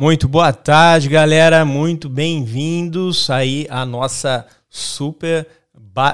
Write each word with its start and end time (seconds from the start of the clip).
Muito 0.00 0.26
boa 0.26 0.50
tarde, 0.50 1.10
galera. 1.10 1.62
Muito 1.62 2.08
bem-vindos 2.08 3.28
aí 3.28 3.66
à 3.68 3.84
nossa 3.84 4.46
super 4.70 5.46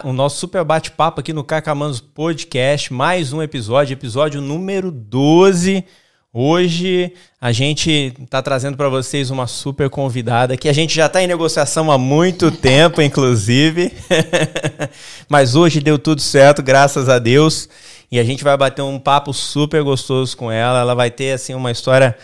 o 0.02 0.12
nosso 0.12 0.38
super 0.41 0.64
bate-papo 0.64 1.20
aqui 1.20 1.32
no 1.32 1.44
Cacamanos 1.44 2.00
Podcast, 2.00 2.92
mais 2.92 3.32
um 3.32 3.41
episódio, 3.41 3.92
episódio 3.92 4.41
número 4.41 4.91
12. 4.91 5.84
Hoje 6.32 7.12
a 7.40 7.52
gente 7.52 8.12
está 8.20 8.43
trazendo 8.43 8.76
para 8.76 8.88
vocês 8.88 9.31
uma 9.31 9.46
super 9.46 9.88
convidada 9.88 10.56
que 10.56 10.69
a 10.69 10.72
gente 10.72 10.93
já 10.93 11.06
está 11.06 11.22
em 11.22 11.28
negociação 11.28 11.88
há 11.88 11.96
muito 11.96 12.50
tempo, 12.50 13.00
inclusive. 13.00 13.93
Mas 15.31 15.55
hoje 15.55 15.78
deu 15.78 15.96
tudo 15.96 16.20
certo, 16.20 16.61
graças 16.61 17.08
a 17.08 17.20
Deus. 17.20 17.69
E 18.11 18.19
a 18.19 18.25
gente 18.25 18.43
vai 18.43 18.56
bater 18.56 18.82
um 18.82 18.99
papo 18.99 19.32
super 19.32 19.84
gostoso 19.84 20.37
com 20.37 20.50
ela. 20.50 20.81
Ela 20.81 20.94
vai 20.94 21.11
ter 21.11 21.31
assim 21.31 21.55
uma 21.55 21.70
história 21.70 22.16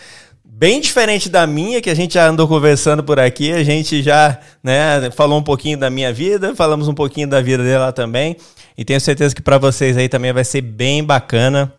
bem 0.55 0.79
diferente 0.79 1.29
da 1.29 1.47
minha, 1.47 1.81
que 1.81 1.89
a 1.89 1.95
gente 1.95 2.13
já 2.13 2.27
andou 2.27 2.47
conversando 2.47 3.03
por 3.03 3.19
aqui, 3.19 3.51
a 3.51 3.63
gente 3.63 4.03
já 4.03 4.39
né, 4.61 5.09
falou 5.11 5.39
um 5.39 5.43
pouquinho 5.43 5.77
da 5.77 5.89
minha 5.89 6.13
vida, 6.13 6.55
falamos 6.55 6.87
um 6.87 6.93
pouquinho 6.93 7.27
da 7.27 7.41
vida 7.41 7.63
dela 7.63 7.91
também, 7.91 8.37
e 8.77 8.85
tenho 8.85 9.01
certeza 9.01 9.33
que 9.33 9.41
para 9.41 9.57
vocês 9.57 9.97
aí 9.97 10.07
também 10.07 10.31
vai 10.31 10.43
ser 10.43 10.61
bem 10.61 11.03
bacana. 11.03 11.73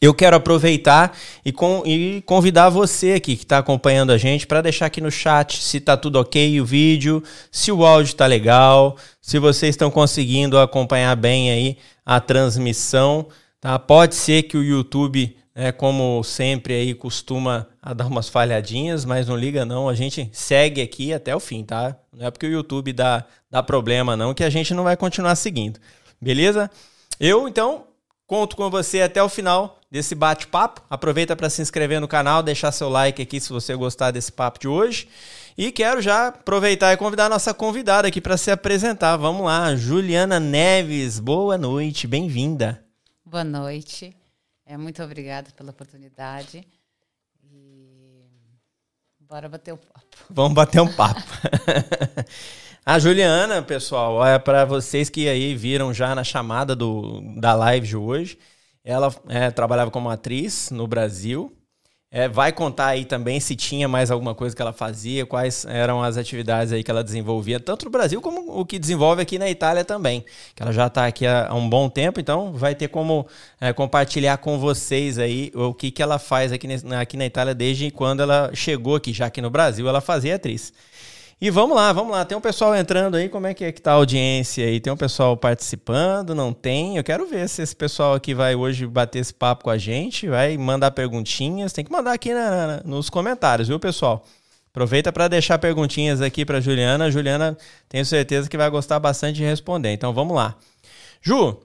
Eu 0.00 0.12
quero 0.12 0.34
aproveitar 0.34 1.16
e, 1.44 1.52
com, 1.52 1.82
e 1.86 2.22
convidar 2.22 2.68
você 2.68 3.12
aqui 3.12 3.36
que 3.36 3.44
está 3.44 3.58
acompanhando 3.58 4.10
a 4.10 4.18
gente 4.18 4.46
para 4.46 4.62
deixar 4.62 4.86
aqui 4.86 5.00
no 5.00 5.10
chat 5.10 5.62
se 5.62 5.76
está 5.76 5.96
tudo 5.96 6.18
ok 6.18 6.58
o 6.60 6.64
vídeo, 6.64 7.22
se 7.52 7.70
o 7.70 7.84
áudio 7.84 8.08
está 8.08 8.26
legal, 8.26 8.96
se 9.20 9.38
vocês 9.38 9.74
estão 9.74 9.90
conseguindo 9.90 10.58
acompanhar 10.58 11.14
bem 11.16 11.50
aí 11.50 11.76
a 12.04 12.18
transmissão. 12.18 13.26
Tá? 13.60 13.78
Pode 13.78 14.14
ser 14.14 14.44
que 14.44 14.56
o 14.56 14.64
YouTube 14.64 15.36
é, 15.60 15.70
como 15.70 16.24
sempre 16.24 16.72
aí 16.72 16.94
costuma 16.94 17.66
dar 17.94 18.06
umas 18.06 18.30
falhadinhas, 18.30 19.04
mas 19.04 19.28
não 19.28 19.36
liga 19.36 19.66
não, 19.66 19.90
a 19.90 19.94
gente 19.94 20.30
segue 20.32 20.80
aqui 20.80 21.12
até 21.12 21.36
o 21.36 21.40
fim, 21.40 21.62
tá? 21.62 21.96
Não 22.10 22.26
é 22.26 22.30
porque 22.30 22.46
o 22.46 22.50
YouTube 22.50 22.94
dá, 22.94 23.26
dá 23.50 23.62
problema 23.62 24.16
não 24.16 24.32
que 24.32 24.42
a 24.42 24.48
gente 24.48 24.72
não 24.72 24.84
vai 24.84 24.96
continuar 24.96 25.36
seguindo, 25.36 25.78
beleza? 26.18 26.70
Eu, 27.20 27.46
então, 27.46 27.84
conto 28.26 28.56
com 28.56 28.70
você 28.70 29.02
até 29.02 29.22
o 29.22 29.28
final 29.28 29.78
desse 29.90 30.14
bate-papo. 30.14 30.80
Aproveita 30.88 31.36
para 31.36 31.50
se 31.50 31.60
inscrever 31.60 32.00
no 32.00 32.08
canal, 32.08 32.42
deixar 32.42 32.72
seu 32.72 32.88
like 32.88 33.20
aqui 33.20 33.38
se 33.38 33.50
você 33.50 33.76
gostar 33.76 34.12
desse 34.12 34.32
papo 34.32 34.58
de 34.58 34.66
hoje. 34.68 35.08
E 35.58 35.70
quero 35.70 36.00
já 36.00 36.28
aproveitar 36.28 36.94
e 36.94 36.96
convidar 36.96 37.26
a 37.26 37.28
nossa 37.28 37.52
convidada 37.52 38.08
aqui 38.08 38.20
para 38.20 38.38
se 38.38 38.50
apresentar. 38.50 39.18
Vamos 39.18 39.44
lá, 39.44 39.76
Juliana 39.76 40.40
Neves, 40.40 41.20
boa 41.20 41.58
noite, 41.58 42.06
bem-vinda. 42.06 42.82
Boa 43.26 43.44
noite. 43.44 44.19
É, 44.70 44.76
muito 44.76 45.02
obrigada 45.02 45.50
pela 45.56 45.70
oportunidade. 45.70 46.64
E 47.42 48.24
bora 49.18 49.48
bater 49.48 49.74
um 49.74 49.76
papo. 49.76 50.16
Vamos 50.30 50.54
bater 50.54 50.80
um 50.80 50.94
papo. 50.94 51.20
a 52.86 52.96
Juliana, 53.00 53.62
pessoal, 53.62 54.24
é 54.24 54.38
para 54.38 54.64
vocês 54.64 55.10
que 55.10 55.28
aí 55.28 55.56
viram 55.56 55.92
já 55.92 56.14
na 56.14 56.22
chamada 56.22 56.76
do, 56.76 57.20
da 57.40 57.52
live 57.52 57.84
de 57.84 57.96
hoje. 57.96 58.38
Ela 58.84 59.12
é, 59.28 59.50
trabalhava 59.50 59.90
como 59.90 60.08
atriz 60.08 60.70
no 60.70 60.86
Brasil, 60.86 61.52
é, 62.12 62.28
vai 62.28 62.52
contar 62.52 62.88
aí 62.88 63.04
também 63.04 63.38
se 63.38 63.54
tinha 63.54 63.86
mais 63.86 64.10
alguma 64.10 64.34
coisa 64.34 64.54
que 64.54 64.60
ela 64.60 64.72
fazia, 64.72 65.24
quais 65.24 65.64
eram 65.64 66.02
as 66.02 66.16
atividades 66.16 66.72
aí 66.72 66.82
que 66.82 66.90
ela 66.90 67.04
desenvolvia, 67.04 67.60
tanto 67.60 67.84
no 67.84 67.90
Brasil 67.90 68.20
como 68.20 68.58
o 68.60 68.66
que 68.66 68.80
desenvolve 68.80 69.22
aqui 69.22 69.38
na 69.38 69.48
Itália 69.48 69.84
também. 69.84 70.24
Que 70.56 70.62
ela 70.62 70.72
já 70.72 70.88
está 70.88 71.06
aqui 71.06 71.24
há 71.24 71.54
um 71.54 71.68
bom 71.68 71.88
tempo, 71.88 72.18
então 72.18 72.52
vai 72.52 72.74
ter 72.74 72.88
como 72.88 73.26
é, 73.60 73.72
compartilhar 73.72 74.38
com 74.38 74.58
vocês 74.58 75.18
aí 75.18 75.52
o 75.54 75.72
que, 75.72 75.92
que 75.92 76.02
ela 76.02 76.18
faz 76.18 76.50
aqui, 76.50 76.66
aqui 77.00 77.16
na 77.16 77.26
Itália 77.26 77.54
desde 77.54 77.92
quando 77.92 78.22
ela 78.22 78.50
chegou 78.54 78.96
aqui, 78.96 79.12
já 79.12 79.30
que 79.30 79.40
no 79.40 79.50
Brasil 79.50 79.88
ela 79.88 80.00
fazia 80.00 80.34
atriz. 80.34 80.72
E 81.42 81.48
vamos 81.48 81.74
lá, 81.74 81.90
vamos 81.90 82.12
lá. 82.12 82.22
Tem 82.22 82.36
um 82.36 82.40
pessoal 82.40 82.76
entrando 82.76 83.14
aí, 83.14 83.26
como 83.26 83.46
é 83.46 83.54
que 83.54 83.64
é 83.64 83.72
que 83.72 83.80
tá 83.80 83.92
a 83.92 83.94
audiência 83.94 84.66
aí? 84.66 84.78
Tem 84.78 84.92
um 84.92 84.96
pessoal 84.96 85.34
participando, 85.38 86.34
não 86.34 86.52
tem? 86.52 86.98
Eu 86.98 87.04
quero 87.04 87.26
ver 87.26 87.48
se 87.48 87.62
esse 87.62 87.74
pessoal 87.74 88.12
aqui 88.12 88.34
vai 88.34 88.54
hoje 88.54 88.86
bater 88.86 89.20
esse 89.20 89.32
papo 89.32 89.64
com 89.64 89.70
a 89.70 89.78
gente, 89.78 90.28
vai 90.28 90.58
mandar 90.58 90.90
perguntinhas. 90.90 91.72
Tem 91.72 91.82
que 91.82 91.90
mandar 91.90 92.12
aqui 92.12 92.34
na, 92.34 92.66
na, 92.66 92.82
nos 92.84 93.08
comentários, 93.08 93.68
viu, 93.68 93.80
pessoal? 93.80 94.22
Aproveita 94.68 95.10
para 95.10 95.28
deixar 95.28 95.58
perguntinhas 95.58 96.20
aqui 96.20 96.44
para 96.44 96.60
Juliana. 96.60 97.10
Juliana, 97.10 97.56
tenho 97.88 98.04
certeza 98.04 98.46
que 98.46 98.58
vai 98.58 98.68
gostar 98.68 99.00
bastante 99.00 99.36
de 99.36 99.42
responder. 99.42 99.92
Então 99.92 100.12
vamos 100.12 100.36
lá. 100.36 100.54
Ju, 101.22 101.56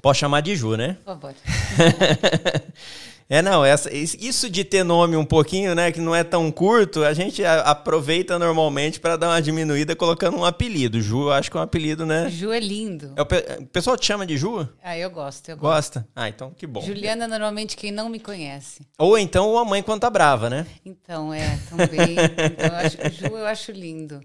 posso 0.00 0.20
chamar 0.20 0.40
de 0.40 0.54
Ju, 0.54 0.76
né? 0.76 0.98
Por 1.04 1.18
favor. 1.18 1.34
É, 3.30 3.42
não, 3.42 3.62
essa, 3.62 3.94
isso 3.94 4.48
de 4.48 4.64
ter 4.64 4.82
nome 4.82 5.14
um 5.14 5.24
pouquinho, 5.24 5.74
né, 5.74 5.92
que 5.92 6.00
não 6.00 6.14
é 6.14 6.24
tão 6.24 6.50
curto, 6.50 7.04
a 7.04 7.12
gente 7.12 7.44
aproveita 7.44 8.38
normalmente 8.38 8.98
para 8.98 9.18
dar 9.18 9.28
uma 9.28 9.42
diminuída 9.42 9.94
colocando 9.94 10.38
um 10.38 10.46
apelido. 10.46 10.98
Ju, 10.98 11.24
eu 11.24 11.32
acho 11.32 11.50
que 11.50 11.56
é 11.58 11.60
um 11.60 11.62
apelido, 11.62 12.06
né? 12.06 12.30
Ju 12.30 12.50
é 12.50 12.58
lindo. 12.58 13.12
É 13.16 13.20
o, 13.20 13.62
o 13.62 13.66
pessoal 13.66 13.98
te 13.98 14.06
chama 14.06 14.24
de 14.24 14.38
Ju? 14.38 14.66
Ah, 14.82 14.96
eu 14.96 15.10
gosto, 15.10 15.46
eu 15.50 15.58
Gosta? 15.58 16.00
Gosto. 16.00 16.10
Ah, 16.16 16.28
então 16.30 16.52
que 16.56 16.66
bom. 16.66 16.80
Juliana, 16.80 17.28
normalmente, 17.28 17.76
quem 17.76 17.92
não 17.92 18.08
me 18.08 18.18
conhece. 18.18 18.80
Ou 18.98 19.18
então 19.18 19.58
a 19.58 19.64
mãe 19.64 19.82
quando 19.82 20.00
tá 20.00 20.08
brava, 20.08 20.48
né? 20.48 20.66
Então, 20.82 21.34
é, 21.34 21.58
também. 21.68 22.16
então, 22.16 22.66
eu 22.66 22.76
acho, 22.76 22.96
Ju 23.12 23.36
eu 23.36 23.46
acho 23.46 23.72
lindo. 23.72 24.20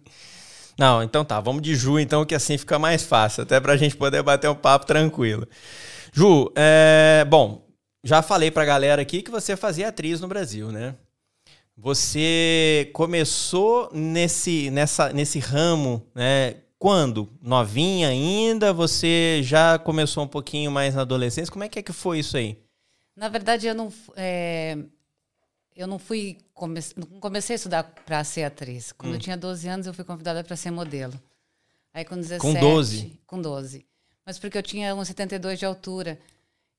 Não, 0.79 1.03
então 1.03 1.25
tá, 1.25 1.41
vamos 1.41 1.61
de 1.61 1.75
Ju, 1.75 1.99
então, 1.99 2.25
que 2.25 2.33
assim 2.33 2.57
fica 2.57 2.79
mais 2.79 3.03
fácil, 3.03 3.43
até 3.43 3.59
pra 3.59 3.75
gente 3.75 3.97
poder 3.97 4.23
bater 4.23 4.49
um 4.49 4.55
papo 4.55 4.85
tranquilo. 4.85 5.45
Ju, 6.13 6.51
é, 6.55 7.25
bom, 7.27 7.62
já 8.03 8.21
falei 8.21 8.51
pra 8.51 8.65
galera 8.65 9.01
aqui 9.01 9.21
que 9.21 9.31
você 9.31 9.55
fazia 9.55 9.87
atriz 9.87 10.19
no 10.19 10.27
Brasil, 10.27 10.71
né? 10.71 10.95
Você 11.75 12.91
começou 12.93 13.89
nesse, 13.93 14.69
nessa, 14.69 15.11
nesse 15.11 15.39
ramo, 15.39 16.05
né? 16.13 16.57
Quando? 16.77 17.29
Novinha 17.41 18.09
ainda? 18.09 18.73
Você 18.73 19.39
já 19.41 19.79
começou 19.79 20.23
um 20.23 20.27
pouquinho 20.27 20.69
mais 20.69 20.93
na 20.93 21.01
adolescência? 21.01 21.51
Como 21.51 21.63
é 21.63 21.69
que, 21.69 21.79
é 21.79 21.81
que 21.81 21.93
foi 21.93 22.19
isso 22.19 22.35
aí? 22.35 22.59
Na 23.15 23.29
verdade, 23.29 23.67
eu 23.67 23.73
não, 23.73 23.91
é, 24.15 24.77
eu 25.75 25.87
não 25.87 25.97
fui. 25.97 26.37
Come, 26.53 26.79
não 26.95 27.19
comecei 27.19 27.53
a 27.53 27.57
estudar 27.57 27.83
para 28.05 28.23
ser 28.23 28.43
atriz. 28.43 28.91
Quando 28.91 29.13
hum. 29.13 29.15
eu 29.15 29.19
tinha 29.19 29.37
12 29.37 29.67
anos, 29.67 29.87
eu 29.87 29.93
fui 29.93 30.03
convidada 30.03 30.43
para 30.43 30.55
ser 30.55 30.71
modelo. 30.71 31.13
Aí 31.93 32.03
com 32.03 32.15
17. 32.15 32.41
Com 32.41 32.53
12? 32.53 33.19
Com 33.25 33.41
12. 33.41 33.85
Mas 34.25 34.37
porque 34.37 34.57
eu 34.57 34.63
tinha 34.63 34.93
1,72 34.93 35.57
de 35.57 35.65
altura. 35.65 36.19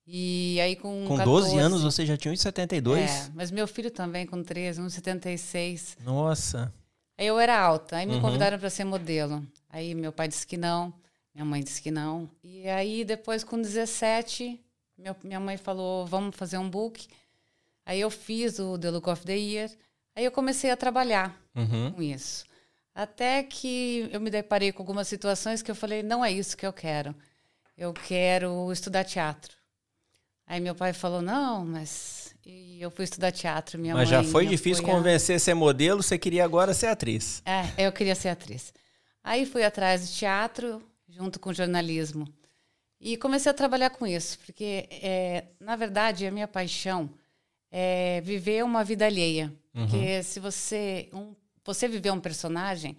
E 0.06 0.60
aí 0.60 0.76
com. 0.76 1.06
Com 1.06 1.16
14, 1.16 1.48
12 1.48 1.58
anos 1.58 1.82
você 1.82 2.04
já 2.04 2.16
tinha 2.16 2.32
1,72? 2.34 2.98
É, 2.98 3.30
mas 3.34 3.50
meu 3.50 3.66
filho 3.66 3.90
também 3.90 4.26
com 4.26 4.42
13, 4.42 4.82
1,76. 4.82 5.96
Nossa. 6.04 6.72
Aí 7.16 7.26
eu 7.26 7.38
era 7.38 7.58
alta, 7.58 7.96
aí 7.96 8.06
me 8.06 8.14
uhum. 8.14 8.20
convidaram 8.20 8.58
para 8.58 8.68
ser 8.68 8.84
modelo. 8.84 9.46
Aí 9.70 9.94
meu 9.94 10.12
pai 10.12 10.28
disse 10.28 10.46
que 10.46 10.56
não, 10.56 10.92
minha 11.34 11.44
mãe 11.44 11.62
disse 11.62 11.80
que 11.80 11.90
não. 11.90 12.28
E 12.42 12.68
aí 12.68 13.04
depois 13.04 13.44
com 13.44 13.60
17, 13.60 14.60
meu, 14.98 15.16
minha 15.22 15.40
mãe 15.40 15.56
falou: 15.56 16.06
vamos 16.06 16.36
fazer 16.36 16.58
um 16.58 16.68
book. 16.68 17.06
Aí 17.86 18.00
eu 18.00 18.10
fiz 18.10 18.58
o 18.58 18.78
The 18.78 18.90
Look 18.90 19.08
of 19.08 19.24
the 19.24 19.36
Year. 19.36 19.70
Aí 20.14 20.24
eu 20.24 20.30
comecei 20.30 20.70
a 20.70 20.76
trabalhar 20.76 21.40
uhum. 21.54 21.92
com 21.92 22.02
isso. 22.02 22.44
Até 22.94 23.42
que 23.42 24.08
eu 24.12 24.20
me 24.20 24.30
deparei 24.30 24.70
com 24.70 24.82
algumas 24.82 25.08
situações 25.08 25.62
que 25.62 25.70
eu 25.70 25.74
falei: 25.74 26.02
não 26.02 26.24
é 26.24 26.30
isso 26.30 26.56
que 26.56 26.66
eu 26.66 26.72
quero. 26.72 27.14
Eu 27.76 27.92
quero 27.92 28.70
estudar 28.72 29.04
teatro. 29.04 29.53
Aí 30.46 30.60
meu 30.60 30.74
pai 30.74 30.92
falou: 30.92 31.22
não, 31.22 31.64
mas. 31.64 32.34
E 32.46 32.80
eu 32.80 32.90
fui 32.90 33.04
estudar 33.04 33.32
teatro, 33.32 33.78
minha 33.78 33.94
mas 33.94 34.08
mãe. 34.08 34.18
Mas 34.18 34.26
já 34.26 34.32
foi 34.32 34.46
difícil 34.46 34.84
convencer 34.84 35.36
a 35.36 35.38
ser 35.38 35.54
modelo, 35.54 36.02
você 36.02 36.18
queria 36.18 36.44
agora 36.44 36.74
ser 36.74 36.88
atriz. 36.88 37.42
É, 37.46 37.86
eu 37.86 37.90
queria 37.90 38.14
ser 38.14 38.28
atriz. 38.28 38.72
Aí 39.22 39.46
fui 39.46 39.64
atrás 39.64 40.06
de 40.06 40.14
teatro, 40.16 40.82
junto 41.08 41.40
com 41.40 41.54
jornalismo. 41.54 42.28
E 43.00 43.16
comecei 43.16 43.50
a 43.50 43.54
trabalhar 43.54 43.90
com 43.90 44.06
isso, 44.06 44.38
porque, 44.40 44.88
é, 44.90 45.44
na 45.60 45.76
verdade, 45.76 46.26
a 46.26 46.30
minha 46.30 46.48
paixão 46.48 47.10
é 47.70 48.20
viver 48.20 48.62
uma 48.64 48.84
vida 48.84 49.06
alheia. 49.06 49.52
Uhum. 49.74 49.86
Porque 49.86 50.22
se 50.22 50.38
você, 50.40 51.08
um, 51.12 51.34
você 51.64 51.88
viver 51.88 52.10
um 52.10 52.20
personagem, 52.20 52.96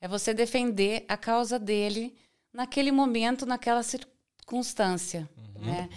é 0.00 0.08
você 0.08 0.32
defender 0.32 1.04
a 1.08 1.16
causa 1.16 1.58
dele 1.58 2.14
naquele 2.52 2.90
momento, 2.90 3.44
naquela 3.44 3.82
circunstância. 3.82 5.28
Uhum. 5.36 5.66
Né? 5.66 5.88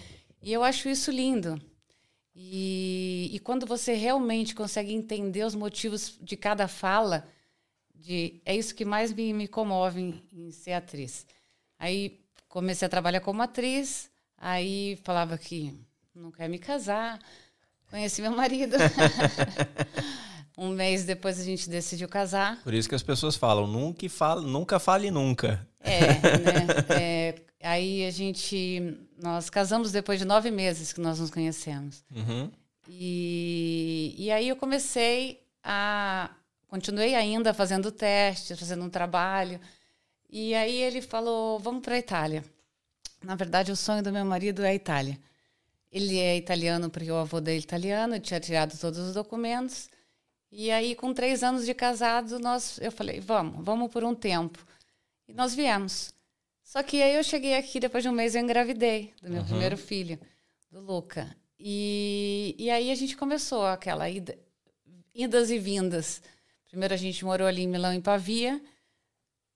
E 0.47 0.53
eu 0.53 0.63
acho 0.63 0.87
isso 0.87 1.11
lindo. 1.11 1.61
E, 2.33 3.29
e 3.33 3.39
quando 3.39 3.65
você 3.65 3.95
realmente 3.95 4.55
consegue 4.55 4.93
entender 4.93 5.43
os 5.43 5.53
motivos 5.53 6.17
de 6.21 6.37
cada 6.37 6.69
fala, 6.69 7.27
de, 7.93 8.39
é 8.45 8.55
isso 8.55 8.73
que 8.73 8.85
mais 8.85 9.11
me, 9.11 9.33
me 9.33 9.45
comove 9.45 9.99
em, 9.99 10.23
em 10.31 10.51
ser 10.51 10.71
atriz. 10.71 11.27
Aí 11.77 12.21
comecei 12.47 12.85
a 12.85 12.89
trabalhar 12.89 13.19
como 13.19 13.41
atriz, 13.41 14.09
aí 14.37 14.97
falava 15.03 15.37
que 15.37 15.77
não 16.15 16.31
quer 16.31 16.47
me 16.47 16.59
casar, 16.59 17.19
conheci 17.89 18.21
meu 18.21 18.31
marido. 18.31 18.77
um 20.57 20.69
mês 20.69 21.03
depois 21.03 21.41
a 21.41 21.43
gente 21.43 21.69
decidiu 21.69 22.07
casar. 22.07 22.57
Por 22.63 22.73
isso 22.73 22.87
que 22.87 22.95
as 22.95 23.03
pessoas 23.03 23.35
falam, 23.35 23.67
nunca 23.67 24.09
fale, 24.09 24.45
nunca 24.47 24.79
fale 24.79 25.11
nunca. 25.11 25.67
É, 25.81 25.99
né? 25.99 26.67
É, 26.97 27.35
Aí 27.67 28.05
a 28.05 28.11
gente. 28.11 28.97
Nós 29.21 29.49
casamos 29.49 29.91
depois 29.91 30.19
de 30.19 30.25
nove 30.25 30.49
meses 30.49 30.93
que 30.93 31.01
nós 31.01 31.19
nos 31.19 31.29
conhecemos. 31.29 32.03
Uhum. 32.15 32.49
E, 32.87 34.15
e 34.17 34.31
aí 34.31 34.47
eu 34.47 34.55
comecei 34.55 35.43
a. 35.61 36.31
Continuei 36.67 37.15
ainda 37.15 37.53
fazendo 37.53 37.91
testes, 37.91 38.57
fazendo 38.57 38.83
um 38.83 38.89
trabalho. 38.89 39.59
E 40.29 40.55
aí 40.55 40.81
ele 40.81 41.01
falou: 41.01 41.59
vamos 41.59 41.81
para 41.81 41.95
a 41.95 41.99
Itália. 41.99 42.43
Na 43.21 43.35
verdade, 43.35 43.71
o 43.71 43.75
sonho 43.75 44.01
do 44.01 44.13
meu 44.13 44.23
marido 44.23 44.63
é 44.63 44.69
a 44.69 44.75
Itália. 44.75 45.19
Ele 45.91 46.17
é 46.19 46.37
italiano 46.37 46.89
porque 46.89 47.11
o 47.11 47.15
avô 47.15 47.41
dele 47.41 47.57
é 47.57 47.61
italiano, 47.61 48.19
tinha 48.19 48.39
tirado 48.39 48.77
todos 48.77 48.99
os 48.99 49.13
documentos. 49.13 49.89
E 50.51 50.71
aí, 50.71 50.95
com 50.95 51.13
três 51.13 51.43
anos 51.43 51.65
de 51.65 51.73
casado, 51.73 52.39
nós, 52.39 52.79
eu 52.81 52.93
falei: 52.93 53.19
vamos, 53.19 53.65
vamos 53.65 53.91
por 53.91 54.05
um 54.05 54.15
tempo. 54.15 54.65
E 55.27 55.33
nós 55.33 55.53
viemos. 55.53 56.15
Só 56.67 56.83
que 56.83 57.01
aí 57.01 57.15
eu 57.15 57.23
cheguei 57.23 57.55
aqui, 57.55 57.79
depois 57.79 58.03
de 58.03 58.09
um 58.09 58.11
mês 58.11 58.35
eu 58.35 58.41
engravidei 58.41 59.13
do 59.21 59.29
meu 59.29 59.39
uhum. 59.39 59.47
primeiro 59.47 59.77
filho, 59.77 60.19
do 60.69 60.81
Luca. 60.81 61.33
E, 61.57 62.53
e 62.59 62.69
aí 62.69 62.91
a 62.91 62.95
gente 62.95 63.15
começou 63.15 63.65
aquela 63.65 64.09
ida, 64.09 64.37
idas 65.15 65.49
e 65.49 65.57
vindas. 65.57 66.21
Primeiro 66.65 66.93
a 66.93 66.97
gente 66.97 67.23
morou 67.23 67.47
ali 67.47 67.61
em 67.61 67.69
Milão, 67.69 67.93
em 67.93 68.01
Pavia. 68.01 68.61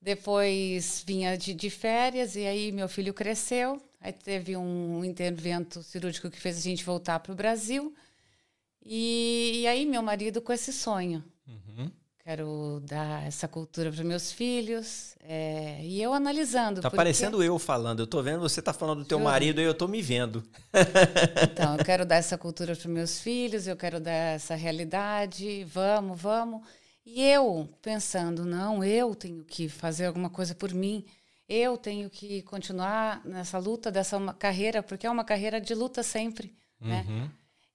Depois 0.01 1.03
vinha 1.05 1.37
de, 1.37 1.53
de 1.53 1.69
férias 1.69 2.37
e 2.37 2.45
aí 2.45 2.71
meu 2.71 2.87
filho 2.87 3.13
cresceu. 3.13 3.81
Aí 3.99 4.13
teve 4.13 4.55
um 4.55 5.03
intervento 5.03 5.83
cirúrgico 5.83 6.29
que 6.29 6.39
fez 6.39 6.57
a 6.57 6.61
gente 6.61 6.85
voltar 6.85 7.19
para 7.19 7.33
o 7.33 7.35
Brasil. 7.35 7.93
E, 8.81 9.63
e, 9.63 9.67
aí 9.67 9.85
meu 9.85 10.01
marido 10.01 10.41
com 10.41 10.53
esse 10.53 10.71
sonho. 10.71 11.21
Uhum. 11.45 11.91
Quero 12.23 12.81
dar 12.85 13.25
essa 13.25 13.47
cultura 13.47 13.91
para 13.91 14.03
meus 14.03 14.31
filhos. 14.31 15.15
É, 15.21 15.79
e 15.83 16.01
eu 16.01 16.13
analisando. 16.13 16.81
Tá 16.81 16.89
porque... 16.89 16.97
parecendo 16.97 17.43
eu 17.43 17.57
falando. 17.57 18.01
Eu 18.01 18.07
tô 18.07 18.21
vendo, 18.21 18.41
você 18.41 18.61
tá 18.61 18.73
falando 18.73 18.99
do 18.99 19.05
teu 19.05 19.17
Juro. 19.17 19.29
marido 19.29 19.61
e 19.61 19.63
eu 19.63 19.73
tô 19.73 19.87
me 19.87 20.01
vendo. 20.01 20.43
Então, 21.51 21.77
eu 21.77 21.83
quero 21.83 22.05
dar 22.05 22.17
essa 22.17 22.37
cultura 22.37 22.75
para 22.75 22.89
meus 22.89 23.19
filhos, 23.19 23.67
eu 23.67 23.75
quero 23.75 23.99
dar 23.99 24.35
essa 24.35 24.55
realidade. 24.55 25.63
Vamos, 25.65 26.19
vamos. 26.21 26.61
E 27.05 27.23
eu 27.23 27.67
pensando, 27.81 28.45
não, 28.45 28.83
eu 28.83 29.15
tenho 29.15 29.43
que 29.43 29.67
fazer 29.67 30.05
alguma 30.05 30.29
coisa 30.29 30.53
por 30.53 30.73
mim. 30.73 31.05
Eu 31.49 31.75
tenho 31.77 32.09
que 32.09 32.41
continuar 32.43 33.21
nessa 33.25 33.57
luta 33.57 33.91
dessa 33.91 34.17
carreira, 34.33 34.81
porque 34.81 35.05
é 35.05 35.09
uma 35.09 35.25
carreira 35.25 35.59
de 35.59 35.73
luta 35.73 36.01
sempre, 36.03 36.55
né? 36.79 37.05
uhum. 37.07 37.19
né? 37.21 37.31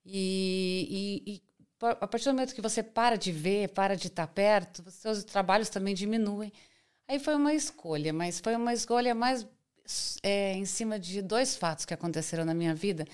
E, 0.08 1.22
e, 1.26 1.32
e, 1.32 1.42
a 1.80 2.06
partir 2.06 2.24
do 2.24 2.34
momento 2.34 2.54
que 2.54 2.62
você 2.62 2.82
para 2.82 3.16
de 3.16 3.30
ver, 3.30 3.68
para 3.70 3.96
de 3.96 4.06
estar 4.06 4.26
perto, 4.26 4.82
os 4.86 4.94
seus 4.94 5.24
trabalhos 5.24 5.68
também 5.68 5.94
diminuem. 5.94 6.52
Aí 7.08 7.18
foi 7.18 7.34
uma 7.34 7.54
escolha, 7.54 8.12
mas 8.12 8.40
foi 8.40 8.56
uma 8.56 8.72
escolha 8.72 9.14
mais 9.14 9.46
é, 10.22 10.54
em 10.54 10.64
cima 10.64 10.98
de 10.98 11.22
dois 11.22 11.56
fatos 11.56 11.84
que 11.84 11.94
aconteceram 11.94 12.44
na 12.44 12.54
minha 12.54 12.74
vida, 12.74 13.06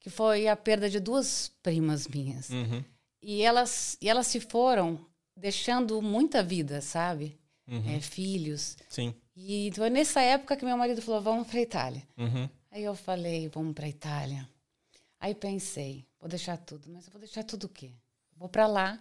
que 0.00 0.10
foi 0.10 0.48
a 0.48 0.56
perda 0.56 0.88
de 0.88 0.98
duas 0.98 1.52
primas 1.62 2.08
minhas. 2.08 2.50
Uhum. 2.50 2.82
E 3.22 3.42
elas, 3.42 3.96
e 4.00 4.08
elas 4.08 4.26
se 4.26 4.40
foram 4.40 5.04
deixando 5.36 6.00
muita 6.00 6.42
vida, 6.42 6.80
sabe? 6.80 7.38
Uhum. 7.68 7.96
É, 7.96 8.00
filhos. 8.00 8.76
Sim. 8.88 9.14
E 9.36 9.70
foi 9.74 9.90
nessa 9.90 10.20
época 10.22 10.56
que 10.56 10.64
meu 10.64 10.76
marido 10.76 11.02
falou: 11.02 11.20
vamos 11.20 11.46
para 11.48 11.60
Itália. 11.60 12.02
Uhum. 12.16 12.48
Aí 12.70 12.84
eu 12.84 12.94
falei: 12.94 13.48
vamos 13.48 13.74
para 13.74 13.88
Itália. 13.88 14.48
Aí 15.20 15.34
pensei: 15.34 16.06
vou 16.20 16.28
deixar 16.28 16.56
tudo, 16.56 16.88
mas 16.90 17.06
eu 17.06 17.12
vou 17.12 17.20
deixar 17.20 17.42
tudo 17.42 17.64
o 17.64 17.68
quê? 17.68 17.92
Vou 18.36 18.48
para 18.48 18.66
lá, 18.66 19.00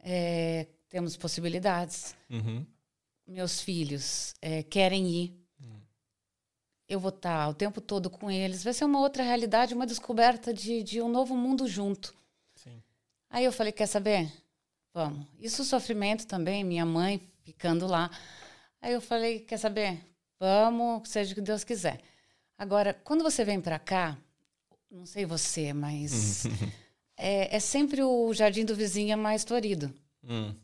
é, 0.00 0.66
temos 0.88 1.16
possibilidades. 1.16 2.14
Uhum. 2.28 2.66
Meus 3.26 3.60
filhos 3.60 4.34
é, 4.40 4.62
querem 4.62 5.08
ir. 5.08 5.40
Uhum. 5.60 5.80
Eu 6.88 7.00
vou 7.00 7.10
estar 7.10 7.44
tá 7.44 7.48
o 7.48 7.54
tempo 7.54 7.80
todo 7.80 8.10
com 8.10 8.30
eles. 8.30 8.64
Vai 8.64 8.72
ser 8.72 8.84
uma 8.84 9.00
outra 9.00 9.22
realidade, 9.22 9.74
uma 9.74 9.86
descoberta 9.86 10.52
de, 10.52 10.82
de 10.82 11.00
um 11.00 11.08
novo 11.08 11.36
mundo 11.36 11.66
junto. 11.66 12.14
Sim. 12.54 12.82
Aí 13.30 13.44
eu 13.44 13.52
falei: 13.52 13.72
quer 13.72 13.86
saber? 13.86 14.32
Vamos. 14.92 15.26
Isso 15.38 15.64
sofrimento 15.64 16.26
também, 16.26 16.64
minha 16.64 16.84
mãe 16.84 17.20
ficando 17.42 17.86
lá. 17.86 18.10
Aí 18.80 18.92
eu 18.92 19.00
falei, 19.00 19.40
quer 19.40 19.56
saber? 19.56 19.98
Vamos, 20.38 21.08
seja 21.08 21.32
o 21.32 21.34
que 21.34 21.40
Deus 21.40 21.64
quiser. 21.64 22.00
Agora, 22.56 22.92
quando 22.92 23.22
você 23.22 23.44
vem 23.44 23.60
para 23.60 23.78
cá, 23.78 24.16
não 24.90 25.06
sei 25.06 25.24
você, 25.24 25.72
mas 25.72 26.44
é, 27.18 27.56
é, 27.56 27.60
sempre 27.60 28.02
o 28.02 28.32
jardim 28.32 28.64
do 28.64 28.74
vizinho 28.74 29.12
é 29.12 29.16
mais 29.16 29.42
florido. 29.44 29.92
Hum. 30.22 30.54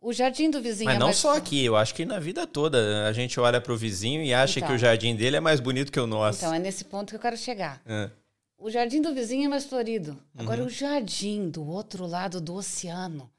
O 0.00 0.12
jardim 0.12 0.48
do 0.48 0.62
vizinho 0.62 0.86
Mas 0.86 0.96
é 0.96 0.98
não 0.98 1.08
mais 1.08 1.16
só 1.16 1.36
aqui, 1.36 1.64
eu 1.64 1.76
acho 1.76 1.94
que 1.94 2.06
na 2.06 2.20
vida 2.20 2.46
toda 2.46 3.06
a 3.08 3.12
gente 3.12 3.38
olha 3.38 3.60
para 3.60 3.72
o 3.72 3.76
vizinho 3.76 4.22
e 4.22 4.32
acha 4.32 4.60
então, 4.60 4.68
que 4.68 4.74
o 4.74 4.78
jardim 4.78 5.14
dele 5.14 5.36
é 5.36 5.40
mais 5.40 5.58
bonito 5.60 5.90
que 5.90 5.98
o 5.98 6.06
nosso. 6.06 6.38
Então, 6.38 6.54
é 6.54 6.58
nesse 6.58 6.84
ponto 6.84 7.10
que 7.10 7.16
eu 7.16 7.20
quero 7.20 7.36
chegar. 7.36 7.82
É. 7.84 8.08
O 8.56 8.70
jardim 8.70 9.02
do 9.02 9.12
vizinho 9.12 9.46
é 9.46 9.48
mais 9.48 9.64
florido. 9.64 10.16
Agora, 10.36 10.60
uhum. 10.60 10.66
o 10.66 10.70
jardim 10.70 11.48
do 11.48 11.66
outro 11.66 12.06
lado 12.06 12.40
do 12.40 12.54
oceano, 12.54 13.30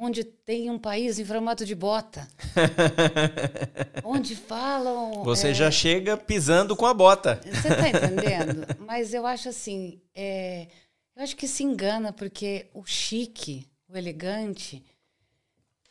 onde 0.00 0.24
tem 0.24 0.70
um 0.70 0.78
país 0.78 1.18
em 1.18 1.24
formato 1.24 1.64
de 1.64 1.74
bota. 1.74 2.26
onde 4.04 4.34
falam. 4.34 5.22
Você 5.24 5.48
é... 5.48 5.54
já 5.54 5.70
chega 5.70 6.16
pisando 6.16 6.74
com 6.74 6.86
a 6.86 6.94
bota. 6.94 7.40
Você 7.44 7.68
está 7.68 7.88
entendendo? 7.90 8.66
Mas 8.80 9.14
eu 9.14 9.26
acho 9.26 9.48
assim. 9.48 10.00
É... 10.14 10.66
Eu 11.14 11.22
acho 11.22 11.36
que 11.36 11.46
se 11.46 11.62
engana, 11.62 12.12
porque 12.12 12.70
o 12.72 12.84
chique, 12.84 13.68
o 13.88 13.96
elegante, 13.96 14.84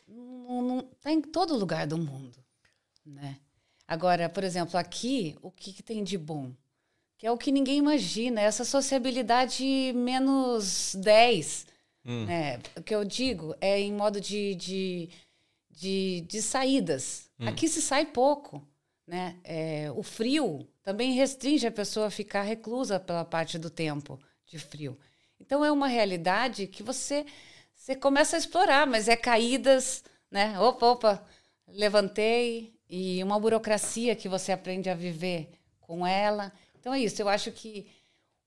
não 0.07 0.79
está 0.91 1.11
em 1.11 1.21
todo 1.21 1.57
lugar 1.57 1.85
do 1.87 1.97
mundo. 1.97 2.43
Né? 3.05 3.39
Agora, 3.87 4.29
por 4.29 4.43
exemplo, 4.43 4.77
aqui, 4.77 5.37
o 5.41 5.51
que, 5.51 5.73
que 5.73 5.83
tem 5.83 6.03
de 6.03 6.17
bom? 6.17 6.51
Que 7.17 7.27
é 7.27 7.31
o 7.31 7.37
que 7.37 7.51
ninguém 7.51 7.77
imagina, 7.77 8.41
essa 8.41 8.65
sociabilidade 8.65 9.93
menos 9.93 10.95
10 10.95 11.67
Hum. 12.05 12.27
É, 12.29 12.59
o 12.75 12.83
que 12.83 12.93
eu 12.93 13.03
digo 13.05 13.55
é 13.61 13.79
em 13.79 13.93
modo 13.93 14.19
de, 14.19 14.55
de, 14.55 15.09
de, 15.69 16.21
de 16.21 16.41
saídas. 16.41 17.29
Hum. 17.39 17.47
Aqui 17.47 17.67
se 17.67 17.81
sai 17.81 18.05
pouco. 18.05 18.65
Né? 19.05 19.37
É, 19.43 19.91
o 19.91 20.03
frio 20.03 20.67
também 20.83 21.13
restringe 21.13 21.67
a 21.67 21.71
pessoa 21.71 22.07
a 22.07 22.11
ficar 22.11 22.43
reclusa 22.43 22.99
pela 22.99 23.25
parte 23.25 23.57
do 23.59 23.69
tempo 23.69 24.19
de 24.45 24.57
frio. 24.57 24.97
Então 25.41 25.65
é 25.65 25.71
uma 25.71 25.87
realidade 25.87 26.67
que 26.67 26.83
você, 26.83 27.25
você 27.73 27.95
começa 27.95 28.35
a 28.35 28.39
explorar, 28.39 28.85
mas 28.85 29.07
é 29.07 29.15
caídas, 29.15 30.03
né? 30.29 30.57
Opa, 30.59 30.85
opa, 30.85 31.25
levantei 31.67 32.75
e 32.87 33.23
uma 33.23 33.39
burocracia 33.39 34.15
que 34.15 34.29
você 34.29 34.51
aprende 34.51 34.89
a 34.89 34.93
viver 34.95 35.49
com 35.79 36.05
ela. 36.05 36.53
Então 36.79 36.93
é 36.93 36.99
isso. 36.99 37.19
Eu 37.21 37.27
acho 37.27 37.51
que 37.51 37.87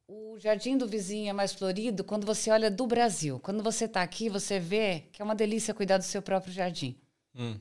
o 0.06 0.38
jardim 0.38 0.76
do 0.76 0.86
vizinho 0.86 1.30
é 1.30 1.32
mais 1.32 1.52
florido 1.52 2.04
quando 2.04 2.24
você 2.24 2.50
olha 2.50 2.70
do 2.70 2.86
Brasil. 2.86 3.40
Quando 3.40 3.62
você 3.62 3.86
está 3.86 4.00
aqui, 4.00 4.28
você 4.28 4.60
vê 4.60 5.04
que 5.12 5.20
é 5.20 5.24
uma 5.24 5.34
delícia 5.34 5.74
cuidar 5.74 5.98
do 5.98 6.04
seu 6.04 6.22
próprio 6.22 6.52
jardim. 6.52 6.96
Hum. 7.34 7.58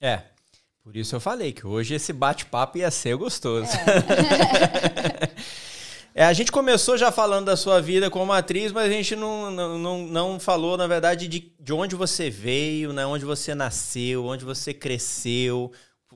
É. 0.00 0.22
Por 0.82 0.96
isso 0.96 1.14
eu 1.16 1.20
falei 1.20 1.52
que 1.52 1.66
hoje 1.66 1.94
esse 1.94 2.12
bate-papo 2.12 2.78
ia 2.78 2.90
ser 2.90 3.14
gostoso. 3.16 3.70
É. 3.72 5.36
é, 6.16 6.24
a 6.24 6.32
gente 6.32 6.50
começou 6.50 6.96
já 6.96 7.12
falando 7.12 7.46
da 7.46 7.56
sua 7.56 7.80
vida 7.80 8.10
como 8.10 8.32
atriz, 8.32 8.72
mas 8.72 8.86
a 8.86 8.92
gente 8.92 9.14
não, 9.14 9.50
não, 9.50 9.78
não, 9.78 10.06
não 10.06 10.40
falou, 10.40 10.76
na 10.76 10.86
verdade, 10.86 11.28
de, 11.28 11.52
de 11.60 11.72
onde 11.72 11.94
você 11.94 12.30
veio, 12.30 12.92
né? 12.92 13.06
onde 13.06 13.24
você 13.24 13.54
nasceu, 13.54 14.24
onde 14.24 14.44
você 14.44 14.74
cresceu, 14.74 15.70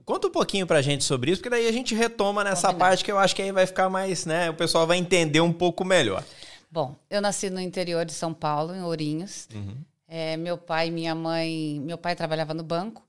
Conta 0.05 0.27
um 0.27 0.31
pouquinho 0.31 0.67
pra 0.67 0.83
gente 0.83 1.05
sobre 1.05 1.31
isso, 1.31 1.41
porque 1.41 1.51
daí 1.51 1.69
a 1.69 1.73
gente 1.73 1.95
retoma 1.95 2.43
nessa 2.43 2.69
Combinado. 2.69 2.79
parte 2.79 3.05
que 3.05 3.13
eu 3.13 3.19
acho 3.19 3.35
que 3.35 3.43
aí 3.43 3.53
vai 3.53 3.65
ficar 3.65 3.89
mais, 3.89 4.27
né? 4.27 4.51
O 4.51 4.55
pessoal 4.55 4.85
vai 4.85 4.99
entender 4.99 5.41
um 5.41 5.53
pouco 5.53 5.85
melhor. 5.85 6.25
Bom, 6.69 6.97
eu 7.09 7.21
nasci 7.21 7.51
no 7.51 7.61
interior 7.61 8.05
de 8.05 8.13
São 8.13 8.35
Paulo, 8.35 8.75
em 8.75 8.83
Ourinhos. 8.83 9.49
Uhum. 9.55 9.77
É, 10.09 10.37
meu 10.37 10.59
pai 10.59 10.89
e 10.89 10.91
minha 10.91 11.15
mãe. 11.15 11.81
Meu 11.85 11.99
pai 11.99 12.17
trabalhava 12.17 12.55
no 12.55 12.63
banco 12.65 13.05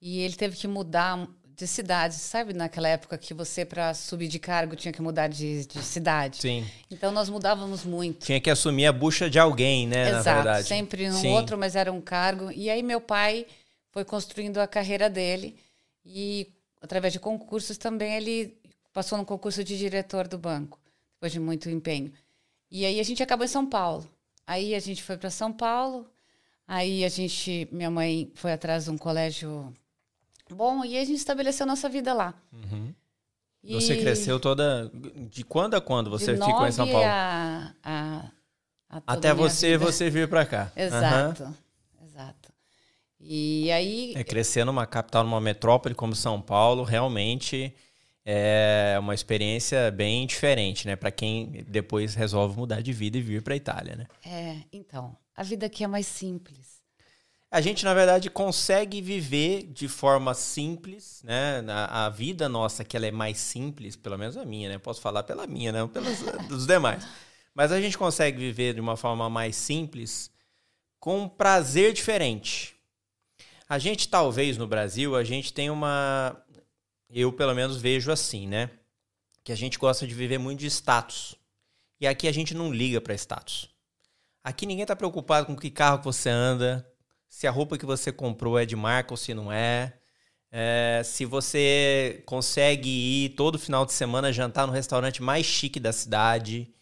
e 0.00 0.20
ele 0.20 0.34
teve 0.34 0.56
que 0.56 0.68
mudar 0.68 1.28
de 1.56 1.66
cidade. 1.66 2.14
Sabe 2.14 2.52
naquela 2.52 2.88
época 2.88 3.16
que 3.16 3.32
você, 3.32 3.64
para 3.64 3.94
subir 3.94 4.28
de 4.28 4.38
cargo, 4.38 4.76
tinha 4.76 4.92
que 4.92 5.00
mudar 5.00 5.28
de, 5.28 5.64
de, 5.64 5.82
cidade? 5.82 6.36
Sim. 6.36 6.66
Então 6.90 7.10
nós 7.10 7.28
mudávamos 7.28 7.84
muito. 7.84 8.26
Tinha 8.26 8.40
que 8.40 8.50
assumir 8.50 8.86
a 8.86 8.92
bucha 8.92 9.30
de 9.30 9.38
alguém, 9.38 9.86
né? 9.86 10.10
Exato, 10.10 10.24
na 10.24 10.34
verdade. 10.34 10.68
sempre 10.68 11.08
um 11.08 11.14
Sim. 11.14 11.32
outro, 11.32 11.56
mas 11.56 11.74
era 11.74 11.90
um 11.90 12.00
cargo. 12.00 12.50
E 12.52 12.68
aí 12.68 12.82
meu 12.82 13.00
pai 13.00 13.46
foi 13.90 14.04
construindo 14.04 14.58
a 14.58 14.66
carreira 14.66 15.08
dele. 15.08 15.56
E 16.04 16.52
através 16.80 17.12
de 17.12 17.18
concursos 17.18 17.78
também 17.78 18.14
ele 18.14 18.56
passou 18.92 19.16
no 19.16 19.24
concurso 19.24 19.64
de 19.64 19.76
diretor 19.78 20.28
do 20.28 20.38
banco, 20.38 20.78
depois 21.14 21.32
de 21.32 21.40
muito 21.40 21.70
empenho. 21.70 22.12
E 22.70 22.84
aí 22.84 23.00
a 23.00 23.02
gente 23.02 23.22
acabou 23.22 23.46
em 23.46 23.48
São 23.48 23.64
Paulo. 23.66 24.06
Aí 24.46 24.74
a 24.74 24.78
gente 24.78 25.02
foi 25.02 25.16
para 25.16 25.30
São 25.30 25.52
Paulo. 25.52 26.06
Aí 26.68 27.04
a 27.04 27.08
gente, 27.08 27.66
minha 27.72 27.90
mãe 27.90 28.30
foi 28.34 28.52
atrás 28.52 28.84
de 28.84 28.90
um 28.90 28.98
colégio 28.98 29.72
bom 30.54 30.84
e 30.84 30.96
a 30.96 31.04
gente 31.04 31.18
estabeleceu 31.18 31.66
nossa 31.66 31.88
vida 31.88 32.12
lá. 32.12 32.34
Uhum. 32.52 32.94
E 33.62 33.74
você 33.74 33.96
cresceu 33.96 34.38
toda. 34.38 34.90
De 35.30 35.44
quando 35.44 35.74
a 35.74 35.80
quando 35.80 36.08
você 36.08 36.34
ficou 36.36 36.66
em 36.66 36.72
São 36.72 36.86
Paulo? 36.86 37.04
A, 37.04 37.74
a, 37.82 38.30
a 38.88 39.02
Até 39.06 39.34
você 39.34 39.72
vida. 39.72 39.84
você 39.84 40.08
vir 40.08 40.28
para 40.28 40.46
cá. 40.46 40.72
Exato, 40.76 41.42
uhum. 41.42 41.54
exato. 42.04 42.52
E 43.20 43.70
aí. 43.72 44.12
É, 44.14 44.22
crescer 44.22 44.64
numa 44.64 44.86
capital, 44.86 45.24
numa 45.24 45.40
metrópole 45.40 45.94
como 45.94 46.14
São 46.14 46.40
Paulo, 46.40 46.84
realmente 46.84 47.74
é 48.24 48.96
uma 49.00 49.14
experiência 49.14 49.90
bem 49.90 50.26
diferente, 50.26 50.86
né? 50.86 50.94
Para 50.94 51.10
quem 51.10 51.64
depois 51.68 52.14
resolve 52.14 52.56
mudar 52.56 52.80
de 52.82 52.92
vida 52.92 53.18
e 53.18 53.20
vir 53.20 53.42
para 53.42 53.54
a 53.54 53.56
Itália, 53.56 53.96
né? 53.96 54.06
É, 54.24 54.58
então. 54.72 55.16
A 55.34 55.42
vida 55.42 55.66
aqui 55.66 55.84
é 55.84 55.86
mais 55.86 56.06
simples. 56.06 56.75
A 57.50 57.60
gente, 57.60 57.84
na 57.84 57.94
verdade, 57.94 58.28
consegue 58.28 59.00
viver 59.00 59.64
de 59.72 59.86
forma 59.86 60.34
simples, 60.34 61.22
né? 61.22 61.64
A, 61.68 62.06
a 62.06 62.10
vida 62.10 62.48
nossa, 62.48 62.84
que 62.84 62.96
ela 62.96 63.06
é 63.06 63.12
mais 63.12 63.38
simples, 63.38 63.94
pelo 63.94 64.18
menos 64.18 64.36
a 64.36 64.44
minha, 64.44 64.68
né? 64.68 64.78
Posso 64.78 65.00
falar 65.00 65.22
pela 65.22 65.46
minha, 65.46 65.70
não 65.70 65.88
pelos 65.88 66.20
dos 66.48 66.66
demais. 66.66 67.06
Mas 67.54 67.70
a 67.70 67.80
gente 67.80 67.96
consegue 67.96 68.38
viver 68.38 68.74
de 68.74 68.80
uma 68.80 68.96
forma 68.96 69.30
mais 69.30 69.54
simples, 69.56 70.30
com 70.98 71.22
um 71.22 71.28
prazer 71.28 71.92
diferente. 71.92 72.74
A 73.68 73.78
gente, 73.78 74.08
talvez, 74.08 74.58
no 74.58 74.66
Brasil, 74.66 75.16
a 75.16 75.24
gente 75.24 75.52
tem 75.52 75.70
uma. 75.70 76.36
Eu, 77.08 77.32
pelo 77.32 77.54
menos, 77.54 77.76
vejo 77.76 78.10
assim, 78.10 78.46
né? 78.46 78.70
Que 79.44 79.52
a 79.52 79.56
gente 79.56 79.78
gosta 79.78 80.06
de 80.06 80.14
viver 80.14 80.38
muito 80.38 80.60
de 80.60 80.66
status. 80.66 81.36
E 82.00 82.06
aqui 82.06 82.26
a 82.28 82.32
gente 82.32 82.54
não 82.54 82.72
liga 82.72 83.00
para 83.00 83.14
status. 83.14 83.70
Aqui 84.42 84.66
ninguém 84.66 84.82
está 84.82 84.94
preocupado 84.94 85.46
com 85.46 85.56
que 85.56 85.70
carro 85.70 85.98
que 85.98 86.04
você 86.04 86.28
anda, 86.28 86.86
se 87.28 87.46
a 87.46 87.50
roupa 87.50 87.78
que 87.78 87.86
você 87.86 88.12
comprou 88.12 88.58
é 88.58 88.64
de 88.64 88.76
marca 88.76 89.12
ou 89.12 89.16
se 89.16 89.34
não 89.34 89.52
é. 89.52 89.94
é 90.50 91.02
se 91.04 91.24
você 91.24 92.22
consegue 92.26 92.88
ir 92.88 93.30
todo 93.30 93.58
final 93.58 93.84
de 93.84 93.92
semana 93.92 94.32
jantar 94.32 94.66
no 94.66 94.72
restaurante 94.72 95.22
mais 95.22 95.46
chique 95.46 95.80
da 95.80 95.92
cidade. 95.92 96.72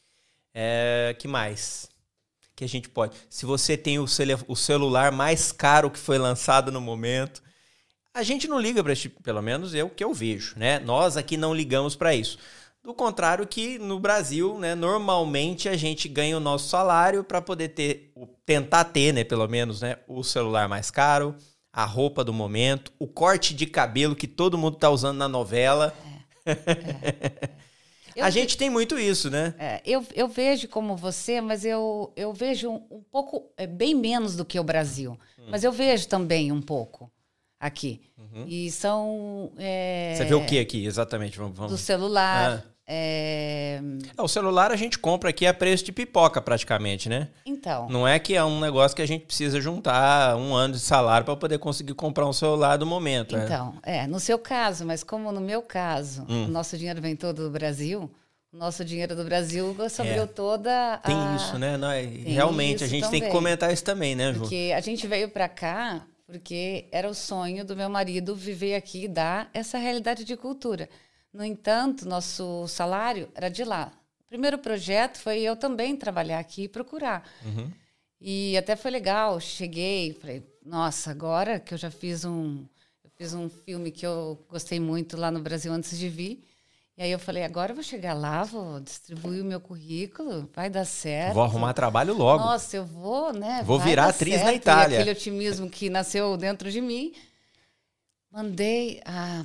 É, 0.55 1.17
que 1.19 1.27
mais? 1.27 1.89
que 2.57 2.65
a 2.65 2.69
gente 2.69 2.89
pode. 2.89 3.17
Se 3.29 3.45
você 3.45 3.77
tem 3.77 3.99
o, 3.99 4.07
celu 4.07 4.39
o 4.47 4.57
celular 4.57 5.11
mais 5.11 5.51
caro 5.53 5.91
que 5.91 5.99
foi 5.99 6.19
lançado 6.19 6.71
no 6.71 6.81
momento, 6.81 7.43
a 8.13 8.23
gente 8.23 8.47
não 8.47 8.61
liga 8.61 8.83
para 8.83 8.93
isso, 8.93 9.11
pelo 9.23 9.43
menos 9.43 9.75
eu 9.75 9.91
que 9.91 10.05
eu 10.05 10.15
vejo, 10.15 10.55
né? 10.57 10.79
Nós 10.79 11.17
aqui 11.17 11.37
não 11.37 11.55
ligamos 11.55 11.97
para 11.97 12.15
isso. 12.15 12.39
Do 12.85 12.93
contrário 12.93 13.47
que 13.47 13.79
no 13.79 13.99
Brasil, 13.99 14.59
né, 14.59 14.75
normalmente 14.75 15.71
a 15.71 15.77
gente 15.77 16.07
ganha 16.07 16.37
o 16.37 16.41
nosso 16.41 16.69
salário 16.69 17.25
para 17.25 17.41
poder 17.41 17.69
ter, 17.71 18.13
tentar 18.45 18.85
ter, 18.85 19.11
né, 19.11 19.25
pelo 19.25 19.49
menos, 19.49 19.81
né, 19.81 19.97
o 20.07 20.23
celular 20.23 20.69
mais 20.69 20.91
caro, 20.91 21.35
a 21.73 21.87
roupa 21.87 22.23
do 22.23 22.31
momento, 22.33 22.93
o 22.99 23.07
corte 23.07 23.55
de 23.55 23.65
cabelo 23.65 24.15
que 24.15 24.27
todo 24.27 24.59
mundo 24.59 24.75
está 24.75 24.91
usando 24.91 25.17
na 25.17 25.27
novela. 25.27 25.95
É, 26.45 26.53
é. 28.17 28.21
a 28.21 28.29
gente 28.29 28.55
tem 28.59 28.69
muito 28.69 28.99
isso, 28.99 29.31
né? 29.31 29.55
É, 29.59 29.81
eu, 29.87 30.07
eu 30.15 30.29
vejo 30.29 30.69
como 30.69 30.95
você, 30.95 31.41
mas 31.41 31.65
eu, 31.65 32.13
eu 32.15 32.35
vejo 32.35 32.71
um, 32.71 32.87
um 32.99 33.03
pouco, 33.11 33.51
é, 33.57 33.67
bem 33.67 33.95
menos 33.95 34.37
do 34.37 34.45
que 34.45 34.61
o 34.61 34.65
Brasil. 34.65 35.19
Hum. 35.39 35.47
Mas 35.49 35.65
eu 35.65 35.73
vejo 35.73 36.07
também 36.07 36.53
um 36.53 36.61
pouco 36.61 37.11
aqui. 37.59 38.03
Uhum. 38.19 38.45
E 38.47 38.71
são. 38.71 39.53
É, 39.57 40.15
Você 40.19 40.25
vê 40.27 40.35
o 40.35 40.45
que 40.45 40.59
aqui, 40.59 40.85
exatamente? 40.85 41.39
Vamos, 41.39 41.57
vamos. 41.57 41.73
Do 41.73 41.79
celular. 41.79 42.63
Ah. 42.69 42.74
É... 42.87 43.81
É, 44.17 44.23
o 44.23 44.29
celular 44.29 44.71
a 44.71 44.77
gente 44.77 44.99
compra 44.99 45.31
aqui 45.31 45.47
a 45.47 45.55
preço 45.55 45.85
de 45.85 45.93
pipoca, 45.93 46.41
praticamente, 46.41 47.09
né? 47.09 47.29
Então. 47.47 47.89
Não 47.89 48.07
é 48.07 48.19
que 48.19 48.35
é 48.35 48.45
um 48.45 48.61
negócio 48.61 48.95
que 48.95 49.03
a 49.03 49.07
gente 49.07 49.25
precisa 49.25 49.61
juntar 49.61 50.37
um 50.37 50.55
ano 50.55 50.75
de 50.75 50.81
salário 50.81 51.25
para 51.25 51.37
poder 51.37 51.59
conseguir 51.59 51.95
comprar 51.95 52.27
um 52.27 52.33
celular 52.33 52.77
do 52.77 52.85
momento. 52.85 53.37
Né? 53.37 53.45
Então, 53.45 53.75
é. 53.83 53.99
é, 53.99 54.07
no 54.07 54.21
seu 54.21 54.39
caso, 54.39 54.85
mas 54.85 55.03
como 55.03 55.33
no 55.33 55.41
meu 55.41 55.63
caso, 55.63 56.27
hum. 56.29 56.45
o 56.45 56.49
nosso 56.49 56.77
dinheiro 56.77 57.01
vem 57.01 57.17
todo 57.17 57.45
do 57.45 57.51
Brasil, 57.51 58.11
o 58.53 58.57
nosso 58.57 58.85
dinheiro 58.85 59.17
do 59.17 59.25
Brasil 59.25 59.75
sobrou 59.89 60.25
é. 60.25 60.27
toda 60.27 60.95
a... 60.95 60.99
Tem 60.99 61.17
isso, 61.37 61.59
né? 61.59 61.77
Não, 61.77 61.89
realmente, 62.25 62.85
a 62.85 62.87
gente 62.87 63.03
também. 63.03 63.21
tem 63.21 63.29
que 63.29 63.35
comentar 63.35 63.73
isso 63.73 63.83
também, 63.85 64.15
né, 64.15 64.33
Ju? 64.33 64.41
Porque 64.41 64.73
a 64.77 64.81
gente 64.81 65.07
veio 65.07 65.29
para 65.29 65.49
cá 65.49 66.07
porque 66.27 66.87
era 66.91 67.09
o 67.09 67.15
sonho 67.15 67.65
do 67.65 67.77
meu 67.77 67.89
marido 67.91 68.35
viver 68.35 68.75
aqui 68.75 69.05
e 69.05 69.09
dar 69.09 69.49
essa 69.53 69.77
realidade 69.77 70.25
de 70.25 70.37
cultura. 70.37 70.89
No 71.35 71.45
entanto, 71.45 72.07
nosso 72.07 72.69
salário 72.69 73.29
era 73.35 73.49
de 73.49 73.65
lá. 73.65 73.91
O 74.21 74.29
primeiro 74.29 74.57
projeto 74.57 75.19
foi 75.19 75.41
eu 75.41 75.57
também 75.57 75.97
trabalhar 75.97 76.39
aqui 76.39 76.63
e 76.63 76.69
procurar. 76.69 77.29
Uhum. 77.45 77.73
E 78.21 78.57
até 78.57 78.77
foi 78.77 78.93
legal. 78.93 79.41
Cheguei, 79.41 80.15
falei, 80.15 80.47
nossa, 80.65 81.11
agora 81.11 81.59
que 81.59 81.75
eu 81.75 81.79
já 81.79 81.91
fiz 81.91 82.25
um, 82.25 82.65
eu 83.03 83.11
fiz 83.17 83.35
um 83.35 83.49
filme 83.49 83.91
que 83.91 84.07
eu 84.07 84.39
gostei 84.49 84.79
muito 84.79 85.17
lá 85.17 85.29
no 85.29 85.41
Brasil 85.41 85.73
antes 85.73 85.99
de 85.99 86.09
vir. 86.09 86.45
E 86.97 87.03
aí 87.03 87.11
eu 87.11 87.19
falei, 87.19 87.43
agora 87.43 87.73
eu 87.73 87.75
vou 87.75 87.83
chegar 87.83 88.15
lá, 88.15 88.45
vou 88.45 88.79
distribuir 88.79 89.43
o 89.43 89.45
meu 89.45 89.61
currículo, 89.61 90.49
vai 90.55 90.71
dar 90.71 90.85
certo. 90.85 91.35
Vou 91.35 91.43
arrumar 91.43 91.73
trabalho 91.73 92.15
logo. 92.15 92.45
Nossa, 92.45 92.77
eu 92.77 92.85
vou, 92.85 93.33
né? 93.33 93.65
Vou 93.65 93.81
virar 93.81 94.07
atriz 94.07 94.35
certo. 94.35 94.47
na 94.47 94.55
Itália. 94.55 94.99
E 94.99 95.01
aquele 95.01 95.11
otimismo 95.11 95.69
que 95.69 95.91
nasceu 95.91 96.37
dentro 96.37 96.71
de 96.71 96.81
mim. 96.81 97.13
Mandei 98.31 99.01
a 99.05 99.45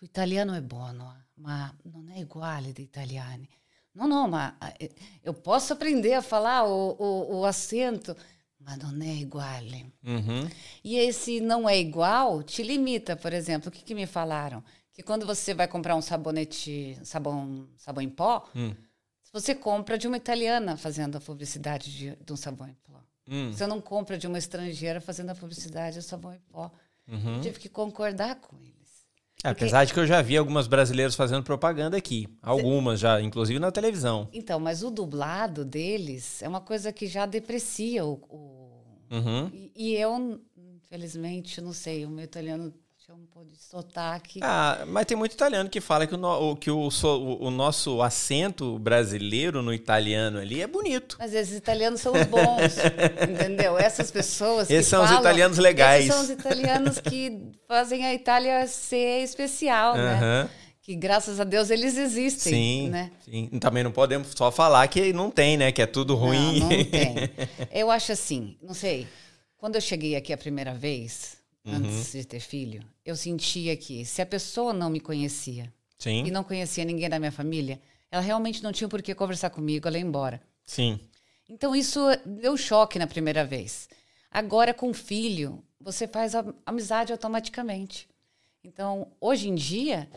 O 0.00 0.04
italiano 0.04 0.54
è 0.54 0.60
buono, 0.60 1.24
ma 1.34 1.74
non 1.84 2.08
è 2.10 2.22
uguale 2.22 2.72
di 2.72 2.82
italiani. 2.82 3.48
No, 3.92 4.06
no, 4.06 4.28
ma 4.28 4.56
eh, 4.78 4.92
eu 5.22 5.34
posso 5.34 5.72
aprender 5.72 6.14
a 6.14 6.22
falar 6.22 6.64
o, 6.64 6.96
o, 6.98 7.38
o 7.38 7.44
acento, 7.44 8.16
mas 8.60 8.78
não 8.78 9.02
é 9.02 9.14
igual. 9.16 9.64
Uhum. 10.04 10.48
E 10.84 10.96
esse 10.96 11.40
não 11.40 11.68
é 11.68 11.76
igual 11.78 12.44
te 12.44 12.62
limita, 12.62 13.16
por 13.16 13.32
exemplo. 13.32 13.68
O 13.68 13.72
que, 13.72 13.82
que 13.82 13.94
me 13.94 14.06
falaram? 14.06 14.62
Que 14.92 15.02
quando 15.02 15.26
você 15.26 15.52
vai 15.52 15.66
comprar 15.66 15.96
um 15.96 16.02
sabonete, 16.02 16.96
sabão, 17.02 17.68
sabão 17.76 18.02
em 18.02 18.08
pó, 18.08 18.48
hum. 18.54 18.74
você 19.32 19.54
compra 19.54 19.98
de 19.98 20.06
uma 20.06 20.16
italiana 20.16 20.76
fazendo 20.76 21.16
a 21.16 21.20
publicidade 21.20 21.96
de, 21.96 22.16
de 22.16 22.32
um 22.32 22.36
sabão 22.36 22.68
em 22.68 22.74
pó. 22.74 23.00
Hum. 23.28 23.52
Você 23.52 23.66
não 23.66 23.80
compra 23.80 24.16
de 24.16 24.28
uma 24.28 24.38
estrangeira 24.38 25.00
fazendo 25.00 25.30
a 25.30 25.34
publicidade 25.34 25.96
de 25.96 26.02
sabão 26.02 26.34
em 26.34 26.40
pó. 26.52 26.70
Uhum. 27.08 27.40
Tive 27.40 27.58
que 27.58 27.68
concordar 27.68 28.36
com 28.36 28.56
ele. 28.58 28.77
É, 29.44 29.50
apesar 29.50 29.84
de 29.84 29.94
que 29.94 30.00
eu 30.00 30.06
já 30.06 30.20
vi 30.20 30.36
algumas 30.36 30.66
brasileiros 30.66 31.14
fazendo 31.14 31.44
propaganda 31.44 31.96
aqui. 31.96 32.28
Algumas 32.42 32.98
já, 32.98 33.20
inclusive 33.20 33.60
na 33.60 33.70
televisão. 33.70 34.28
Então, 34.32 34.58
mas 34.58 34.82
o 34.82 34.90
dublado 34.90 35.64
deles 35.64 36.42
é 36.42 36.48
uma 36.48 36.60
coisa 36.60 36.92
que 36.92 37.06
já 37.06 37.24
deprecia 37.24 38.04
o. 38.04 38.14
o... 38.28 38.82
Uhum. 39.10 39.48
E, 39.54 39.72
e, 39.76 39.94
eu, 39.94 40.40
infelizmente, 40.56 41.60
não 41.60 41.72
sei, 41.72 42.04
o 42.04 42.10
meu 42.10 42.24
italiano 42.24 42.74
um 43.14 43.26
pouco 43.26 43.48
de 43.50 43.56
sotaque. 43.56 44.40
Ah, 44.42 44.84
mas 44.86 45.06
tem 45.06 45.16
muito 45.16 45.32
italiano 45.32 45.70
que 45.70 45.80
fala 45.80 46.06
que, 46.06 46.14
o, 46.14 46.56
que 46.56 46.70
o, 46.70 46.88
o, 46.88 47.46
o, 47.46 47.50
nosso 47.50 48.02
acento 48.02 48.78
brasileiro 48.78 49.62
no 49.62 49.72
italiano 49.72 50.38
ali 50.38 50.60
é 50.60 50.66
bonito. 50.66 51.16
Mas 51.18 51.32
esses 51.32 51.56
italianos 51.56 52.02
são 52.02 52.12
os 52.12 52.24
bons, 52.26 52.76
entendeu? 53.26 53.78
Essas 53.78 54.10
pessoas 54.10 54.68
Esses 54.68 54.88
são 54.88 55.00
falam, 55.02 55.14
os 55.14 55.20
italianos 55.20 55.58
legais. 55.58 56.04
Esses 56.04 56.14
são 56.14 56.22
os 56.22 56.30
italianos 56.30 57.00
que 57.00 57.50
fazem 57.66 58.04
a 58.04 58.12
Itália 58.12 58.66
ser 58.66 59.22
especial, 59.22 59.94
uhum. 59.94 60.02
né? 60.02 60.50
Que 60.82 60.94
graças 60.94 61.40
a 61.40 61.44
Deus 61.44 61.70
eles 61.70 61.96
existem, 61.96 62.52
sim, 62.52 62.88
né? 62.90 63.10
Sim, 63.24 63.46
também 63.58 63.82
não 63.82 63.92
podemos 63.92 64.28
só 64.36 64.50
falar 64.50 64.86
que 64.88 65.14
não 65.14 65.30
tem, 65.30 65.56
né? 65.56 65.72
Que 65.72 65.80
é 65.80 65.86
tudo 65.86 66.14
ruim. 66.14 66.60
Não, 66.60 66.68
não 66.68 66.84
tem. 66.84 67.30
Eu 67.72 67.90
acho 67.90 68.12
assim, 68.12 68.58
não 68.62 68.74
sei. 68.74 69.06
Quando 69.56 69.74
eu 69.74 69.80
cheguei 69.80 70.14
aqui 70.14 70.32
a 70.32 70.38
primeira 70.38 70.72
vez, 70.72 71.37
uhum. 71.68 71.76
antes 71.76 72.12
de 72.12 72.24
ter 72.24 72.40
filho, 72.40 72.82
eu 73.04 73.16
sentia 73.16 73.76
que 73.76 74.04
se 74.04 74.22
a 74.22 74.26
pessoa 74.26 74.72
não 74.72 74.90
me 74.90 75.00
conhecia 75.00 75.72
Sim. 75.98 76.24
e 76.24 76.30
não 76.30 76.44
conhecia 76.44 76.84
ninguém 76.84 77.08
da 77.08 77.18
minha 77.18 77.32
família, 77.32 77.80
ela 78.10 78.22
realmente 78.22 78.62
não 78.62 78.72
tinha 78.72 78.88
por 78.88 79.02
que 79.02 79.14
conversar 79.14 79.50
comigo, 79.50 79.86
ela 79.86 79.98
ia 79.98 80.04
embora. 80.04 80.40
Sim. 80.64 81.00
Então 81.48 81.74
isso 81.74 82.00
deu 82.24 82.56
choque 82.56 82.98
na 82.98 83.06
primeira 83.06 83.44
vez. 83.44 83.88
Agora 84.30 84.74
com 84.74 84.92
filho, 84.92 85.62
você 85.80 86.06
faz 86.06 86.34
a 86.34 86.44
amizade 86.66 87.12
automaticamente. 87.12 88.08
Então, 88.62 89.08
hoje 89.20 89.48
em 89.48 89.54
dia, 89.54 90.08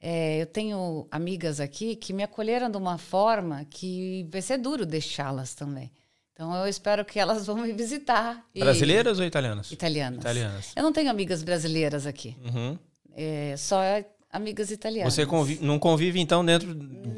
é, 0.00 0.42
eu 0.42 0.46
tenho 0.46 1.06
amigas 1.10 1.60
aqui 1.60 1.94
que 1.94 2.12
me 2.12 2.22
acolheram 2.22 2.70
de 2.70 2.76
uma 2.76 2.98
forma 2.98 3.64
que 3.68 4.26
vai 4.30 4.42
ser 4.42 4.58
duro 4.58 4.86
deixá-las 4.86 5.54
também. 5.54 5.90
Então 6.40 6.56
eu 6.56 6.66
espero 6.66 7.04
que 7.04 7.18
elas 7.18 7.46
vão 7.46 7.58
me 7.58 7.70
visitar. 7.70 8.42
Brasileiras 8.58 9.18
ou 9.18 9.26
italianas? 9.26 9.70
Italianas. 9.70 10.20
Italianas. 10.20 10.72
Eu 10.74 10.82
não 10.82 10.90
tenho 10.90 11.10
amigas 11.10 11.42
brasileiras 11.42 12.06
aqui. 12.06 12.34
Uhum. 12.42 12.78
É, 13.14 13.54
só 13.58 13.78
amigas 14.32 14.70
italianas. 14.70 15.12
Você 15.12 15.26
convive, 15.26 15.62
não 15.62 15.78
convive, 15.78 16.18
então, 16.18 16.42
dentro 16.42 16.74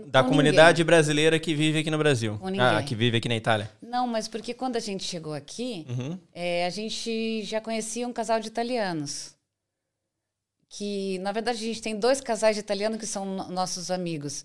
da 0.09 0.25
Com 0.25 0.31
comunidade 0.31 0.79
ninguém. 0.79 0.87
brasileira 0.87 1.39
que 1.39 1.55
vive 1.55 1.79
aqui 1.79 1.89
no 1.89 1.99
Brasil? 1.99 2.37
Com 2.37 2.49
ninguém. 2.49 2.67
Ah, 2.67 2.83
que 2.83 2.97
vive 2.97 3.19
aqui 3.19 3.29
na 3.29 3.37
Itália? 3.37 3.71
Não, 3.81 4.09
mas 4.09 4.27
porque 4.27 4.53
quando 4.53 4.75
a 4.75 4.81
gente 4.81 5.05
chegou 5.05 5.35
aqui, 5.35 5.87
uhum. 5.89 6.19
é, 6.35 6.67
a 6.67 6.71
gente 6.71 7.45
já 7.45 7.61
conhecia 7.61 8.09
um 8.09 8.13
casal 8.13 8.41
de 8.41 8.49
italianos. 8.49 9.37
Que, 10.69 11.21
na 11.21 11.31
verdade, 11.31 11.59
a 11.59 11.67
gente 11.69 11.81
tem 11.81 11.97
dois 11.97 12.21
casais 12.21 12.57
de 12.57 12.61
italianos 12.61 12.99
que 12.99 13.07
são 13.07 13.25
nossos 13.51 13.89
amigos 13.89 14.45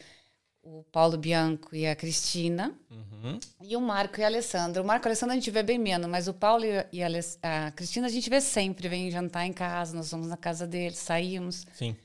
o 0.67 0.83
Paulo 0.91 1.17
Bianco 1.17 1.73
e 1.73 1.87
a 1.87 1.95
Cristina, 1.95 2.77
uhum. 2.91 3.39
e 3.61 3.75
o 3.75 3.81
Marco 3.81 4.19
e 4.19 4.23
a 4.23 4.27
Alessandra. 4.27 4.81
O 4.81 4.85
Marco 4.85 5.05
e 5.05 5.07
a 5.07 5.11
Alessandra 5.11 5.33
a 5.33 5.39
gente 5.39 5.49
vê 5.49 5.63
bem 5.63 5.77
menos, 5.77 6.09
mas 6.09 6.27
o 6.27 6.33
Paulo 6.33 6.65
e 6.91 7.01
a, 7.01 7.07
a 7.41 7.71
Cristina 7.71 8.07
a 8.07 8.09
gente 8.09 8.29
vê 8.29 8.41
sempre, 8.41 8.89
vem 8.89 9.09
jantar 9.09 9.45
em 9.45 9.53
casa, 9.53 9.95
nós 9.95 10.11
vamos 10.11 10.27
na 10.27 10.35
casa 10.35 10.67
deles, 10.67 10.97
saímos. 10.97 11.65
Sim. 11.73 11.95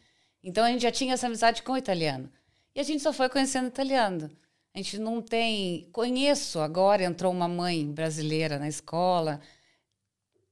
Então 0.45 0.65
a 0.65 0.71
gente 0.71 0.83
já 0.83 0.93
tinha 0.93 1.15
essa 1.15 1.27
amizade 1.27 1.63
com 1.63 1.73
o 1.73 1.77
italiano. 1.77 2.31
E 2.75 2.81
a 2.81 2.83
gente 2.83 3.03
só 3.03 3.13
foi 3.13 3.29
conhecendo 3.29 3.65
o 3.65 3.69
italiano. 3.69 4.31
A 4.75 4.79
gente 4.79 4.99
não 4.99 5.21
tem. 5.21 5.89
Conheço 5.93 6.61
agora, 6.61 7.05
entrou 7.05 7.33
uma 7.33 7.49
mãe 7.49 7.91
brasileira 7.91 8.59
na 8.59 8.69
escola, 8.69 9.41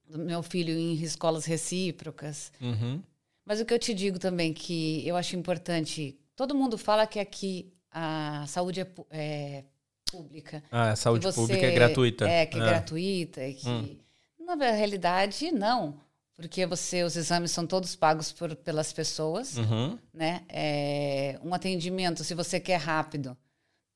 do 0.04 0.18
meu 0.18 0.42
filho 0.42 0.76
em 0.76 0.94
escolas 0.94 1.44
recíprocas. 1.44 2.52
Uhum. 2.60 3.00
Mas 3.46 3.60
o 3.60 3.64
que 3.64 3.72
eu 3.72 3.78
te 3.78 3.94
digo 3.94 4.18
também, 4.18 4.52
que 4.52 5.06
eu 5.06 5.16
acho 5.16 5.36
importante, 5.36 6.18
todo 6.36 6.54
mundo 6.54 6.76
fala 6.76 7.06
que 7.06 7.18
aqui 7.18 7.72
a 7.90 8.44
saúde 8.46 8.80
é, 8.80 8.86
é 9.10 9.64
pública. 10.10 10.62
Ah, 10.70 10.90
a 10.90 10.96
saúde 10.96 11.24
você, 11.24 11.40
pública 11.40 11.66
é 11.66 11.72
gratuita. 11.72 12.28
É, 12.28 12.46
que 12.46 12.58
é, 12.58 12.60
é 12.60 12.64
gratuita. 12.64 13.40
Que, 13.52 13.68
hum. 13.68 13.96
Na 14.38 14.54
realidade, 14.72 15.52
não. 15.52 16.00
Porque 16.34 16.64
você, 16.66 17.04
os 17.04 17.16
exames 17.16 17.50
são 17.50 17.66
todos 17.66 17.94
pagos 17.94 18.32
por, 18.32 18.56
pelas 18.56 18.92
pessoas. 18.92 19.56
Uhum. 19.56 19.98
Né? 20.12 20.42
É, 20.48 21.38
um 21.44 21.54
atendimento, 21.54 22.24
se 22.24 22.34
você 22.34 22.58
quer 22.58 22.78
rápido, 22.78 23.36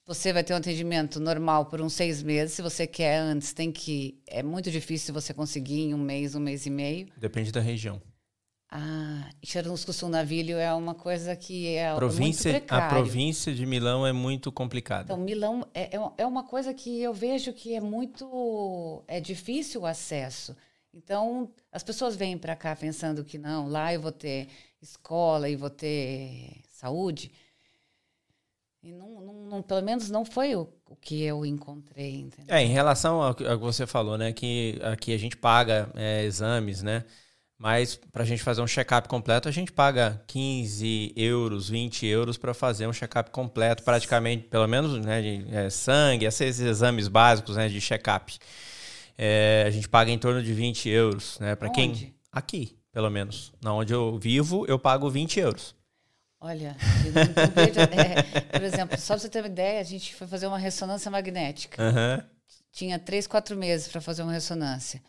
você 0.07 0.33
vai 0.33 0.45
ter 0.45 0.53
um 0.53 0.59
atendimento 0.59 1.19
normal 1.19 1.67
por 1.67 1.81
uns 1.81 1.95
seis 1.95 2.23
meses. 2.23 2.55
Se 2.55 2.63
você 2.63 2.87
quer 2.87 3.17
antes, 3.19 3.53
tem 3.53 3.73
que. 3.73 4.21
É 4.27 4.43
muito 4.43 4.71
difícil 4.71 5.15
você 5.15 5.33
conseguir 5.33 5.81
em 5.81 5.95
um 5.95 5.99
mês, 5.99 6.35
um 6.35 6.41
mês 6.41 6.67
e 6.67 6.71
meio. 6.71 7.09
Depende 7.17 7.51
da 7.51 7.61
região. 7.61 8.01
Ah, 8.77 9.31
Chernusco 9.41 10.09
Navilho 10.09 10.59
é 10.59 10.75
uma 10.75 10.97
coisa 10.97 11.37
que 11.37 11.77
é 11.77 11.95
província, 11.95 12.51
muito 12.51 12.65
precário. 12.65 12.85
A 12.85 12.89
província 12.89 13.55
de 13.55 13.65
Milão 13.65 14.05
é 14.05 14.13
muito 14.13 14.51
complicada. 14.51 15.05
Então, 15.05 15.17
Milão 15.17 15.65
é, 15.73 15.97
é, 15.97 16.01
é 16.19 16.27
uma 16.27 16.43
coisa 16.43 16.75
que 16.75 17.01
eu 17.01 17.15
vejo 17.15 17.53
que 17.53 17.73
é 17.73 17.81
muito... 17.81 19.05
É 19.07 19.21
difícil 19.21 19.83
o 19.83 19.87
acesso. 19.87 20.57
Então, 20.93 21.53
as 21.71 21.85
pessoas 21.85 22.17
vêm 22.17 22.37
para 22.37 22.57
cá 22.57 22.75
pensando 22.75 23.23
que 23.23 23.39
não, 23.39 23.69
lá 23.69 23.95
eu 23.95 24.01
vou 24.01 24.11
ter 24.11 24.49
escola 24.83 25.49
e 25.49 25.55
vou 25.55 25.71
ter 25.71 26.61
saúde. 26.69 27.31
E 28.83 28.93
não, 28.93 29.21
não, 29.21 29.35
não, 29.35 29.63
pelo 29.63 29.83
menos 29.83 30.11
não 30.11 30.25
foi 30.25 30.57
o, 30.57 30.69
o 30.91 30.97
que 30.97 31.23
eu 31.23 31.47
encontrei. 31.47 32.23
Entendeu? 32.23 32.53
É, 32.53 32.61
em 32.61 32.73
relação 32.73 33.23
ao 33.23 33.37
que 33.37 33.45
você 33.57 33.87
falou, 33.87 34.19
né? 34.19 34.33
Que 34.33 34.81
aqui 34.83 35.15
a 35.15 35.19
gente 35.19 35.37
paga 35.37 35.89
é, 35.95 36.25
exames, 36.25 36.83
né? 36.83 37.05
Mas 37.59 37.95
para 37.95 38.23
a 38.23 38.27
gente 38.27 38.43
fazer 38.43 38.61
um 38.61 38.67
check-up 38.67 39.09
completo, 39.09 39.49
a 39.49 39.53
gente 39.53 39.73
paga 39.73 40.21
15 40.27 41.13
euros, 41.17 41.69
20 41.69 42.05
euros 42.07 42.37
para 42.37 42.53
fazer 42.53 42.87
um 42.87 42.93
check-up 42.93 43.31
completo, 43.31 43.83
praticamente, 43.83 44.45
pelo 44.49 44.67
menos, 44.67 45.05
né, 45.05 45.23
de 45.23 45.55
é, 45.55 45.71
sangue, 45.71 46.27
esses 46.27 46.59
exames 46.61 47.09
básicos 47.09 47.57
né, 47.57 47.69
de 47.69 47.81
check-up. 47.81 48.37
É, 49.17 49.65
a 49.67 49.71
gente 49.71 49.89
paga 49.89 50.11
em 50.11 50.19
torno 50.19 50.43
de 50.43 50.53
20 50.53 50.89
euros, 50.89 51.39
né? 51.39 51.55
Para 51.55 51.71
quem. 51.71 52.13
Aqui, 52.33 52.77
pelo 52.93 53.09
menos. 53.09 53.53
Na 53.63 53.73
onde 53.73 53.93
eu 53.93 54.19
vivo, 54.19 54.67
eu 54.67 54.77
pago 54.77 55.09
20 55.09 55.39
euros. 55.39 55.75
Olha, 56.41 56.77
é, 57.97 58.43
por 58.51 58.63
exemplo, 58.63 58.99
só 58.99 59.15
para 59.15 59.21
você 59.21 59.29
ter 59.29 59.41
uma 59.41 59.47
ideia, 59.47 59.81
a 59.81 59.85
gente 59.85 60.15
foi 60.15 60.27
fazer 60.27 60.49
uma 60.49 60.59
ressonância 60.59 61.11
magnética. 61.11 61.81
Uhum. 61.81 62.23
Tinha 62.73 62.99
três, 62.99 63.27
quatro 63.27 63.57
meses 63.57 63.89
para 63.89 64.01
fazer 64.01 64.23
uma 64.25 64.33
ressonância 64.33 65.01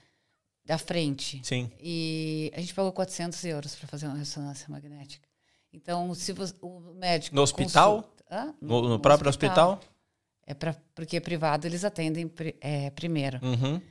da 0.65 0.77
frente. 0.77 1.39
Sim. 1.43 1.71
E 1.79 2.51
a 2.55 2.59
gente 2.59 2.73
pagou 2.73 2.91
400 2.91 3.43
euros 3.45 3.75
para 3.75 3.87
fazer 3.87 4.07
uma 4.07 4.17
ressonância 4.17 4.67
magnética. 4.69 5.27
Então, 5.71 6.13
se 6.15 6.33
você, 6.33 6.53
o 6.61 6.79
médico. 6.95 7.35
No 7.35 7.41
hospital? 7.41 8.01
Consulta, 8.01 8.55
no, 8.61 8.81
no, 8.81 8.89
no, 8.89 8.99
próprio 8.99 9.29
hospital? 9.29 9.73
hospital? 9.73 9.95
É 10.47 10.53
pra, 10.53 10.75
porque 10.93 11.17
é 11.17 11.19
privado, 11.19 11.67
eles 11.67 11.83
atendem 11.83 12.31
é, 12.61 12.89
primeiro. 12.91 13.39
Uhum. 13.43 13.81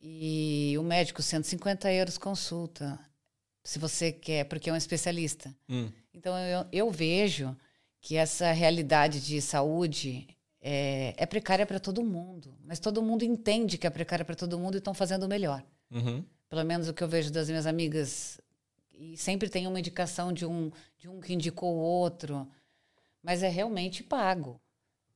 E 0.00 0.74
o 0.78 0.82
médico, 0.82 1.22
150 1.22 1.92
euros 1.92 2.18
consulta. 2.18 2.98
Se 3.64 3.78
você 3.78 4.12
quer, 4.12 4.44
porque 4.44 4.70
é 4.70 4.72
um 4.72 4.76
especialista. 4.76 5.54
Hum. 5.68 5.90
Então, 6.12 6.36
eu, 6.38 6.66
eu 6.72 6.90
vejo 6.90 7.56
que 8.00 8.16
essa 8.16 8.52
realidade 8.52 9.20
de 9.20 9.40
saúde 9.40 10.26
é, 10.60 11.14
é 11.16 11.26
precária 11.26 11.66
para 11.66 11.78
todo 11.78 12.02
mundo. 12.02 12.54
Mas 12.64 12.78
todo 12.78 13.02
mundo 13.02 13.24
entende 13.24 13.78
que 13.78 13.86
é 13.86 13.90
precária 13.90 14.24
para 14.24 14.34
todo 14.34 14.58
mundo 14.58 14.74
e 14.74 14.78
estão 14.78 14.94
fazendo 14.94 15.24
o 15.24 15.28
melhor. 15.28 15.62
Uhum. 15.90 16.24
Pelo 16.48 16.64
menos 16.64 16.88
o 16.88 16.94
que 16.94 17.02
eu 17.02 17.08
vejo 17.08 17.32
das 17.32 17.48
minhas 17.48 17.66
amigas. 17.66 18.40
E 18.98 19.16
sempre 19.16 19.48
tem 19.48 19.66
uma 19.66 19.78
indicação 19.78 20.32
de 20.32 20.44
um, 20.46 20.70
de 20.98 21.08
um 21.08 21.20
que 21.20 21.32
indicou 21.32 21.74
o 21.74 21.78
outro. 21.78 22.48
Mas 23.22 23.42
é 23.42 23.48
realmente 23.48 24.02
pago. 24.02 24.60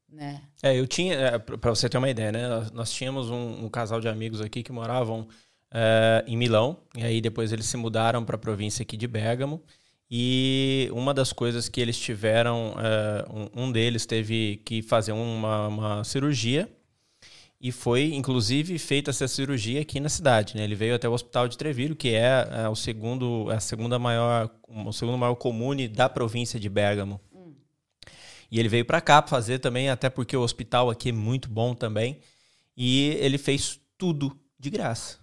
Né? 0.09 0.43
É, 0.63 0.79
eu 0.79 0.87
tinha, 0.87 1.15
é, 1.15 1.39
para 1.39 1.71
você 1.71 1.89
ter 1.89 1.97
uma 1.97 2.11
ideia, 2.11 2.31
né? 2.31 2.43
Nós 2.73 2.93
tínhamos 2.93 3.31
um, 3.31 3.65
um 3.65 3.69
casal 3.69 3.99
de 4.01 4.09
amigos 4.09 4.43
aqui 4.43 4.63
que 4.63 4.71
moravam 4.71 5.27
é, 5.73 6.23
em 6.27 6.37
Milão, 6.37 6.77
e 6.95 7.03
aí 7.03 7.21
depois 7.21 7.51
eles 7.51 7.65
se 7.65 7.79
mudaram 7.79 8.23
para 8.23 8.37
a 8.37 8.39
província 8.39 8.83
aqui 8.83 8.97
de 8.97 9.09
Bergamo. 9.09 9.63
E 10.11 10.91
uma 10.93 11.15
das 11.15 11.33
coisas 11.33 11.71
que 11.71 11.81
eles 11.81 11.99
tiveram, 11.99 12.75
é, 12.79 13.25
um, 13.33 13.65
um, 13.65 13.73
deles 13.73 14.05
teve 14.05 14.61
que 14.67 14.83
fazer 14.83 15.13
uma, 15.13 15.69
uma 15.69 16.05
cirurgia 16.05 16.69
e 17.63 17.71
foi 17.71 18.13
inclusive 18.13 18.77
feita 18.77 19.11
essa 19.11 19.29
cirurgia 19.29 19.81
aqui 19.81 20.01
na 20.01 20.09
cidade. 20.09 20.57
Né? 20.57 20.65
Ele 20.65 20.75
veio 20.75 20.97
até 20.97 21.09
o 21.09 21.13
Hospital 21.13 21.47
de 21.47 21.57
Treviso, 21.57 21.95
que 21.95 22.09
é, 22.09 22.49
é 22.65 22.69
o 22.69 22.75
segundo, 22.75 23.49
a 23.51 23.61
segunda 23.61 24.01
maior, 24.01 24.51
o 24.67 24.93
segundo 24.93 25.17
maior 25.17 25.37
comune 25.37 25.87
da 25.87 26.09
província 26.09 26.59
de 26.59 26.69
Bergamo. 26.69 27.21
Hum. 27.33 27.55
E 28.51 28.59
ele 28.59 28.69
veio 28.69 28.85
para 28.85 29.01
cá 29.01 29.23
fazer 29.23 29.61
também, 29.61 29.89
até 29.89 30.11
porque 30.11 30.37
o 30.37 30.43
hospital 30.43 30.91
aqui 30.91 31.11
é 31.11 31.13
muito 31.13 31.49
bom 31.49 31.73
também. 31.73 32.19
E 32.77 33.11
ele 33.21 33.39
fez 33.39 33.79
tudo 33.97 34.37
de 34.59 34.69
graça. 34.69 35.19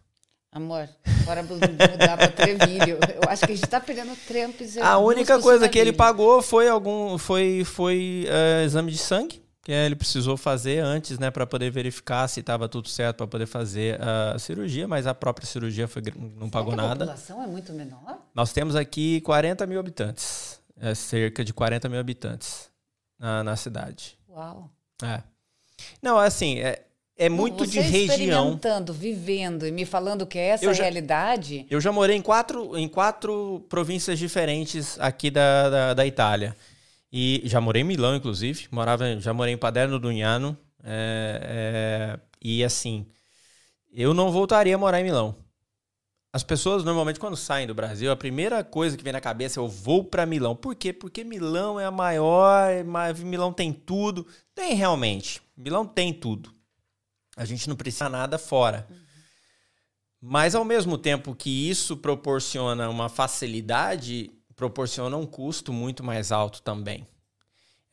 Amor, 0.49 0.87
bora 1.25 1.43
mudar 1.43 2.17
para 2.17 2.29
Trevilho. 2.29 2.97
Eu 3.21 3.29
acho 3.29 3.45
que 3.45 3.51
a 3.51 3.55
gente 3.55 3.65
está 3.65 3.81
pegando 3.81 4.15
trampos. 4.25 4.77
A 4.77 4.97
única 4.97 5.39
coisa 5.39 5.67
que 5.67 5.77
ele 5.77 5.91
pagou 5.91 6.41
foi 6.41 6.69
algum, 6.69 7.17
foi, 7.17 7.63
foi 7.65 8.25
uh, 8.27 8.65
exame 8.65 8.91
de 8.91 8.97
sangue 8.97 9.43
que 9.69 9.73
ele 9.73 9.95
precisou 9.95 10.35
fazer 10.35 10.79
antes, 10.79 11.19
né, 11.19 11.29
para 11.29 11.45
poder 11.45 11.69
verificar 11.69 12.27
se 12.27 12.39
estava 12.39 12.67
tudo 12.67 12.89
certo 12.89 13.17
para 13.17 13.27
poder 13.27 13.45
fazer 13.45 14.01
a 14.01 14.39
cirurgia, 14.39 14.87
mas 14.87 15.05
a 15.05 15.13
própria 15.13 15.45
cirurgia 15.45 15.87
foi, 15.87 16.01
não 16.35 16.49
pagou 16.49 16.71
Será 16.71 16.87
nada. 16.87 17.03
A 17.03 17.07
população 17.09 17.43
é 17.43 17.45
muito 17.45 17.71
menor? 17.71 18.17
Nós 18.33 18.51
temos 18.51 18.75
aqui 18.75 19.21
40 19.21 19.67
mil 19.67 19.79
habitantes, 19.79 20.59
é 20.81 20.95
cerca 20.95 21.45
de 21.45 21.53
40 21.53 21.87
mil 21.87 21.99
habitantes 21.99 22.67
na, 23.19 23.43
na 23.43 23.55
cidade. 23.55 24.17
Uau! 24.27 24.71
É. 25.03 25.21
Não, 26.01 26.17
assim, 26.17 26.57
é, 26.57 26.81
é 27.15 27.29
muito 27.29 27.63
Você 27.63 27.69
de 27.73 27.79
região. 27.81 28.05
experimentando, 28.07 28.91
vivendo 28.91 29.67
e 29.67 29.71
me 29.71 29.85
falando 29.85 30.25
que 30.25 30.39
é 30.39 30.47
essa 30.47 30.65
eu 30.65 30.73
já, 30.73 30.81
realidade. 30.81 31.67
Eu 31.69 31.79
já 31.79 31.91
morei 31.91 32.15
em 32.15 32.23
quatro, 32.23 32.75
em 32.75 32.87
quatro 32.87 33.63
províncias 33.69 34.17
diferentes 34.17 34.99
aqui 34.99 35.29
da, 35.29 35.69
da, 35.69 35.93
da 35.93 36.07
Itália. 36.07 36.57
E 37.11 37.41
já 37.45 37.59
morei 37.59 37.81
em 37.81 37.85
Milão, 37.85 38.15
inclusive. 38.15 38.67
Morava, 38.71 39.19
já 39.19 39.33
morei 39.33 39.53
em 39.53 39.57
Paderno 39.57 39.99
do 39.99 40.09
Unhano. 40.09 40.57
É, 40.83 41.41
é, 41.43 42.19
e 42.41 42.63
assim, 42.63 43.05
eu 43.91 44.13
não 44.13 44.31
voltaria 44.31 44.75
a 44.75 44.77
morar 44.77 45.01
em 45.01 45.03
Milão. 45.03 45.35
As 46.31 46.43
pessoas 46.43 46.83
normalmente 46.83 47.19
quando 47.19 47.35
saem 47.35 47.65
do 47.65 47.73
Brasil, 47.73 48.11
a 48.11 48.15
primeira 48.15 48.63
coisa 48.63 48.95
que 48.95 49.03
vem 49.03 49.13
na 49.13 49.19
cabeça 49.19 49.59
é 49.59 49.61
eu 49.61 49.67
vou 49.67 50.03
para 50.03 50.27
Milão. 50.27 50.55
Por 50.55 50.75
quê? 50.75 50.93
Porque 50.93 51.23
Milão 51.23 51.79
é 51.79 51.85
a 51.85 51.91
maior, 51.91 52.69
Milão 53.25 53.51
tem 53.51 53.73
tudo. 53.73 54.27
Tem 54.53 54.75
realmente. 54.75 55.41
Milão 55.57 55.85
tem 55.85 56.13
tudo. 56.13 56.53
A 57.35 57.45
gente 57.45 57.67
não 57.67 57.75
precisa 57.75 58.07
nada 58.07 58.37
fora. 58.37 58.85
Uhum. 58.89 58.97
Mas 60.21 60.53
ao 60.53 60.65
mesmo 60.65 60.97
tempo 60.97 61.33
que 61.33 61.69
isso 61.69 61.97
proporciona 61.97 62.89
uma 62.89 63.09
facilidade, 63.09 64.29
proporciona 64.59 65.15
um 65.15 65.25
custo 65.25 65.71
muito 65.71 66.03
mais 66.03 66.33
alto 66.33 66.61
também. 66.61 67.07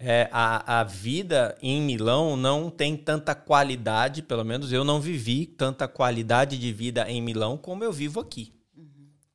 é, 0.00 0.28
a, 0.32 0.80
a 0.80 0.84
vida 0.84 1.56
em 1.62 1.80
Milão 1.80 2.36
não 2.36 2.68
tem 2.68 2.96
tanta 2.96 3.36
qualidade, 3.36 4.20
pelo 4.20 4.44
menos 4.44 4.72
eu 4.72 4.82
não 4.82 5.00
vivi 5.00 5.46
tanta 5.46 5.86
qualidade 5.86 6.58
de 6.58 6.72
vida 6.72 7.08
em 7.08 7.22
Milão 7.22 7.56
como 7.56 7.84
eu 7.84 7.92
vivo 7.92 8.18
aqui 8.18 8.55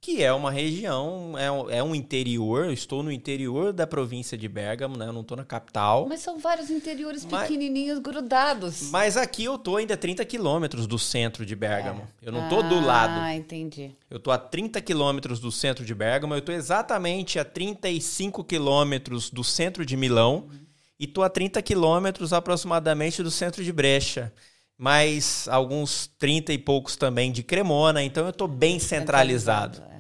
que 0.02 0.24
é 0.24 0.34
uma 0.34 0.50
região, 0.50 1.36
é, 1.38 1.78
é 1.78 1.84
um 1.84 1.94
interior, 1.94 2.66
eu 2.66 2.74
estou 2.74 3.04
no 3.04 3.12
interior 3.12 3.72
da 3.72 3.86
província 3.86 4.36
de 4.36 4.50
Bergamo, 4.50 4.98
né? 4.98 5.06
Eu 5.06 5.14
não 5.14 5.22
estou 5.22 5.38
na 5.38 5.46
capital. 5.46 6.08
Mas 6.10 6.22
são 6.22 6.40
vários 6.40 6.72
interiores 6.72 7.24
mas, 7.24 7.44
pequenininhos 7.44 8.00
grudados. 8.00 8.90
Mas 8.90 9.16
aqui 9.16 9.44
eu 9.44 9.54
estou 9.56 9.78
ainda 9.78 9.94
a 9.94 9.98
30 9.98 10.26
quilômetros 10.26 10.88
do 10.88 10.98
centro 10.98 11.46
de 11.46 11.56
Bergamo. 11.56 12.02
É. 12.20 12.28
Eu 12.28 12.32
não 12.32 12.46
estou 12.46 12.62
ah, 12.62 12.68
do 12.68 12.80
lado. 12.84 13.14
Ah, 13.20 13.36
entendi. 13.36 13.92
Eu 14.10 14.18
estou 14.18 14.34
a 14.34 14.40
30 14.40 14.82
quilômetros 14.82 15.40
do 15.40 15.52
centro 15.52 15.86
de 15.86 15.94
Bergamo, 15.94 16.34
eu 16.34 16.40
estou 16.40 16.56
exatamente 16.56 17.38
a 17.38 17.46
35 17.46 18.44
quilômetros 18.44 19.30
do 19.30 19.44
centro 19.44 19.86
de 19.86 19.96
Milão 19.96 20.48
uhum. 20.50 20.60
e 21.00 21.06
estou 21.06 21.24
a 21.24 21.30
30 21.30 21.62
quilômetros 21.62 22.34
aproximadamente 22.34 23.22
do 23.22 23.30
centro 23.30 23.64
de 23.64 23.72
Brecha 23.72 24.34
mais 24.82 25.48
alguns 25.48 26.10
30 26.18 26.54
e 26.54 26.58
poucos 26.58 26.96
também 26.96 27.32
de 27.32 27.44
Cremona, 27.44 28.02
então 28.02 28.24
eu 28.24 28.32
estou 28.32 28.48
bem 28.48 28.80
centralizado. 28.80 29.91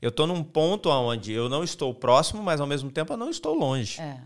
Eu 0.00 0.08
estou 0.08 0.26
num 0.26 0.42
ponto 0.42 0.88
onde 0.88 1.32
eu 1.32 1.48
não 1.48 1.62
estou 1.62 1.94
próximo, 1.94 2.42
mas 2.42 2.60
ao 2.60 2.66
mesmo 2.66 2.90
tempo 2.90 3.12
eu 3.12 3.16
não 3.16 3.28
estou 3.28 3.54
longe. 3.54 4.00
É. 4.00 4.20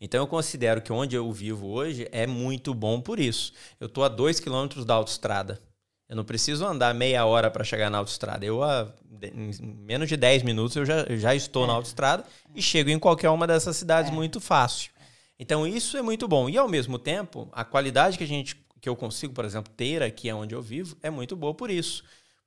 Então 0.00 0.20
eu 0.20 0.26
considero 0.26 0.82
que 0.82 0.92
onde 0.92 1.14
eu 1.14 1.30
vivo 1.30 1.68
hoje 1.68 2.08
é 2.10 2.26
muito 2.26 2.74
bom 2.74 3.00
por 3.00 3.20
isso. 3.20 3.52
Eu 3.78 3.86
estou 3.86 4.02
a 4.02 4.08
dois 4.08 4.40
quilômetros 4.40 4.84
da 4.84 4.94
autoestrada. 4.94 5.62
Eu 6.08 6.16
não 6.16 6.24
preciso 6.24 6.66
andar 6.66 6.92
meia 6.92 7.24
hora 7.24 7.48
para 7.50 7.62
chegar 7.62 7.88
na 7.88 7.98
autoestrada. 7.98 8.44
Eu, 8.44 8.62
a, 8.64 8.92
em 9.22 9.52
menos 9.62 10.08
de 10.08 10.16
10 10.16 10.42
minutos, 10.42 10.76
eu 10.76 10.84
já, 10.84 11.06
já 11.16 11.34
estou 11.34 11.64
é. 11.64 11.66
na 11.68 11.74
autoestrada 11.74 12.24
e 12.52 12.60
chego 12.60 12.90
em 12.90 12.98
qualquer 12.98 13.30
uma 13.30 13.46
dessas 13.46 13.76
cidades 13.76 14.10
é. 14.10 14.14
muito 14.14 14.40
fácil. 14.40 14.90
Então 15.38 15.64
isso 15.64 15.96
é 15.96 16.02
muito 16.02 16.26
bom. 16.26 16.50
E 16.50 16.58
ao 16.58 16.68
mesmo 16.68 16.98
tempo, 16.98 17.48
a 17.52 17.64
qualidade 17.64 18.18
que 18.18 18.24
a 18.24 18.26
gente 18.28 18.60
que 18.80 18.88
eu 18.88 18.96
consigo, 18.96 19.32
por 19.32 19.44
exemplo, 19.44 19.72
ter 19.76 20.02
aqui 20.02 20.30
onde 20.32 20.56
eu 20.56 20.60
vivo 20.60 20.96
é 21.00 21.08
muito 21.08 21.36
boa 21.36 21.54
por 21.54 21.70
isso 21.70 22.02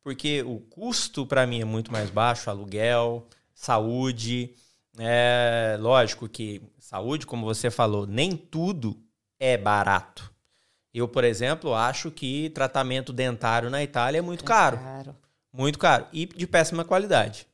porque 0.05 0.43
o 0.43 0.59
custo 0.59 1.25
para 1.25 1.47
mim 1.47 1.61
é 1.61 1.65
muito 1.65 1.91
mais 1.91 2.11
baixo, 2.11 2.47
aluguel, 2.47 3.27
saúde. 3.55 4.53
É 4.99 5.77
lógico 5.79 6.29
que 6.29 6.61
saúde, 6.77 7.25
como 7.25 7.43
você 7.43 7.71
falou, 7.71 8.05
nem 8.05 8.37
tudo 8.37 8.95
é 9.39 9.57
barato. 9.57 10.31
Eu, 10.93 11.07
por 11.07 11.23
exemplo, 11.23 11.73
acho 11.73 12.11
que 12.11 12.51
tratamento 12.51 13.11
dentário 13.11 13.67
na 13.71 13.81
Itália 13.81 14.19
é 14.19 14.21
muito 14.21 14.43
é 14.43 14.47
caro. 14.47 14.77
caro. 14.77 15.15
Muito 15.51 15.79
caro. 15.79 16.05
E 16.13 16.27
de 16.27 16.45
péssima 16.45 16.85
qualidade. 16.85 17.47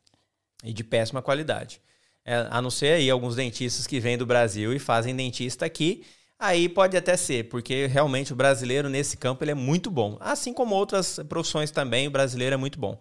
E 0.62 0.74
de 0.74 0.84
péssima 0.84 1.22
qualidade. 1.22 1.80
É, 2.26 2.48
a 2.52 2.62
não 2.62 2.70
ser 2.70 2.96
aí 2.96 3.10
alguns 3.10 3.38
dentistas 3.38 3.88
que 3.88 3.98
vêm 3.98 4.18
do 4.18 4.26
Brasil 4.26 4.74
e 4.74 4.78
fazem 4.78 5.16
dentista 5.16 5.66
aqui 5.66 6.04
Aí 6.44 6.68
pode 6.68 6.98
até 6.98 7.16
ser, 7.16 7.50
porque 7.50 7.86
realmente 7.86 8.34
o 8.34 8.36
brasileiro 8.36 8.90
nesse 8.90 9.16
campo 9.16 9.44
ele 9.44 9.52
é 9.52 9.54
muito 9.54 9.92
bom. 9.92 10.18
Assim 10.20 10.52
como 10.52 10.74
outras 10.74 11.20
profissões 11.30 11.70
também, 11.70 12.08
o 12.08 12.12
brasileiro 12.12 12.56
é 12.56 12.58
muito 12.58 12.80
bom. 12.80 13.00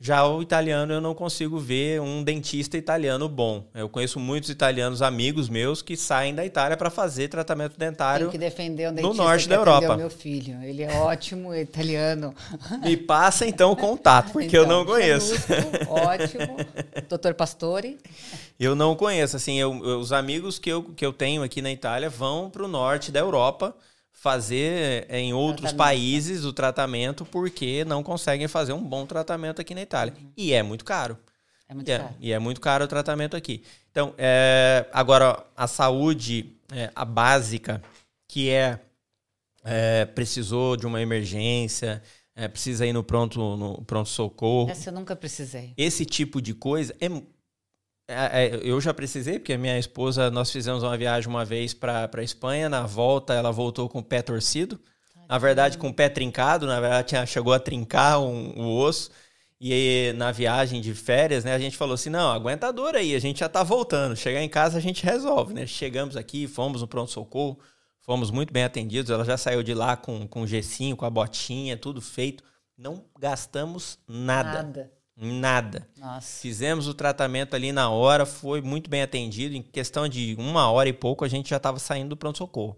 Já 0.00 0.26
o 0.26 0.42
italiano 0.42 0.92
eu 0.92 1.00
não 1.00 1.14
consigo 1.14 1.58
ver 1.58 2.00
um 2.00 2.22
dentista 2.22 2.76
italiano 2.76 3.28
bom. 3.28 3.64
Eu 3.72 3.88
conheço 3.88 4.18
muitos 4.18 4.50
italianos 4.50 5.00
amigos 5.00 5.48
meus 5.48 5.82
que 5.82 5.96
saem 5.96 6.34
da 6.34 6.44
Itália 6.44 6.76
para 6.76 6.90
fazer 6.90 7.28
tratamento 7.28 7.78
dentário 7.78 8.26
Tem 8.26 8.32
que 8.32 8.38
defender 8.38 8.90
um 8.90 8.92
no 8.92 9.14
norte 9.14 9.48
da 9.48 9.54
Europa. 9.54 9.96
meu 9.96 10.10
filho, 10.10 10.60
ele 10.62 10.82
é 10.82 10.92
ótimo, 10.94 11.54
é 11.54 11.62
italiano. 11.62 12.34
Me 12.82 12.96
passa 12.96 13.46
então 13.46 13.70
o 13.70 13.76
contato, 13.76 14.32
porque 14.32 14.48
então, 14.48 14.62
eu 14.62 14.66
não 14.66 14.84
conheço. 14.84 15.34
ótimo. 15.88 16.56
Doutor 17.08 17.34
Pastore. 17.34 17.96
Eu 18.58 18.74
não 18.74 18.96
conheço, 18.96 19.36
assim, 19.36 19.60
eu, 19.60 19.70
os 19.72 20.12
amigos 20.12 20.58
que 20.58 20.70
eu, 20.70 20.82
que 20.82 21.06
eu 21.06 21.12
tenho 21.12 21.42
aqui 21.42 21.62
na 21.62 21.70
Itália 21.70 22.10
vão 22.10 22.50
para 22.50 22.64
o 22.64 22.68
norte 22.68 23.12
da 23.12 23.20
Europa 23.20 23.74
fazer 24.24 25.04
eh, 25.10 25.20
em 25.20 25.34
outros 25.34 25.72
tratamento. 25.72 25.76
países 25.76 26.44
o 26.46 26.52
tratamento 26.54 27.26
porque 27.26 27.84
não 27.84 28.02
conseguem 28.02 28.48
fazer 28.48 28.72
um 28.72 28.82
bom 28.82 29.04
tratamento 29.04 29.60
aqui 29.60 29.74
na 29.74 29.82
Itália. 29.82 30.14
Uhum. 30.18 30.32
E 30.34 30.54
é 30.54 30.62
muito 30.62 30.82
caro. 30.82 31.18
É 31.68 31.74
muito 31.74 31.90
é, 31.90 31.98
caro. 31.98 32.14
E 32.18 32.32
é 32.32 32.38
muito 32.38 32.58
caro 32.58 32.86
o 32.86 32.88
tratamento 32.88 33.36
aqui. 33.36 33.62
Então, 33.90 34.14
é, 34.16 34.86
agora, 34.94 35.44
a 35.54 35.66
saúde, 35.66 36.56
é, 36.72 36.90
a 36.94 37.04
básica, 37.04 37.82
que 38.26 38.48
é, 38.48 38.80
é, 39.62 40.06
precisou 40.06 40.74
de 40.74 40.86
uma 40.86 41.02
emergência, 41.02 42.02
é, 42.34 42.48
precisa 42.48 42.86
ir 42.86 42.94
no 42.94 43.04
pronto, 43.04 43.38
no 43.58 43.82
pronto 43.82 44.08
socorro. 44.08 44.70
Essa 44.70 44.88
eu 44.88 44.94
nunca 44.94 45.14
precisei. 45.14 45.74
Esse 45.76 46.06
tipo 46.06 46.40
de 46.40 46.54
coisa 46.54 46.96
é 46.98 47.08
é, 47.08 47.08
é, 47.08 47.22
eu 48.62 48.80
já 48.80 48.92
precisei, 48.92 49.38
porque 49.38 49.54
a 49.54 49.58
minha 49.58 49.78
esposa, 49.78 50.30
nós 50.30 50.50
fizemos 50.50 50.82
uma 50.82 50.96
viagem 50.96 51.28
uma 51.28 51.44
vez 51.44 51.72
para 51.72 52.10
a 52.14 52.22
Espanha, 52.22 52.68
na 52.68 52.82
volta 52.86 53.32
ela 53.32 53.50
voltou 53.50 53.88
com 53.88 54.00
o 54.00 54.04
pé 54.04 54.20
torcido, 54.20 54.78
na 55.28 55.38
verdade 55.38 55.78
com 55.78 55.88
o 55.88 55.94
pé 55.94 56.08
trincado, 56.08 56.66
na 56.66 56.80
verdade 56.80 57.08
tinha, 57.08 57.24
chegou 57.24 57.52
a 57.52 57.58
trincar 57.58 58.20
um, 58.20 58.58
o 58.58 58.76
osso, 58.76 59.10
e 59.58 60.12
na 60.16 60.30
viagem 60.30 60.82
de 60.82 60.94
férias, 60.94 61.44
né, 61.44 61.54
a 61.54 61.58
gente 61.58 61.76
falou 61.76 61.94
assim, 61.94 62.10
não, 62.10 62.30
aguenta 62.30 62.68
a 62.68 62.72
dor 62.72 62.94
aí, 62.94 63.14
a 63.14 63.18
gente 63.18 63.40
já 63.40 63.48
tá 63.48 63.62
voltando, 63.62 64.14
chegar 64.14 64.42
em 64.42 64.48
casa 64.48 64.76
a 64.76 64.80
gente 64.80 65.02
resolve, 65.02 65.54
né, 65.54 65.66
chegamos 65.66 66.16
aqui, 66.16 66.46
fomos 66.46 66.82
no 66.82 66.88
pronto-socorro, 66.88 67.58
fomos 68.00 68.30
muito 68.30 68.52
bem 68.52 68.64
atendidos, 68.64 69.10
ela 69.10 69.24
já 69.24 69.38
saiu 69.38 69.62
de 69.62 69.72
lá 69.72 69.96
com, 69.96 70.28
com 70.28 70.42
o 70.42 70.46
gessinho, 70.46 70.94
com 70.94 71.06
a 71.06 71.10
botinha, 71.10 71.74
tudo 71.74 72.02
feito, 72.02 72.44
não 72.76 73.02
gastamos 73.18 73.98
nada. 74.06 74.62
Nada. 74.62 75.03
Nada. 75.16 75.88
Nossa. 75.96 76.40
Fizemos 76.40 76.88
o 76.88 76.94
tratamento 76.94 77.54
ali 77.54 77.72
na 77.72 77.88
hora, 77.88 78.26
foi 78.26 78.60
muito 78.60 78.90
bem 78.90 79.02
atendido. 79.02 79.54
Em 79.54 79.62
questão 79.62 80.08
de 80.08 80.34
uma 80.38 80.70
hora 80.70 80.88
e 80.88 80.92
pouco, 80.92 81.24
a 81.24 81.28
gente 81.28 81.50
já 81.50 81.56
estava 81.56 81.78
saindo 81.78 82.10
do 82.10 82.16
pronto-socorro. 82.16 82.76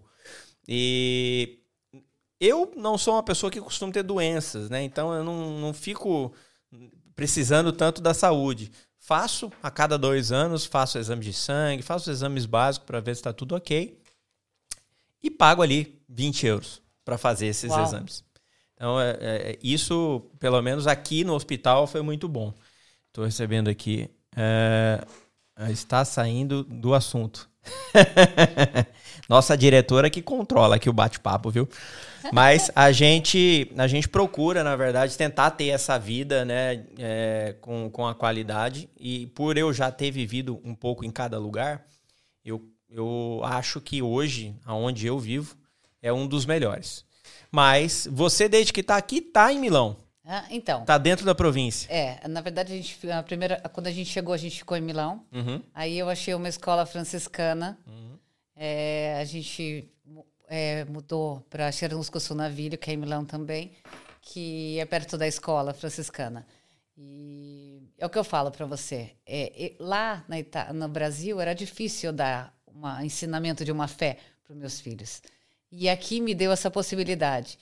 E 0.67 1.59
eu 2.39 2.71
não 2.75 2.97
sou 2.97 3.15
uma 3.15 3.23
pessoa 3.23 3.51
que 3.51 3.59
costuma 3.59 3.91
ter 3.91 4.03
doenças, 4.03 4.69
né? 4.69 4.83
Então 4.83 5.13
eu 5.13 5.23
não, 5.23 5.59
não 5.59 5.73
fico 5.73 6.33
precisando 7.15 7.71
tanto 7.71 8.01
da 8.01 8.13
saúde. 8.13 8.71
Faço 8.99 9.51
a 9.63 9.71
cada 9.71 9.97
dois 9.97 10.31
anos, 10.31 10.65
faço 10.65 10.99
exame 10.99 11.23
de 11.23 11.33
sangue, 11.33 11.81
faço 11.81 12.11
exames 12.11 12.45
básicos 12.45 12.85
para 12.85 12.99
ver 12.99 13.15
se 13.15 13.21
está 13.21 13.33
tudo 13.33 13.55
ok. 13.55 13.99
E 15.23 15.31
pago 15.31 15.61
ali 15.61 15.99
20 16.07 16.45
euros 16.45 16.81
para 17.03 17.17
fazer 17.17 17.47
esses 17.47 17.71
Uau. 17.71 17.83
exames. 17.83 18.23
Então, 18.77 19.01
é, 19.01 19.17
é, 19.19 19.59
isso, 19.61 20.21
pelo 20.39 20.61
menos 20.61 20.85
aqui 20.85 21.23
no 21.23 21.33
hospital, 21.33 21.87
foi 21.87 22.03
muito 22.03 22.29
bom. 22.29 22.53
Estou 23.07 23.25
recebendo 23.25 23.69
aqui. 23.69 24.07
É, 24.35 25.03
está 25.71 26.05
saindo 26.05 26.63
do 26.63 26.93
assunto. 26.93 27.49
Nossa 29.27 29.57
diretora 29.57 30.11
que 30.11 30.21
controla 30.21 30.75
aqui 30.75 30.89
o 30.89 30.93
bate-papo, 30.93 31.49
viu? 31.49 31.67
Mas 32.31 32.69
a 32.75 32.91
gente, 32.91 33.71
a 33.75 33.87
gente 33.87 34.07
procura, 34.07 34.63
na 34.63 34.75
verdade, 34.75 35.17
tentar 35.17 35.51
ter 35.51 35.69
essa 35.69 35.97
vida 35.97 36.45
né, 36.45 36.85
é, 36.99 37.55
com, 37.59 37.89
com 37.89 38.05
a 38.05 38.13
qualidade. 38.13 38.87
E 38.99 39.25
por 39.27 39.57
eu 39.57 39.73
já 39.73 39.91
ter 39.91 40.11
vivido 40.11 40.61
um 40.63 40.75
pouco 40.75 41.03
em 41.03 41.09
cada 41.09 41.39
lugar, 41.39 41.85
eu, 42.45 42.63
eu 42.89 43.41
acho 43.43 43.81
que 43.81 44.03
hoje, 44.03 44.55
aonde 44.63 45.07
eu 45.07 45.17
vivo, 45.17 45.57
é 45.99 46.13
um 46.13 46.27
dos 46.27 46.45
melhores. 46.45 47.06
Mas 47.57 48.07
você, 48.11 48.47
desde 48.47 48.71
que 48.71 48.81
está 48.81 48.97
aqui, 48.97 49.17
está 49.17 49.51
em 49.51 49.57
Milão. 49.57 49.97
Ah, 50.23 50.45
então. 50.51 50.85
Tá 50.85 50.95
dentro 50.95 51.25
da 51.25 51.33
província. 51.33 51.91
É, 51.91 52.27
na 52.27 52.39
verdade, 52.39 52.71
a 52.71 52.75
gente, 52.75 53.09
a 53.09 53.23
primeira, 53.23 53.59
quando 53.73 53.87
a 53.87 53.91
gente 53.91 54.11
chegou, 54.11 54.31
a 54.31 54.37
gente 54.37 54.59
ficou 54.59 54.77
em 54.77 54.81
Milão. 54.81 55.25
Uhum. 55.31 55.59
Aí 55.73 55.97
eu 55.97 56.07
achei 56.07 56.35
uma 56.35 56.47
escola 56.47 56.85
franciscana. 56.85 57.75
Uhum. 57.87 58.15
É, 58.55 59.17
a 59.19 59.25
gente 59.25 59.91
é, 60.47 60.85
mudou 60.85 61.43
para 61.49 61.71
Cherusco 61.71 62.19
Navilho, 62.35 62.77
que 62.77 62.91
é 62.91 62.93
em 62.93 62.97
Milão 62.97 63.25
também, 63.25 63.71
que 64.21 64.77
é 64.77 64.85
perto 64.85 65.17
da 65.17 65.27
escola 65.27 65.73
franciscana. 65.73 66.45
E 66.95 67.81
é 67.97 68.05
o 68.05 68.09
que 68.09 68.19
eu 68.19 68.23
falo 68.23 68.51
para 68.51 68.67
você. 68.67 69.13
É, 69.25 69.73
lá 69.79 70.23
no 70.75 70.87
Brasil 70.87 71.41
era 71.41 71.55
difícil 71.55 72.13
dar 72.13 72.53
um 72.67 73.01
ensinamento 73.01 73.65
de 73.65 73.71
uma 73.71 73.87
fé 73.87 74.19
para 74.43 74.53
os 74.53 74.59
meus 74.59 74.79
filhos. 74.79 75.23
E 75.71 75.89
aqui 75.89 76.21
me 76.21 76.33
deu 76.33 76.51
essa 76.51 76.71
possibilidade. 76.71 77.57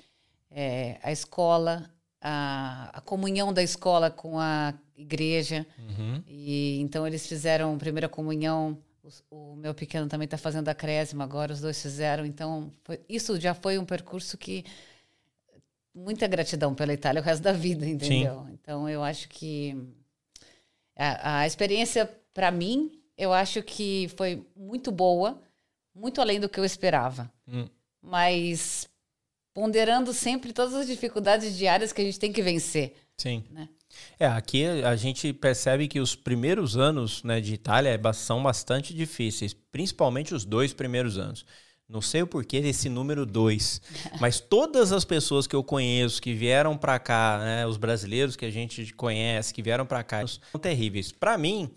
É, 0.51 0.97
a 1.01 1.11
escola, 1.11 1.89
a, 2.21 2.89
a, 2.93 3.01
comunhão 3.01 3.51
da 3.51 3.63
escola 3.63 4.11
com 4.11 4.39
a 4.39 4.73
igreja. 4.95 5.65
Uhum. 5.77 6.23
E 6.27 6.79
então 6.79 7.05
eles 7.05 7.27
fizeram 7.27 7.77
primeira 7.77 8.07
comunhão. 8.07 8.77
O, 9.29 9.53
o 9.53 9.55
meu 9.55 9.73
pequeno 9.73 10.07
também 10.07 10.25
está 10.25 10.37
fazendo 10.37 10.69
a 10.69 10.75
cresma 10.75 11.23
agora, 11.23 11.53
os 11.53 11.61
dois 11.61 11.81
fizeram. 11.81 12.25
Então, 12.25 12.71
foi, 12.83 12.99
isso 13.09 13.39
já 13.39 13.53
foi 13.53 13.77
um 13.77 13.85
percurso 13.85 14.37
que. 14.37 14.63
Muita 15.93 16.27
gratidão 16.27 16.75
pela 16.75 16.91
Itália 16.91 17.21
o 17.21 17.23
resto 17.23 17.41
da 17.41 17.53
vida, 17.53 17.87
entendeu? 17.87 18.43
Sim. 18.45 18.53
Então, 18.53 18.89
eu 18.89 19.03
acho 19.03 19.29
que. 19.29 19.75
A, 20.95 21.39
a 21.39 21.47
experiência, 21.47 22.09
para 22.33 22.51
mim, 22.51 22.91
eu 23.17 23.33
acho 23.33 23.63
que 23.63 24.09
foi 24.17 24.45
muito 24.55 24.91
boa, 24.91 25.41
muito 25.93 26.19
além 26.19 26.39
do 26.39 26.49
que 26.49 26.59
eu 26.59 26.65
esperava. 26.65 27.31
Hum 27.47 27.67
mas 28.05 28.87
ponderando 29.53 30.13
sempre 30.13 30.53
todas 30.53 30.73
as 30.73 30.87
dificuldades 30.87 31.57
diárias 31.57 31.91
que 31.91 32.01
a 32.01 32.05
gente 32.05 32.19
tem 32.19 32.31
que 32.31 32.41
vencer. 32.41 32.95
Sim. 33.17 33.43
Né? 33.49 33.69
É, 34.19 34.27
aqui 34.27 34.65
a 34.65 34.95
gente 34.95 35.31
percebe 35.31 35.87
que 35.87 35.99
os 35.99 36.15
primeiros 36.15 36.77
anos 36.77 37.23
né, 37.23 37.39
de 37.39 37.53
Itália 37.53 37.89
é 37.89 38.13
são 38.13 38.43
bastante 38.43 38.93
difíceis, 38.93 39.53
principalmente 39.53 40.33
os 40.33 40.43
dois 40.43 40.73
primeiros 40.73 41.17
anos. 41.17 41.45
Não 41.87 42.01
sei 42.01 42.23
o 42.23 42.27
porquê 42.27 42.61
desse 42.61 42.89
número 42.89 43.25
dois, 43.25 43.79
mas 44.19 44.39
todas 44.39 44.91
as 44.91 45.05
pessoas 45.05 45.45
que 45.45 45.55
eu 45.55 45.63
conheço 45.63 46.21
que 46.21 46.33
vieram 46.33 46.75
para 46.75 46.97
cá, 46.99 47.39
né, 47.39 47.67
os 47.67 47.77
brasileiros 47.77 48.35
que 48.35 48.45
a 48.45 48.49
gente 48.49 48.91
conhece, 48.93 49.53
que 49.53 49.61
vieram 49.61 49.85
para 49.85 50.03
cá, 50.03 50.25
são 50.27 50.59
terríveis. 50.59 51.11
Para 51.11 51.37
mim, 51.37 51.71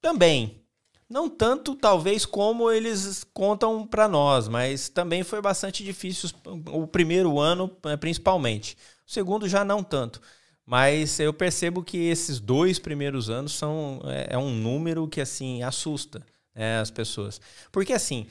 também. 0.00 0.64
Não 1.08 1.28
tanto, 1.28 1.74
talvez, 1.74 2.26
como 2.26 2.70
eles 2.70 3.24
contam 3.32 3.86
para 3.86 4.06
nós, 4.06 4.46
mas 4.46 4.88
também 4.90 5.22
foi 5.22 5.40
bastante 5.40 5.82
difícil 5.82 6.30
o 6.70 6.86
primeiro 6.86 7.38
ano, 7.38 7.74
eh, 7.86 7.96
principalmente. 7.96 8.76
O 9.06 9.10
segundo 9.10 9.48
já 9.48 9.64
não 9.64 9.82
tanto. 9.82 10.20
Mas 10.66 11.18
eu 11.18 11.32
percebo 11.32 11.82
que 11.82 11.96
esses 11.96 12.38
dois 12.38 12.78
primeiros 12.78 13.30
anos 13.30 13.52
são 13.52 14.02
é, 14.04 14.34
é 14.34 14.38
um 14.38 14.50
número 14.50 15.08
que 15.08 15.18
assim 15.18 15.62
assusta 15.62 16.22
né, 16.54 16.78
as 16.78 16.90
pessoas. 16.90 17.40
Porque 17.72 17.94
assim, 17.94 18.26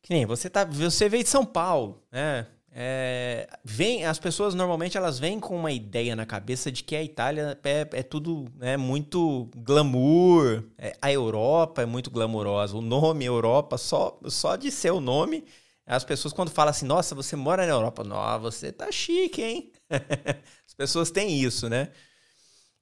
que 0.00 0.14
nem 0.14 0.24
você 0.24 0.48
tá, 0.48 0.64
você 0.64 1.06
veio 1.06 1.22
de 1.22 1.28
São 1.28 1.44
Paulo, 1.44 2.02
né? 2.10 2.46
É, 2.72 3.48
vem, 3.64 4.04
as 4.04 4.20
pessoas 4.20 4.54
normalmente 4.54 4.96
elas 4.96 5.18
vêm 5.18 5.40
com 5.40 5.56
uma 5.56 5.72
ideia 5.72 6.14
na 6.14 6.24
cabeça 6.24 6.70
de 6.70 6.84
que 6.84 6.94
a 6.94 7.02
Itália 7.02 7.58
é, 7.64 7.88
é 7.92 8.02
tudo 8.02 8.46
né, 8.56 8.76
muito 8.76 9.50
glamour, 9.56 10.62
é, 10.78 10.96
a 11.02 11.10
Europa 11.12 11.82
é 11.82 11.86
muito 11.86 12.10
glamourosa. 12.10 12.76
O 12.76 12.80
nome 12.80 13.24
Europa, 13.24 13.76
só, 13.76 14.18
só 14.26 14.54
de 14.54 14.70
ser 14.70 14.92
o 14.92 15.00
nome, 15.00 15.44
as 15.84 16.04
pessoas 16.04 16.32
quando 16.32 16.50
falam 16.50 16.70
assim, 16.70 16.86
nossa, 16.86 17.14
você 17.14 17.34
mora 17.34 17.66
na 17.66 17.72
Europa, 17.72 18.04
nossa, 18.04 18.38
você 18.38 18.70
tá 18.70 18.92
chique, 18.92 19.42
hein? 19.42 19.72
As 20.64 20.74
pessoas 20.74 21.10
têm 21.10 21.40
isso, 21.42 21.68
né? 21.68 21.88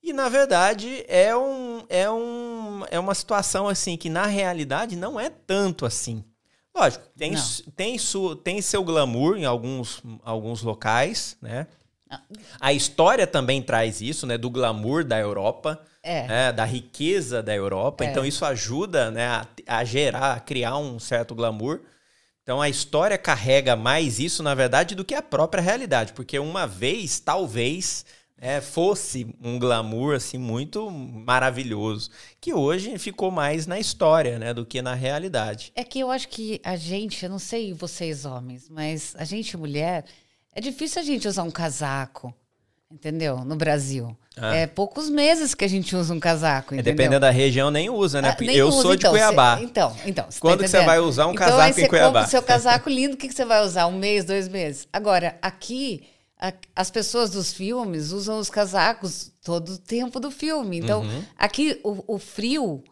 E 0.02 0.12
na 0.12 0.28
verdade 0.28 1.04
é, 1.08 1.34
um, 1.34 1.84
é, 1.88 2.10
um, 2.10 2.82
é 2.90 2.98
uma 3.00 3.14
situação 3.14 3.66
assim 3.66 3.96
que 3.96 4.08
na 4.08 4.26
realidade 4.26 4.94
não 4.94 5.18
é 5.18 5.28
tanto 5.28 5.84
assim. 5.84 6.22
Lógico, 6.78 7.04
tem, 7.16 7.34
tem, 7.74 7.98
su, 7.98 8.36
tem 8.36 8.62
seu 8.62 8.84
glamour 8.84 9.36
em 9.36 9.44
alguns, 9.44 10.00
alguns 10.22 10.62
locais, 10.62 11.36
né? 11.42 11.66
A 12.60 12.72
história 12.72 13.26
também 13.26 13.60
traz 13.60 14.00
isso, 14.00 14.26
né? 14.26 14.38
Do 14.38 14.48
glamour 14.48 15.04
da 15.04 15.18
Europa, 15.18 15.80
é. 16.02 16.26
né, 16.26 16.52
da 16.52 16.64
riqueza 16.64 17.42
da 17.42 17.54
Europa. 17.54 18.04
É. 18.04 18.10
Então 18.10 18.24
isso 18.24 18.44
ajuda 18.44 19.10
né, 19.10 19.26
a, 19.26 19.46
a 19.66 19.84
gerar, 19.84 20.34
a 20.34 20.40
criar 20.40 20.78
um 20.78 20.98
certo 20.98 21.34
glamour. 21.34 21.80
Então 22.42 22.62
a 22.62 22.68
história 22.68 23.18
carrega 23.18 23.76
mais 23.76 24.18
isso, 24.18 24.42
na 24.42 24.54
verdade, 24.54 24.94
do 24.94 25.04
que 25.04 25.14
a 25.14 25.20
própria 25.20 25.62
realidade, 25.62 26.14
porque 26.14 26.38
uma 26.38 26.66
vez, 26.66 27.20
talvez, 27.20 28.06
é, 28.40 28.60
fosse 28.60 29.34
um 29.42 29.58
glamour 29.58 30.14
assim 30.14 30.38
muito 30.38 30.90
maravilhoso, 30.90 32.10
que 32.40 32.54
hoje 32.54 32.96
ficou 32.98 33.30
mais 33.30 33.66
na 33.66 33.78
história, 33.78 34.38
né, 34.38 34.54
do 34.54 34.64
que 34.64 34.80
na 34.80 34.94
realidade. 34.94 35.72
É 35.74 35.82
que 35.82 35.98
eu 35.98 36.10
acho 36.10 36.28
que 36.28 36.60
a 36.64 36.76
gente, 36.76 37.24
eu 37.24 37.30
não 37.30 37.38
sei 37.38 37.72
vocês 37.72 38.24
homens, 38.24 38.68
mas 38.70 39.14
a 39.18 39.24
gente 39.24 39.56
mulher, 39.56 40.04
é 40.54 40.60
difícil 40.60 41.02
a 41.02 41.04
gente 41.04 41.26
usar 41.26 41.42
um 41.42 41.50
casaco, 41.50 42.32
entendeu? 42.90 43.44
No 43.44 43.56
Brasil. 43.56 44.16
Ah. 44.36 44.54
É 44.54 44.66
poucos 44.68 45.10
meses 45.10 45.52
que 45.52 45.64
a 45.64 45.68
gente 45.68 45.96
usa 45.96 46.14
um 46.14 46.20
casaco, 46.20 46.74
é, 46.74 46.78
entendeu? 46.78 46.94
dependendo 46.94 47.20
da 47.20 47.30
região, 47.30 47.72
nem 47.72 47.90
usa, 47.90 48.22
né? 48.22 48.30
Ah, 48.30 48.36
nem 48.40 48.56
eu 48.56 48.68
usa, 48.68 48.82
sou 48.82 48.94
de 48.94 49.00
então, 49.00 49.10
Cuiabá. 49.10 49.56
Cê, 49.56 49.64
então, 49.64 49.96
então. 50.06 50.28
Quando 50.38 50.60
tá 50.60 50.68
você 50.68 50.84
vai 50.84 51.00
usar 51.00 51.26
um 51.26 51.32
então, 51.32 51.46
casaco 51.46 51.80
em 51.80 51.88
Cuiabá? 51.88 52.24
o 52.24 52.28
seu 52.28 52.42
casaco 52.42 52.88
lindo, 52.88 53.14
o 53.14 53.16
que, 53.16 53.26
que 53.26 53.34
você 53.34 53.44
vai 53.44 53.64
usar? 53.64 53.88
Um 53.88 53.98
mês, 53.98 54.24
dois 54.24 54.48
meses? 54.48 54.86
Agora, 54.92 55.36
aqui, 55.42 56.04
a, 56.38 56.52
as 56.74 56.90
pessoas 56.90 57.30
dos 57.30 57.52
filmes 57.52 58.12
usam 58.12 58.38
os 58.38 58.48
casacos 58.48 59.32
todo 59.42 59.74
o 59.74 59.78
tempo 59.78 60.20
do 60.20 60.30
filme. 60.30 60.78
Então, 60.78 61.02
uhum. 61.02 61.24
aqui, 61.36 61.80
o, 61.82 62.14
o 62.14 62.18
frio, 62.18 62.82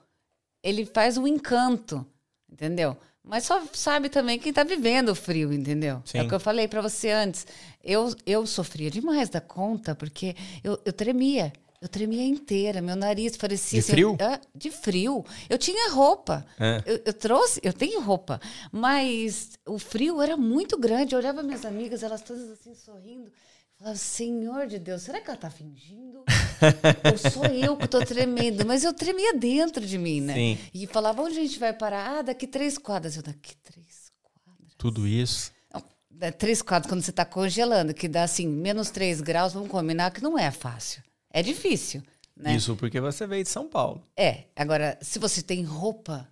ele 0.62 0.84
faz 0.84 1.16
um 1.16 1.26
encanto, 1.26 2.04
entendeu? 2.50 2.96
Mas 3.22 3.44
só 3.44 3.62
sabe 3.72 4.08
também 4.08 4.38
quem 4.38 4.50
está 4.50 4.62
vivendo 4.62 5.10
o 5.10 5.14
frio, 5.14 5.52
entendeu? 5.52 6.00
Sim. 6.04 6.18
É 6.18 6.22
o 6.22 6.28
que 6.28 6.34
eu 6.34 6.40
falei 6.40 6.68
para 6.68 6.80
você 6.80 7.10
antes. 7.10 7.46
Eu, 7.82 8.14
eu 8.24 8.46
sofria 8.46 8.90
demais 8.90 9.28
da 9.28 9.40
conta, 9.40 9.94
porque 9.94 10.36
eu, 10.62 10.78
eu 10.84 10.92
tremia. 10.92 11.52
Eu 11.80 11.88
tremia 11.88 12.24
inteira, 12.24 12.80
meu 12.80 12.96
nariz 12.96 13.36
parecia. 13.36 13.80
De 13.80 13.84
assim, 13.84 13.92
frio? 13.92 14.16
De 14.54 14.70
frio. 14.70 15.24
Eu 15.48 15.58
tinha 15.58 15.92
roupa. 15.92 16.46
É. 16.58 16.82
Eu, 16.86 17.02
eu, 17.06 17.12
trouxe, 17.12 17.60
eu 17.62 17.72
tenho 17.72 18.00
roupa. 18.00 18.40
Mas 18.72 19.50
o 19.66 19.78
frio 19.78 20.22
era 20.22 20.36
muito 20.36 20.78
grande. 20.78 21.14
Eu 21.14 21.18
olhava 21.18 21.42
minhas 21.42 21.64
amigas, 21.64 22.02
elas 22.02 22.22
todas 22.22 22.50
assim 22.50 22.74
sorrindo. 22.74 23.30
Falava, 23.78 23.96
Senhor 23.96 24.66
de 24.66 24.78
Deus, 24.78 25.02
será 25.02 25.20
que 25.20 25.26
ela 25.26 25.36
está 25.36 25.50
fingindo? 25.50 26.24
Ou 27.12 27.30
sou 27.30 27.44
eu 27.44 27.76
que 27.76 27.84
estou 27.84 28.02
tremendo? 28.04 28.64
Mas 28.64 28.84
eu 28.84 28.92
tremia 28.94 29.34
dentro 29.34 29.84
de 29.84 29.98
mim, 29.98 30.22
né? 30.22 30.34
Sim. 30.34 30.58
E 30.72 30.86
falava, 30.86 31.20
onde 31.20 31.38
a 31.38 31.42
gente 31.42 31.58
vai 31.58 31.74
parar? 31.74 32.18
Ah, 32.18 32.22
daqui 32.22 32.46
três 32.46 32.78
quadras. 32.78 33.16
Eu, 33.16 33.22
daqui 33.22 33.54
três 33.62 34.10
quadras. 34.22 34.72
Tudo 34.78 35.06
isso? 35.06 35.52
Não, 35.74 36.32
três 36.32 36.62
quadras 36.62 36.90
quando 36.90 37.02
você 37.02 37.10
está 37.10 37.26
congelando, 37.26 37.92
que 37.92 38.08
dá 38.08 38.22
assim, 38.22 38.48
menos 38.48 38.88
três 38.88 39.20
graus, 39.20 39.52
vamos 39.52 39.68
combinar 39.68 40.10
que 40.10 40.22
não 40.22 40.38
é 40.38 40.50
fácil. 40.50 41.02
É 41.36 41.42
difícil. 41.42 42.02
Né? 42.36 42.54
Isso 42.54 42.76
porque 42.76 43.00
você 43.00 43.26
veio 43.26 43.42
de 43.42 43.48
São 43.48 43.68
Paulo. 43.68 44.02
É. 44.16 44.44
Agora, 44.56 44.98
se 45.00 45.18
você 45.18 45.42
tem 45.42 45.62
roupa 45.64 46.28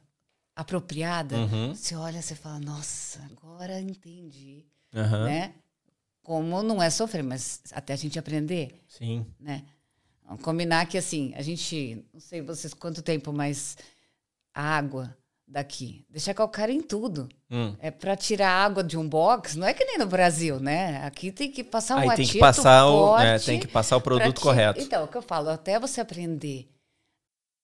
apropriada, 0.56 1.36
uhum. 1.36 1.74
você 1.74 1.94
olha 1.94 2.18
e 2.18 2.22
fala, 2.22 2.58
nossa, 2.60 3.20
agora 3.30 3.80
entendi. 3.80 4.64
Uhum. 4.94 5.24
Né? 5.24 5.54
como 6.24 6.62
não 6.62 6.82
é 6.82 6.88
sofrer, 6.90 7.22
mas 7.22 7.60
até 7.70 7.92
a 7.92 7.96
gente 7.96 8.18
aprender. 8.18 8.82
Sim. 8.88 9.24
Né? 9.38 9.62
Combinar 10.42 10.86
que 10.86 10.96
assim, 10.96 11.32
a 11.36 11.42
gente, 11.42 12.02
não 12.12 12.18
sei 12.18 12.40
vocês 12.40 12.72
quanto 12.72 13.02
tempo, 13.02 13.30
mas 13.30 13.76
a 14.54 14.62
água 14.62 15.14
daqui, 15.54 16.04
deixa 16.10 16.34
calcário 16.34 16.74
em 16.74 16.80
tudo. 16.80 17.28
Hum. 17.48 17.76
É 17.78 17.88
para 17.88 18.16
tirar 18.16 18.50
água 18.50 18.82
de 18.82 18.98
um 18.98 19.08
box, 19.08 19.56
não 19.56 19.64
é 19.64 19.72
que 19.72 19.84
nem 19.84 19.96
no 19.98 20.06
Brasil, 20.06 20.58
né? 20.58 21.00
Aqui 21.06 21.30
tem 21.30 21.48
que 21.48 21.62
passar 21.62 21.94
um 21.94 22.10
Aí 22.10 22.16
tem 22.16 22.26
que 22.26 22.40
passar 22.40 22.86
o, 22.88 23.16
é, 23.16 23.38
tem 23.38 23.60
que 23.60 23.68
passar 23.68 23.96
o 23.96 24.00
produto 24.00 24.40
correto. 24.40 24.80
Então, 24.80 25.02
é 25.02 25.04
o 25.04 25.08
que 25.08 25.16
eu 25.16 25.22
falo, 25.22 25.48
até 25.48 25.78
você 25.78 26.00
aprender 26.00 26.68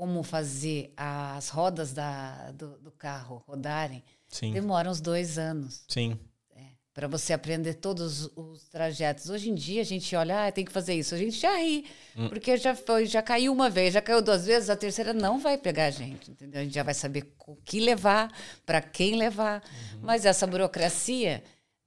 Como 0.00 0.22
fazer 0.22 0.94
as 0.96 1.50
rodas 1.50 1.92
da, 1.92 2.52
do, 2.52 2.78
do 2.78 2.90
carro 2.90 3.44
rodarem 3.46 4.02
Sim. 4.28 4.50
demora 4.50 4.88
uns 4.88 4.98
dois 4.98 5.36
anos 5.36 5.84
Sim. 5.86 6.18
para 6.94 7.06
você 7.06 7.34
aprender 7.34 7.74
todos 7.74 8.30
os 8.34 8.66
trajetos. 8.70 9.28
Hoje 9.28 9.50
em 9.50 9.54
dia 9.54 9.82
a 9.82 9.84
gente 9.84 10.16
olha, 10.16 10.46
ah, 10.46 10.50
tem 10.50 10.64
que 10.64 10.72
fazer 10.72 10.94
isso. 10.94 11.14
A 11.14 11.18
gente 11.18 11.38
já 11.38 11.54
ri, 11.54 11.84
porque 12.30 12.56
já 12.56 12.74
foi, 12.74 13.04
já 13.04 13.20
caiu 13.20 13.52
uma 13.52 13.68
vez, 13.68 13.92
já 13.92 14.00
caiu 14.00 14.22
duas 14.22 14.46
vezes, 14.46 14.70
a 14.70 14.76
terceira 14.76 15.12
não 15.12 15.38
vai 15.38 15.58
pegar 15.58 15.84
a 15.84 15.90
gente, 15.90 16.30
entendeu? 16.30 16.62
A 16.62 16.64
gente 16.64 16.74
já 16.74 16.82
vai 16.82 16.94
saber 16.94 17.34
o 17.46 17.56
que 17.56 17.78
levar, 17.78 18.32
para 18.64 18.80
quem 18.80 19.16
levar. 19.16 19.62
Mas 20.00 20.24
essa 20.24 20.46
burocracia 20.46 21.44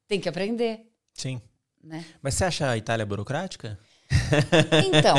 tem 0.08 0.20
que 0.20 0.30
aprender, 0.30 0.82
Sim. 1.16 1.42
né? 1.84 2.06
Mas 2.22 2.36
você 2.36 2.46
acha 2.46 2.70
a 2.70 2.78
Itália 2.78 3.08
burocrática? 3.08 3.80
Então, 4.88 5.16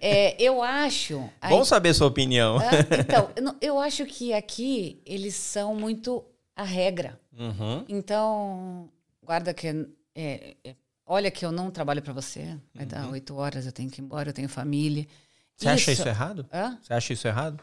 é, 0.00 0.40
eu 0.42 0.62
acho. 0.62 1.28
Bom 1.48 1.64
saber 1.64 1.94
sua 1.94 2.06
opinião. 2.06 2.58
Ah, 2.58 2.70
então, 2.98 3.56
eu 3.60 3.78
acho 3.78 4.04
que 4.06 4.32
aqui 4.32 5.00
eles 5.04 5.34
são 5.34 5.74
muito 5.74 6.24
a 6.54 6.64
regra. 6.64 7.20
Uhum. 7.38 7.84
Então, 7.88 8.88
guarda 9.22 9.52
que. 9.52 9.68
é, 10.14 10.56
é, 10.64 10.74
olha 11.06 11.30
que 11.30 11.44
eu 11.44 11.52
não 11.52 11.70
trabalho 11.70 12.02
para 12.02 12.12
você. 12.12 12.56
Vai 12.74 12.86
dar 12.86 13.08
oito 13.08 13.36
horas, 13.36 13.66
eu 13.66 13.72
tenho 13.72 13.90
que 13.90 14.00
ir 14.00 14.04
embora, 14.04 14.30
eu 14.30 14.34
tenho 14.34 14.48
família. 14.48 15.02
Uhum. 15.02 15.08
Você 15.56 15.68
acha 15.68 15.92
isso 15.92 16.08
errado? 16.08 16.46
Hã? 16.52 16.78
Você 16.82 16.92
acha 16.92 17.12
isso 17.12 17.28
errado? 17.28 17.62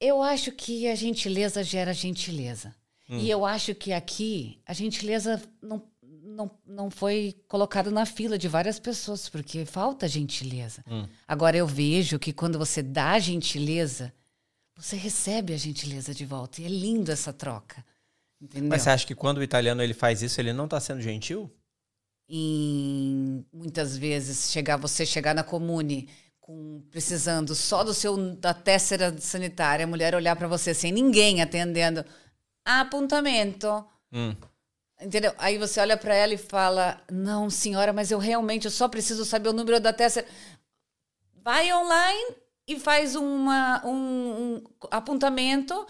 Eu 0.00 0.22
acho 0.22 0.52
que 0.52 0.88
a 0.88 0.94
gentileza 0.94 1.62
gera 1.62 1.92
gentileza. 1.92 2.74
Hum. 3.08 3.18
E 3.18 3.30
eu 3.30 3.44
acho 3.44 3.74
que 3.74 3.92
aqui 3.92 4.58
a 4.66 4.72
gentileza 4.72 5.40
não, 5.62 5.82
não, 6.34 6.50
não 6.66 6.90
foi 6.90 7.36
colocada 7.48 7.90
na 7.90 8.04
fila 8.04 8.36
de 8.36 8.48
várias 8.48 8.78
pessoas, 8.78 9.28
porque 9.28 9.64
falta 9.64 10.08
gentileza. 10.08 10.84
Hum. 10.86 11.06
Agora 11.26 11.56
eu 11.56 11.66
vejo 11.66 12.18
que 12.18 12.32
quando 12.32 12.58
você 12.58 12.82
dá 12.82 13.18
gentileza, 13.18 14.12
você 14.76 14.96
recebe 14.96 15.54
a 15.54 15.56
gentileza 15.56 16.12
de 16.12 16.24
volta. 16.24 16.60
E 16.60 16.64
é 16.64 16.68
lindo 16.68 17.10
essa 17.10 17.32
troca. 17.32 17.84
Entendeu? 18.40 18.68
Mas 18.68 18.82
você 18.82 18.90
acha 18.90 19.06
que 19.06 19.14
quando 19.14 19.38
o 19.38 19.42
italiano 19.42 19.82
ele 19.82 19.94
faz 19.94 20.22
isso, 20.22 20.40
ele 20.40 20.52
não 20.52 20.64
está 20.64 20.80
sendo 20.80 21.00
gentil? 21.00 21.50
em 22.28 23.44
muitas 23.52 23.96
vezes 23.96 24.50
chegar 24.50 24.76
você 24.76 25.04
chegar 25.04 25.34
na 25.34 25.42
comune 25.42 26.08
com 26.40 26.82
precisando 26.90 27.54
só 27.54 27.82
do 27.82 27.94
seu 27.94 28.16
da 28.36 28.52
tessera 28.52 29.16
sanitária, 29.18 29.84
a 29.84 29.86
mulher 29.86 30.14
olhar 30.14 30.36
para 30.36 30.48
você 30.48 30.74
sem 30.74 30.92
ninguém 30.92 31.40
atendendo, 31.42 32.04
apontamento. 32.64 33.84
Hum. 34.12 34.34
Entendeu? 35.04 35.32
Aí 35.36 35.58
você 35.58 35.80
olha 35.80 35.96
para 35.96 36.14
ela 36.14 36.32
e 36.34 36.38
fala: 36.38 37.00
"Não, 37.10 37.50
senhora, 37.50 37.92
mas 37.92 38.10
eu 38.10 38.18
realmente 38.18 38.64
eu 38.64 38.70
só 38.70 38.88
preciso 38.88 39.24
saber 39.24 39.50
o 39.50 39.52
número 39.52 39.78
da 39.78 39.92
tessera". 39.92 40.26
Vai 41.42 41.72
online 41.72 42.36
e 42.66 42.78
faz 42.78 43.14
uma, 43.14 43.84
um, 43.84 43.92
um 43.92 44.64
apontamento. 44.90 45.86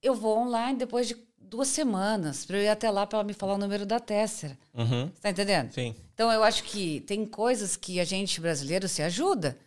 Eu 0.00 0.14
vou 0.14 0.38
online 0.38 0.78
depois 0.78 1.08
de 1.08 1.16
duas 1.36 1.68
semanas 1.68 2.46
para 2.46 2.56
eu 2.56 2.62
ir 2.62 2.68
até 2.68 2.90
lá 2.90 3.06
para 3.06 3.18
ela 3.18 3.24
me 3.24 3.34
falar 3.34 3.54
o 3.54 3.58
número 3.58 3.84
da 3.84 4.00
tessera. 4.00 4.56
Uhum. 4.72 5.10
Você 5.12 5.20
tá 5.20 5.30
entendendo? 5.30 5.72
Sim. 5.72 5.94
Então 6.14 6.32
eu 6.32 6.42
acho 6.42 6.64
que 6.64 7.00
tem 7.00 7.26
coisas 7.26 7.76
que 7.76 8.00
a 8.00 8.04
gente 8.04 8.40
brasileiro 8.40 8.88
se 8.88 9.02
ajuda. 9.02 9.58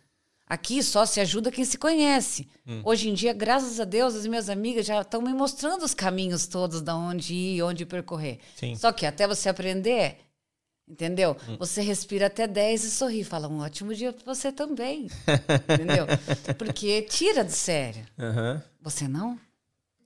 Aqui 0.48 0.80
só 0.80 1.04
se 1.04 1.20
ajuda 1.20 1.50
quem 1.50 1.64
se 1.64 1.76
conhece. 1.76 2.48
Hum. 2.64 2.80
Hoje 2.84 3.10
em 3.10 3.14
dia, 3.14 3.32
graças 3.32 3.80
a 3.80 3.84
Deus, 3.84 4.14
as 4.14 4.26
minhas 4.26 4.48
amigas 4.48 4.86
já 4.86 5.00
estão 5.00 5.20
me 5.20 5.32
mostrando 5.32 5.84
os 5.84 5.92
caminhos 5.92 6.46
todos 6.46 6.80
da 6.80 6.94
onde 6.94 7.34
ir, 7.34 7.62
onde 7.62 7.84
percorrer. 7.84 8.38
Sim. 8.54 8.76
Só 8.76 8.92
que 8.92 9.04
até 9.04 9.26
você 9.26 9.48
aprender, 9.48 10.18
entendeu? 10.88 11.36
Hum. 11.48 11.56
Você 11.58 11.82
respira 11.82 12.26
até 12.26 12.46
10 12.46 12.84
e 12.84 12.90
sorri. 12.92 13.24
Fala, 13.24 13.48
um 13.48 13.58
ótimo 13.58 13.92
dia 13.92 14.12
para 14.12 14.34
você 14.34 14.52
também. 14.52 15.08
entendeu? 15.68 16.06
Porque 16.56 17.02
tira 17.02 17.44
de 17.44 17.52
sério. 17.52 18.06
Uhum. 18.16 18.62
Você 18.82 19.08
não? 19.08 19.36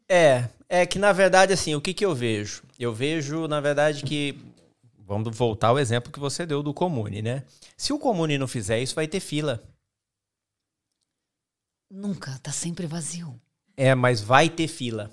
É, 0.09 0.49
é 0.71 0.87
que 0.87 0.99
na 0.99 1.13
verdade, 1.13 1.53
assim, 1.53 1.75
o 1.75 1.83
que, 1.83 1.93
que 1.93 2.05
eu 2.05 2.15
vejo? 2.15 2.63
Eu 2.79 2.95
vejo, 2.95 3.47
na 3.47 3.61
verdade, 3.61 4.03
que. 4.03 4.39
Vamos 5.07 5.37
voltar 5.37 5.69
ao 5.69 5.79
exemplo 5.79 6.13
que 6.13 6.21
você 6.21 6.47
deu 6.47 6.63
do 6.63 6.73
Comune, 6.73 7.21
né? 7.21 7.43
Se 7.77 7.93
o 7.93 7.99
Comune 7.99 8.39
não 8.39 8.47
fizer 8.47 8.81
isso, 8.81 8.95
vai 8.95 9.09
ter 9.09 9.19
fila. 9.19 9.61
Nunca. 11.91 12.39
Tá 12.43 12.53
sempre 12.53 12.87
vazio. 12.87 13.41
É, 13.77 13.95
mas 13.95 14.21
vai 14.21 14.49
ter 14.49 14.69
fila. 14.69 15.11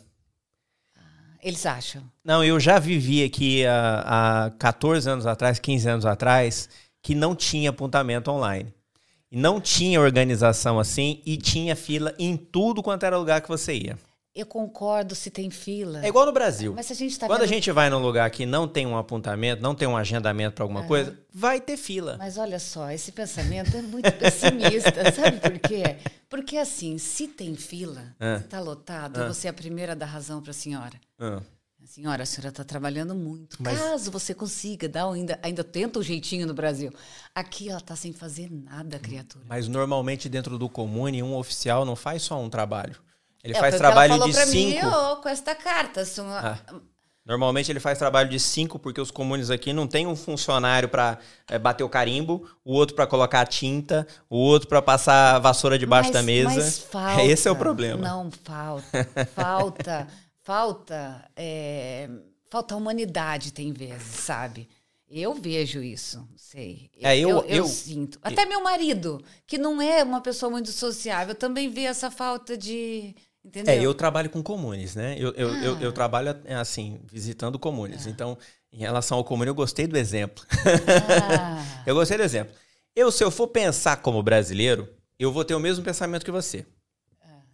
Eles 1.41 1.65
acham. 1.65 2.03
Não, 2.23 2.43
eu 2.43 2.59
já 2.59 2.79
vivi 2.79 3.23
aqui 3.23 3.65
há, 3.65 4.45
há 4.45 4.51
14 4.51 5.09
anos 5.09 5.25
atrás, 5.25 5.59
15 5.59 5.89
anos 5.89 6.05
atrás, 6.05 6.69
que 7.01 7.15
não 7.15 7.35
tinha 7.35 7.69
apontamento 7.69 8.29
online. 8.29 8.73
Não 9.31 9.59
tinha 9.59 10.01
organização 10.01 10.79
assim 10.79 11.21
e 11.25 11.37
tinha 11.37 11.75
fila 11.75 12.13
em 12.17 12.35
tudo 12.37 12.83
quanto 12.83 13.05
era 13.05 13.17
lugar 13.17 13.41
que 13.41 13.49
você 13.49 13.73
ia. 13.73 13.97
Eu 14.37 14.45
concordo 14.45 15.15
se 15.15 15.31
tem 15.31 15.49
fila. 15.49 16.05
É 16.05 16.09
igual 16.09 16.25
no 16.25 16.31
Brasil. 16.31 16.73
Mas 16.75 16.85
se 16.85 16.93
a 16.93 16.95
gente 16.95 17.17
tá 17.17 17.25
Quando 17.25 17.41
a 17.41 17.45
vendo- 17.45 17.53
gente 17.55 17.71
vai 17.71 17.89
num 17.89 17.97
lugar 17.99 18.29
que 18.29 18.45
não 18.45 18.67
tem 18.67 18.85
um 18.85 18.95
apontamento, 18.95 19.61
não 19.63 19.73
tem 19.73 19.87
um 19.87 19.97
agendamento 19.97 20.53
para 20.55 20.63
alguma 20.63 20.83
coisa, 20.83 21.17
vai 21.33 21.59
ter 21.59 21.75
fila. 21.75 22.15
Mas 22.19 22.37
olha 22.37 22.59
só, 22.59 22.91
esse 22.91 23.11
pensamento 23.11 23.75
é 23.75 23.81
muito 23.81 24.11
pessimista, 24.13 25.11
sabe 25.11 25.39
por 25.39 25.57
quê? 25.59 25.97
Porque 26.29 26.55
assim, 26.57 26.97
se 26.99 27.27
tem 27.27 27.55
fila, 27.55 28.15
É. 28.19 28.37
se 28.37 28.45
está 28.45 28.59
lotado, 28.59 29.25
você 29.27 29.47
é 29.47 29.49
a 29.49 29.53
primeira 29.53 29.93
a 29.93 29.95
dar 29.95 30.05
razão 30.05 30.39
para 30.41 30.51
a 30.51 30.53
senhora. 30.53 30.99
Ah. 31.19 31.41
Senhora, 31.85 32.23
a 32.23 32.25
senhora 32.25 32.49
está 32.49 32.65
trabalhando 32.65 33.15
muito. 33.15 33.55
Mas- 33.59 33.79
Caso 33.79 34.11
você 34.11 34.33
consiga, 34.33 34.89
dá 34.89 35.09
ainda, 35.09 35.39
ainda 35.41 35.63
tenta 35.63 35.97
um 35.99 36.03
jeitinho 36.03 36.45
no 36.45 36.53
Brasil. 36.53 36.91
Aqui 37.33 37.69
ela 37.69 37.77
está 37.79 37.95
sem 37.95 38.11
fazer 38.11 38.51
nada, 38.51 38.99
criatura. 38.99 39.45
Mas 39.47 39.69
normalmente 39.69 40.27
dentro 40.27 40.57
do 40.59 40.67
comune, 40.67 41.23
um 41.23 41.33
oficial 41.33 41.85
não 41.85 41.95
faz 41.95 42.23
só 42.23 42.39
um 42.39 42.49
trabalho. 42.49 42.97
Ele 43.43 43.55
É, 43.55 43.59
faz 43.59 43.75
trabalho 43.77 44.19
de 44.23 44.33
cinco. 44.33 44.85
Mim, 44.85 44.91
ô, 44.91 45.15
com 45.17 45.29
esta 45.29 45.53
carta. 45.55 46.03
uma- 46.19 46.39
Ah. 46.67 46.75
Normalmente 47.25 47.69
ele 47.69 47.79
faz 47.81 47.97
trabalho 47.97 48.29
de 48.29 48.39
cinco, 48.39 48.79
porque 48.79 49.01
os 49.01 49.11
comunes 49.11 49.49
aqui 49.49 49.73
não 49.73 49.85
tem 49.85 50.07
um 50.07 50.15
funcionário 50.15 50.87
para 50.87 51.17
bater 51.61 51.83
o 51.83 51.89
carimbo, 51.89 52.49
o 52.63 52.73
outro 52.73 52.95
para 52.95 53.05
colocar 53.05 53.41
a 53.41 53.45
tinta, 53.45 54.07
o 54.29 54.37
outro 54.37 54.69
para 54.69 54.81
passar 54.81 55.35
a 55.35 55.39
vassoura 55.39 55.77
debaixo 55.77 56.09
Mas- 56.09 56.13
da 56.13 56.23
mesa. 56.23 56.49
mas 56.55 56.79
falta. 56.79 57.23
Esse 57.25 57.47
é 57.47 57.51
o 57.51 57.55
problema. 57.55 58.01
Não, 58.01 58.31
falta. 58.31 59.05
Falta. 59.35 60.07
falta. 60.41 61.25
é, 61.35 62.09
falta 62.49 62.75
humanidade, 62.77 63.51
tem 63.51 63.73
vezes, 63.73 64.07
sabe? 64.21 64.69
Eu 65.09 65.33
vejo 65.33 65.81
isso, 65.83 66.19
não 66.19 66.37
sei. 66.37 66.89
É, 67.01 67.17
eu- 67.17 67.29
eu, 67.29 67.43
eu- 67.45 67.65
sinto. 67.67 68.19
Até 68.21 68.45
meu 68.45 68.61
marido, 68.63 69.21
que 69.45 69.57
não 69.57 69.81
é 69.81 70.01
uma 70.03 70.21
pessoa 70.21 70.49
muito 70.49 70.69
sociável, 70.71 71.35
também 71.35 71.69
vê 71.69 71.81
essa 71.83 72.09
falta 72.09 72.57
de. 72.57 73.13
Entendeu? 73.47 73.73
É, 73.73 73.81
eu 73.81 73.93
trabalho 73.93 74.29
com 74.29 74.43
comunes, 74.43 74.93
né? 74.93 75.15
Eu, 75.17 75.31
eu, 75.33 75.49
eu, 75.55 75.75
Ah. 75.77 75.81
eu 75.81 75.91
trabalho 75.93 76.35
é, 76.43 76.55
assim, 76.55 76.99
visitando 77.09 77.57
comunes. 77.57 78.05
Então, 78.05 78.37
em 78.73 78.77
relação 78.79 79.17
ao 79.17 79.23
comune, 79.23 79.49
eu 79.49 79.55
gostei 79.55 79.87
do 79.87 79.97
exemplo. 79.97 80.45
Ah, 81.41 81.63
Eu 81.87 81.95
gostei 81.95 82.17
do 82.17 82.23
exemplo. 82.23 82.53
Eu, 82.93 83.09
se 83.09 83.23
eu 83.23 83.31
for 83.31 83.47
pensar 83.47 83.97
como 83.97 84.21
brasileiro, 84.21 84.89
eu 85.17 85.31
vou 85.31 85.45
ter 85.45 85.55
o 85.55 85.59
mesmo 85.61 85.83
pensamento 85.83 86.25
que 86.25 86.31
você. 86.31 86.65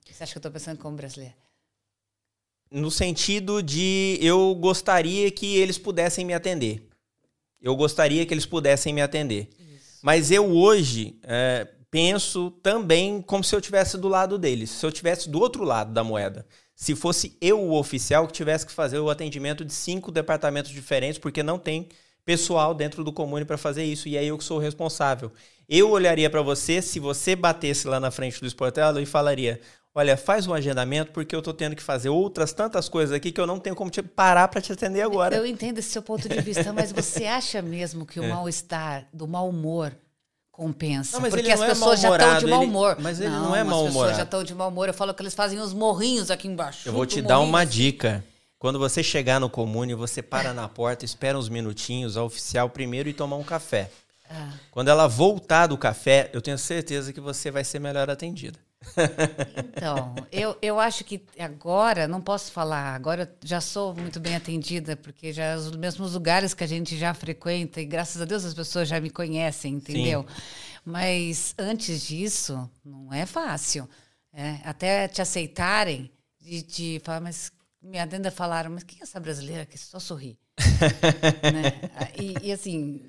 você 0.09 0.23
acha 0.23 0.31
que 0.33 0.37
eu 0.37 0.39
estou 0.39 0.51
pensando 0.51 0.79
como 0.79 0.97
brasileiro? 0.97 1.35
No 2.71 2.89
sentido 2.89 3.61
de 3.61 4.17
eu 4.19 4.55
gostaria 4.55 5.29
que 5.29 5.57
eles 5.57 5.77
pudessem 5.77 6.25
me 6.25 6.33
atender. 6.33 6.87
Eu 7.61 7.75
gostaria 7.75 8.25
que 8.25 8.33
eles 8.33 8.47
pudessem 8.47 8.91
me 8.93 9.01
atender. 9.01 9.47
Mas 10.01 10.31
eu 10.31 10.49
hoje 10.51 11.19
é, 11.23 11.67
penso 11.93 12.49
também 12.63 13.21
como 13.21 13.43
se 13.43 13.55
eu 13.55 13.61
tivesse 13.61 13.99
do 13.99 14.07
lado 14.07 14.39
deles. 14.39 14.71
Se 14.71 14.83
eu 14.83 14.91
tivesse 14.91 15.29
do 15.29 15.39
outro 15.39 15.63
lado 15.63 15.93
da 15.93 16.03
moeda. 16.03 16.43
Se 16.75 16.95
fosse 16.95 17.37
eu 17.39 17.61
o 17.61 17.77
oficial 17.77 18.25
que 18.25 18.33
tivesse 18.33 18.65
que 18.65 18.71
fazer 18.71 18.97
o 18.97 19.11
atendimento 19.11 19.63
de 19.63 19.71
cinco 19.71 20.11
departamentos 20.11 20.71
diferentes, 20.71 21.19
porque 21.19 21.43
não 21.43 21.59
tem 21.59 21.87
pessoal 22.25 22.73
dentro 22.73 23.03
do 23.03 23.13
comune 23.13 23.45
para 23.45 23.59
fazer 23.59 23.83
isso. 23.83 24.07
E 24.07 24.17
aí 24.17 24.27
eu 24.27 24.39
que 24.39 24.43
sou 24.43 24.57
o 24.57 24.59
responsável. 24.59 25.31
Eu 25.69 25.91
olharia 25.91 26.31
para 26.31 26.41
você, 26.41 26.81
se 26.81 26.99
você 26.99 27.35
batesse 27.35 27.87
lá 27.87 27.99
na 27.99 28.09
frente 28.09 28.41
do 28.41 28.47
Sportelo 28.47 28.99
e 28.99 29.05
falaria: 29.05 29.61
Olha, 29.93 30.17
faz 30.17 30.47
um 30.47 30.53
agendamento 30.53 31.11
porque 31.11 31.35
eu 31.35 31.43
tô 31.43 31.53
tendo 31.53 31.75
que 31.75 31.83
fazer 31.83 32.09
outras 32.09 32.53
tantas 32.53 32.89
coisas 32.89 33.15
aqui 33.15 33.31
que 33.31 33.39
eu 33.39 33.45
não 33.45 33.59
tenho 33.59 33.75
como 33.75 33.91
te 33.91 34.01
parar 34.01 34.47
para 34.47 34.59
te 34.59 34.73
atender 34.73 35.03
agora. 35.03 35.35
Eu 35.35 35.45
entendo 35.45 35.77
esse 35.77 35.91
seu 35.91 36.01
ponto 36.01 36.27
de 36.27 36.41
vista, 36.41 36.73
mas 36.73 36.91
você 36.91 37.25
acha 37.25 37.61
mesmo 37.61 38.01
É. 38.01 38.05
que 38.07 38.19
o 38.19 38.23
mal-estar, 38.27 39.07
do 39.13 39.27
mau 39.27 39.47
humor, 39.47 39.95
compensa. 40.53 41.13
Não, 41.17 41.21
mas 41.21 41.31
porque 41.31 41.41
ele 41.47 41.51
as 41.51 41.59
não 41.59 41.65
é 41.65 41.69
pessoas 41.69 41.99
já 41.99 42.09
estão 42.15 42.37
de 42.37 42.45
mau 42.45 42.63
humor. 42.63 42.91
ele- 42.93 43.01
mas 43.01 43.19
ele 43.19 43.29
não 43.31 43.53
é 43.55 43.61
As 43.61 43.67
mal-humorado. 43.67 43.93
pessoas 43.93 44.17
já 44.17 44.23
estão 44.23 44.43
de 44.43 44.53
mau 44.55 44.69
humor. 44.69 44.87
Eu 44.87 44.93
falo 44.93 45.13
que 45.13 45.21
eles 45.21 45.33
fazem 45.33 45.59
uns 45.59 45.73
morrinhos 45.73 46.29
aqui 46.31 46.47
embaixo. 46.47 46.87
Eu 46.87 46.93
vou 46.93 47.05
te 47.05 47.21
dar 47.21 47.39
uma 47.39 47.65
dica. 47.65 48.23
Quando 48.59 48.79
você 48.79 49.03
chegar 49.03 49.39
no 49.41 49.49
comune, 49.49 49.93
você 49.93 50.21
para 50.21 50.53
na 50.53 50.69
porta, 50.69 51.03
espera 51.03 51.37
uns 51.37 51.49
minutinhos, 51.49 52.15
a 52.15 52.23
oficial 52.23 52.69
primeiro 52.69 53.09
e 53.09 53.13
tomar 53.13 53.35
um 53.35 53.43
café. 53.43 53.91
Ah, 54.29 54.51
Quando 54.71 54.87
ela 54.87 55.05
voltar 55.07 55.67
do 55.67 55.77
café, 55.77 56.29
eu 56.31 56.41
tenho 56.41 56.57
certeza 56.57 57.11
que 57.11 57.19
você 57.19 57.51
vai 57.51 57.63
ser 57.65 57.79
melhor 57.79 58.09
atendida. 58.09 58.57
Então, 59.57 60.15
eu, 60.31 60.57
eu 60.61 60.79
acho 60.79 61.03
que 61.03 61.23
agora, 61.39 62.07
não 62.07 62.21
posso 62.21 62.51
falar, 62.51 62.95
agora 62.95 63.23
eu 63.23 63.47
já 63.47 63.61
sou 63.61 63.93
muito 63.93 64.19
bem 64.19 64.35
atendida, 64.35 64.95
porque 64.95 65.31
já 65.31 65.55
os 65.55 65.75
mesmos 65.75 66.13
lugares 66.13 66.53
que 66.53 66.63
a 66.63 66.67
gente 66.67 66.97
já 66.97 67.13
frequenta, 67.13 67.81
e 67.81 67.85
graças 67.85 68.21
a 68.21 68.25
Deus 68.25 68.45
as 68.45 68.53
pessoas 68.53 68.87
já 68.87 68.99
me 68.99 69.09
conhecem, 69.09 69.75
entendeu? 69.75 70.25
Mas 70.85 71.55
antes 71.57 72.01
disso, 72.05 72.69
não 72.83 73.13
é 73.13 73.25
fácil. 73.25 73.89
né? 74.31 74.61
Até 74.65 75.07
te 75.07 75.21
aceitarem, 75.21 76.11
de, 76.39 76.63
de 76.63 77.01
falar, 77.03 77.21
mas 77.21 77.51
me 77.81 77.97
ainda 77.97 78.31
falaram, 78.31 78.71
mas 78.71 78.83
quem 78.83 78.99
é 78.99 79.03
essa 79.03 79.19
brasileira 79.19 79.65
que 79.65 79.77
só 79.77 79.99
sorri? 79.99 80.37
né? 81.53 82.11
e, 82.19 82.47
e 82.47 82.51
assim, 82.51 83.01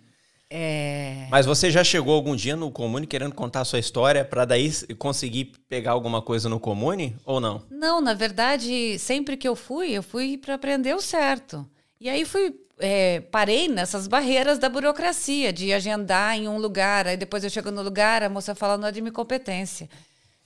é, 0.56 1.26
Mas 1.32 1.46
você 1.46 1.68
já 1.68 1.82
chegou 1.82 2.14
algum 2.14 2.36
dia 2.36 2.54
no 2.54 2.70
comune 2.70 3.08
querendo 3.08 3.34
contar 3.34 3.62
a 3.62 3.64
sua 3.64 3.80
história 3.80 4.24
para 4.24 4.44
daí 4.44 4.70
conseguir 4.96 5.46
pegar 5.68 5.90
alguma 5.90 6.22
coisa 6.22 6.48
no 6.48 6.60
comune 6.60 7.16
ou 7.24 7.40
não? 7.40 7.60
Não, 7.68 8.00
na 8.00 8.14
verdade, 8.14 8.96
sempre 9.00 9.36
que 9.36 9.48
eu 9.48 9.56
fui, 9.56 9.90
eu 9.90 10.02
fui 10.02 10.38
para 10.38 10.54
aprender 10.54 10.94
o 10.94 11.00
certo. 11.00 11.68
E 12.00 12.08
aí 12.08 12.24
fui, 12.24 12.54
é, 12.78 13.18
parei 13.32 13.66
nessas 13.66 14.06
barreiras 14.06 14.56
da 14.56 14.68
burocracia, 14.68 15.52
de 15.52 15.72
agendar 15.72 16.36
em 16.36 16.46
um 16.46 16.58
lugar, 16.58 17.08
aí 17.08 17.16
depois 17.16 17.42
eu 17.42 17.50
chego 17.50 17.72
no 17.72 17.82
lugar, 17.82 18.22
a 18.22 18.28
moça 18.28 18.54
fala, 18.54 18.78
não 18.78 18.86
é 18.86 18.92
de 18.92 19.00
minha 19.00 19.10
competência. 19.10 19.88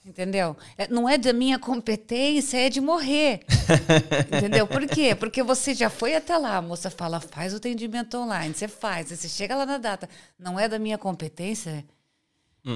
Entendeu? 0.09 0.57
É, 0.75 0.87
não 0.87 1.07
é 1.07 1.19
da 1.19 1.31
minha 1.31 1.59
competência, 1.59 2.57
é 2.57 2.67
de 2.67 2.81
morrer. 2.81 3.41
Entendeu? 4.35 4.65
Por 4.65 4.87
quê? 4.87 5.13
Porque 5.13 5.43
você 5.43 5.75
já 5.75 5.87
foi 5.87 6.15
até 6.15 6.35
lá, 6.35 6.57
a 6.57 6.61
moça 6.63 6.89
fala, 6.89 7.19
faz 7.19 7.53
o 7.53 7.57
atendimento 7.57 8.17
online, 8.17 8.55
você 8.55 8.67
faz, 8.67 9.09
você 9.09 9.29
chega 9.29 9.55
lá 9.55 9.67
na 9.67 9.77
data. 9.77 10.09
Não 10.39 10.59
é 10.59 10.67
da 10.67 10.79
minha 10.79 10.97
competência, 10.97 11.85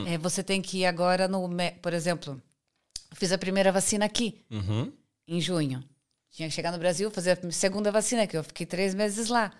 é, 0.05 0.15
você 0.19 0.43
tem 0.43 0.61
que 0.61 0.79
ir 0.81 0.85
agora 0.85 1.27
no. 1.27 1.49
Por 1.81 1.91
exemplo, 1.91 2.39
fiz 3.13 3.31
a 3.31 3.37
primeira 3.37 3.71
vacina 3.71 4.05
aqui 4.05 4.39
Uhum. 4.51 4.91
em 5.27 5.41
junho. 5.41 5.83
Tinha 6.29 6.47
que 6.47 6.53
chegar 6.53 6.71
no 6.71 6.77
Brasil, 6.77 7.09
fazer 7.09 7.31
a 7.43 7.51
segunda 7.51 7.91
vacina, 7.91 8.27
que 8.27 8.37
eu 8.37 8.43
fiquei 8.43 8.65
três 8.67 8.93
meses 8.93 9.27
lá. 9.27 9.51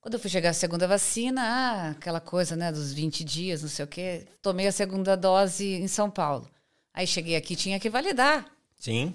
Quando 0.00 0.14
eu 0.14 0.20
fui 0.20 0.30
chegar 0.30 0.50
a 0.50 0.54
segunda 0.54 0.86
vacina, 0.86 1.42
ah, 1.42 1.90
aquela 1.90 2.20
coisa, 2.20 2.54
né, 2.56 2.70
dos 2.70 2.92
20 2.92 3.24
dias, 3.24 3.62
não 3.62 3.68
sei 3.68 3.84
o 3.84 3.88
quê. 3.88 4.26
Tomei 4.40 4.66
a 4.66 4.72
segunda 4.72 5.16
dose 5.16 5.64
em 5.66 5.88
São 5.88 6.08
Paulo. 6.10 6.48
Aí 6.94 7.06
cheguei 7.06 7.36
aqui, 7.36 7.56
tinha 7.56 7.78
que 7.80 7.90
validar. 7.90 8.46
Sim. 8.78 9.14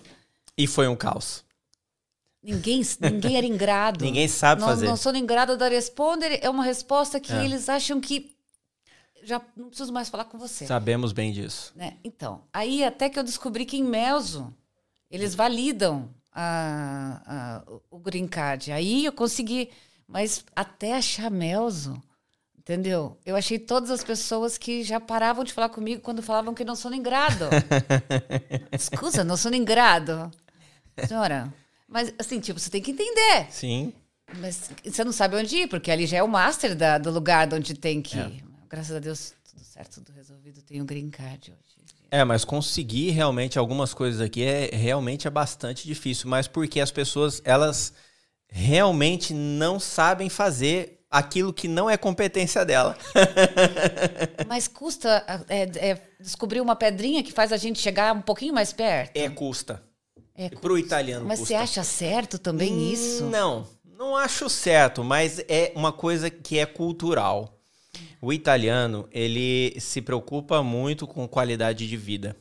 E 0.58 0.68
foi 0.68 0.88
um 0.88 0.96
caos. 0.96 1.44
Ninguém, 2.42 2.82
ninguém 3.00 3.38
era 3.38 3.46
ingrado. 3.46 4.04
Ninguém 4.06 4.28
sabe 4.28 4.60
não, 4.62 4.68
fazer. 4.68 4.86
Não 4.86 4.98
sou 4.98 5.16
ingrado 5.16 5.56
da 5.58 5.70
responder, 5.70 6.40
é 6.44 6.50
uma 6.50 6.64
resposta 6.66 7.18
que 7.20 7.32
É. 7.32 7.46
eles 7.46 7.70
acham 7.70 8.02
que 8.02 8.36
já 9.24 9.42
não 9.56 9.70
preciso 9.70 9.94
mais 9.94 10.10
falar 10.10 10.26
com 10.26 10.38
você. 10.38 10.68
Sabemos 10.68 11.14
bem 11.14 11.32
disso. 11.32 11.72
né? 11.78 11.96
Então, 12.04 12.44
aí 12.52 12.84
até 12.84 13.10
que 13.10 13.18
eu 13.18 13.24
descobri 13.24 13.66
que 13.66 13.78
em 13.78 13.84
Melzo 13.84 14.54
eles 15.10 15.34
validam 15.34 16.10
a, 16.34 17.22
a- 17.26 17.64
o 17.90 17.98
green 17.98 18.28
card. 18.28 18.74
Aí 18.74 19.06
eu 19.06 19.14
consegui, 19.14 19.70
mas 20.14 20.46
até 20.56 20.94
achar 20.96 21.30
Melzo, 21.32 22.02
entendeu? 22.58 23.18
Eu 23.26 23.36
achei 23.36 23.58
todas 23.60 23.90
as 23.90 24.04
pessoas 24.04 24.58
que 24.58 24.84
já 24.84 25.00
paravam 25.00 25.44
de 25.44 25.52
falar 25.52 25.70
comigo 25.70 26.02
quando 26.02 26.22
falavam 26.22 26.54
que 26.54 26.64
não 26.64 26.76
sou 26.76 26.94
ingrado. 26.94 27.46
Escusa, 28.72 29.24
não 29.24 29.36
sou 29.36 29.54
ingrado. 29.54 30.32
Senhora, 31.08 31.52
mas 31.88 32.14
assim, 32.20 32.40
tipo, 32.40 32.60
você 32.60 32.70
tem 32.70 32.82
que 32.82 32.92
entender. 32.92 33.48
Sim. 33.50 33.92
Mas 34.38 34.70
você 34.86 35.04
não 35.04 35.12
sabe 35.12 35.36
onde 35.36 35.56
ir, 35.58 35.68
porque 35.68 35.92
ali 35.92 36.06
já 36.06 36.18
é 36.18 36.24
o 36.24 36.28
master 36.28 36.76
da- 36.76 36.98
do 36.98 37.12
lugar 37.12 37.48
de 37.48 37.56
onde 37.56 37.74
tem 37.74 38.02
que 38.02 38.18
É. 38.18 38.28
ir. 38.28 38.44
Graças 38.70 38.96
a 38.96 39.00
Deus, 39.00 39.34
tudo 39.50 39.64
certo, 39.64 40.02
tudo 40.02 40.16
resolvido. 40.16 40.62
Tenho 40.62 40.86
green 40.86 41.10
card 41.10 41.52
hoje. 41.52 41.74
É, 42.10 42.24
mas 42.24 42.46
conseguir 42.46 43.10
realmente 43.10 43.58
algumas 43.58 43.92
coisas 43.94 44.22
aqui 44.22 44.44
é 44.44 44.70
realmente 44.72 45.28
é 45.28 45.32
bastante 45.32 45.88
difícil, 45.88 46.30
mas 46.30 46.48
porque 46.48 46.80
as 46.80 46.92
pessoas 46.92 47.42
elas 47.44 47.92
realmente 48.56 49.34
não 49.34 49.80
sabem 49.80 50.30
fazer 50.30 51.00
aquilo 51.10 51.52
que 51.52 51.68
não 51.68 51.90
é 51.90 51.98
competência 51.98 52.64
dela. 52.64 52.96
Mas 54.48 54.68
custa 54.68 55.26
é, 55.50 55.64
é, 55.90 56.02
descobrir 56.20 56.62
uma 56.62 56.76
pedrinha 56.76 57.24
que 57.24 57.32
faz 57.32 57.52
a 57.52 57.58
gente 57.58 57.82
chegar 57.82 58.16
um 58.16 58.22
pouquinho 58.22 58.54
mais 58.54 58.72
perto? 58.72 59.18
É 59.18 59.28
custa. 59.28 59.84
É, 60.36 60.50
Pro 60.50 60.78
italiano 60.78 61.26
Mas 61.26 61.40
custa. 61.40 61.56
você 61.56 61.62
acha 61.62 61.84
certo 61.84 62.38
também 62.38 62.92
isso? 62.92 63.26
Não, 63.26 63.68
não 63.98 64.16
acho 64.16 64.48
certo, 64.50 65.04
mas 65.04 65.40
é 65.48 65.72
uma 65.76 65.92
coisa 65.92 66.30
que 66.30 66.60
é 66.60 66.66
cultural. 66.66 67.60
O 68.22 68.32
italiano, 68.32 69.08
ele 69.12 69.76
se 69.80 70.02
preocupa 70.02 70.62
muito 70.64 71.06
com 71.08 71.28
qualidade 71.28 71.88
de 71.88 71.98
vida. 71.98 72.36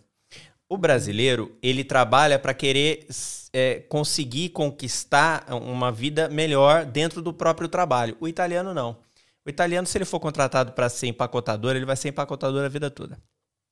O 0.73 0.79
brasileiro, 0.79 1.55
ele 1.62 1.85
trabalha 1.85 2.39
para 2.39 2.55
querer 2.55 3.07
é, 3.53 3.81
conseguir 3.91 4.49
conquistar 4.49 5.45
uma 5.53 5.93
vida 5.93 6.31
melhor 6.31 6.87
dentro 6.87 7.20
do 7.20 7.31
próprio 7.31 7.68
trabalho. 7.68 8.16
O 8.18 8.27
italiano 8.27 8.73
não. 8.73 8.97
O 9.45 9.51
italiano, 9.51 9.87
se 9.87 9.99
ele 9.99 10.07
for 10.07 10.18
contratado 10.18 10.73
para 10.73 10.89
ser 10.89 11.09
empacotador, 11.09 11.77
ele 11.77 11.85
vai 11.85 11.95
ser 11.95 12.09
empacotador 12.09 12.64
a 12.64 12.70
vida 12.70 12.91
toda. 12.91 13.20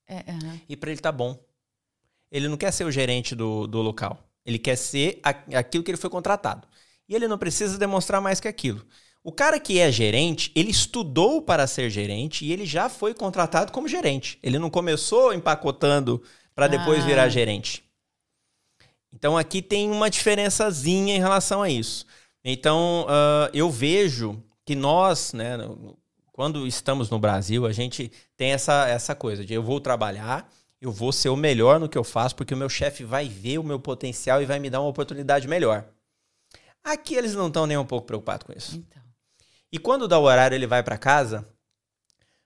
É, 0.06 0.30
aham. 0.30 0.60
E 0.68 0.76
para 0.76 0.90
ele 0.90 1.00
tá 1.00 1.10
bom. 1.10 1.42
Ele 2.30 2.48
não 2.48 2.58
quer 2.58 2.70
ser 2.70 2.84
o 2.84 2.90
gerente 2.90 3.34
do, 3.34 3.66
do 3.66 3.80
local. 3.80 4.22
Ele 4.44 4.58
quer 4.58 4.76
ser 4.76 5.22
aquilo 5.22 5.82
que 5.82 5.90
ele 5.90 5.96
foi 5.96 6.10
contratado. 6.10 6.68
E 7.08 7.14
ele 7.14 7.26
não 7.26 7.38
precisa 7.38 7.78
demonstrar 7.78 8.20
mais 8.20 8.40
que 8.40 8.46
aquilo. 8.46 8.84
O 9.24 9.32
cara 9.32 9.58
que 9.58 9.78
é 9.78 9.90
gerente, 9.90 10.52
ele 10.54 10.70
estudou 10.70 11.40
para 11.40 11.66
ser 11.66 11.88
gerente 11.88 12.44
e 12.44 12.52
ele 12.52 12.66
já 12.66 12.90
foi 12.90 13.14
contratado 13.14 13.72
como 13.72 13.88
gerente. 13.88 14.38
Ele 14.42 14.58
não 14.58 14.68
começou 14.68 15.32
empacotando 15.32 16.22
para 16.60 16.68
depois 16.68 17.02
Ah. 17.02 17.06
virar 17.06 17.28
gerente. 17.30 17.82
Então 19.10 19.34
aqui 19.38 19.62
tem 19.62 19.90
uma 19.90 20.10
diferençazinha 20.10 21.16
em 21.16 21.18
relação 21.18 21.62
a 21.62 21.70
isso. 21.70 22.04
Então 22.44 23.06
ah, 23.08 23.48
eu 23.54 23.70
vejo 23.70 24.38
que 24.66 24.74
nós, 24.74 25.32
né, 25.32 25.56
quando 26.30 26.66
estamos 26.66 27.08
no 27.08 27.18
Brasil, 27.18 27.64
a 27.64 27.72
gente 27.72 28.12
tem 28.36 28.52
essa, 28.52 28.86
essa 28.86 29.14
coisa 29.14 29.42
de 29.42 29.54
eu 29.54 29.62
vou 29.62 29.80
trabalhar, 29.80 30.52
eu 30.82 30.92
vou 30.92 31.12
ser 31.12 31.30
o 31.30 31.36
melhor 31.36 31.80
no 31.80 31.88
que 31.88 31.96
eu 31.96 32.04
faço, 32.04 32.36
porque 32.36 32.52
o 32.52 32.58
meu 32.58 32.68
chefe 32.68 33.04
vai 33.04 33.26
ver 33.26 33.56
o 33.56 33.64
meu 33.64 33.80
potencial 33.80 34.42
e 34.42 34.44
vai 34.44 34.58
me 34.58 34.68
dar 34.68 34.82
uma 34.82 34.90
oportunidade 34.90 35.48
melhor. 35.48 35.86
Aqui 36.84 37.14
eles 37.14 37.34
não 37.34 37.46
estão 37.48 37.66
nem 37.66 37.78
um 37.78 37.86
pouco 37.86 38.06
preocupados 38.06 38.46
com 38.46 38.52
isso. 38.52 38.76
Então. 38.76 39.02
E 39.72 39.78
quando 39.78 40.06
dá 40.06 40.18
o 40.18 40.24
horário 40.24 40.54
ele 40.54 40.66
vai 40.66 40.82
para 40.82 40.98
casa, 40.98 41.42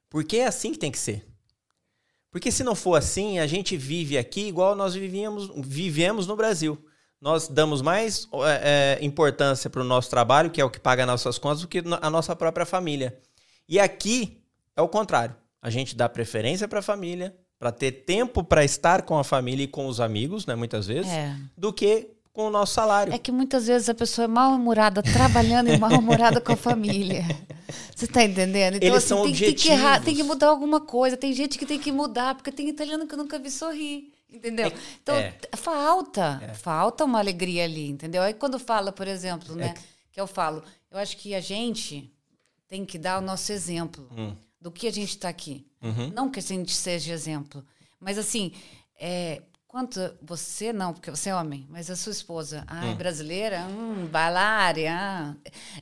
porque 0.08 0.36
é 0.36 0.46
assim 0.46 0.70
que 0.70 0.78
tem 0.78 0.92
que 0.92 0.98
ser. 1.00 1.33
Porque 2.34 2.50
se 2.50 2.64
não 2.64 2.74
for 2.74 2.96
assim, 2.96 3.38
a 3.38 3.46
gente 3.46 3.76
vive 3.76 4.18
aqui 4.18 4.48
igual 4.48 4.74
nós 4.74 4.92
vivíamos, 4.92 5.48
vivemos 5.64 6.26
no 6.26 6.34
Brasil. 6.34 6.76
Nós 7.20 7.46
damos 7.46 7.80
mais 7.80 8.26
é, 8.44 8.98
é, 9.00 9.04
importância 9.04 9.70
para 9.70 9.80
o 9.80 9.84
nosso 9.84 10.10
trabalho, 10.10 10.50
que 10.50 10.60
é 10.60 10.64
o 10.64 10.68
que 10.68 10.80
paga 10.80 11.06
nossas 11.06 11.38
contas, 11.38 11.60
do 11.60 11.68
que 11.68 11.80
a 12.00 12.10
nossa 12.10 12.34
própria 12.34 12.66
família. 12.66 13.16
E 13.68 13.78
aqui 13.78 14.42
é 14.74 14.82
o 14.82 14.88
contrário. 14.88 15.36
A 15.62 15.70
gente 15.70 15.94
dá 15.94 16.08
preferência 16.08 16.66
para 16.66 16.80
a 16.80 16.82
família, 16.82 17.36
para 17.56 17.70
ter 17.70 17.92
tempo 17.92 18.42
para 18.42 18.64
estar 18.64 19.02
com 19.02 19.16
a 19.16 19.22
família 19.22 19.62
e 19.62 19.68
com 19.68 19.86
os 19.86 20.00
amigos, 20.00 20.44
né, 20.44 20.56
muitas 20.56 20.88
vezes, 20.88 21.12
É. 21.12 21.36
do 21.56 21.72
que 21.72 22.13
com 22.34 22.48
o 22.48 22.50
nosso 22.50 22.74
salário. 22.74 23.14
É 23.14 23.18
que 23.18 23.30
muitas 23.32 23.68
vezes 23.68 23.88
a 23.88 23.94
pessoa 23.94 24.24
é 24.24 24.28
mal-humorada 24.28 25.02
trabalhando 25.02 25.70
e 25.70 25.78
mal-humorada 25.78 26.40
com 26.40 26.52
a 26.52 26.56
família. 26.56 27.24
Você 27.94 28.08
tá 28.08 28.24
entendendo? 28.24 28.74
Então, 28.74 28.88
Eles 28.88 28.98
assim, 28.98 29.08
são 29.08 29.22
tem, 29.22 29.32
tem 29.32 29.54
que 29.54 29.68
errar, 29.68 29.98
objetivos. 29.98 30.04
tem 30.04 30.16
que 30.16 30.22
mudar 30.24 30.48
alguma 30.48 30.80
coisa. 30.80 31.16
Tem 31.16 31.32
gente 31.32 31.56
que 31.56 31.64
tem 31.64 31.78
que 31.78 31.92
mudar, 31.92 32.34
porque 32.34 32.50
tem 32.50 32.68
italiano 32.68 33.06
que 33.06 33.14
eu 33.14 33.18
nunca 33.18 33.38
vi 33.38 33.50
sorrir. 33.50 34.12
Entendeu? 34.28 34.72
Então, 35.00 35.14
é. 35.14 35.32
falta. 35.56 36.52
Falta 36.54 37.04
uma 37.04 37.20
alegria 37.20 37.62
ali, 37.62 37.88
entendeu? 37.88 38.20
Aí 38.20 38.34
quando 38.34 38.58
fala, 38.58 38.90
por 38.90 39.06
exemplo, 39.06 39.54
né? 39.54 39.72
Que 40.10 40.20
eu 40.20 40.26
falo, 40.26 40.60
eu 40.90 40.98
acho 40.98 41.16
que 41.16 41.36
a 41.36 41.40
gente 41.40 42.12
tem 42.66 42.84
que 42.84 42.98
dar 42.98 43.18
o 43.18 43.24
nosso 43.24 43.52
exemplo 43.52 44.08
Hum. 44.16 44.34
do 44.60 44.72
que 44.72 44.88
a 44.88 44.92
gente 44.92 45.10
está 45.10 45.28
aqui. 45.28 45.64
Uhum. 45.80 46.10
Não 46.12 46.28
que 46.28 46.40
a 46.40 46.42
gente 46.42 46.74
seja 46.74 47.12
exemplo, 47.12 47.64
mas 48.00 48.18
assim, 48.18 48.52
é, 48.98 49.40
quanto 49.74 50.16
você 50.22 50.72
não, 50.72 50.92
porque 50.92 51.10
você 51.10 51.30
é 51.30 51.34
homem, 51.34 51.66
mas 51.68 51.90
a 51.90 51.96
sua 51.96 52.12
esposa, 52.12 52.62
ai, 52.68 52.90
Hum. 52.90 52.94
brasileira, 52.94 53.66
hum, 53.66 54.06
balária, 54.06 54.96
ah. 54.96 55.34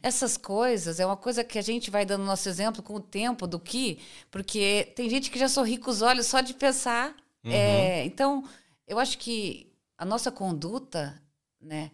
essas 0.03 0.39
coisas 0.39 0.99
é 0.99 1.05
uma 1.05 1.15
coisa 1.15 1.45
que 1.45 1.59
a 1.59 1.63
gente 1.63 1.91
vai 1.91 2.07
dando 2.07 2.25
nosso 2.25 2.49
exemplo 2.49 2.83
com 2.83 2.95
o 2.95 3.01
tempo 3.01 3.47
do 3.47 3.61
que, 3.61 3.99
porque 4.31 4.91
tem 4.97 5.11
gente 5.11 5.31
que 5.31 5.39
já 5.39 5.47
sorri 5.47 5.77
com 5.77 5.91
os 5.91 6.01
olhos 6.01 6.27
só 6.27 6.41
de 6.41 6.55
pensar. 6.55 7.15
Uhum. 7.45 7.53
É, 7.53 8.07
então, 8.07 8.49
eu 8.89 8.99
acho 8.99 9.19
que 9.19 9.71
a 9.99 10.07
nossa 10.07 10.33
conduta, 10.33 11.23
né, 11.61 11.91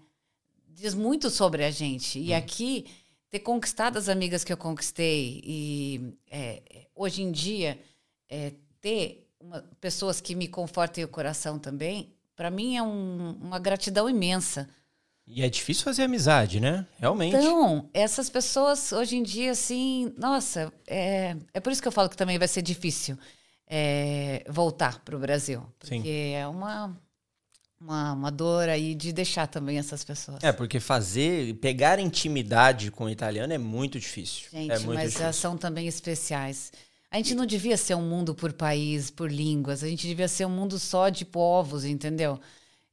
diz 0.68 0.94
muito 0.94 1.28
sobre 1.30 1.64
a 1.64 1.70
gente. 1.72 2.20
Hum. 2.20 2.22
E 2.22 2.32
aqui, 2.32 2.86
ter 3.28 3.40
conquistado 3.40 3.96
as 3.96 4.08
amigas 4.08 4.44
que 4.44 4.52
eu 4.52 4.56
conquistei, 4.56 5.40
e 5.44 6.14
é, 6.30 6.62
hoje 6.94 7.22
em 7.22 7.32
dia, 7.32 7.76
é, 8.30 8.52
ter 8.80 9.27
uma, 9.48 9.64
pessoas 9.80 10.20
que 10.20 10.34
me 10.34 10.46
confortem 10.46 11.02
o 11.02 11.08
coração 11.08 11.58
também, 11.58 12.12
para 12.36 12.50
mim 12.50 12.76
é 12.76 12.82
um, 12.82 13.36
uma 13.40 13.58
gratidão 13.58 14.08
imensa. 14.08 14.68
E 15.26 15.42
é 15.42 15.48
difícil 15.48 15.84
fazer 15.84 16.04
amizade, 16.04 16.60
né? 16.60 16.86
Realmente. 16.98 17.36
Então, 17.36 17.88
essas 17.92 18.30
pessoas 18.30 18.92
hoje 18.92 19.16
em 19.16 19.22
dia, 19.22 19.50
assim, 19.50 20.12
nossa, 20.16 20.72
é, 20.86 21.36
é 21.52 21.60
por 21.60 21.70
isso 21.72 21.82
que 21.82 21.88
eu 21.88 21.92
falo 21.92 22.08
que 22.08 22.16
também 22.16 22.38
vai 22.38 22.48
ser 22.48 22.62
difícil 22.62 23.18
é, 23.66 24.44
voltar 24.48 25.00
para 25.00 25.16
o 25.16 25.18
Brasil. 25.18 25.62
Porque 25.78 26.02
Sim. 26.02 26.32
é 26.32 26.46
uma, 26.46 26.96
uma, 27.78 28.12
uma 28.14 28.30
dor 28.30 28.70
aí 28.70 28.94
de 28.94 29.12
deixar 29.12 29.46
também 29.46 29.78
essas 29.78 30.02
pessoas. 30.02 30.42
É, 30.42 30.50
porque 30.50 30.80
fazer, 30.80 31.54
pegar 31.56 31.98
intimidade 31.98 32.90
com 32.90 33.04
o 33.04 33.10
italiano 33.10 33.52
é 33.52 33.58
muito 33.58 34.00
difícil. 34.00 34.48
Gente, 34.50 34.72
é 34.72 34.78
muito 34.78 34.94
mas 34.94 35.10
difícil. 35.10 35.32
são 35.34 35.58
também 35.58 35.86
especiais. 35.86 36.72
A 37.10 37.16
gente 37.16 37.34
não 37.34 37.46
devia 37.46 37.76
ser 37.76 37.94
um 37.94 38.02
mundo 38.02 38.34
por 38.34 38.52
país, 38.52 39.10
por 39.10 39.30
línguas. 39.30 39.82
A 39.82 39.88
gente 39.88 40.06
devia 40.06 40.28
ser 40.28 40.46
um 40.46 40.50
mundo 40.50 40.78
só 40.78 41.08
de 41.08 41.24
povos, 41.24 41.84
entendeu? 41.84 42.38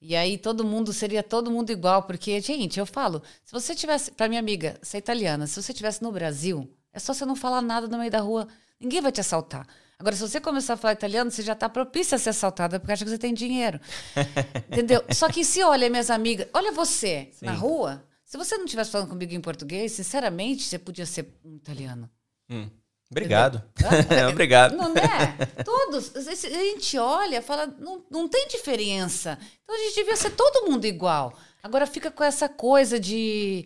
E 0.02 0.16
aí 0.16 0.38
todo 0.38 0.64
mundo 0.64 0.94
seria 0.94 1.24
todo 1.24 1.52
mundo 1.52 1.72
igual, 1.72 2.04
porque, 2.04 2.40
gente, 2.40 2.80
eu 2.80 2.86
falo, 2.86 3.22
se 3.44 3.52
você 3.52 3.74
tivesse, 3.74 4.12
para 4.12 4.28
minha 4.28 4.40
amiga, 4.40 4.78
você 4.82 4.98
é 4.98 5.00
italiana, 5.00 5.48
se 5.48 5.62
você 5.62 5.74
tivesse 5.74 6.02
no 6.02 6.12
Brasil, 6.12 6.70
é 6.94 7.00
só 7.00 7.14
você 7.14 7.26
não 7.26 7.36
falar 7.36 7.62
nada 7.62 7.88
no 7.88 7.98
meio 7.98 8.12
da 8.12 8.20
rua, 8.20 8.48
ninguém 8.80 9.02
vai 9.02 9.12
te 9.12 9.20
assaltar. 9.20 9.68
Agora, 9.98 10.16
se 10.16 10.22
você 10.22 10.40
começar 10.40 10.74
a 10.74 10.78
falar 10.78 10.94
italiano, 10.94 11.32
você 11.32 11.42
já 11.42 11.54
está 11.54 11.68
propícia 11.68 12.18
a 12.18 12.20
ser 12.20 12.30
assaltada 12.30 12.80
porque 12.80 12.92
acha 12.94 13.04
que 13.04 13.10
você 13.10 13.18
tem 13.18 13.34
dinheiro. 13.34 13.80
Entendeu? 14.70 15.04
Só 15.14 15.30
que 15.30 15.44
se 15.44 15.64
olha, 15.64 15.90
minhas 15.90 16.10
amigas, 16.10 16.48
olha 16.54 16.72
você 16.72 17.30
Sim. 17.32 17.46
na 17.46 17.54
rua, 17.54 18.06
se 18.24 18.38
você 18.38 18.58
não 18.58 18.66
estivesse 18.66 18.92
falando 18.92 19.10
comigo 19.10 19.34
em 19.34 19.42
português, 19.42 19.94
sinceramente, 19.94 20.64
você 20.64 20.78
podia 20.78 21.06
ser 21.06 21.34
um 21.44 21.56
italiano. 21.56 22.10
Hum. 22.50 22.70
Obrigado. 23.10 23.62
É, 24.10 24.28
obrigado. 24.28 24.76
Não 24.76 24.94
é? 24.96 25.64
Todos. 25.64 26.16
A 26.16 26.34
gente 26.36 26.98
olha 26.98 27.42
fala, 27.42 27.68
não, 27.68 28.04
não 28.10 28.28
tem 28.28 28.48
diferença. 28.48 29.38
Então 29.64 29.76
a 29.76 29.80
gente 29.80 29.96
devia 29.96 30.16
ser 30.16 30.32
todo 30.32 30.70
mundo 30.70 30.86
igual. 30.86 31.38
Agora 31.62 31.86
fica 31.86 32.10
com 32.12 32.24
essa 32.24 32.50
coisa 32.50 33.00
de 33.00 33.66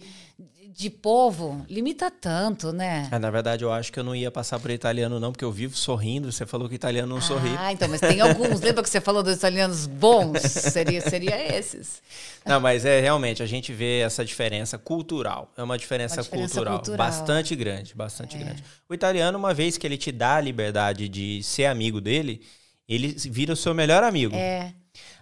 de 0.76 0.90
povo 0.90 1.66
limita 1.70 2.12
tanto, 2.12 2.72
né? 2.72 3.10
É, 3.12 3.18
na 3.18 3.32
verdade, 3.32 3.64
eu 3.64 3.72
acho 3.72 3.92
que 3.92 4.00
eu 4.00 4.04
não 4.04 4.16
ia 4.16 4.30
passar 4.30 4.60
por 4.60 4.70
italiano, 4.70 5.20
não, 5.20 5.32
porque 5.32 5.44
eu 5.44 5.52
vivo 5.52 5.76
sorrindo. 5.76 6.32
Você 6.32 6.46
falou 6.46 6.70
que 6.70 6.76
italiano 6.76 7.10
não 7.10 7.18
ah, 7.18 7.22
sorri. 7.22 7.56
Ah, 7.58 7.74
então, 7.74 7.88
mas 7.88 8.00
tem 8.00 8.22
alguns. 8.22 8.62
Lembra 8.62 8.84
que 8.84 8.90
você 8.90 9.02
falou 9.02 9.24
dos 9.24 9.36
italianos 9.36 9.88
bons? 9.88 10.40
Seria, 10.42 11.02
seria 11.02 11.58
esses. 11.58 12.02
Não, 12.46 12.60
mas 12.60 12.86
é 12.86 13.00
realmente, 13.00 13.42
a 13.42 13.46
gente 13.46 13.74
vê 13.74 14.00
essa 14.00 14.24
diferença 14.24 14.78
cultural. 14.78 15.52
É 15.58 15.64
uma 15.64 15.78
diferença, 15.78 16.18
uma 16.18 16.24
diferença 16.24 16.54
cultural, 16.54 16.78
cultural, 16.78 16.98
bastante 16.98 17.56
grande, 17.56 17.96
bastante 17.96 18.36
é. 18.36 18.40
grande. 18.40 18.64
O 18.88 18.94
italiano, 18.94 19.38
uma 19.38 19.54
vez 19.54 19.78
que 19.78 19.88
ele 19.88 19.98
te 19.98 20.12
dá 20.12 20.36
a 20.36 20.42
liberdade 20.42 21.10
de 21.10 21.42
ser 21.44 21.66
amigo 21.66 22.00
dele, 22.00 22.42
ele 22.88 23.08
vira 23.08 23.54
o 23.54 23.56
seu 23.56 23.74
melhor 23.74 24.04
amigo. 24.04 24.36
É. 24.36 24.74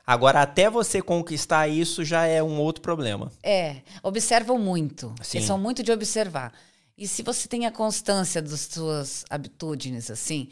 Agora, 0.05 0.41
até 0.41 0.69
você 0.69 1.01
conquistar 1.01 1.67
isso 1.67 2.05
já 2.05 2.25
é 2.25 2.41
um 2.41 2.59
outro 2.59 2.81
problema. 2.81 3.31
É, 3.43 3.81
observam 4.01 4.57
muito. 4.57 5.13
Sim. 5.21 5.39
Eles 5.39 5.47
são 5.47 5.57
muito 5.57 5.83
de 5.83 5.91
observar. 5.91 6.53
E 6.97 7.07
se 7.07 7.21
você 7.21 7.47
tem 7.47 7.65
a 7.65 7.71
constância 7.71 8.41
das 8.41 8.61
suas 8.61 9.25
habitudes, 9.29 10.09
assim, 10.09 10.49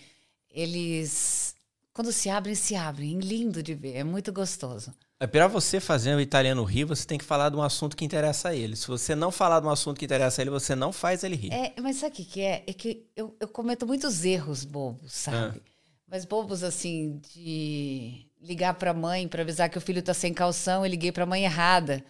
eles, 0.52 1.56
quando 1.94 2.12
se 2.12 2.30
abrem, 2.30 2.54
se 2.54 2.76
abrem. 2.76 3.18
Lindo 3.20 3.64
de 3.64 3.74
ver, 3.74 3.96
é 3.96 4.04
muito 4.04 4.32
gostoso. 4.32 4.94
É 5.18 5.26
para 5.26 5.48
você 5.48 5.80
fazer 5.80 6.14
o 6.14 6.20
italiano 6.20 6.64
rir, 6.64 6.84
você 6.84 7.08
tem 7.08 7.18
que 7.18 7.24
falar 7.24 7.50
de 7.50 7.56
um 7.56 7.64
assunto 7.64 7.96
que 7.96 8.04
interessa 8.04 8.50
a 8.50 8.56
ele. 8.56 8.76
Se 8.76 8.88
você 8.88 9.16
não 9.16 9.32
falar 9.32 9.62
de 9.62 9.68
um 9.68 9.70
assunto 9.70 9.98
que 9.98 10.06
interessa 10.06 10.42
a 10.42 10.44
ele, 10.44 10.52
você 10.52 10.76
não 10.76 10.92
faz 10.92 11.24
ele 11.24 11.38
rir. 11.38 11.54
É, 11.54 11.74
mas 11.82 11.96
sabe 11.96 12.14
o 12.14 12.16
que, 12.18 12.26
que 12.26 12.42
é? 12.42 12.64
É 12.68 12.74
que 12.74 13.06
eu, 13.16 13.36
eu 13.40 13.48
cometo 13.48 13.88
muitos 13.88 14.26
erros 14.26 14.66
bobos, 14.66 15.14
sabe? 15.14 15.62
Ah. 15.66 15.70
Mas 16.08 16.26
bobos 16.26 16.64
assim, 16.64 17.20
de 17.34 18.28
ligar 18.46 18.76
para 18.76 18.92
a 18.92 18.94
mãe 18.94 19.28
para 19.28 19.42
avisar 19.42 19.70
que 19.70 19.78
o 19.78 19.82
filho 19.82 20.00
está 20.00 20.14
sem 20.14 20.34
calção, 20.34 20.86
eu 20.86 20.90
liguei 20.90 21.12
para 21.12 21.24
a 21.24 21.28
mãe 21.28 21.44
errada. 21.44 22.04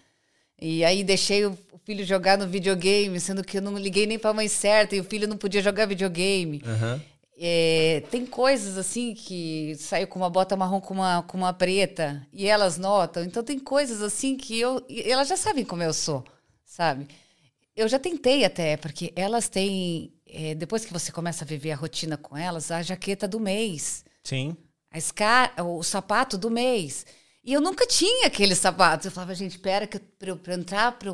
E 0.62 0.86
aí 0.86 1.04
deixei 1.04 1.46
o 1.46 1.58
filho 1.84 2.06
jogar 2.06 2.38
no 2.38 2.48
videogame, 2.48 3.20
sendo 3.20 3.44
que 3.44 3.58
eu 3.58 3.62
não 3.62 3.78
liguei 3.78 4.06
nem 4.06 4.20
para 4.20 4.32
a 4.32 4.34
mãe 4.34 4.48
certa 4.48 4.96
e 4.96 5.00
o 5.00 5.04
filho 5.04 5.28
não 5.28 5.38
podia 5.38 5.62
jogar 5.62 5.86
videogame. 5.86 6.62
Uhum. 6.66 7.02
É, 7.38 8.02
tem 8.10 8.26
coisas 8.26 8.78
assim 8.78 9.14
que 9.14 9.76
saiu 9.76 10.08
com 10.08 10.18
uma 10.18 10.30
bota 10.30 10.56
marrom 10.56 10.80
com 10.80 10.94
uma, 10.94 11.22
com 11.24 11.38
uma 11.38 11.54
preta 11.54 12.26
e 12.32 12.48
elas 12.48 12.78
notam. 12.78 13.24
Então 13.24 13.44
tem 13.44 13.60
coisas 13.60 14.02
assim 14.02 14.38
que 14.38 14.58
eu. 14.58 14.86
Elas 14.90 15.28
já 15.28 15.36
sabem 15.36 15.66
como 15.66 15.84
eu 15.84 15.94
sou, 15.94 16.24
sabe? 16.64 17.08
Eu 17.76 17.90
já 17.90 18.00
tentei 18.00 18.46
até, 18.46 18.78
porque 18.78 19.12
elas 19.18 19.50
têm. 19.50 20.14
É, 20.26 20.56
depois 20.56 20.86
que 20.86 20.94
você 20.94 21.12
começa 21.12 21.44
a 21.44 21.48
viver 21.48 21.72
a 21.72 21.76
rotina 21.76 22.16
com 22.16 22.38
elas, 22.38 22.72
a 22.72 22.82
jaqueta 22.82 23.28
do 23.28 23.40
mês. 23.40 24.06
Sim 24.24 24.56
a 24.96 24.98
escar 24.98 25.54
o 25.62 25.84
sapato 25.84 26.38
do 26.38 26.50
mês. 26.50 27.06
E 27.44 27.52
eu 27.52 27.60
nunca 27.60 27.86
tinha 27.86 28.28
aquele 28.28 28.56
sapato. 28.56 29.08
Eu 29.08 29.12
falava, 29.12 29.36
gente, 29.36 29.52
espera 29.52 29.86
que 29.86 30.00
para 30.00 30.54
entrar 30.54 30.94
para 30.94 31.12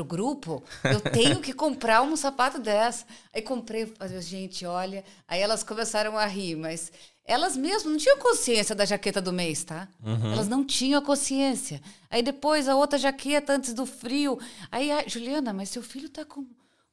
o 0.00 0.04
grupo, 0.04 0.62
eu 0.84 1.00
tenho 1.12 1.40
que 1.40 1.52
comprar 1.52 2.02
um 2.02 2.16
sapato 2.16 2.60
dessa. 2.60 3.04
Aí 3.34 3.42
comprei, 3.42 3.84
falei, 3.84 4.22
gente, 4.22 4.64
olha. 4.64 5.04
Aí 5.26 5.40
elas 5.40 5.64
começaram 5.64 6.16
a 6.16 6.24
rir, 6.24 6.54
mas 6.54 6.92
elas 7.24 7.56
mesmas 7.56 7.84
não 7.84 7.96
tinham 7.96 8.16
consciência 8.18 8.76
da 8.76 8.84
jaqueta 8.84 9.20
do 9.20 9.32
mês, 9.32 9.64
tá? 9.64 9.88
Uhum. 10.04 10.32
Elas 10.32 10.46
não 10.46 10.64
tinham 10.64 11.00
a 11.00 11.04
consciência. 11.04 11.82
Aí 12.08 12.22
depois 12.22 12.68
a 12.68 12.76
outra 12.76 12.96
jaqueta 12.96 13.52
antes 13.52 13.74
do 13.74 13.84
frio. 13.84 14.38
Aí, 14.70 14.90
Juliana, 15.08 15.52
mas 15.52 15.68
seu 15.70 15.82
filho 15.82 16.08
tá 16.08 16.24
com, 16.24 16.46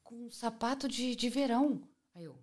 com 0.03 0.15
um 0.15 0.31
sapato 0.31 0.88
de, 0.88 1.15
de 1.15 1.29
verão. 1.29 1.79
Aí 2.15 2.23
eu, 2.23 2.36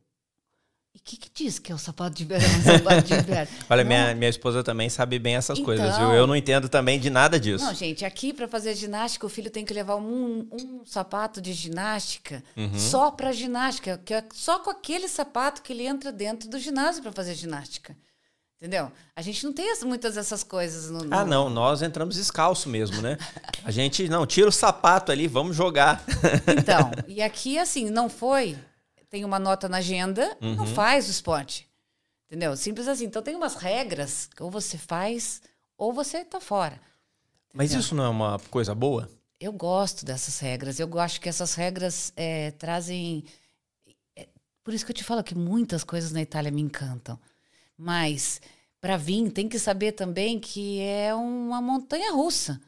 e 0.92 0.98
o 0.98 1.00
que, 1.04 1.16
que, 1.16 1.30
diz 1.32 1.58
que 1.58 1.70
é 1.70 1.74
o 1.74 1.78
sapato 1.78 2.16
de 2.16 2.24
verão, 2.24 2.48
sapato 2.64 3.02
de 3.02 3.14
inverno? 3.14 3.52
Olha, 3.70 3.84
minha, 3.84 4.14
minha 4.14 4.28
esposa 4.28 4.64
também 4.64 4.88
sabe 4.90 5.20
bem 5.20 5.36
essas 5.36 5.56
então, 5.56 5.64
coisas, 5.64 5.96
viu? 5.96 6.12
Eu 6.12 6.26
não 6.26 6.34
entendo 6.34 6.68
também 6.68 6.98
de 6.98 7.08
nada 7.08 7.38
disso. 7.38 7.64
Não, 7.64 7.72
gente, 7.72 8.04
aqui 8.04 8.32
para 8.32 8.48
fazer 8.48 8.74
ginástica, 8.74 9.24
o 9.24 9.28
filho 9.28 9.50
tem 9.50 9.64
que 9.64 9.72
levar 9.72 9.96
um, 9.96 10.48
um 10.50 10.84
sapato 10.84 11.40
de 11.40 11.52
ginástica 11.52 12.42
uhum. 12.56 12.76
só 12.76 13.10
para 13.12 13.30
ginástica, 13.30 14.00
que 14.04 14.12
é 14.12 14.24
só 14.32 14.58
com 14.58 14.70
aquele 14.70 15.06
sapato 15.06 15.62
que 15.62 15.72
ele 15.72 15.86
entra 15.86 16.10
dentro 16.10 16.48
do 16.48 16.58
ginásio 16.58 17.02
para 17.02 17.12
fazer 17.12 17.34
ginástica. 17.34 17.96
Entendeu? 18.60 18.92
A 19.16 19.22
gente 19.22 19.42
não 19.44 19.54
tem 19.54 19.72
muitas 19.84 20.16
dessas 20.16 20.42
coisas 20.42 20.90
no, 20.90 21.04
no, 21.04 21.14
Ah, 21.14 21.24
não, 21.24 21.48
nós 21.48 21.80
entramos 21.80 22.16
descalço 22.16 22.68
mesmo, 22.68 23.00
né? 23.00 23.16
A 23.64 23.70
gente, 23.70 24.06
não, 24.06 24.26
tira 24.26 24.48
o 24.48 24.52
sapato 24.52 25.10
ali, 25.10 25.26
vamos 25.26 25.56
jogar. 25.56 26.04
Então, 26.58 26.90
e 27.08 27.22
aqui, 27.22 27.58
assim, 27.58 27.88
não 27.88 28.10
foi 28.10 28.58
tem 29.10 29.24
uma 29.24 29.38
nota 29.38 29.68
na 29.68 29.78
agenda, 29.78 30.36
uhum. 30.40 30.54
não 30.54 30.66
faz 30.66 31.08
o 31.08 31.10
esporte. 31.10 31.68
Entendeu? 32.26 32.56
Simples 32.56 32.86
assim. 32.86 33.06
Então 33.06 33.20
tem 33.20 33.34
umas 33.34 33.56
regras 33.56 34.30
que 34.34 34.42
ou 34.42 34.50
você 34.50 34.78
faz 34.78 35.42
ou 35.76 35.92
você 35.92 36.24
tá 36.24 36.40
fora. 36.40 36.74
Entendeu? 36.74 37.52
Mas 37.52 37.72
isso 37.72 37.94
não 37.94 38.04
é 38.04 38.08
uma 38.08 38.38
coisa 38.50 38.72
boa? 38.72 39.10
Eu 39.40 39.52
gosto 39.52 40.04
dessas 40.04 40.38
regras. 40.38 40.78
Eu 40.78 40.98
acho 41.00 41.20
que 41.20 41.28
essas 41.28 41.54
regras 41.54 42.12
é, 42.14 42.52
trazem. 42.52 43.24
É, 44.14 44.28
por 44.62 44.72
isso 44.72 44.86
que 44.86 44.92
eu 44.92 44.96
te 44.96 45.02
falo 45.02 45.24
que 45.24 45.34
muitas 45.34 45.82
coisas 45.82 46.12
na 46.12 46.22
Itália 46.22 46.52
me 46.52 46.62
encantam. 46.62 47.18
Mas 47.76 48.40
para 48.80 48.96
vir 48.96 49.28
tem 49.32 49.48
que 49.48 49.58
saber 49.58 49.92
também 49.92 50.38
que 50.38 50.80
é 50.80 51.12
uma 51.12 51.60
montanha 51.60 52.12
russa. 52.12 52.60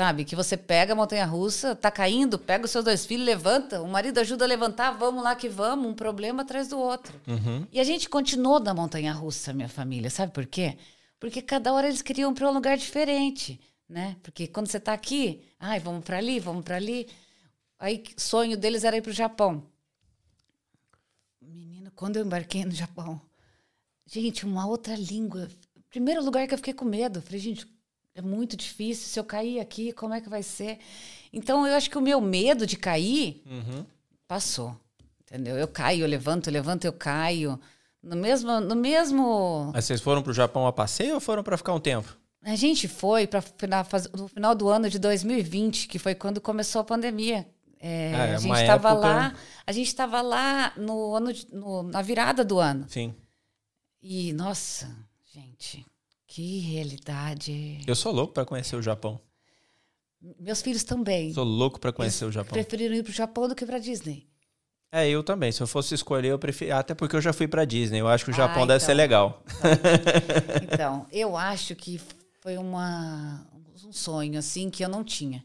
Sabe? 0.00 0.24
Que 0.24 0.34
você 0.34 0.56
pega 0.56 0.94
a 0.94 0.96
montanha 0.96 1.26
russa, 1.26 1.76
tá 1.76 1.90
caindo, 1.90 2.38
pega 2.38 2.64
os 2.64 2.70
seus 2.70 2.82
dois 2.82 3.04
filhos, 3.04 3.26
levanta, 3.26 3.82
o 3.82 3.86
marido 3.86 4.16
ajuda 4.16 4.46
a 4.46 4.48
levantar, 4.48 4.92
vamos 4.92 5.22
lá 5.22 5.36
que 5.36 5.46
vamos, 5.46 5.90
um 5.90 5.92
problema 5.92 6.40
atrás 6.40 6.68
do 6.68 6.78
outro. 6.78 7.20
Uhum. 7.28 7.66
E 7.70 7.78
a 7.78 7.84
gente 7.84 8.08
continuou 8.08 8.58
na 8.58 8.72
montanha 8.72 9.12
russa, 9.12 9.52
minha 9.52 9.68
família, 9.68 10.08
sabe 10.08 10.32
por 10.32 10.46
quê? 10.46 10.78
Porque 11.18 11.42
cada 11.42 11.70
hora 11.74 11.86
eles 11.86 12.00
queriam 12.00 12.32
para 12.32 12.48
um 12.48 12.50
lugar 12.50 12.78
diferente, 12.78 13.60
né? 13.86 14.16
Porque 14.22 14.46
quando 14.46 14.68
você 14.68 14.80
tá 14.80 14.94
aqui, 14.94 15.42
ai, 15.58 15.78
vamos 15.78 16.02
para 16.02 16.16
ali, 16.16 16.40
vamos 16.40 16.64
para 16.64 16.76
ali. 16.76 17.06
Aí 17.78 18.02
sonho 18.16 18.56
deles 18.56 18.84
era 18.84 18.96
ir 18.96 19.02
para 19.02 19.10
o 19.10 19.12
Japão. 19.12 19.62
Menino, 21.42 21.92
quando 21.94 22.16
eu 22.16 22.24
embarquei 22.24 22.64
no 22.64 22.72
Japão, 22.72 23.20
gente, 24.06 24.46
uma 24.46 24.66
outra 24.66 24.96
língua. 24.96 25.46
Primeiro 25.90 26.24
lugar 26.24 26.48
que 26.48 26.54
eu 26.54 26.58
fiquei 26.58 26.72
com 26.72 26.86
medo, 26.86 27.20
falei, 27.20 27.38
gente, 27.38 27.66
é 28.14 28.22
muito 28.22 28.56
difícil. 28.56 29.08
Se 29.08 29.18
eu 29.18 29.24
cair 29.24 29.60
aqui, 29.60 29.92
como 29.92 30.14
é 30.14 30.20
que 30.20 30.28
vai 30.28 30.42
ser? 30.42 30.78
Então, 31.32 31.66
eu 31.66 31.74
acho 31.74 31.90
que 31.90 31.98
o 31.98 32.02
meu 32.02 32.20
medo 32.20 32.66
de 32.66 32.76
cair 32.76 33.42
uhum. 33.46 33.84
passou. 34.26 34.76
Entendeu? 35.22 35.56
Eu 35.56 35.68
caio, 35.68 36.02
eu 36.02 36.08
levanto, 36.08 36.48
eu 36.48 36.52
levanto, 36.52 36.84
eu 36.84 36.92
caio. 36.92 37.58
No 38.02 38.16
mesmo. 38.16 38.60
No 38.60 38.74
mesmo... 38.74 39.70
Mas 39.72 39.84
vocês 39.84 40.00
foram 40.00 40.22
para 40.22 40.30
o 40.30 40.34
Japão 40.34 40.66
a 40.66 40.72
passeio 40.72 41.14
ou 41.14 41.20
foram 41.20 41.42
para 41.42 41.56
ficar 41.56 41.72
um 41.72 41.80
tempo? 41.80 42.18
A 42.42 42.56
gente 42.56 42.88
foi 42.88 43.26
para 43.26 43.42
no 44.16 44.26
final 44.26 44.54
do 44.54 44.68
ano 44.68 44.88
de 44.88 44.98
2020, 44.98 45.86
que 45.88 45.98
foi 45.98 46.14
quando 46.14 46.40
começou 46.40 46.80
a 46.80 46.84
pandemia. 46.84 47.46
É, 47.78 48.12
ah, 48.14 48.26
é 48.26 48.34
a 48.34 48.38
gente 48.38 48.60
estava 48.60 48.90
época... 48.90 49.06
lá, 49.06 49.34
a 49.66 49.72
gente 49.72 49.86
estava 49.86 50.20
lá 50.20 50.72
no 50.76 51.14
ano 51.14 51.32
de, 51.32 51.46
no, 51.52 51.82
na 51.82 52.02
virada 52.02 52.44
do 52.44 52.58
ano. 52.58 52.86
Sim. 52.88 53.14
E 54.02 54.32
nossa, 54.32 54.88
gente, 55.32 55.86
que 56.32 56.60
realidade. 56.60 57.80
Eu 57.84 57.96
sou 57.96 58.12
louco 58.12 58.32
para 58.32 58.44
conhecer 58.44 58.76
o 58.76 58.82
Japão. 58.82 59.20
Meus 60.38 60.62
filhos 60.62 60.84
também. 60.84 61.34
Sou 61.34 61.42
louco 61.44 61.80
para 61.80 61.92
conhecer 61.92 62.24
Eles 62.24 62.30
o 62.30 62.38
Japão. 62.38 62.52
Preferiram 62.52 62.94
ir 62.94 63.02
para 63.02 63.10
o 63.10 63.14
Japão 63.14 63.48
do 63.48 63.54
que 63.54 63.66
para 63.66 63.80
Disney. 63.80 64.28
É, 64.92 65.08
eu 65.08 65.24
também. 65.24 65.50
Se 65.50 65.60
eu 65.60 65.66
fosse 65.66 65.92
escolher, 65.92 66.28
eu 66.28 66.38
prefiro. 66.38 66.76
Até 66.76 66.94
porque 66.94 67.16
eu 67.16 67.20
já 67.20 67.32
fui 67.32 67.48
pra 67.48 67.64
Disney. 67.64 68.00
Eu 68.00 68.06
acho 68.06 68.24
que 68.24 68.30
o 68.30 68.34
Japão 68.34 68.62
Ah, 68.62 68.66
deve 68.66 68.78
ser 68.80 68.92
então. 68.92 68.96
legal. 68.96 69.42
Então, 70.62 71.06
eu 71.10 71.36
acho 71.36 71.74
que 71.74 72.00
foi 72.40 72.56
uma, 72.56 73.44
um 73.84 73.92
sonho, 73.92 74.38
assim, 74.38 74.70
que 74.70 74.84
eu 74.84 74.88
não 74.88 75.02
tinha. 75.02 75.44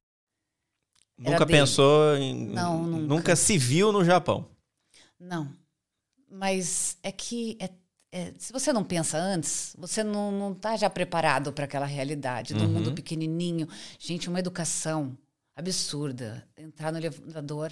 Nunca 1.21 1.45
bem- 1.45 1.57
pensou 1.57 2.15
em. 2.17 2.47
Não, 2.49 2.83
nunca. 2.83 3.05
Nunca 3.15 3.35
se 3.35 3.57
viu 3.57 3.91
no 3.91 4.03
Japão. 4.03 4.47
Não. 5.19 5.51
Mas 6.29 6.97
é 7.03 7.11
que 7.11 7.57
é- 7.59 7.69
é, 8.11 8.33
se 8.37 8.51
você 8.51 8.73
não 8.73 8.83
pensa 8.83 9.17
antes, 9.17 9.75
você 9.77 10.03
não, 10.03 10.31
não 10.31 10.53
tá 10.53 10.75
já 10.77 10.89
preparado 10.89 11.51
para 11.53 11.65
aquela 11.65 11.85
realidade 11.85 12.53
do 12.53 12.63
Uhum. 12.63 12.69
mundo 12.69 12.93
pequenininho. 12.93 13.67
Gente, 13.99 14.27
uma 14.29 14.39
educação 14.39 15.17
absurda. 15.55 16.45
Entrar 16.57 16.91
no 16.91 16.97
elevador. 16.97 17.71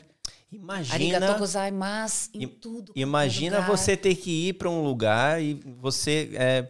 Imagina. 0.52 1.38
Gozaimasu 1.38 2.30
em 2.34 2.48
tudo. 2.48 2.92
Imagina 2.96 3.58
qualquer 3.58 3.66
lugar. 3.72 3.78
você 3.78 3.98
ter 3.98 4.16
que 4.16 4.50
ir 4.50 4.54
para 4.54 4.70
um 4.70 4.84
lugar 4.84 5.42
e 5.42 5.54
você, 5.80 6.30
é, 6.34 6.70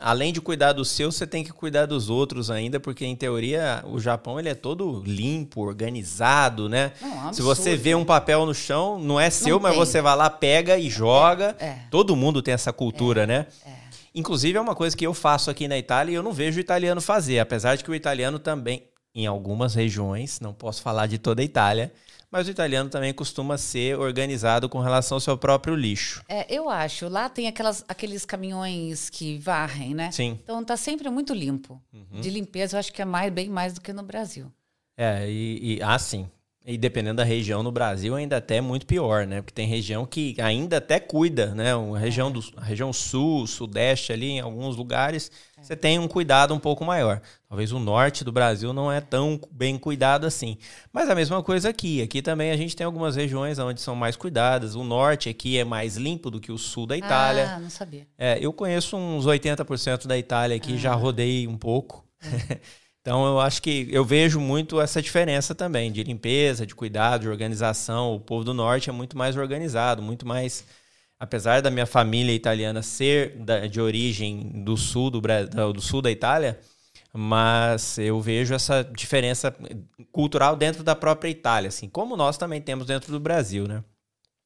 além 0.00 0.32
de 0.32 0.40
cuidar 0.40 0.72
do 0.72 0.84
seu, 0.84 1.10
você 1.12 1.26
tem 1.26 1.42
que 1.44 1.52
cuidar 1.52 1.86
dos 1.86 2.08
outros 2.10 2.50
ainda, 2.50 2.78
porque 2.80 3.04
em 3.04 3.14
teoria 3.16 3.82
o 3.86 3.98
Japão 3.98 4.38
ele 4.38 4.48
é 4.48 4.54
todo 4.54 5.02
limpo, 5.06 5.60
organizado, 5.62 6.68
né? 6.68 6.92
Não, 7.00 7.08
é 7.08 7.26
um 7.28 7.32
Se 7.32 7.42
você 7.42 7.70
absurdo. 7.70 7.82
vê 7.82 7.94
um 7.94 8.04
papel 8.04 8.46
no 8.46 8.54
chão, 8.54 8.98
não 8.98 9.18
é 9.18 9.30
seu, 9.30 9.56
Não 9.56 9.62
mas 9.62 9.72
tem. 9.72 9.78
você 9.80 10.00
vai 10.00 10.16
lá, 10.16 10.30
pega 10.30 10.78
e 10.78 10.88
joga. 10.88 11.56
é. 11.58 11.78
Todo 11.90 12.14
mundo 12.16 12.40
tem 12.42 12.54
essa 12.54 12.72
cultura, 12.72 13.26
né? 13.26 13.46
Inclusive 14.14 14.56
é 14.58 14.60
uma 14.60 14.74
coisa 14.74 14.96
que 14.96 15.06
eu 15.06 15.14
faço 15.14 15.50
aqui 15.50 15.68
na 15.68 15.76
Itália 15.78 16.12
e 16.12 16.14
eu 16.14 16.22
não 16.22 16.32
vejo 16.32 16.58
o 16.58 16.60
italiano 16.60 17.00
fazer, 17.00 17.38
apesar 17.38 17.76
de 17.76 17.84
que 17.84 17.90
o 17.90 17.94
italiano 17.94 18.38
também, 18.38 18.82
em 19.14 19.26
algumas 19.26 19.74
regiões, 19.74 20.40
não 20.40 20.52
posso 20.52 20.82
falar 20.82 21.06
de 21.06 21.18
toda 21.18 21.42
a 21.42 21.44
Itália, 21.44 21.92
mas 22.30 22.46
o 22.46 22.50
italiano 22.50 22.90
também 22.90 23.12
costuma 23.12 23.56
ser 23.56 23.98
organizado 23.98 24.68
com 24.68 24.80
relação 24.80 25.16
ao 25.16 25.20
seu 25.20 25.36
próprio 25.36 25.74
lixo. 25.74 26.22
É, 26.28 26.46
eu 26.52 26.68
acho. 26.68 27.08
Lá 27.08 27.28
tem 27.28 27.46
aquelas, 27.46 27.84
aqueles 27.88 28.24
caminhões 28.24 29.08
que 29.08 29.38
varrem, 29.38 29.94
né? 29.94 30.10
Sim. 30.10 30.30
Uhum. 30.30 30.38
Então 30.42 30.64
tá 30.64 30.76
sempre 30.76 31.08
muito 31.10 31.32
limpo. 31.32 31.80
De 32.20 32.30
limpeza, 32.30 32.76
eu 32.76 32.80
acho 32.80 32.92
que 32.92 33.02
é 33.02 33.04
mais, 33.04 33.32
bem 33.32 33.48
mais 33.48 33.74
do 33.74 33.80
que 33.80 33.92
no 33.92 34.02
Brasil. 34.02 34.52
É, 34.96 35.30
e, 35.30 35.76
e 35.76 35.82
ah, 35.82 35.98
sim. 35.98 36.28
E 36.70 36.76
dependendo 36.76 37.16
da 37.16 37.24
região 37.24 37.62
no 37.62 37.72
Brasil, 37.72 38.14
ainda 38.14 38.36
até 38.36 38.56
é 38.56 38.60
muito 38.60 38.84
pior, 38.84 39.26
né? 39.26 39.40
Porque 39.40 39.54
tem 39.54 39.66
região 39.66 40.04
que 40.04 40.36
ainda 40.38 40.76
até 40.76 41.00
cuida, 41.00 41.54
né? 41.54 41.72
A 41.72 41.98
região, 41.98 42.30
do, 42.30 42.44
a 42.58 42.62
região 42.62 42.92
sul, 42.92 43.46
sudeste 43.46 44.12
ali, 44.12 44.32
em 44.32 44.40
alguns 44.40 44.76
lugares, 44.76 45.30
você 45.62 45.74
tem 45.74 45.98
um 45.98 46.06
cuidado 46.06 46.52
um 46.52 46.58
pouco 46.58 46.84
maior. 46.84 47.22
Talvez 47.48 47.72
o 47.72 47.78
norte 47.78 48.22
do 48.22 48.30
Brasil 48.30 48.74
não 48.74 48.92
é 48.92 49.00
tão 49.00 49.40
bem 49.50 49.78
cuidado 49.78 50.26
assim. 50.26 50.58
Mas 50.92 51.08
a 51.08 51.14
mesma 51.14 51.42
coisa 51.42 51.70
aqui. 51.70 52.02
Aqui 52.02 52.20
também 52.20 52.50
a 52.50 52.56
gente 52.58 52.76
tem 52.76 52.84
algumas 52.84 53.16
regiões 53.16 53.58
onde 53.58 53.80
são 53.80 53.96
mais 53.96 54.14
cuidadas. 54.14 54.74
O 54.74 54.84
norte 54.84 55.30
aqui 55.30 55.56
é 55.56 55.64
mais 55.64 55.96
limpo 55.96 56.30
do 56.30 56.38
que 56.38 56.52
o 56.52 56.58
sul 56.58 56.86
da 56.86 56.98
Itália. 56.98 57.50
Ah, 57.50 57.58
não 57.58 57.70
sabia. 57.70 58.06
É, 58.18 58.38
eu 58.42 58.52
conheço 58.52 58.94
uns 58.94 59.24
80% 59.24 60.06
da 60.06 60.18
Itália 60.18 60.58
aqui, 60.58 60.76
já 60.76 60.92
rodei 60.92 61.48
um 61.48 61.56
pouco. 61.56 62.04
então 63.08 63.24
eu 63.26 63.40
acho 63.40 63.62
que 63.62 63.88
eu 63.90 64.04
vejo 64.04 64.38
muito 64.38 64.78
essa 64.78 65.00
diferença 65.00 65.54
também 65.54 65.90
de 65.90 66.04
limpeza, 66.04 66.66
de 66.66 66.74
cuidado, 66.74 67.22
de 67.22 67.28
organização. 67.30 68.14
O 68.14 68.20
povo 68.20 68.44
do 68.44 68.52
norte 68.52 68.90
é 68.90 68.92
muito 68.92 69.16
mais 69.16 69.34
organizado, 69.34 70.02
muito 70.02 70.28
mais. 70.28 70.66
Apesar 71.18 71.62
da 71.62 71.70
minha 71.70 71.86
família 71.86 72.34
italiana 72.34 72.82
ser 72.82 73.34
de 73.70 73.80
origem 73.80 74.62
do 74.62 74.76
sul 74.76 75.08
do, 75.10 75.22
Bra- 75.22 75.44
da- 75.46 75.72
do 75.72 75.80
sul 75.80 76.02
da 76.02 76.10
Itália, 76.10 76.60
mas 77.10 77.96
eu 77.96 78.20
vejo 78.20 78.52
essa 78.52 78.82
diferença 78.84 79.56
cultural 80.12 80.54
dentro 80.54 80.82
da 80.82 80.94
própria 80.94 81.30
Itália, 81.30 81.68
assim, 81.68 81.88
como 81.88 82.14
nós 82.14 82.36
também 82.36 82.60
temos 82.60 82.86
dentro 82.86 83.10
do 83.10 83.18
Brasil, 83.18 83.66
né? 83.66 83.82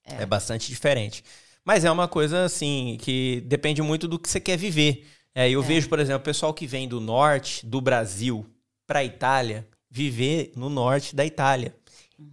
É. 0.04 0.24
bastante 0.24 0.68
diferente. 0.68 1.24
Mas 1.64 1.84
é 1.84 1.90
uma 1.90 2.06
coisa 2.06 2.44
assim 2.44 2.96
que 3.00 3.42
depende 3.44 3.82
muito 3.82 4.06
do 4.06 4.20
que 4.20 4.30
você 4.30 4.38
quer 4.38 4.56
viver. 4.56 5.04
É, 5.34 5.50
eu 5.50 5.62
vejo, 5.62 5.88
por 5.88 5.98
exemplo, 5.98 6.20
o 6.20 6.24
pessoal 6.24 6.54
que 6.54 6.66
vem 6.66 6.86
do 6.86 7.00
norte 7.00 7.66
do 7.66 7.80
Brasil 7.80 8.46
para 8.92 8.98
a 8.98 9.04
Itália 9.04 9.66
viver 9.90 10.52
no 10.54 10.68
norte 10.68 11.16
da 11.16 11.24
Itália. 11.24 11.74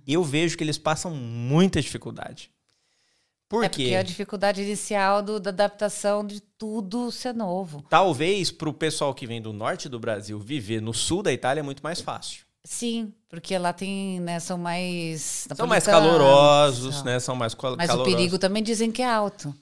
Eu 0.05 0.21
vejo 0.25 0.57
que 0.57 0.63
eles 0.63 0.77
passam 0.77 1.09
muita 1.15 1.81
dificuldade. 1.81 2.51
Por 3.47 3.63
é 3.63 3.69
quê? 3.69 3.83
porque 3.83 3.95
a 3.95 4.03
dificuldade 4.03 4.61
inicial 4.61 5.21
do- 5.23 5.39
da 5.39 5.51
adaptação 5.51 6.25
de 6.27 6.41
tudo 6.41 7.11
ser 7.13 7.33
novo. 7.33 7.81
Talvez 7.89 8.51
para 8.51 8.67
o 8.67 8.73
pessoal 8.73 9.13
que 9.13 9.25
vem 9.25 9.41
do 9.41 9.53
norte 9.53 9.87
do 9.87 9.97
Brasil 9.97 10.37
viver 10.37 10.81
no 10.81 10.93
sul 10.93 11.23
da 11.23 11.31
Itália 11.31 11.61
é 11.61 11.63
muito 11.63 11.81
mais 11.81 12.01
fácil. 12.01 12.41
Sim, 12.61 13.13
porque 13.29 13.57
lá 13.57 13.71
tem, 13.71 14.19
né, 14.19 14.37
são 14.41 14.57
mais 14.57 15.47
São 15.55 15.65
mais 15.65 15.85
calorosos, 15.85 16.95
são. 16.95 17.05
né? 17.05 17.19
São 17.21 17.35
mais 17.37 17.53
cal- 17.55 17.77
Mas 17.77 17.87
calorosos. 17.87 18.13
o 18.13 18.17
perigo 18.17 18.37
também 18.37 18.61
dizem 18.61 18.91
que 18.91 19.01
é 19.01 19.09
alto. 19.09 19.55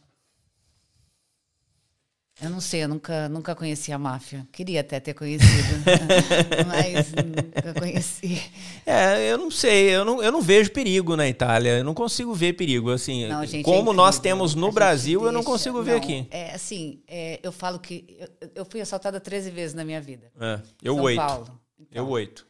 Eu 2.39 2.51
não 2.51 2.61
sei, 2.61 2.83
eu 2.83 2.88
nunca, 2.88 3.27
nunca 3.29 3.55
conheci 3.55 3.91
a 3.91 3.97
máfia. 3.97 4.47
Queria 4.51 4.81
até 4.81 4.99
ter 4.99 5.15
conhecido, 5.15 5.83
mas 6.67 7.11
nunca 7.11 7.73
conheci. 7.79 8.39
É, 8.85 9.31
eu 9.31 9.39
não 9.39 9.49
sei, 9.49 9.89
eu 9.89 10.05
não, 10.05 10.21
eu 10.21 10.31
não 10.31 10.39
vejo 10.39 10.71
perigo 10.71 11.15
na 11.15 11.27
Itália, 11.27 11.79
eu 11.79 11.83
não 11.83 11.95
consigo 11.95 12.35
ver 12.35 12.53
perigo, 12.53 12.91
assim, 12.91 13.27
Não, 13.27 13.43
gente, 13.43 13.61
é 13.61 13.63
como 13.63 13.91
nós 13.91 14.17
incrível. 14.17 14.38
temos 14.38 14.53
no 14.53 14.71
Brasil, 14.71 15.25
eu 15.25 15.31
não 15.31 15.43
consigo 15.43 15.81
ver 15.81 15.91
não, 15.91 15.97
aqui. 15.97 16.27
É 16.29 16.53
assim, 16.53 17.01
é, 17.07 17.39
eu 17.41 17.51
falo 17.51 17.79
que 17.79 18.05
eu, 18.39 18.49
eu 18.53 18.65
fui 18.65 18.81
assaltada 18.81 19.19
13 19.19 19.49
vezes 19.49 19.73
na 19.73 19.83
minha 19.83 19.99
vida. 19.99 20.31
É, 20.39 20.61
eu 20.83 20.93
São 20.93 21.03
oito, 21.03 21.17
Paulo. 21.17 21.59
Então, 21.79 22.03
eu 22.03 22.09
oito. 22.09 22.45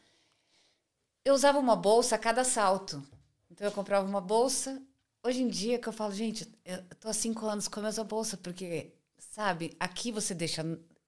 eu 1.24 1.32
usava 1.34 1.58
uma 1.58 1.74
bolsa 1.76 2.14
a 2.14 2.18
cada 2.18 2.42
assalto. 2.42 3.02
Então 3.50 3.66
eu 3.66 3.72
comprava 3.72 4.06
uma 4.06 4.20
bolsa 4.20 4.82
hoje 5.22 5.42
em 5.42 5.48
dia 5.48 5.78
que 5.78 5.88
eu 5.88 5.92
falo, 5.92 6.12
gente, 6.12 6.46
eu 6.64 6.78
tô 7.00 7.08
há 7.08 7.12
cinco 7.12 7.46
anos 7.46 7.68
com 7.68 7.80
a 7.80 7.82
mesma 7.84 8.04
bolsa, 8.04 8.36
porque, 8.36 8.92
sabe, 9.38 9.70
aqui 9.78 10.10
você 10.10 10.34
deixa. 10.34 10.66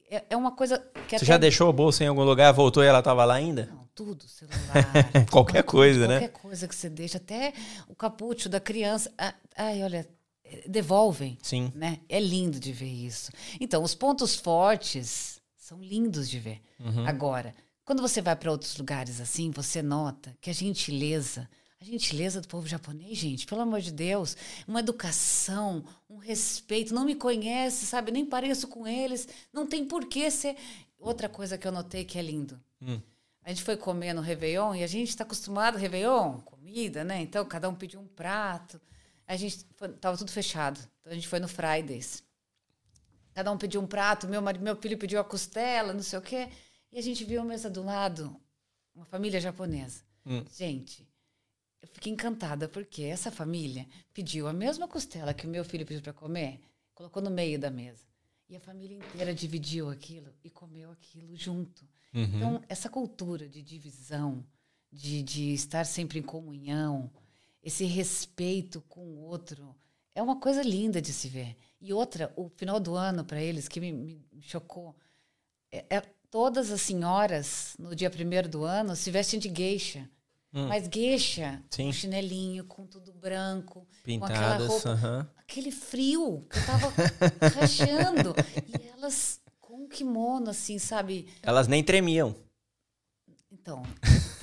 É, 0.08 0.24
é 0.30 0.36
uma 0.36 0.52
coisa 0.52 0.78
que 1.08 1.18
Você 1.18 1.24
já 1.24 1.36
deixou 1.36 1.68
a 1.68 1.72
bolsa 1.72 2.04
em 2.04 2.06
algum 2.06 2.22
lugar, 2.22 2.52
voltou 2.52 2.84
e 2.84 2.86
ela 2.86 3.02
tava 3.02 3.24
lá 3.24 3.34
ainda? 3.34 3.68
Não, 3.72 3.88
tudo, 3.92 4.28
celular. 4.28 4.56
Qualquer 5.32 5.62
tudo, 5.64 5.70
coisa, 5.72 6.06
né? 6.06 6.20
Qualquer 6.20 6.40
coisa 6.40 6.68
que 6.68 6.74
você 6.74 6.88
deixa, 6.88 7.18
até 7.18 7.52
o 7.88 7.94
capucho 7.94 8.48
da 8.48 8.60
criança. 8.60 9.12
Ai, 9.56 9.82
olha, 9.82 10.08
devolvem. 10.64 11.38
Sim. 11.42 11.72
Né? 11.74 11.98
É 12.08 12.20
lindo 12.20 12.60
de 12.60 12.72
ver 12.72 12.86
isso. 12.86 13.32
Então, 13.60 13.82
os 13.82 13.96
pontos 13.96 14.36
fortes 14.36 15.40
são 15.56 15.80
lindos 15.82 16.30
de 16.30 16.38
ver. 16.38 16.60
Uhum. 16.78 17.06
Agora, 17.08 17.52
quando 17.84 18.00
você 18.00 18.22
vai 18.22 18.36
para 18.36 18.52
outros 18.52 18.76
lugares 18.76 19.20
assim, 19.20 19.50
você 19.50 19.82
nota 19.82 20.36
que 20.40 20.50
a 20.50 20.54
gentileza, 20.54 21.50
a 21.80 21.84
gentileza 21.84 22.42
do 22.42 22.48
povo 22.48 22.66
japonês, 22.66 23.16
gente, 23.16 23.46
pelo 23.46 23.62
amor 23.62 23.80
de 23.80 23.90
Deus, 23.90 24.36
uma 24.68 24.80
educação, 24.80 25.82
um 26.10 26.18
respeito, 26.18 26.92
não 26.92 27.06
me 27.06 27.14
conhece, 27.14 27.86
sabe? 27.86 28.12
Nem 28.12 28.26
pareço 28.26 28.68
com 28.68 28.86
eles, 28.86 29.26
não 29.50 29.66
tem 29.66 29.86
por 29.86 30.04
que 30.06 30.30
ser. 30.30 30.56
Outra 30.98 31.26
coisa 31.26 31.56
que 31.56 31.66
eu 31.66 31.72
notei 31.72 32.04
que 32.04 32.18
é 32.18 32.22
lindo. 32.22 32.60
Hum. 32.82 33.00
A 33.42 33.48
gente 33.48 33.62
foi 33.62 33.78
comer 33.78 34.12
no 34.12 34.20
Réveillon 34.20 34.74
e 34.74 34.84
a 34.84 34.86
gente 34.86 35.08
está 35.08 35.24
acostumado, 35.24 35.78
Réveillon, 35.78 36.40
comida, 36.40 37.02
né? 37.02 37.22
Então, 37.22 37.42
cada 37.46 37.66
um 37.70 37.74
pediu 37.74 37.98
um 37.98 38.06
prato. 38.06 38.78
A 39.26 39.34
gente 39.34 39.64
foi, 39.76 39.88
tava 39.88 40.18
tudo 40.18 40.30
fechado. 40.30 40.78
Então, 41.00 41.12
a 41.12 41.14
gente 41.14 41.26
foi 41.26 41.40
no 41.40 41.48
Fridays. 41.48 42.22
Cada 43.32 43.50
um 43.50 43.56
pediu 43.56 43.80
um 43.80 43.86
prato, 43.86 44.28
meu, 44.28 44.42
meu 44.42 44.76
filho 44.76 44.98
pediu 44.98 45.18
a 45.18 45.24
costela, 45.24 45.94
não 45.94 46.02
sei 46.02 46.18
o 46.18 46.22
quê. 46.22 46.50
E 46.92 46.98
a 46.98 47.02
gente 47.02 47.24
viu 47.24 47.40
a 47.40 47.44
mesa 47.44 47.70
do 47.70 47.82
lado, 47.82 48.36
uma 48.94 49.06
família 49.06 49.40
japonesa. 49.40 50.02
Hum. 50.26 50.44
Gente, 50.52 51.08
eu 51.82 51.88
fiquei 51.88 52.12
encantada, 52.12 52.68
porque 52.68 53.02
essa 53.02 53.30
família 53.30 53.86
pediu 54.12 54.46
a 54.46 54.52
mesma 54.52 54.86
costela 54.86 55.34
que 55.34 55.46
o 55.46 55.50
meu 55.50 55.64
filho 55.64 55.86
pediu 55.86 56.02
para 56.02 56.12
comer, 56.12 56.60
colocou 56.94 57.22
no 57.22 57.30
meio 57.30 57.58
da 57.58 57.70
mesa. 57.70 58.04
E 58.48 58.56
a 58.56 58.60
família 58.60 58.96
inteira 58.96 59.32
dividiu 59.32 59.88
aquilo 59.88 60.34
e 60.42 60.50
comeu 60.50 60.90
aquilo 60.90 61.36
junto. 61.36 61.84
Uhum. 62.12 62.22
Então, 62.22 62.62
essa 62.68 62.88
cultura 62.88 63.48
de 63.48 63.62
divisão, 63.62 64.44
de, 64.90 65.22
de 65.22 65.54
estar 65.54 65.84
sempre 65.84 66.18
em 66.18 66.22
comunhão, 66.22 67.10
esse 67.62 67.84
respeito 67.84 68.80
com 68.88 69.06
o 69.06 69.20
outro, 69.20 69.74
é 70.14 70.22
uma 70.22 70.40
coisa 70.40 70.62
linda 70.62 71.00
de 71.00 71.12
se 71.12 71.28
ver. 71.28 71.56
E 71.80 71.92
outra, 71.92 72.32
o 72.36 72.48
final 72.48 72.80
do 72.80 72.94
ano 72.94 73.24
para 73.24 73.40
eles, 73.40 73.68
que 73.68 73.80
me, 73.80 73.92
me 73.92 74.20
chocou, 74.40 74.96
é, 75.70 75.84
é 75.88 76.00
todas 76.30 76.70
as 76.70 76.80
senhoras, 76.80 77.76
no 77.78 77.94
dia 77.94 78.10
primeiro 78.10 78.48
do 78.48 78.64
ano, 78.64 78.96
se 78.96 79.10
vestem 79.10 79.38
de 79.38 79.48
geisha. 79.48 80.10
Mas 80.52 80.88
geisha, 80.92 81.62
Sim. 81.70 81.86
com 81.86 81.92
chinelinho, 81.92 82.64
com 82.64 82.84
tudo 82.86 83.12
branco, 83.12 83.86
com 84.04 84.24
aquela 84.24 84.56
Pintadas. 84.56 84.68
roupa 84.68 84.88
aham. 84.90 85.28
aquele 85.38 85.70
frio 85.70 86.44
que 86.50 86.58
eu 86.58 86.66
tava 86.66 86.92
rachando. 87.54 88.34
E 88.66 88.88
elas 88.98 89.40
com 89.60 89.84
um 89.84 89.88
kimono, 89.88 90.50
assim, 90.50 90.78
sabe? 90.78 91.28
Elas 91.42 91.68
nem 91.68 91.84
tremiam. 91.84 92.34
Então, 93.52 93.82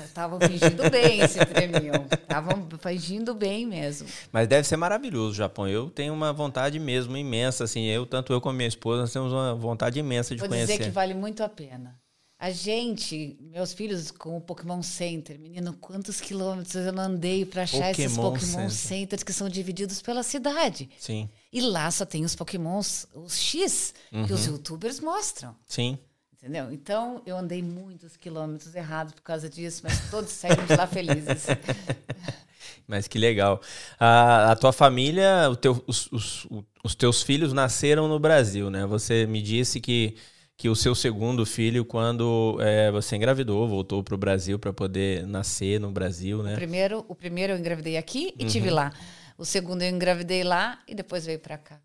estavam 0.05 0.39
fingindo 0.39 0.89
bem 0.89 1.21
esse 1.21 1.43
prêmio. 1.45 1.93
Estavam 2.11 2.67
fingindo 2.79 3.33
bem 3.33 3.65
mesmo. 3.65 4.07
Mas 4.31 4.47
deve 4.47 4.67
ser 4.67 4.77
maravilhoso 4.77 5.31
o 5.31 5.35
Japão. 5.35 5.67
Eu 5.67 5.89
tenho 5.89 6.13
uma 6.13 6.31
vontade 6.31 6.77
mesmo 6.79 7.17
imensa, 7.17 7.63
assim. 7.63 7.85
Eu, 7.85 8.05
tanto 8.05 8.31
eu 8.31 8.39
como 8.39 8.55
minha 8.55 8.67
esposa, 8.67 9.01
nós 9.01 9.11
temos 9.13 9.31
uma 9.33 9.55
vontade 9.55 9.97
imensa 9.99 10.35
de 10.35 10.39
Vou 10.39 10.49
conhecer. 10.49 10.73
dizer 10.73 10.83
que 10.85 10.89
vale 10.91 11.13
muito 11.13 11.41
a 11.43 11.49
pena. 11.49 11.99
A 12.39 12.51
gente, 12.51 13.35
meus 13.41 13.73
filhos 13.73 14.11
com 14.11 14.37
o 14.37 14.41
Pokémon 14.41 14.83
Center, 14.83 15.39
menino, 15.39 15.73
quantos 15.81 16.21
quilômetros 16.21 16.75
eu 16.75 16.93
não 16.93 17.03
andei 17.03 17.43
para 17.45 17.63
achar 17.63 17.89
esses 17.89 18.15
Pokémon 18.15 18.33
Pokémon 18.33 18.69
Center. 18.69 18.69
Centers 18.71 19.23
que 19.23 19.33
são 19.33 19.49
divididos 19.49 20.03
pela 20.03 20.21
cidade. 20.21 20.87
Sim, 20.99 21.27
E 21.51 21.61
lá 21.61 21.89
só 21.89 22.05
tem 22.05 22.23
os 22.23 22.35
Pokémons, 22.35 23.07
os 23.15 23.39
X, 23.39 23.93
que 24.11 24.15
Uhum. 24.17 24.25
os 24.33 24.45
youtubers 24.45 24.99
mostram. 24.99 25.55
sim. 25.67 25.97
Entendeu? 26.39 26.71
Então, 26.71 27.19
eu 27.25 27.35
andei 27.35 27.63
muitos 27.63 28.15
quilômetros 28.15 28.75
errados 28.75 29.11
por 29.13 29.23
causa 29.23 29.49
disso, 29.49 29.81
mas 29.83 30.09
todos 30.11 30.31
saíram 30.31 30.63
de 30.67 30.75
lá 30.75 30.85
felizes. 30.85 31.47
Mas 32.87 33.07
que 33.07 33.17
legal. 33.17 33.59
A, 33.99 34.51
a 34.51 34.55
tua 34.55 34.71
família, 34.71 35.25
teu- 35.59 35.83
os, 35.87 36.09
os- 36.11 36.47
os 36.83 36.95
teus 36.95 37.21
filhos 37.21 37.51
nasceram 37.53 38.07
no 38.07 38.19
Brasil, 38.19 38.69
né? 38.69 38.85
Você 38.85 39.25
me 39.25 39.41
disse 39.41 39.81
que, 39.81 40.15
que 40.57 40.67
o 40.69 40.75
seu 40.75 40.95
segundo 40.95 41.45
filho, 41.45 41.85
quando 41.85 42.57
é, 42.59 42.89
você 42.91 43.15
engravidou, 43.15 43.67
voltou 43.67 44.03
para 44.03 44.15
o 44.15 44.17
Brasil 44.17 44.57
para 44.57 44.73
poder 44.73 45.25
nascer 45.27 45.79
no 45.79 45.91
Brasil, 45.91 46.39
O 46.39 46.43
né? 46.43 46.55
primeiro, 46.55 47.05
o 47.07 47.13
primeiro 47.13 47.53
eu 47.53 47.57
engravidei 47.59 47.95
aqui 47.95 48.33
e 48.39 48.43
Uhum. 48.43 48.49
tive 48.49 48.71
lá. 48.71 48.91
O 49.37 49.45
segundo 49.45 49.83
eu 49.83 49.89
engravidei 49.89 50.43
lá 50.43 50.81
e 50.87 50.95
depois 50.95 51.25
veio 51.27 51.37
para 51.39 51.59
cá. 51.59 51.79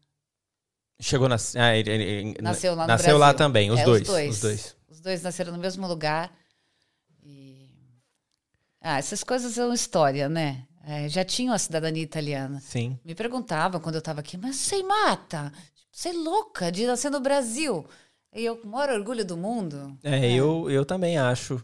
Chegou 0.98 1.28
na, 1.28 1.36
ah, 1.56 1.76
ele- 1.76 1.90
ele- 1.90 2.36
Nasceu 2.40 2.74
lá 2.74 2.82
no 2.84 2.88
nasceu 2.88 3.18
lá 3.18 3.26
Brasil. 3.26 3.38
também, 3.38 3.70
os 3.70 3.80
É, 3.80 3.84
dois, 3.84 4.02
Os 4.02 4.08
dois. 4.08 4.30
os 4.36 4.40
dois. 4.40 4.76
Os 4.88 5.00
dois 5.00 5.22
nasceram 5.22 5.52
no 5.52 5.58
mesmo 5.58 5.86
lugar. 5.86 6.32
E... 7.22 7.68
Ah, 8.80 8.98
essas 8.98 9.22
coisas 9.22 9.52
são 9.52 9.72
história, 9.74 10.28
né? 10.30 10.64
É, 10.84 11.08
já 11.08 11.24
tinham 11.24 11.52
a 11.54 11.58
cidadania 11.58 12.02
italiana. 12.02 12.58
Sim. 12.60 12.98
Me 13.04 13.14
perguntavam 13.14 13.80
quando 13.80 13.96
eu 13.96 14.00
estava 14.00 14.20
aqui, 14.20 14.36
mas 14.38 14.56
você 14.56 14.82
mata? 14.82 15.52
Você 15.90 16.08
é 16.08 16.12
louca 16.12 16.72
de 16.72 16.86
nascer 16.86 17.10
no 17.10 17.20
Brasil? 17.20 17.86
E 18.34 18.44
eu, 18.44 18.56
com 18.56 18.66
o 18.66 18.70
maior 18.70 18.90
orgulho 18.90 19.24
do 19.24 19.36
mundo. 19.36 19.96
É, 20.02 20.32
Eu, 20.32 20.70
eu 20.70 20.84
também 20.84 21.18
acho. 21.18 21.62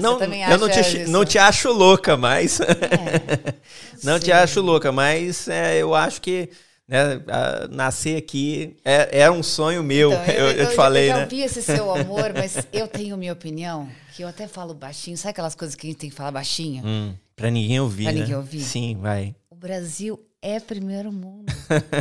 não, 0.00 0.16
também 0.18 0.42
eu 0.42 0.58
não 0.58 0.68
te, 0.68 0.80
isso? 0.80 1.10
não 1.10 1.24
te 1.24 1.38
acho 1.38 1.72
louca, 1.72 2.16
mas. 2.16 2.60
É, 2.60 3.54
não 4.04 4.18
te 4.18 4.26
sei. 4.26 4.34
acho 4.34 4.60
louca, 4.60 4.92
mas 4.92 5.48
é, 5.48 5.78
eu 5.78 5.94
acho 5.94 6.20
que 6.20 6.50
né, 6.86 7.20
a- 7.28 7.68
nascer 7.68 8.16
aqui 8.16 8.76
é, 8.84 9.22
é 9.22 9.30
um 9.30 9.42
sonho 9.42 9.82
meu. 9.82 10.12
Então, 10.12 10.24
eu, 10.26 10.50
eu 10.52 10.68
te 10.68 10.74
falei, 10.76 11.04
eu 11.04 11.08
já 11.08 11.16
né? 11.16 11.24
ouvi 11.24 11.40
esse 11.42 11.62
seu 11.62 11.90
amor, 11.90 12.32
mas 12.32 12.66
eu 12.72 12.86
tenho 12.86 13.16
minha 13.16 13.32
opinião, 13.32 13.88
que 14.14 14.22
eu 14.22 14.28
até 14.28 14.46
falo 14.46 14.74
baixinho. 14.74 15.16
Sabe 15.16 15.30
aquelas 15.30 15.54
coisas 15.54 15.74
que 15.74 15.86
a 15.86 15.90
gente 15.90 15.98
tem 15.98 16.10
que 16.10 16.16
falar 16.16 16.30
baixinho? 16.30 16.82
Hum, 16.86 17.14
pra 17.34 17.50
ninguém 17.50 17.80
ouvir. 17.80 18.04
Pra 18.04 18.12
né? 18.12 18.20
ninguém 18.20 18.36
ouvir? 18.36 18.60
Sim, 18.60 18.96
vai. 19.00 19.34
O 19.50 19.56
Brasil 19.56 20.18
é 20.42 20.60
primeiro 20.60 21.12
mundo. 21.12 21.52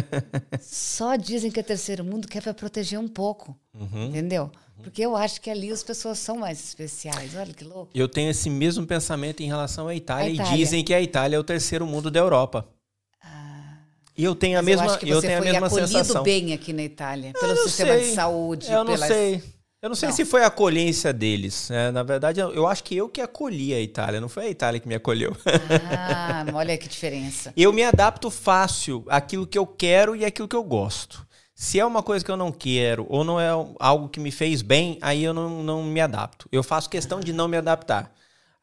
Só 0.62 1.16
dizem 1.16 1.52
que 1.52 1.60
é 1.60 1.64
terceiro 1.64 2.04
mundo 2.04 2.28
que 2.28 2.38
é 2.38 2.42
para 2.42 2.54
proteger 2.54 3.00
um 3.00 3.08
pouco. 3.08 3.58
Uhum. 3.74 4.06
Entendeu? 4.08 4.52
Porque 4.84 5.02
eu 5.02 5.16
acho 5.16 5.42
que 5.42 5.50
ali 5.50 5.72
as 5.72 5.84
pessoas 5.84 6.20
são 6.20 6.38
mais 6.38 6.60
especiais. 6.64 7.36
Olha 7.36 7.54
que 7.54 7.64
louco. 7.64 7.90
Eu 7.94 8.08
tenho 8.08 8.30
esse 8.30 8.50
mesmo 8.50 8.86
pensamento 8.86 9.42
em 9.42 9.48
relação 9.48 9.88
à 9.88 9.96
Itália, 9.96 10.26
A 10.28 10.30
e 10.30 10.34
Itália. 10.36 10.56
dizem 10.58 10.84
que 10.84 10.94
a 10.94 11.02
Itália 11.02 11.36
é 11.36 11.40
o 11.40 11.44
terceiro 11.44 11.86
mundo 11.88 12.12
da 12.12 12.20
Europa. 12.20 12.68
E 14.16 14.24
eu 14.24 14.34
tenho 14.34 14.58
a 14.58 14.60
Ah. 14.60 14.64
Mas 14.64 14.66
mesma, 14.72 14.86
eu 14.86 14.90
acho 14.90 15.00
que 15.00 15.10
eu 15.10 15.22
você 15.22 15.28
tenho 15.28 15.40
a 15.40 15.42
foi 15.44 15.52
mesma 15.52 15.68
acolhido 15.68 15.88
sensação. 15.90 16.24
bem 16.24 16.52
aqui 16.54 16.74
na 16.74 16.82
Itália, 16.84 17.32
Eu 17.36 17.40
pelo 17.40 17.54
não 17.56 17.64
sistema 17.64 17.94
sei. 17.94 18.10
de 18.10 18.16
saúde. 18.16 18.72
Eu 18.72 18.84
não 18.84 18.94
pelas... 18.94 19.08
sei. 19.08 19.44
Eu 19.82 19.90
não 19.90 19.96
sei 19.96 20.10
Não. 20.10 20.16
se 20.16 20.26
foi 20.26 20.44
a 20.44 20.48
acolhência 20.48 21.14
deles. 21.14 21.70
né? 21.70 21.92
Na 21.92 22.02
verdade, 22.02 22.40
eu, 22.40 22.66
acho 22.68 22.84
que 22.84 22.96
eu 22.98 23.08
que 23.08 23.22
acolhi 23.22 23.74
a 23.74 23.80
Itália, 23.80 24.20
não 24.20 24.28
foi 24.28 24.46
a 24.46 24.50
Itália 24.50 24.80
que 24.80 24.88
me 24.88 24.96
acolheu. 24.96 25.36
Ah, 25.96 26.46
olha 26.54 26.76
que 26.78 26.88
diferença. 26.88 27.54
Eu 27.56 27.72
me 27.72 27.84
adapto 27.84 28.32
fácil 28.32 29.06
àquilo 29.08 29.46
que 29.46 29.58
eu 29.58 29.68
quero 29.68 30.16
e 30.16 30.26
àquilo 30.26 30.48
que 30.48 30.56
eu 30.56 30.64
gosto. 30.64 31.26
Se 31.54 31.80
é 31.80 31.86
uma 31.86 32.02
coisa 32.02 32.26
que 32.26 32.32
eu 32.32 32.38
não 32.38 32.52
quero 32.52 33.06
ou 33.10 33.24
não 33.24 33.40
é 33.40 33.50
algo 33.80 34.10
que 34.10 34.20
me 34.20 34.32
fez 34.32 34.62
bem, 34.64 34.98
aí 35.02 35.24
eu 35.24 35.34
não, 35.34 35.62
não 35.64 35.84
me 35.84 36.02
adapto. 36.02 36.48
Eu 36.52 36.64
faço 36.64 36.90
questão 36.90 37.20
de 37.20 37.32
não 37.32 37.48
me 37.48 37.58
adaptar. 37.58 38.12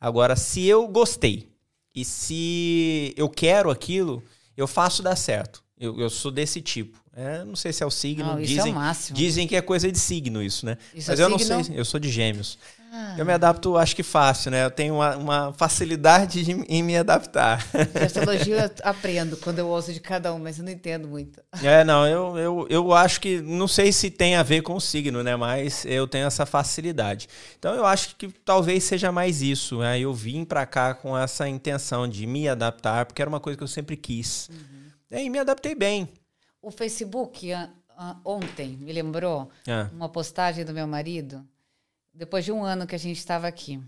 Agora, 0.00 0.34
se 0.36 0.66
eu 0.66 0.86
gostei 0.88 1.48
e 1.94 2.04
se 2.04 3.14
eu 3.16 3.28
quero 3.28 3.70
aquilo, 3.70 4.22
eu 4.56 4.66
faço 4.66 5.02
dar 5.02 5.16
certo. 5.16 5.62
Eu, 5.78 5.98
eu 6.00 6.10
sou 6.10 6.30
desse 6.30 6.60
tipo. 6.60 6.98
É, 7.16 7.44
não 7.44 7.54
sei 7.54 7.72
se 7.72 7.82
é 7.82 7.86
o 7.86 7.90
signo. 7.90 8.24
Não, 8.24 8.40
isso 8.40 8.52
é 8.52 8.54
o 8.54 8.56
dizem, 8.58 8.72
máximo. 8.74 9.16
dizem 9.16 9.46
que 9.46 9.54
é 9.54 9.62
coisa 9.62 9.90
de 9.90 9.98
signo 9.98 10.42
isso, 10.42 10.66
né? 10.66 10.76
Isso 10.94 11.10
Mas 11.10 11.20
é 11.20 11.22
eu 11.22 11.28
não 11.28 11.38
signo? 11.38 11.64
sei. 11.64 11.78
Eu 11.78 11.84
sou 11.84 12.00
de 12.00 12.08
gêmeos. 12.08 12.58
Ah. 12.96 13.16
Eu 13.18 13.24
me 13.26 13.32
adapto, 13.32 13.76
acho 13.76 13.94
que 13.96 14.04
fácil, 14.04 14.52
né? 14.52 14.64
Eu 14.64 14.70
tenho 14.70 14.94
uma, 14.94 15.16
uma 15.16 15.52
facilidade 15.52 16.44
de- 16.44 16.64
em 16.68 16.80
me 16.82 16.96
adaptar. 16.96 17.64
Astrologia 18.04 18.64
eu 18.66 18.70
aprendo 18.88 19.36
quando 19.36 19.58
eu 19.58 19.66
ouço 19.66 19.92
de 19.92 19.98
cada 19.98 20.32
um, 20.32 20.38
mas 20.38 20.58
eu 20.58 20.64
não 20.64 20.70
entendo 20.70 21.08
muito. 21.08 21.40
É, 21.62 21.82
não, 21.82 22.06
eu, 22.06 22.38
eu, 22.38 22.66
eu 22.70 22.92
acho 22.92 23.20
que, 23.20 23.40
não 23.40 23.66
sei 23.66 23.90
se 23.92 24.10
tem 24.10 24.36
a 24.36 24.44
ver 24.44 24.62
com 24.62 24.74
o 24.74 24.80
signo, 24.80 25.24
né? 25.24 25.34
Mas 25.34 25.84
eu 25.84 26.06
tenho 26.06 26.26
essa 26.26 26.46
facilidade. 26.46 27.28
Então 27.58 27.74
eu 27.74 27.84
acho 27.84 28.14
que 28.16 28.28
talvez 28.44 28.84
seja 28.84 29.10
mais 29.10 29.42
isso. 29.42 29.78
Né? 29.78 29.98
Eu 30.00 30.14
vim 30.14 30.44
pra 30.44 30.64
cá 30.64 30.94
com 30.94 31.18
essa 31.18 31.48
intenção 31.48 32.06
de 32.08 32.26
me 32.28 32.48
adaptar, 32.48 33.06
porque 33.06 33.20
era 33.20 33.28
uma 33.28 33.40
coisa 33.40 33.56
que 33.56 33.64
eu 33.64 33.68
sempre 33.68 33.96
quis. 33.96 34.48
E 35.10 35.16
aí 35.16 35.28
me 35.30 35.38
adaptei 35.40 35.74
bem. 35.74 36.08
O 36.64 36.70
Facebook, 36.70 37.48
ontem, 38.24 38.78
me 38.78 38.90
lembrou 38.90 39.50
Ah, 39.68 39.90
uma 39.92 40.08
postagem 40.08 40.64
do 40.64 40.72
meu 40.72 40.86
marido, 40.86 41.46
depois 42.12 42.42
de 42.42 42.50
um 42.52 42.64
ano 42.64 42.86
que 42.86 42.94
a 42.94 42.98
gente 42.98 43.18
estava 43.18 43.46
aqui. 43.46 43.78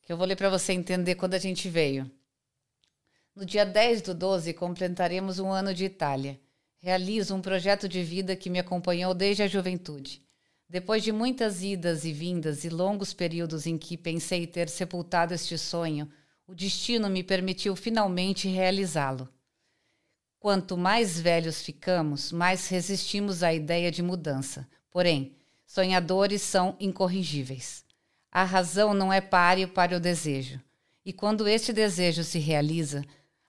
Que 0.00 0.12
eu 0.12 0.16
vou 0.16 0.24
ler 0.24 0.36
para 0.36 0.48
você 0.48 0.72
entender 0.72 1.16
quando 1.16 1.34
a 1.34 1.38
gente 1.38 1.68
veio. 1.68 2.08
No 3.34 3.44
dia 3.44 3.66
10 3.66 4.02
do 4.02 4.14
12, 4.14 4.54
completaremos 4.54 5.40
um 5.40 5.50
ano 5.50 5.74
de 5.74 5.84
Itália. 5.86 6.40
Realizo 6.78 7.34
um 7.34 7.40
projeto 7.40 7.88
de 7.88 8.04
vida 8.04 8.36
que 8.36 8.48
me 8.48 8.60
acompanhou 8.60 9.12
desde 9.12 9.42
a 9.42 9.48
juventude. 9.48 10.22
Depois 10.68 11.02
de 11.02 11.10
muitas 11.10 11.60
idas 11.60 12.04
e 12.04 12.12
vindas 12.12 12.62
e 12.62 12.68
longos 12.68 13.12
períodos 13.12 13.66
em 13.66 13.76
que 13.76 13.96
pensei 13.96 14.46
ter 14.46 14.68
sepultado 14.68 15.34
este 15.34 15.58
sonho, 15.58 16.08
o 16.46 16.54
destino 16.54 17.10
me 17.10 17.24
permitiu 17.24 17.74
finalmente 17.74 18.46
realizá-lo. 18.46 19.28
Quanto 20.44 20.76
mais 20.76 21.18
velhos 21.18 21.62
ficamos, 21.62 22.30
mais 22.30 22.68
resistimos 22.68 23.42
à 23.42 23.54
ideia 23.54 23.90
de 23.90 24.02
mudança. 24.02 24.68
Porém, 24.90 25.34
sonhadores 25.64 26.42
são 26.42 26.76
incorrigíveis. 26.78 27.82
A 28.30 28.44
razão 28.44 28.92
não 28.92 29.10
é 29.10 29.22
páreo 29.22 29.68
para 29.68 29.96
o 29.96 30.00
desejo. 30.00 30.60
E 31.02 31.14
quando 31.14 31.48
este 31.48 31.72
desejo 31.72 32.22
se 32.22 32.38
realiza, 32.38 33.02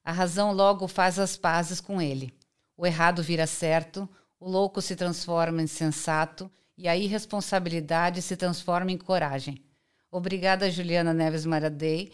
a 0.05 0.13
razão 0.13 0.53
logo 0.53 0.87
faz 0.87 1.19
as 1.19 1.35
pazes 1.35 1.81
com 1.81 2.01
ele. 2.01 2.33
O 2.77 2.87
errado 2.87 3.21
vira 3.21 3.45
certo, 3.45 4.07
o 4.39 4.49
louco 4.49 4.81
se 4.81 4.95
transforma 4.95 5.61
em 5.61 5.67
sensato 5.67 6.49
e 6.77 6.87
a 6.87 6.95
irresponsabilidade 6.95 8.21
se 8.21 8.37
transforma 8.37 8.89
em 8.89 8.97
coragem. 8.97 9.61
Obrigada, 10.09 10.71
Juliana 10.71 11.13
Neves 11.13 11.45
Maradei. 11.45 12.13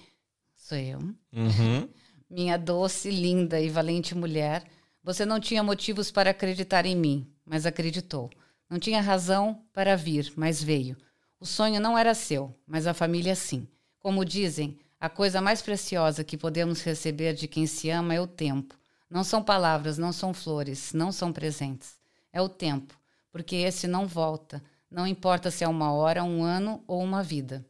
Sou 0.56 0.76
eu. 0.76 0.98
Uhum. 1.32 1.88
Minha 2.34 2.56
doce, 2.56 3.12
linda 3.12 3.60
e 3.60 3.68
valente 3.68 4.16
mulher. 4.16 4.64
Você 5.04 5.26
não 5.26 5.38
tinha 5.38 5.62
motivos 5.62 6.10
para 6.12 6.30
acreditar 6.30 6.86
em 6.86 6.96
mim, 6.96 7.28
mas 7.46 7.66
acreditou. 7.66 8.30
Não 8.70 8.80
tinha 8.80 9.02
razão 9.02 9.66
para 9.74 9.98
vir, 9.98 10.32
mas 10.38 10.64
veio. 10.64 10.96
O 11.42 11.46
sonho 11.46 11.82
não 11.82 11.98
era 11.98 12.14
seu, 12.14 12.56
mas 12.66 12.88
a 12.88 12.94
família 12.94 13.36
sim. 13.36 13.68
Como 14.00 14.24
dizem, 14.24 14.80
a 14.98 15.10
coisa 15.10 15.42
mais 15.42 15.62
preciosa 15.62 16.24
que 16.24 16.38
podemos 16.38 16.82
receber 16.82 17.34
de 17.34 17.50
quem 17.50 17.68
se 17.68 17.90
ama 17.90 18.16
é 18.16 18.22
o 18.22 18.28
tempo. 18.28 18.80
Não 19.10 19.26
são 19.26 19.44
palavras, 19.44 19.98
não 19.98 20.14
são 20.14 20.34
flores, 20.34 20.94
não 20.94 21.12
são 21.12 21.34
presentes. 21.34 21.96
É 22.32 22.42
o 22.42 22.48
tempo, 22.48 22.98
porque 23.30 23.58
esse 23.58 23.88
não 23.88 24.08
volta. 24.08 24.64
Não 24.90 25.06
importa 25.06 25.52
se 25.52 25.66
é 25.66 25.68
uma 25.68 25.92
hora, 25.92 26.24
um 26.24 26.46
ano 26.46 26.82
ou 26.88 27.04
uma 27.04 27.22
vida. 27.22 27.66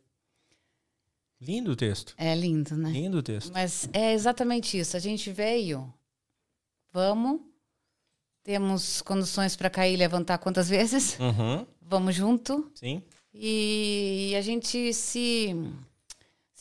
Lindo 1.42 1.72
o 1.72 1.76
texto. 1.76 2.14
É 2.18 2.36
lindo, 2.36 2.78
né? 2.78 2.92
Lindo 2.92 3.18
o 3.18 3.24
texto. 3.24 3.52
Mas 3.52 3.90
é 3.92 4.14
exatamente 4.14 4.78
isso. 4.78 4.96
A 4.96 5.00
gente 5.00 5.32
veio, 5.32 5.92
vamos, 6.94 7.42
temos 8.44 9.02
condições 9.02 9.56
para 9.56 9.70
cair 9.70 9.96
e 9.96 9.98
levantar 9.98 10.38
quantas 10.38 10.70
vezes? 10.70 11.18
Uhum. 11.20 11.66
Vamos 11.82 12.14
junto. 12.14 12.72
Sim. 12.76 13.02
E 13.34 14.34
a 14.38 14.42
gente 14.42 14.94
se 14.94 15.56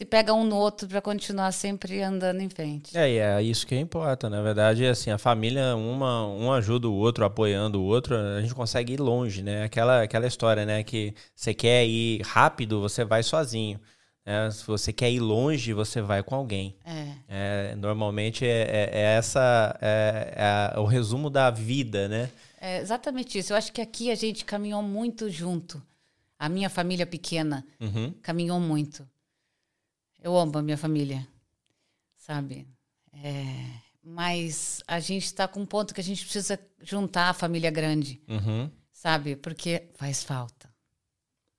se 0.01 0.05
pega 0.07 0.33
um 0.33 0.47
no 0.47 0.57
outro 0.57 0.89
para 0.89 1.03
continuar 1.03 1.53
sempre 1.53 2.03
andando 2.03 2.41
em 2.41 2.49
frente. 2.49 2.97
É, 2.97 3.11
e 3.11 3.19
é 3.19 3.43
isso 3.43 3.67
que 3.67 3.77
importa. 3.77 4.31
Na 4.31 4.41
verdade, 4.41 4.87
assim, 4.87 5.11
a 5.11 5.19
família, 5.19 5.77
uma, 5.77 6.27
um 6.27 6.51
ajuda 6.51 6.89
o 6.89 6.95
outro, 6.95 7.23
apoiando 7.23 7.83
o 7.83 7.85
outro, 7.85 8.17
a 8.17 8.41
gente 8.41 8.55
consegue 8.55 8.95
ir 8.95 8.99
longe, 8.99 9.43
né? 9.43 9.65
Aquela, 9.65 10.03
aquela 10.03 10.27
história, 10.27 10.65
né? 10.65 10.83
Que 10.83 11.13
você 11.35 11.53
quer 11.53 11.87
ir 11.87 12.23
rápido, 12.23 12.81
você 12.81 13.05
vai 13.05 13.23
sozinho. 13.23 13.79
Né? 14.25 14.51
Se 14.51 14.67
você 14.67 14.93
quer 14.93 15.11
ir 15.11 15.21
longe, 15.21 15.73
você 15.73 16.01
vai 16.03 16.23
com 16.23 16.35
alguém. 16.35 16.77
É. 16.85 17.15
É, 17.29 17.75
normalmente 17.77 18.45
é, 18.45 18.63
é- 18.63 18.91
é 18.93 19.01
essa 19.17 19.77
é, 19.81 20.73
é 20.75 20.79
o 20.79 20.85
resumo 20.85 21.31
da 21.31 21.51
vida, 21.51 22.09
né? 22.09 22.31
É 22.61 22.79
exatamente 22.81 23.39
isso. 23.39 23.53
Eu 23.53 23.57
acho 23.57 23.73
que 23.73 23.81
aqui 23.81 24.11
a 24.11 24.15
gente 24.15 24.45
caminhou 24.45 24.83
muito 24.83 25.31
junto. 25.31 25.83
A 26.39 26.49
minha 26.49 26.69
família 26.71 27.07
pequena 27.07 27.65
Uhum. 27.81 28.13
caminhou 28.23 28.61
muito. 28.61 29.09
Eu 30.23 30.37
amo 30.37 30.59
a 30.59 30.63
minha 30.63 30.77
família, 30.77 31.27
sabe? 32.17 32.67
É, 33.23 33.55
mas 34.03 34.83
a 34.87 35.01
gente 35.01 35.25
está 35.25 35.49
com 35.49 35.61
um 35.61 35.67
ponto 35.67 35.95
que 35.95 36.01
a 36.01 36.05
gente 36.05 36.23
precisa 36.23 36.59
juntar 36.83 37.31
a 37.31 37.35
família 37.35 37.71
grande, 37.71 38.21
Uhum. 38.29 38.71
sabe? 38.93 39.37
Porque 39.37 39.89
faz 39.95 40.23
falta. 40.23 40.69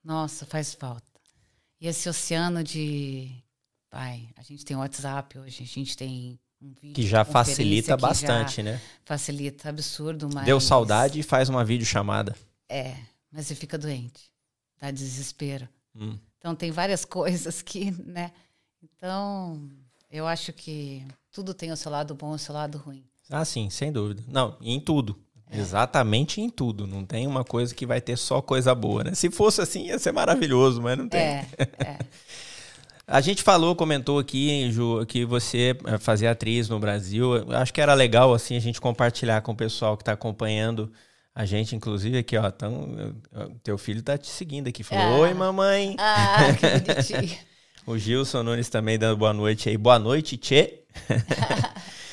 Nossa, 0.04 0.46
faz 0.46 0.74
falta. 0.76 1.11
E 1.82 1.88
esse 1.88 2.08
oceano 2.08 2.64
de. 2.64 3.32
Pai, 3.90 4.30
a 4.38 4.44
gente 4.44 4.64
tem 4.64 4.78
WhatsApp 4.78 5.40
hoje, 5.40 5.64
a 5.64 5.66
gente 5.66 5.98
tem 5.98 6.40
um 6.62 6.72
vídeo. 6.80 6.94
Que 6.94 7.08
já 7.08 7.26
facilita 7.26 7.96
que 7.96 8.02
já 8.02 8.08
bastante, 8.08 8.62
né? 8.62 8.80
Facilita, 9.04 9.68
absurdo, 9.68 10.30
mas. 10.32 10.46
Deu 10.46 10.62
saudade 10.62 11.20
e 11.20 11.24
faz 11.24 11.50
uma 11.50 11.66
videochamada. 11.66 12.36
É, 12.70 12.96
mas 13.32 13.48
você 13.48 13.56
fica 13.56 13.80
doente. 13.80 14.32
Dá 14.80 14.92
desespero. 14.92 15.68
Hum. 15.96 16.20
Então 16.38 16.56
tem 16.56 16.72
várias 16.72 17.04
coisas 17.04 17.64
que, 17.64 17.90
né? 17.90 18.32
Então, 18.84 19.68
eu 20.10 20.28
acho 20.28 20.54
que 20.54 21.04
tudo 21.32 21.52
tem 21.52 21.72
o 21.72 21.78
seu 21.78 21.92
lado 21.92 22.14
bom 22.14 22.34
e 22.34 22.36
o 22.36 22.40
seu 22.40 22.54
lado 22.54 22.78
ruim. 22.78 23.04
Ah, 23.28 23.44
sim, 23.44 23.72
sem 23.72 23.92
dúvida. 23.92 24.24
Não, 24.28 24.56
em 24.62 24.80
tudo. 24.80 25.18
Exatamente 25.52 26.40
em 26.40 26.50
tudo. 26.50 26.88
Não 26.88 27.06
tem 27.06 27.28
uma 27.28 27.44
coisa 27.44 27.74
que 27.76 27.86
vai 27.86 28.00
ter 28.00 28.18
só 28.18 28.42
coisa 28.42 28.74
boa, 28.74 29.04
né? 29.04 29.14
Se 29.14 29.30
fosse 29.30 29.62
assim, 29.62 29.88
ia 29.88 30.00
ser 30.00 30.12
maravilhoso, 30.12 30.82
mas 30.82 30.98
não 30.98 31.08
tem. 31.10 31.20
É, 31.20 31.46
é. 31.80 31.98
A 33.08 33.20
gente 33.20 33.44
falou, 33.44 33.76
comentou 33.76 34.20
aqui, 34.20 34.72
Ju, 34.72 35.06
que 35.06 35.26
você 35.26 35.76
eh, 35.86 35.98
fazia 35.98 36.32
atriz 36.32 36.70
no 36.70 36.80
Brasil. 36.80 37.36
Eu 37.36 37.58
acho 37.58 37.74
que 37.74 37.82
era 37.82 37.94
legal, 37.94 38.34
assim, 38.34 38.56
a 38.56 38.60
gente 38.62 38.80
compartilhar 38.80 39.42
com 39.42 39.52
o 39.52 39.56
pessoal 39.56 39.98
que 39.98 40.04
está 40.04 40.14
acompanhando 40.14 40.90
a 41.36 41.44
gente, 41.44 41.76
inclusive, 41.76 42.18
aqui, 42.20 42.38
ó. 42.38 42.50
Tão, 42.50 43.14
eh, 43.36 43.48
teu 43.64 43.78
filho 43.78 44.02
tá 44.02 44.18
te 44.18 44.30
seguindo 44.30 44.70
aqui. 44.70 44.82
Falou, 44.82 45.04
Ah. 45.04 45.18
oi, 45.28 45.34
mamãe. 45.34 45.96
Ah, 46.00 46.38
que. 46.54 47.38
O 47.86 47.98
Gilson 47.98 48.44
Nunes 48.44 48.70
também 48.70 48.98
dando 48.98 49.18
boa 49.18 49.34
noite 49.34 49.68
aí. 49.68 49.76
Boa 49.76 49.98
noite, 49.98 50.38
Tchê. 50.38 50.84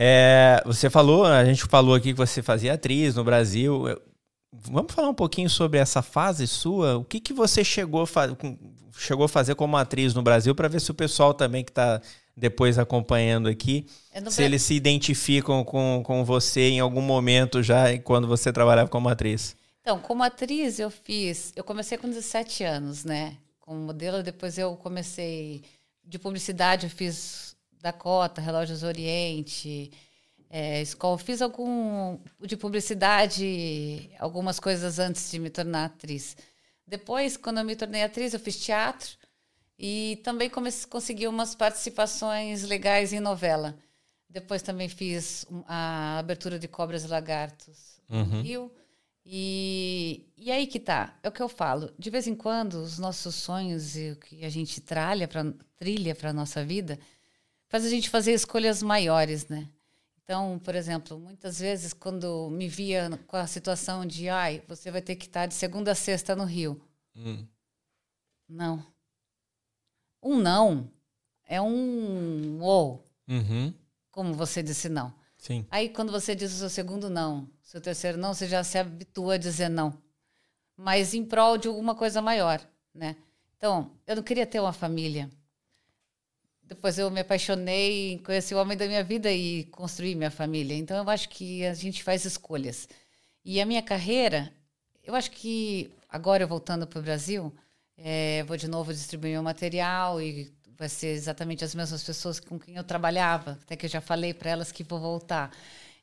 É, 0.00 0.62
você 0.64 0.88
falou, 0.88 1.24
a 1.24 1.44
gente 1.44 1.64
falou 1.64 1.92
aqui 1.94 2.12
que 2.12 2.16
você 2.18 2.40
fazia 2.40 2.74
atriz 2.74 3.16
no 3.16 3.24
Brasil. 3.24 3.84
Vamos 4.52 4.92
falar 4.94 5.08
um 5.08 5.14
pouquinho 5.14 5.50
sobre 5.50 5.78
essa 5.80 6.02
fase 6.02 6.46
sua? 6.46 6.96
O 6.98 7.04
que, 7.04 7.18
que 7.20 7.32
você 7.32 7.64
chegou 7.64 8.06
fa- 8.06 8.28
chegou 8.96 9.24
a 9.24 9.28
fazer 9.28 9.56
como 9.56 9.76
atriz 9.76 10.14
no 10.14 10.22
Brasil 10.22 10.54
para 10.54 10.68
ver 10.68 10.80
se 10.80 10.90
o 10.90 10.94
pessoal 10.94 11.34
também 11.34 11.64
que 11.64 11.70
está 11.72 12.00
depois 12.36 12.78
acompanhando 12.78 13.48
aqui, 13.48 13.84
É 14.12 14.20
se 14.30 14.44
eles 14.44 14.62
se 14.62 14.72
identificam 14.74 15.64
com, 15.64 16.00
com 16.04 16.24
você 16.24 16.68
em 16.68 16.78
algum 16.78 17.00
momento 17.00 17.60
já 17.64 17.98
quando 17.98 18.28
você 18.28 18.52
trabalhava 18.52 18.88
como 18.88 19.08
atriz. 19.08 19.56
Então, 19.80 19.98
como 19.98 20.22
atriz, 20.22 20.78
eu 20.78 20.90
fiz. 20.90 21.52
Eu 21.56 21.64
comecei 21.64 21.98
com 21.98 22.08
17 22.08 22.62
anos, 22.62 23.04
né? 23.04 23.36
Como 23.58 23.80
modelo, 23.80 24.22
depois 24.22 24.56
eu 24.56 24.76
comecei. 24.76 25.62
De 26.04 26.18
publicidade, 26.18 26.86
eu 26.86 26.90
fiz 26.90 27.47
Dakota, 27.80 28.40
Relógios 28.40 28.82
Oriente, 28.82 29.90
é. 30.50 30.82
Fiz 31.18 31.42
algum. 31.42 32.18
De 32.40 32.56
publicidade, 32.56 34.10
algumas 34.18 34.58
coisas 34.58 34.98
antes 34.98 35.30
de 35.30 35.38
me 35.38 35.50
tornar 35.50 35.86
atriz. 35.86 36.36
Depois, 36.86 37.36
quando 37.36 37.58
eu 37.58 37.64
me 37.64 37.76
tornei 37.76 38.02
atriz, 38.02 38.32
eu 38.32 38.40
fiz 38.40 38.58
teatro 38.58 39.10
e 39.78 40.20
também 40.24 40.48
comecei, 40.48 40.88
consegui 40.88 41.28
umas 41.28 41.54
participações 41.54 42.62
legais 42.62 43.12
em 43.12 43.20
novela. 43.20 43.76
Depois 44.28 44.62
também 44.62 44.88
fiz 44.88 45.46
a 45.66 46.18
abertura 46.18 46.58
de 46.58 46.66
Cobras 46.66 47.04
e 47.04 47.08
Lagartos 47.08 48.00
no 48.08 48.40
Rio. 48.40 48.72
E, 49.24 50.26
e 50.38 50.50
aí 50.50 50.66
que 50.66 50.80
tá, 50.80 51.18
é 51.22 51.28
o 51.28 51.32
que 51.32 51.42
eu 51.42 51.48
falo. 51.48 51.92
De 51.98 52.08
vez 52.08 52.26
em 52.26 52.34
quando, 52.34 52.74
os 52.74 52.98
nossos 52.98 53.34
sonhos 53.34 53.94
e 53.94 54.12
o 54.12 54.16
que 54.16 54.42
a 54.44 54.48
gente 54.48 54.80
tralha 54.80 55.28
pra, 55.28 55.44
trilha 55.76 56.14
para 56.14 56.32
nossa 56.32 56.64
vida 56.64 56.98
faz 57.68 57.84
a 57.84 57.88
gente 57.88 58.08
fazer 58.10 58.32
escolhas 58.32 58.82
maiores, 58.82 59.46
né? 59.48 59.68
Então, 60.24 60.58
por 60.58 60.74
exemplo, 60.74 61.18
muitas 61.18 61.58
vezes 61.58 61.92
quando 61.94 62.50
me 62.50 62.68
via 62.68 63.08
com 63.26 63.36
a 63.36 63.46
situação 63.46 64.04
de, 64.04 64.28
ai, 64.28 64.62
você 64.68 64.90
vai 64.90 65.00
ter 65.00 65.16
que 65.16 65.26
estar 65.26 65.46
de 65.46 65.54
segunda 65.54 65.92
a 65.92 65.94
sexta 65.94 66.36
no 66.36 66.44
Rio. 66.44 66.80
Não. 68.48 68.84
Um 70.22 70.36
não 70.38 70.90
é 71.46 71.60
um 71.60 72.60
ou, 72.60 73.02
Uhum. 73.26 73.72
como 74.10 74.34
você 74.34 74.62
disse 74.62 74.88
não. 74.88 75.14
Sim. 75.38 75.66
Aí, 75.70 75.88
quando 75.88 76.12
você 76.12 76.34
diz 76.34 76.52
o 76.52 76.58
seu 76.58 76.68
segundo 76.68 77.08
não, 77.08 77.48
seu 77.62 77.80
terceiro 77.80 78.18
não, 78.18 78.34
você 78.34 78.46
já 78.46 78.62
se 78.62 78.76
habitua 78.76 79.34
a 79.34 79.38
dizer 79.38 79.68
não. 79.70 79.96
Mas 80.76 81.14
em 81.14 81.24
prol 81.24 81.56
de 81.56 81.68
alguma 81.68 81.94
coisa 81.94 82.20
maior, 82.20 82.60
né? 82.92 83.16
Então, 83.56 83.92
eu 84.06 84.16
não 84.16 84.22
queria 84.22 84.46
ter 84.46 84.60
uma 84.60 84.72
família. 84.72 85.30
Depois 86.68 86.98
eu 86.98 87.10
me 87.10 87.20
apaixonei, 87.20 88.20
conheci 88.24 88.54
o 88.54 88.58
homem 88.58 88.76
da 88.76 88.86
minha 88.86 89.02
vida 89.02 89.32
e 89.32 89.64
construí 89.64 90.14
minha 90.14 90.30
família. 90.30 90.76
Então, 90.76 90.98
eu 90.98 91.08
acho 91.08 91.28
que 91.30 91.64
a 91.64 91.72
gente 91.72 92.02
faz 92.02 92.26
escolhas. 92.26 92.86
E 93.42 93.58
a 93.60 93.64
minha 93.64 93.82
carreira, 93.82 94.52
eu 95.02 95.14
acho 95.14 95.30
que 95.30 95.90
agora 96.08 96.46
voltando 96.46 96.86
para 96.86 96.98
o 96.98 97.02
Brasil, 97.02 97.54
eh, 97.96 98.44
vou 98.46 98.56
de 98.58 98.68
novo 98.68 98.92
distribuir 98.92 99.32
meu 99.32 99.42
material 99.42 100.20
e 100.20 100.52
vai 100.76 100.90
ser 100.90 101.08
exatamente 101.08 101.64
as 101.64 101.74
mesmas 101.74 102.04
pessoas 102.04 102.38
com 102.38 102.58
quem 102.58 102.76
eu 102.76 102.84
trabalhava, 102.84 103.58
até 103.62 103.74
que 103.74 103.86
eu 103.86 103.90
já 103.90 104.02
falei 104.02 104.34
para 104.34 104.50
elas 104.50 104.70
que 104.70 104.84
vou 104.84 105.00
voltar. 105.00 105.50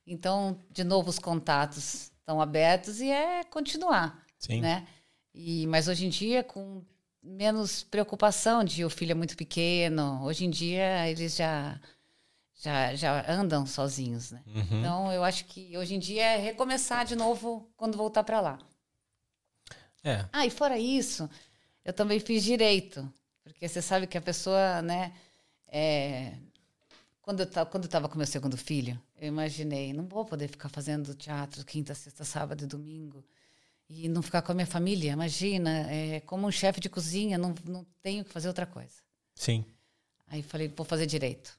Então, 0.05 0.59
de 0.71 0.83
novo, 0.83 1.09
os 1.09 1.19
contatos 1.19 2.11
estão 2.19 2.41
abertos 2.41 2.99
e 2.99 3.09
é 3.09 3.43
continuar, 3.43 4.25
Sim. 4.39 4.61
né? 4.61 4.87
E, 5.33 5.67
mas 5.67 5.87
hoje 5.87 6.05
em 6.05 6.09
dia, 6.09 6.43
com 6.43 6.83
menos 7.25 7.83
preocupação 7.83 8.63
de 8.63 8.85
o 8.85 8.89
filho 8.89 9.11
é 9.11 9.15
muito 9.15 9.35
pequeno, 9.35 10.23
hoje 10.23 10.45
em 10.45 10.49
dia 10.49 11.09
eles 11.09 11.35
já 11.35 11.79
já, 12.57 12.95
já 12.95 13.31
andam 13.31 13.65
sozinhos, 13.65 14.31
né? 14.31 14.41
Uhum. 14.47 14.79
Então, 14.79 15.11
eu 15.11 15.23
acho 15.23 15.45
que 15.45 15.77
hoje 15.77 15.95
em 15.95 15.99
dia 15.99 16.23
é 16.23 16.37
recomeçar 16.37 17.05
de 17.05 17.15
novo 17.15 17.69
quando 17.75 17.97
voltar 17.97 18.23
para 18.23 18.39
lá. 18.39 18.59
É. 20.03 20.25
Ah, 20.31 20.45
e 20.45 20.49
fora 20.49 20.77
isso, 20.79 21.29
eu 21.83 21.91
também 21.91 22.19
fiz 22.19 22.43
direito, 22.43 23.11
porque 23.43 23.67
você 23.67 23.81
sabe 23.81 24.07
que 24.07 24.17
a 24.17 24.21
pessoa, 24.21 24.81
né, 24.81 25.13
é, 25.67 26.33
quando 27.21 27.41
eu, 27.41 27.65
quando 27.65 27.83
eu 27.83 27.89
tava 27.89 28.07
com 28.07 28.17
meu 28.17 28.27
segundo 28.27 28.55
filho, 28.55 29.01
eu 29.19 29.27
imaginei, 29.27 29.91
não 29.91 30.07
vou 30.07 30.23
poder 30.23 30.47
ficar 30.47 30.69
fazendo 30.69 31.13
teatro 31.13 31.65
quinta, 31.65 31.93
sexta, 31.93 32.23
sábado 32.23 32.63
e 32.63 32.67
domingo 32.67 33.23
e 33.89 34.07
não 34.09 34.21
ficar 34.21 34.41
com 34.41 34.51
a 34.51 34.55
minha 34.55 34.67
família. 34.67 35.11
Imagina, 35.11 35.91
é, 35.91 36.19
como 36.21 36.47
um 36.47 36.51
chefe 36.51 36.79
de 36.79 36.89
cozinha, 36.89 37.37
não, 37.37 37.53
não 37.65 37.85
tenho 38.01 38.23
que 38.23 38.31
fazer 38.31 38.47
outra 38.47 38.65
coisa. 38.65 38.95
Sim. 39.35 39.65
Aí 40.27 40.41
falei, 40.41 40.67
vou 40.67 40.85
fazer 40.85 41.05
direito. 41.05 41.57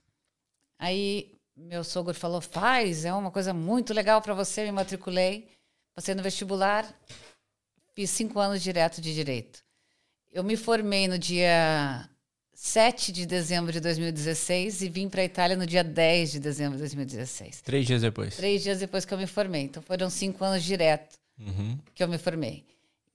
Aí 0.78 1.32
meu 1.56 1.82
sogro 1.84 2.14
falou, 2.14 2.40
faz, 2.40 3.04
é 3.04 3.12
uma 3.12 3.30
coisa 3.30 3.54
muito 3.54 3.94
legal 3.94 4.20
para 4.20 4.34
você. 4.34 4.64
Me 4.64 4.72
matriculei, 4.72 5.48
passei 5.94 6.14
no 6.14 6.22
vestibular, 6.22 6.86
fiz 7.94 8.10
cinco 8.10 8.38
anos 8.38 8.62
direto 8.62 9.00
de 9.00 9.14
direito. 9.14 9.64
Eu 10.32 10.44
me 10.44 10.56
formei 10.56 11.08
no 11.08 11.18
dia 11.18 12.10
7 12.52 13.12
de 13.12 13.24
dezembro 13.24 13.72
de 13.72 13.80
2016 13.80 14.82
e 14.82 14.88
vim 14.88 15.08
para 15.08 15.22
a 15.22 15.24
Itália 15.24 15.56
no 15.56 15.66
dia 15.66 15.82
10 15.82 16.32
de 16.32 16.40
dezembro 16.40 16.74
de 16.74 16.80
2016. 16.80 17.62
Três 17.62 17.86
dias 17.86 18.02
depois. 18.02 18.36
Três 18.36 18.62
dias 18.62 18.80
depois 18.80 19.04
que 19.06 19.14
eu 19.14 19.18
me 19.18 19.26
formei. 19.26 19.62
Então 19.62 19.82
foram 19.82 20.10
cinco 20.10 20.44
anos 20.44 20.62
direto 20.62 21.16
uhum. 21.38 21.78
que 21.94 22.02
eu 22.02 22.08
me 22.08 22.18
formei. 22.18 22.64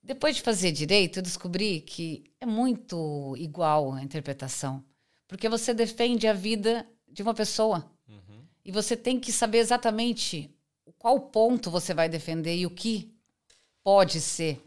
Depois 0.04 0.36
de 0.36 0.42
fazer 0.42 0.72
direito, 0.72 1.20
eu 1.20 1.24
descobri 1.24 1.82
que 1.82 2.24
é 2.40 2.46
muito 2.46 3.36
igual 3.38 3.94
a 3.94 4.04
interpretação. 4.04 4.84
Porque 5.28 5.48
você 5.48 5.74
defende 5.74 6.28
a 6.28 6.34
vida 6.34 6.88
de 7.08 7.22
uma 7.22 7.34
pessoa. 7.34 7.90
Uhum. 8.08 8.44
E 8.66 8.72
você 8.72 8.98
tem 8.98 9.20
que 9.20 9.32
saber 9.32 9.60
exatamente 9.60 10.54
qual 10.98 11.20
ponto 11.20 11.72
você 11.72 11.94
vai 11.94 12.10
defender 12.10 12.56
e 12.56 12.66
o 12.66 12.72
que 12.72 13.14
pode 13.84 14.20
ser 14.20 14.62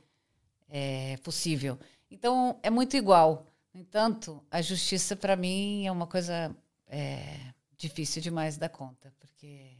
é, 0.68 1.16
possível. 1.18 1.78
Então, 2.11 2.59
é 2.62 2.70
muito 2.70 2.96
igual. 2.96 3.46
No 3.72 3.80
entanto, 3.80 4.42
a 4.50 4.62
justiça 4.62 5.16
para 5.16 5.36
mim 5.36 5.86
é 5.86 5.92
uma 5.92 6.07
coisa 6.07 6.55
é, 6.86 7.40
difícil 7.76 8.22
demais 8.22 8.57
da 8.57 8.68
conta, 8.68 9.12
porque 9.18 9.74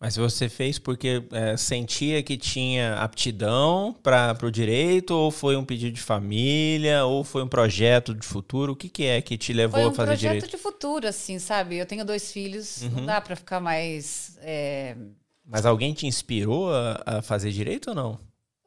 mas 0.00 0.16
você 0.16 0.48
fez 0.48 0.78
porque 0.78 1.22
é, 1.30 1.58
sentia 1.58 2.22
que 2.22 2.38
tinha 2.38 2.94
aptidão 2.94 3.94
para 4.02 4.34
o 4.42 4.50
direito, 4.50 5.10
ou 5.10 5.30
foi 5.30 5.56
um 5.56 5.64
pedido 5.64 5.92
de 5.92 6.00
família, 6.00 7.04
ou 7.04 7.22
foi 7.22 7.42
um 7.42 7.48
projeto 7.48 8.14
de 8.14 8.26
futuro? 8.26 8.72
O 8.72 8.76
que, 8.76 8.88
que 8.88 9.04
é 9.04 9.20
que 9.20 9.36
te 9.36 9.52
levou 9.52 9.78
um 9.78 9.88
a 9.88 9.92
fazer 9.92 10.16
direito? 10.16 10.40
Foi 10.40 10.48
um 10.48 10.50
projeto 10.50 10.56
de 10.56 10.62
futuro, 10.62 11.06
assim, 11.06 11.38
sabe? 11.38 11.76
Eu 11.76 11.84
tenho 11.84 12.02
dois 12.02 12.32
filhos, 12.32 12.80
uhum. 12.80 12.90
não 12.92 13.06
dá 13.06 13.20
para 13.20 13.36
ficar 13.36 13.60
mais. 13.60 14.38
É... 14.40 14.96
Mas 15.44 15.66
alguém 15.66 15.92
te 15.92 16.06
inspirou 16.06 16.72
a, 16.72 17.02
a 17.04 17.22
fazer 17.22 17.50
direito 17.50 17.90
ou 17.90 17.94
não? 17.94 18.12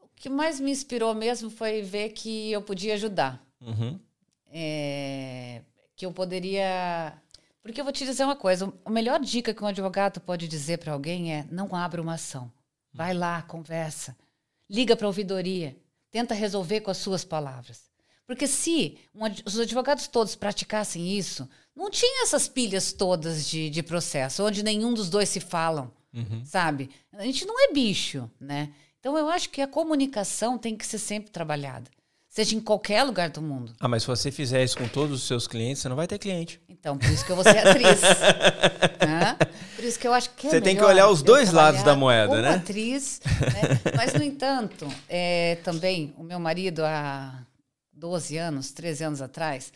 O 0.03 0.09
que 0.15 0.29
mais 0.29 0.59
me 0.59 0.69
inspirou 0.69 1.15
mesmo 1.15 1.49
foi 1.49 1.81
ver 1.81 2.09
que 2.09 2.51
eu 2.51 2.61
podia 2.61 2.93
ajudar. 2.93 3.43
Uhum. 3.59 3.99
É, 4.51 5.61
que 5.95 6.05
eu 6.05 6.11
poderia. 6.11 7.17
Porque 7.63 7.79
eu 7.79 7.85
vou 7.85 7.93
te 7.93 8.05
dizer 8.05 8.25
uma 8.25 8.35
coisa: 8.35 8.71
a 8.83 8.89
melhor 8.91 9.19
dica 9.21 9.53
que 9.53 9.63
um 9.63 9.67
advogado 9.67 10.19
pode 10.19 10.47
dizer 10.47 10.77
para 10.77 10.91
alguém 10.91 11.33
é: 11.33 11.47
não 11.49 11.73
abra 11.73 12.01
uma 12.01 12.15
ação. 12.15 12.51
Vai 12.93 13.13
lá, 13.13 13.41
conversa. 13.41 14.15
Liga 14.69 14.95
para 14.95 15.07
a 15.07 15.09
ouvidoria. 15.09 15.75
Tenta 16.11 16.35
resolver 16.35 16.81
com 16.81 16.91
as 16.91 16.97
suas 16.97 17.23
palavras. 17.23 17.89
Porque 18.27 18.47
se 18.47 18.99
um, 19.15 19.21
os 19.45 19.59
advogados 19.59 20.07
todos 20.07 20.35
praticassem 20.35 21.17
isso, 21.17 21.49
não 21.75 21.89
tinha 21.89 22.23
essas 22.23 22.47
pilhas 22.47 22.93
todas 22.93 23.47
de, 23.47 23.69
de 23.69 23.81
processo, 23.81 24.45
onde 24.45 24.63
nenhum 24.63 24.93
dos 24.93 25.09
dois 25.09 25.27
se 25.29 25.39
falam, 25.39 25.91
uhum. 26.13 26.43
sabe? 26.45 26.89
A 27.13 27.23
gente 27.23 27.45
não 27.45 27.59
é 27.59 27.73
bicho, 27.73 28.29
né? 28.39 28.73
Então 28.99 29.17
eu 29.17 29.27
acho 29.27 29.49
que 29.49 29.61
a 29.61 29.67
comunicação 29.67 30.57
tem 30.57 30.77
que 30.77 30.85
ser 30.85 30.99
sempre 30.99 31.31
trabalhada 31.31 31.89
seja 32.33 32.55
em 32.55 32.59
qualquer 32.59 33.03
lugar 33.03 33.29
do 33.29 33.43
mundo. 33.43 33.75
Ah, 33.79 33.87
mas 33.87 34.01
se 34.01 34.07
você 34.07 34.31
fizer 34.31 34.63
isso 34.63 34.75
com 34.75 34.87
todos 34.87 35.21
os 35.21 35.27
seus 35.27 35.45
clientes, 35.45 35.83
você 35.83 35.87
não 35.87 35.95
vai 35.95 36.07
ter 36.07 36.17
cliente. 36.17 36.59
Então, 36.67 36.97
por 36.97 37.07
isso 37.07 37.23
que 37.23 37.31
eu 37.31 37.35
vou 37.35 37.43
ser 37.43 37.59
atriz. 37.59 38.01
né? 39.07 39.37
Por 39.75 39.85
isso 39.85 39.99
que 39.99 40.07
eu 40.07 40.13
acho 40.13 40.31
que 40.31 40.47
é 40.47 40.49
Você 40.49 40.59
tem 40.59 40.75
que 40.75 40.83
olhar 40.83 41.07
os 41.09 41.21
dois 41.21 41.53
lados 41.53 41.83
da 41.83 41.95
moeda, 41.95 42.41
né? 42.41 42.55
atriz. 42.55 43.21
Né? 43.23 43.93
Mas, 43.95 44.15
no 44.15 44.23
entanto, 44.23 44.87
é, 45.07 45.59
também, 45.63 46.11
o 46.17 46.23
meu 46.23 46.39
marido, 46.39 46.83
há 46.83 47.45
12 47.93 48.35
anos, 48.35 48.71
13 48.71 49.03
anos 49.03 49.21
atrás, 49.21 49.71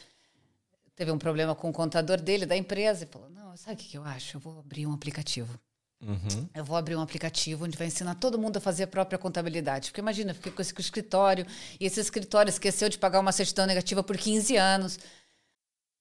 teve 0.95 1.11
um 1.11 1.19
problema 1.19 1.53
com 1.53 1.69
o 1.69 1.73
contador 1.73 2.19
dele, 2.19 2.47
da 2.47 2.57
empresa, 2.57 3.03
e 3.03 3.07
falou, 3.07 3.29
não, 3.29 3.55
sabe 3.55 3.75
o 3.75 3.77
que 3.77 3.95
eu 3.95 4.03
acho? 4.03 4.37
Eu 4.37 4.41
vou 4.41 4.57
abrir 4.57 4.87
um 4.87 4.93
aplicativo. 4.93 5.59
Uhum. 6.01 6.47
Eu 6.53 6.63
vou 6.63 6.77
abrir 6.77 6.95
um 6.95 7.01
aplicativo 7.01 7.65
onde 7.65 7.77
vai 7.77 7.87
ensinar 7.87 8.15
todo 8.15 8.37
mundo 8.37 8.57
a 8.57 8.61
fazer 8.61 8.83
a 8.83 8.87
própria 8.87 9.17
contabilidade. 9.17 9.89
Porque 9.89 10.01
imagina, 10.01 10.33
fiquei 10.33 10.51
com 10.51 10.61
esse 10.61 10.73
escritório 10.77 11.45
e 11.79 11.85
esse 11.85 11.99
escritório 11.99 12.49
esqueceu 12.49 12.87
de 12.87 12.97
pagar 12.97 13.19
uma 13.19 13.31
certidão 13.31 13.65
negativa 13.65 14.03
por 14.03 14.15
15 14.15 14.55
anos. 14.57 14.99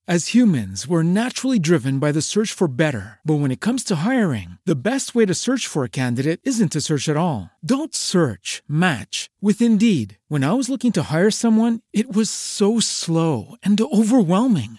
As 0.09 0.29
humans, 0.29 0.87
we're 0.87 1.03
naturally 1.03 1.59
driven 1.59 1.99
by 1.99 2.13
the 2.13 2.23
search 2.23 2.53
for 2.53 2.69
better. 2.69 3.19
But 3.25 3.41
when 3.41 3.51
it 3.51 3.61
comes 3.61 3.83
to 3.85 4.07
hiring, 4.07 4.57
the 4.65 4.77
best 4.77 5.17
way 5.17 5.27
to 5.27 5.35
search 5.35 5.67
for 5.67 5.83
a 5.83 5.89
candidate 5.89 6.39
isn't 6.45 6.71
to 6.75 6.81
search 6.81 7.09
at 7.09 7.17
all. 7.17 7.51
Don't 7.61 7.93
search, 7.93 8.63
match 8.69 9.31
with 9.43 9.61
Indeed. 9.61 10.19
When 10.29 10.45
I 10.45 10.53
was 10.53 10.69
looking 10.69 10.93
to 10.93 11.03
hire 11.11 11.33
someone, 11.33 11.81
it 11.93 12.15
was 12.15 12.31
so 12.31 12.79
slow 12.79 13.57
and 13.65 13.81
overwhelming. 13.81 14.79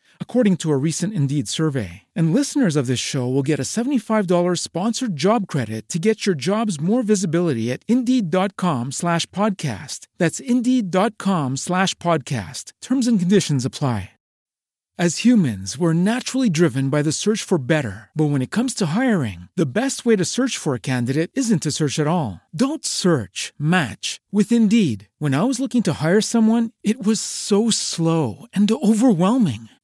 according 0.21 0.55
to 0.57 0.71
a 0.71 0.77
recent 0.77 1.13
Indeed 1.13 1.49
survey. 1.49 2.03
And 2.15 2.33
listeners 2.33 2.77
of 2.77 2.87
this 2.87 2.97
show 2.97 3.27
will 3.27 3.43
get 3.43 3.59
a 3.59 3.63
$75 3.63 4.59
sponsored 4.59 5.17
job 5.17 5.45
credit 5.47 5.89
to 5.89 5.99
get 5.99 6.25
your 6.25 6.35
jobs 6.35 6.79
more 6.79 7.03
visibility 7.03 7.69
at 7.69 7.83
Indeed.com 7.89 8.93
slash 8.93 9.25
podcast. 9.31 10.07
That's 10.17 10.39
Indeed.com 10.39 11.57
slash 11.57 11.95
podcast. 11.95 12.71
Terms 12.81 13.07
and 13.07 13.19
conditions 13.19 13.65
apply. 13.65 14.11
As 15.01 15.25
humans, 15.25 15.79
we're 15.79 15.93
naturally 15.93 16.47
driven 16.47 16.91
by 16.91 17.01
the 17.01 17.11
search 17.11 17.41
for 17.41 17.57
better. 17.57 18.11
But 18.13 18.29
when 18.29 18.43
it 18.43 18.51
comes 18.51 18.75
to 18.75 18.87
hiring, 18.87 19.47
the 19.55 19.65
best 19.81 20.05
way 20.05 20.15
to 20.15 20.25
search 20.25 20.57
for 20.57 20.75
a 20.75 20.79
candidate 20.79 21.31
isn't 21.33 21.63
to 21.63 21.71
search 21.71 21.97
at 21.97 22.05
all. 22.05 22.41
Don't 22.55 22.85
search, 22.85 23.51
match 23.57 24.19
with 24.31 24.51
Indeed. 24.51 25.07
When 25.17 25.33
I 25.33 25.43
was 25.45 25.59
looking 25.59 25.81
to 25.83 25.93
hire 25.93 26.21
someone, 26.21 26.69
it 26.83 27.01
was 27.03 27.19
so 27.19 27.71
slow 27.71 28.45
and 28.53 28.71
overwhelming. 28.71 29.69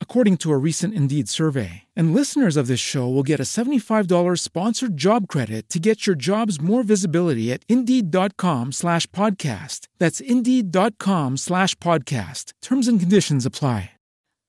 according 0.00 0.38
to 0.38 0.50
a 0.50 0.56
recent 0.56 0.94
Indeed 0.94 1.28
survey. 1.28 1.82
And 1.94 2.14
listeners 2.14 2.56
of 2.56 2.68
this 2.68 2.80
show 2.80 3.06
will 3.06 3.22
get 3.22 3.38
a 3.38 3.42
$75 3.42 4.38
sponsored 4.40 4.96
job 4.96 5.28
credit 5.28 5.68
to 5.68 5.78
get 5.78 6.06
your 6.06 6.16
jobs 6.16 6.58
more 6.58 6.82
visibility 6.82 7.52
at 7.52 7.62
Indeed.com 7.68 8.72
slash 8.72 9.06
podcast. 9.08 9.88
That's 9.98 10.20
Indeed.com 10.20 11.36
slash 11.36 11.74
podcast. 11.74 12.54
Terms 12.62 12.88
and 12.88 12.98
conditions 12.98 13.44
apply. 13.44 13.90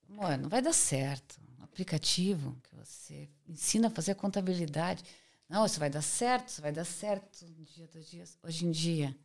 Amor, 0.09 0.37
não 0.37 0.49
vai 0.49 0.61
dar 0.61 0.73
certo. 0.73 1.37
Um 1.59 1.63
aplicativo 1.63 2.57
que 2.63 2.75
você 2.75 3.29
ensina 3.47 3.87
a 3.87 3.91
fazer 3.91 4.15
contabilidade. 4.15 5.03
Não, 5.47 5.65
isso 5.65 5.79
vai 5.79 5.89
dar 5.89 6.01
certo, 6.01 6.49
isso 6.49 6.61
vai 6.61 6.71
dar 6.71 6.85
certo 6.85 7.45
um 7.45 7.63
dia, 7.63 7.87
dois 7.93 8.09
dias. 8.09 8.37
Hoje 8.41 8.65
em 8.65 8.71
dia, 8.71 9.15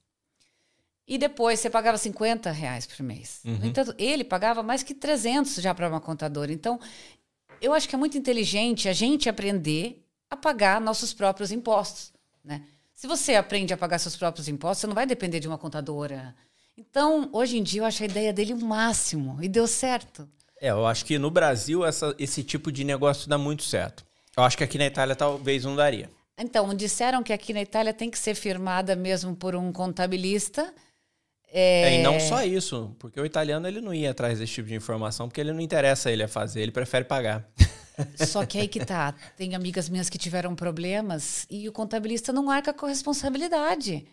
E 1.09 1.17
depois 1.17 1.59
você 1.59 1.71
pagava 1.71 1.97
50 1.97 2.51
reais 2.51 2.87
por 2.87 3.03
mês. 3.03 3.41
Uhum. 3.45 3.57
No 3.59 3.67
entanto, 3.67 3.95
ele 3.99 4.23
pagava 4.23 4.63
mais 4.63 4.83
que 4.83 4.93
300 4.95 5.55
já 5.57 5.75
para 5.75 5.89
uma 5.89 6.01
contadora. 6.01 6.53
Então, 6.53 6.79
eu 7.63 7.73
acho 7.73 7.89
que 7.89 7.95
é 7.95 7.99
muito 7.99 8.19
inteligente 8.19 8.89
a 8.89 8.93
gente 8.93 9.29
aprender 9.29 10.05
a 10.31 10.37
pagar 10.37 10.81
nossos 10.81 11.15
próprios 11.15 11.51
impostos, 11.51 12.13
né? 12.45 12.63
Se 12.95 13.07
você 13.07 13.37
aprende 13.37 13.73
a 13.73 13.77
pagar 13.77 13.99
seus 13.99 14.17
próprios 14.17 14.49
impostos, 14.49 14.81
você 14.81 14.87
não 14.87 14.95
vai 14.95 15.07
depender 15.07 15.41
de 15.41 15.49
uma 15.49 15.57
contadora. 15.57 16.35
Então, 16.77 17.29
hoje 17.33 17.57
em 17.57 17.63
dia, 17.63 17.81
eu 17.81 17.85
acho 17.87 18.03
a 18.03 18.07
ideia 18.07 18.33
dele 18.33 18.53
o 18.53 18.61
máximo. 18.65 19.39
E 19.43 19.49
deu 19.49 19.67
certo. 19.67 20.29
É, 20.61 20.71
eu 20.71 20.85
acho 20.87 21.05
que 21.07 21.19
no 21.19 21.31
Brasil 21.31 21.87
essa- 21.87 22.15
esse 22.19 22.43
tipo 22.43 22.71
de 22.73 22.83
negócio 22.85 23.29
dá 23.29 23.39
muito 23.39 23.63
certo. 23.63 24.05
Eu 24.37 24.43
acho 24.43 24.59
que 24.59 24.65
aqui 24.65 24.77
na 24.77 24.87
Itália 24.87 25.15
talvez 25.17 25.65
não 25.65 25.75
daria. 25.77 26.11
Então, 26.37 26.73
disseram 26.75 27.23
que 27.23 27.33
aqui 27.33 27.53
na 27.55 27.63
Itália 27.63 27.95
tem 27.95 28.11
que 28.11 28.19
ser 28.19 28.35
firmada 28.35 28.95
mesmo 28.95 29.35
por 29.35 29.55
um 29.57 29.73
contabilista. 29.73 30.73
É, 31.51 31.95
É, 31.95 32.01
e 32.01 32.03
não 32.03 32.21
só 32.21 32.43
isso, 32.45 32.95
porque 32.99 33.21
o 33.21 33.25
italiano 33.25 33.67
ele 33.67 33.81
não 33.81 33.95
ia 33.95 34.11
atrás 34.11 34.39
desse 34.39 34.53
tipo 34.53 34.69
de 34.69 34.75
informação, 34.75 35.29
porque 35.29 35.41
ele 35.41 35.53
não 35.53 35.61
interessa 35.61 36.11
ele 36.11 36.23
a 36.23 36.29
fazer, 36.29 36.61
ele 36.61 36.73
prefere 36.73 37.05
pagar. 37.05 37.49
Só 38.29 38.47
que 38.47 38.59
aí 38.59 38.69
que 38.69 38.85
tá. 38.85 39.13
Tem 39.37 39.57
amigas 39.57 39.89
minhas 39.89 40.09
que 40.09 40.19
tiveram 40.19 40.55
problemas 40.55 41.47
e 41.51 41.69
o 41.69 41.73
contabilista 41.73 42.33
não 42.33 42.49
arca 42.49 42.73
com 42.73 42.87
a 42.87 42.89
responsabilidade. 42.91 44.07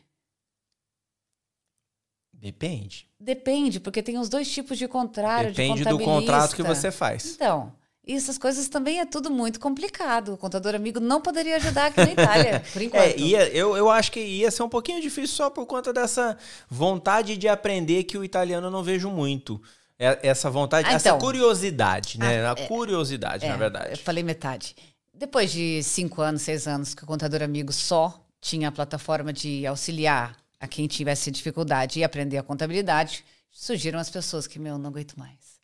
Depende. 2.34 3.07
Depende, 3.20 3.80
porque 3.80 4.03
tem 4.03 4.18
os 4.18 4.30
dois 4.30 4.52
tipos 4.52 4.78
de 4.78 4.88
contrário 4.88 5.49
Depende 5.49 5.84
de 5.84 5.90
do 5.90 5.99
contrato 5.99 6.52
que 6.52 6.57
contabilista. 6.57 6.91
você 6.91 6.98
faz. 6.98 7.34
Então, 7.36 7.74
e 8.07 8.14
essas 8.14 8.38
coisas 8.38 8.68
também 8.69 8.99
é 8.99 9.06
tudo 9.06 9.32
muito 9.32 9.60
complicado. 9.60 10.34
O 10.34 10.38
contador 10.38 10.76
amigo 10.76 10.99
não 10.99 11.22
poderia 11.22 11.56
ajudar 11.57 11.88
aqui 11.88 11.98
na 12.02 12.11
Itália, 12.11 12.64
por 12.72 12.82
enquanto. 12.82 13.03
É, 13.03 13.18
ia, 13.18 13.48
eu, 13.49 13.76
eu 13.76 13.90
acho 13.90 14.11
que 14.11 14.19
ia 14.19 14.52
ser 14.52 14.64
um 14.64 14.69
pouquinho 14.69 15.02
difícil 15.02 15.36
só 15.36 15.49
por 15.49 15.65
conta 15.65 15.91
dessa 15.91 16.38
vontade 16.69 17.36
de 17.38 17.48
aprender 17.48 18.03
que 18.03 18.18
o 18.18 18.23
italiano 18.23 18.68
eu 18.68 18.72
não 18.72 18.84
vejo 18.84 19.10
muito. 19.10 19.61
É- 19.98 20.19
Essa 20.30 20.49
vontade, 20.49 20.88
Ah, 20.90 20.94
essa 20.94 21.10
então. 21.10 21.19
curiosidade, 21.19 22.19
né? 22.19 22.45
Ah, 22.45 22.52
a 22.52 22.56
curiosidade, 22.68 23.45
É, 23.45 23.48
na 23.49 23.56
Eu 23.56 23.60
verdade. 23.60 24.02
falei 24.02 24.23
metade. 24.23 24.76
Depois 25.14 25.52
de 25.52 25.82
cinco 25.84 26.22
anos, 26.22 26.41
seis 26.41 26.68
anos 26.68 26.94
que 26.94 27.03
o 27.03 27.07
contador 27.07 27.41
amigo 27.41 27.72
só 27.72 28.22
tinha 28.41 28.68
a 28.68 28.72
plataforma 28.72 29.32
de 29.32 29.65
auxiliar 29.65 30.36
a 30.60 30.68
quem 30.68 30.86
tivesse 30.88 31.32
dificuldade 31.32 31.99
e 31.99 32.03
aprender 32.03 32.38
a 32.38 32.44
contabilidade, 32.44 33.23
surgiram 33.49 33.98
as 33.98 34.10
pessoas 34.10 34.45
que, 34.45 34.60
meu, 34.60 34.77
não 34.77 34.90
aguento 34.90 35.15
mais. 35.18 35.55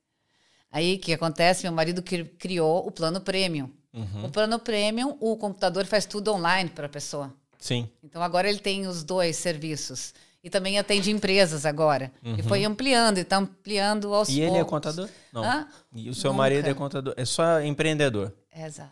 Aí, 0.71 0.95
o 0.95 0.99
que 0.99 1.13
acontece? 1.13 1.63
Meu 1.63 1.71
marido 1.73 2.01
cri- 2.01 2.23
criou 2.39 2.87
o 2.87 2.91
plano 2.91 3.19
premium. 3.19 3.69
Uhum. 3.93 4.25
O 4.25 4.29
plano 4.29 4.57
premium, 4.57 5.17
o 5.19 5.35
computador 5.35 5.85
faz 5.85 6.05
tudo 6.05 6.31
online 6.33 6.69
para 6.69 6.85
a 6.85 6.89
pessoa. 6.89 7.33
Sim. 7.59 7.89
Então 8.03 8.21
agora 8.23 8.49
ele 8.49 8.59
tem 8.59 8.87
os 8.87 9.03
dois 9.03 9.35
serviços. 9.35 10.13
E 10.43 10.49
também 10.49 10.79
atende 10.79 11.11
empresas 11.11 11.65
agora. 11.67 12.11
E 12.23 12.41
foi 12.41 12.63
ampliando, 12.63 13.17
e 13.19 13.21
está 13.21 13.37
ampliando 13.37 14.11
aos 14.13 14.29
Uhum. 14.29 14.33
E 14.35 14.37
poucos. 14.39 14.55
ele 14.55 14.61
é 14.65 14.67
contador? 14.67 15.09
Não. 15.31 15.43
Hã? 15.43 15.67
E 15.93 16.09
o 16.09 16.15
seu 16.15 16.31
Nunca. 16.31 16.37
marido 16.43 16.67
é 16.67 16.73
contador? 16.73 17.13
É 17.17 17.25
só 17.25 17.61
empreendedor. 17.61 18.33
Exato. 18.55 18.91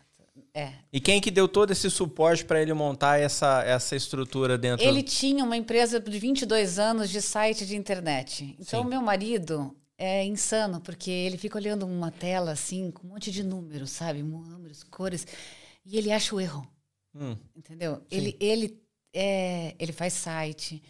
É. 0.54 0.72
E 0.92 1.00
quem 1.00 1.20
que 1.20 1.30
deu 1.30 1.48
todo 1.48 1.70
esse 1.72 1.88
suporte 1.90 2.44
para 2.44 2.60
ele 2.60 2.72
montar 2.74 3.18
essa, 3.20 3.62
essa 3.64 3.94
estrutura 3.96 4.58
dentro 4.58 4.84
Ele 4.84 5.00
tinha 5.02 5.44
uma 5.44 5.56
empresa 5.56 5.98
de 6.00 6.18
22 6.18 6.78
anos 6.78 7.08
de 7.10 7.20
site 7.22 7.64
de 7.66 7.76
internet. 7.76 8.56
Então, 8.58 8.82
Sim. 8.82 8.88
meu 8.88 9.00
marido 9.00 9.74
é 10.02 10.24
insano, 10.24 10.80
porque 10.80 11.10
ele 11.10 11.36
fica 11.36 11.58
olhando 11.58 11.86
uma 11.86 12.10
tela 12.10 12.52
assim, 12.52 12.90
com 12.90 13.06
um 13.06 13.10
monte 13.10 13.30
de 13.30 13.42
números, 13.42 13.90
sabe? 13.90 14.22
Números, 14.22 14.82
cores. 14.82 15.26
E 15.84 15.98
ele 15.98 16.10
acha 16.10 16.34
o 16.34 16.40
erro. 16.40 16.66
Hum, 17.14 17.36
Entendeu? 17.54 18.02
Ele, 18.10 18.34
ele, 18.40 18.82
é, 19.12 19.74
ele 19.78 19.92
faz 19.92 20.14
site, 20.14 20.82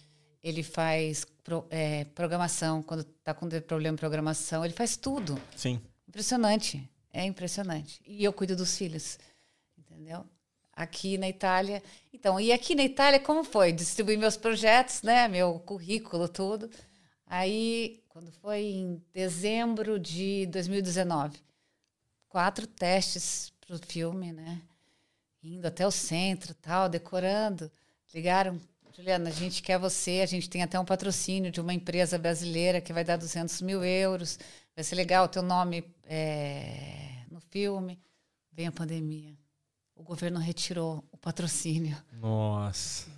ele 0.42 0.62
faz 0.62 1.24
pro- 1.42 1.66
é, 1.70 2.04
programação, 2.04 2.82
quando 2.82 3.00
está 3.00 3.34
com 3.34 3.48
problema 3.62 3.96
de 3.96 4.00
programação, 4.00 4.64
ele 4.64 4.74
faz 4.74 4.96
tudo. 4.96 5.40
sim. 5.56 5.80
Impressionante. 6.08 6.88
É 7.12 7.24
impressionante. 7.24 8.00
E 8.06 8.24
eu 8.24 8.32
cuido 8.32 8.54
dos 8.56 8.76
filhos. 8.76 9.18
Entendeu? 9.78 10.24
Aqui 10.72 11.18
na 11.18 11.28
Itália. 11.28 11.82
Então, 12.12 12.40
e 12.40 12.52
aqui 12.52 12.74
na 12.74 12.84
Itália, 12.84 13.18
como 13.20 13.42
foi? 13.44 13.72
Distribuí 13.72 14.16
meus 14.16 14.36
projetos, 14.36 15.02
né? 15.02 15.26
Meu 15.28 15.58
currículo, 15.60 16.28
tudo. 16.28 16.70
Aí, 17.26 17.99
quando 18.10 18.32
foi 18.32 18.62
em 18.62 19.02
dezembro 19.14 19.98
de 19.98 20.44
2019, 20.46 21.38
quatro 22.28 22.66
testes 22.66 23.52
para 23.60 23.76
o 23.76 23.78
filme, 23.78 24.32
né? 24.32 24.60
Indo 25.42 25.66
até 25.66 25.86
o 25.86 25.92
centro, 25.92 26.52
tal, 26.54 26.88
decorando. 26.88 27.70
Ligaram, 28.12 28.60
Juliana, 28.92 29.30
a 29.30 29.32
gente 29.32 29.62
quer 29.62 29.78
você, 29.78 30.20
a 30.22 30.26
gente 30.26 30.50
tem 30.50 30.60
até 30.60 30.78
um 30.78 30.84
patrocínio 30.84 31.52
de 31.52 31.60
uma 31.60 31.72
empresa 31.72 32.18
brasileira 32.18 32.80
que 32.80 32.92
vai 32.92 33.04
dar 33.04 33.16
200 33.16 33.62
mil 33.62 33.84
euros. 33.84 34.38
Vai 34.74 34.82
ser 34.82 34.96
legal 34.96 35.26
o 35.26 35.28
teu 35.28 35.42
nome 35.42 35.84
é, 36.04 37.24
no 37.30 37.40
filme. 37.40 37.98
Vem 38.52 38.66
a 38.66 38.72
pandemia. 38.72 39.38
O 39.94 40.02
governo 40.02 40.40
retirou 40.40 41.04
o 41.12 41.16
patrocínio. 41.16 41.96
Nossa. 42.12 43.08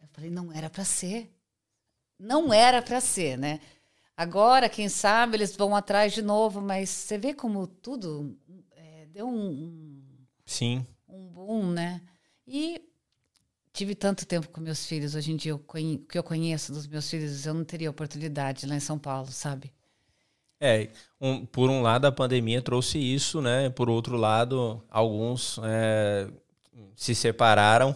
Eu 0.00 0.08
falei, 0.12 0.30
não 0.30 0.50
era 0.50 0.70
para 0.70 0.84
ser. 0.84 1.30
Não 2.18 2.52
era 2.54 2.80
para 2.80 3.02
ser, 3.02 3.36
né? 3.36 3.60
Agora, 4.20 4.68
quem 4.68 4.86
sabe, 4.86 5.38
eles 5.38 5.56
vão 5.56 5.74
atrás 5.74 6.12
de 6.12 6.20
novo, 6.20 6.60
mas 6.60 6.90
você 6.90 7.16
vê 7.16 7.32
como 7.32 7.66
tudo 7.66 8.36
é, 8.72 9.06
deu 9.06 9.26
um, 9.26 9.48
um, 9.50 10.02
Sim. 10.44 10.84
um 11.08 11.26
boom, 11.28 11.70
né? 11.70 12.02
E 12.46 12.82
tive 13.72 13.94
tanto 13.94 14.26
tempo 14.26 14.48
com 14.50 14.60
meus 14.60 14.84
filhos. 14.84 15.14
Hoje 15.14 15.32
em 15.32 15.36
dia, 15.36 15.54
o 15.54 15.58
que 15.58 16.18
eu 16.18 16.22
conheço 16.22 16.70
dos 16.70 16.86
meus 16.86 17.08
filhos, 17.08 17.46
eu 17.46 17.54
não 17.54 17.64
teria 17.64 17.90
oportunidade 17.90 18.66
lá 18.66 18.74
em 18.76 18.80
São 18.80 18.98
Paulo, 18.98 19.32
sabe? 19.32 19.72
É, 20.60 20.90
um- 21.18 21.46
por 21.46 21.70
um 21.70 21.80
lado 21.80 22.04
a 22.06 22.12
pandemia 22.12 22.60
trouxe 22.60 22.98
isso, 22.98 23.40
né? 23.40 23.70
Por 23.70 23.88
outro 23.88 24.18
lado, 24.18 24.82
alguns 24.90 25.58
é, 25.64 26.28
se 26.94 27.14
separaram. 27.14 27.94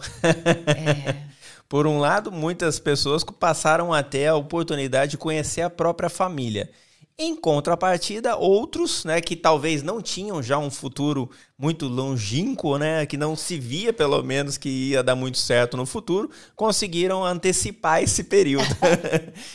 É, 0.72 1.28
Por 1.68 1.86
um 1.86 1.98
lado, 1.98 2.30
muitas 2.30 2.78
pessoas 2.78 3.24
passaram 3.24 3.92
até 3.92 4.28
a 4.28 4.36
oportunidade 4.36 5.12
de 5.12 5.18
conhecer 5.18 5.62
a 5.62 5.70
própria 5.70 6.08
família. 6.08 6.70
Em 7.16 7.36
contrapartida, 7.36 8.34
outros, 8.34 9.04
né, 9.04 9.20
que 9.20 9.36
talvez 9.36 9.84
não 9.84 10.02
tinham 10.02 10.42
já 10.42 10.58
um 10.58 10.68
futuro 10.68 11.30
muito 11.56 11.86
longínquo, 11.86 12.76
né, 12.76 13.06
que 13.06 13.16
não 13.16 13.36
se 13.36 13.56
via 13.56 13.92
pelo 13.92 14.20
menos 14.20 14.58
que 14.58 14.68
ia 14.68 15.00
dar 15.00 15.14
muito 15.14 15.38
certo 15.38 15.76
no 15.76 15.86
futuro, 15.86 16.28
conseguiram 16.56 17.24
antecipar 17.24 18.02
esse 18.02 18.24
período. 18.24 18.66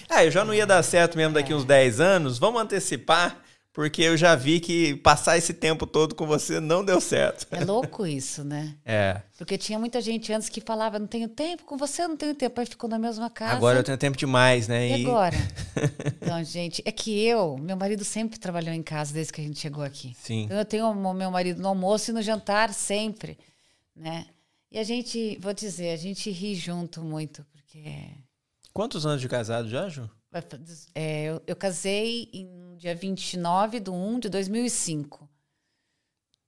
ah, 0.09 0.23
eu 0.23 0.31
já 0.31 0.45
não 0.45 0.53
ia 0.53 0.65
dar 0.65 0.81
certo 0.83 1.17
mesmo 1.17 1.33
daqui 1.33 1.53
uns 1.53 1.65
10 1.65 1.99
anos, 1.99 2.39
vamos 2.39 2.61
antecipar, 2.61 3.43
porque 3.71 4.01
eu 4.01 4.17
já 4.17 4.35
vi 4.35 4.59
que 4.59 4.95
passar 4.95 5.37
esse 5.37 5.53
tempo 5.53 5.85
todo 5.85 6.15
com 6.15 6.25
você 6.25 6.59
não 6.59 6.83
deu 6.83 6.99
certo. 6.99 7.47
é 7.51 7.63
louco 7.63 8.05
isso, 8.05 8.43
né? 8.43 8.75
É. 8.85 9.21
Porque 9.37 9.57
tinha 9.57 9.77
muita 9.77 10.01
gente 10.01 10.33
antes 10.33 10.49
que 10.49 10.59
falava, 10.59 10.97
não 10.97 11.07
tenho 11.07 11.29
tempo 11.29 11.63
com 11.63 11.77
você, 11.77 12.07
não 12.07 12.17
tenho 12.17 12.33
tempo. 12.33 12.59
Aí 12.59 12.65
ficou 12.65 12.89
na 12.89 12.97
mesma 12.97 13.29
casa. 13.29 13.55
Agora 13.55 13.79
eu 13.79 13.83
tenho 13.83 13.97
tempo 13.97 14.17
demais, 14.17 14.67
né? 14.67 14.89
E 14.99 15.05
agora? 15.05 15.37
então, 16.21 16.43
gente, 16.43 16.81
é 16.83 16.91
que 16.91 17.23
eu, 17.23 17.57
meu 17.57 17.77
marido 17.77 18.03
sempre 18.03 18.39
trabalhou 18.39 18.73
em 18.73 18.81
casa 18.81 19.13
desde 19.13 19.31
que 19.31 19.41
a 19.41 19.43
gente 19.43 19.59
chegou 19.59 19.83
aqui. 19.83 20.15
Sim. 20.21 20.43
Então 20.43 20.57
eu 20.57 20.65
tenho 20.65 20.93
meu 21.13 21.31
marido 21.31 21.61
no 21.61 21.67
almoço 21.67 22.11
e 22.11 22.13
no 22.13 22.21
jantar 22.21 22.73
sempre, 22.73 23.37
né? 23.95 24.25
E 24.71 24.77
a 24.77 24.83
gente, 24.83 25.37
vou 25.39 25.53
dizer, 25.53 25.91
a 25.91 25.97
gente 25.97 26.29
ri 26.31 26.55
junto 26.55 27.01
muito, 27.01 27.45
porque 27.53 27.93
Quantos 28.73 29.05
anos 29.05 29.21
de 29.21 29.27
casado 29.27 29.67
já, 29.67 29.89
Ju? 29.89 30.09
é, 30.93 31.23
eu, 31.25 31.41
eu 31.47 31.55
casei 31.55 32.29
em 32.31 32.68
dia 32.79 32.95
29 32.95 33.79
de 33.81 33.91
1 33.91 34.19
de 34.19 34.29
2005. 34.29 35.29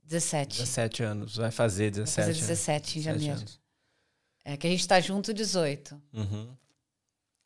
17. 0.03 0.59
17 0.59 1.03
anos, 1.03 1.35
vai 1.35 1.51
fazer 1.51 1.91
17. 1.91 2.15
Vai 2.15 2.33
fazer 2.33 2.41
né? 2.41 2.47
17 2.47 2.99
em 2.99 3.01
17 3.01 3.01
janeiro. 3.01 3.39
anos. 3.39 3.61
É 4.43 4.57
que 4.57 4.65
a 4.65 4.69
gente 4.69 4.87
tá 4.87 4.99
junto 4.99 5.33
18. 5.33 6.01
Uhum. 6.13 6.57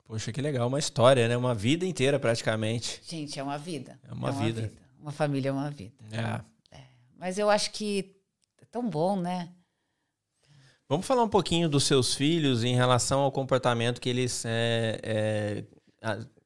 Poxa, 0.06 0.32
que 0.32 0.40
legal, 0.40 0.68
uma 0.68 0.80
história, 0.80 1.28
né? 1.28 1.36
Uma 1.36 1.56
vida 1.56 1.84
inteira 1.86 2.20
praticamente. 2.20 3.02
Gente, 3.08 3.40
é 3.40 3.44
uma 3.44 3.58
vida. 3.58 4.00
É 4.08 4.14
uma 4.14 4.32
vida. 4.32 4.72
Uma 5.00 5.12
família 5.12 5.50
é 5.50 5.52
uma 5.52 5.70
vida. 5.70 5.94
É. 6.72 6.80
Mas 7.18 7.40
eu 7.40 7.50
acho 7.50 7.72
que 7.72 8.16
é 8.62 8.66
tão 8.66 8.88
bom, 8.88 9.20
né? 9.20 9.50
Vamos 10.88 11.08
falar 11.08 11.24
um 11.24 11.30
pouquinho 11.30 11.68
dos 11.68 11.86
seus 11.86 12.14
filhos 12.14 12.64
em 12.64 12.76
relação 12.76 13.22
ao 13.22 13.32
comportamento 13.32 14.00
que 14.00 14.10
eles 14.10 14.44
é, 14.46 15.00
é, 15.02 15.64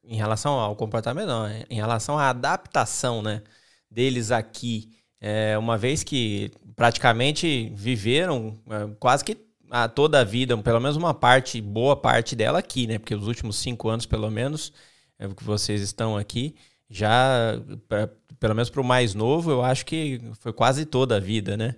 em 0.04 0.16
relação 0.16 0.52
ao 0.54 0.74
comportamento, 0.74 1.28
não, 1.28 1.48
em 1.68 1.76
relação 1.76 2.18
à 2.18 2.30
adaptação, 2.30 3.22
né, 3.22 3.42
deles 3.90 4.30
aqui, 4.30 4.90
é, 5.20 5.56
uma 5.58 5.76
vez 5.76 6.02
que 6.02 6.50
praticamente 6.74 7.72
viveram 7.74 8.58
é, 8.70 8.94
quase 8.98 9.24
que 9.24 9.36
a 9.70 9.88
toda 9.88 10.20
a 10.20 10.24
vida, 10.24 10.56
pelo 10.58 10.80
menos 10.80 10.96
uma 10.96 11.14
parte, 11.14 11.60
boa 11.60 11.94
parte 11.94 12.34
dela 12.34 12.58
aqui, 12.58 12.86
né, 12.86 12.98
porque 12.98 13.14
os 13.14 13.26
últimos 13.26 13.56
cinco 13.56 13.88
anos, 13.88 14.06
pelo 14.06 14.30
menos, 14.30 14.72
é, 15.18 15.28
que 15.28 15.44
vocês 15.44 15.80
estão 15.80 16.16
aqui, 16.16 16.56
já, 16.88 17.60
pra, 17.88 18.08
pelo 18.40 18.54
menos 18.54 18.68
para 18.68 18.80
o 18.80 18.84
mais 18.84 19.14
novo, 19.14 19.50
eu 19.50 19.62
acho 19.62 19.86
que 19.86 20.20
foi 20.40 20.52
quase 20.52 20.84
toda 20.84 21.16
a 21.16 21.20
vida, 21.20 21.56
né? 21.56 21.76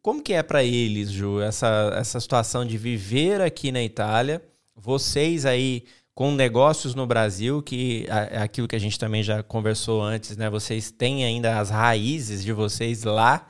Como 0.00 0.20
que 0.20 0.32
é 0.32 0.42
para 0.42 0.64
eles, 0.64 1.12
Ju, 1.12 1.40
essa, 1.40 1.92
essa 1.94 2.18
situação 2.18 2.66
de 2.66 2.76
viver 2.76 3.40
aqui 3.40 3.70
na 3.70 3.82
Itália, 3.82 4.42
vocês 4.74 5.46
aí 5.46 5.84
com 6.14 6.30
negócios 6.32 6.94
no 6.94 7.06
Brasil, 7.06 7.62
que 7.62 8.06
é 8.08 8.38
aquilo 8.38 8.68
que 8.68 8.76
a 8.76 8.78
gente 8.78 8.98
também 8.98 9.22
já 9.22 9.42
conversou 9.42 10.02
antes, 10.02 10.36
né? 10.36 10.50
Vocês 10.50 10.90
têm 10.90 11.24
ainda 11.24 11.58
as 11.58 11.70
raízes 11.70 12.44
de 12.44 12.52
vocês 12.52 13.04
lá, 13.04 13.48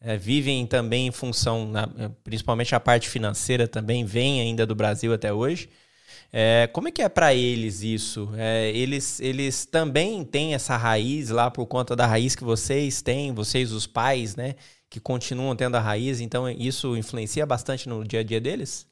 é, 0.00 0.16
vivem 0.16 0.66
também 0.66 1.06
em 1.06 1.12
função, 1.12 1.66
na, 1.66 1.88
principalmente 2.24 2.74
a 2.74 2.80
parte 2.80 3.08
financeira 3.08 3.66
também 3.66 4.04
vem 4.04 4.40
ainda 4.40 4.66
do 4.66 4.74
Brasil 4.74 5.12
até 5.12 5.32
hoje. 5.32 5.70
É, 6.32 6.68
como 6.72 6.88
é 6.88 6.90
que 6.90 7.02
é 7.02 7.08
para 7.08 7.34
eles 7.34 7.82
isso? 7.82 8.30
É, 8.36 8.70
eles, 8.70 9.20
eles 9.20 9.66
também 9.66 10.24
têm 10.24 10.54
essa 10.54 10.76
raiz 10.76 11.30
lá 11.30 11.50
por 11.50 11.66
conta 11.66 11.94
da 11.94 12.06
raiz 12.06 12.34
que 12.34 12.44
vocês 12.44 13.02
têm, 13.02 13.32
vocês 13.32 13.70
os 13.72 13.86
pais, 13.86 14.34
né? 14.36 14.54
Que 14.90 15.00
continuam 15.00 15.54
tendo 15.56 15.76
a 15.76 15.80
raiz, 15.80 16.20
então 16.20 16.48
isso 16.50 16.96
influencia 16.96 17.46
bastante 17.46 17.88
no 17.88 18.04
dia 18.04 18.20
a 18.20 18.22
dia 18.22 18.40
deles? 18.40 18.86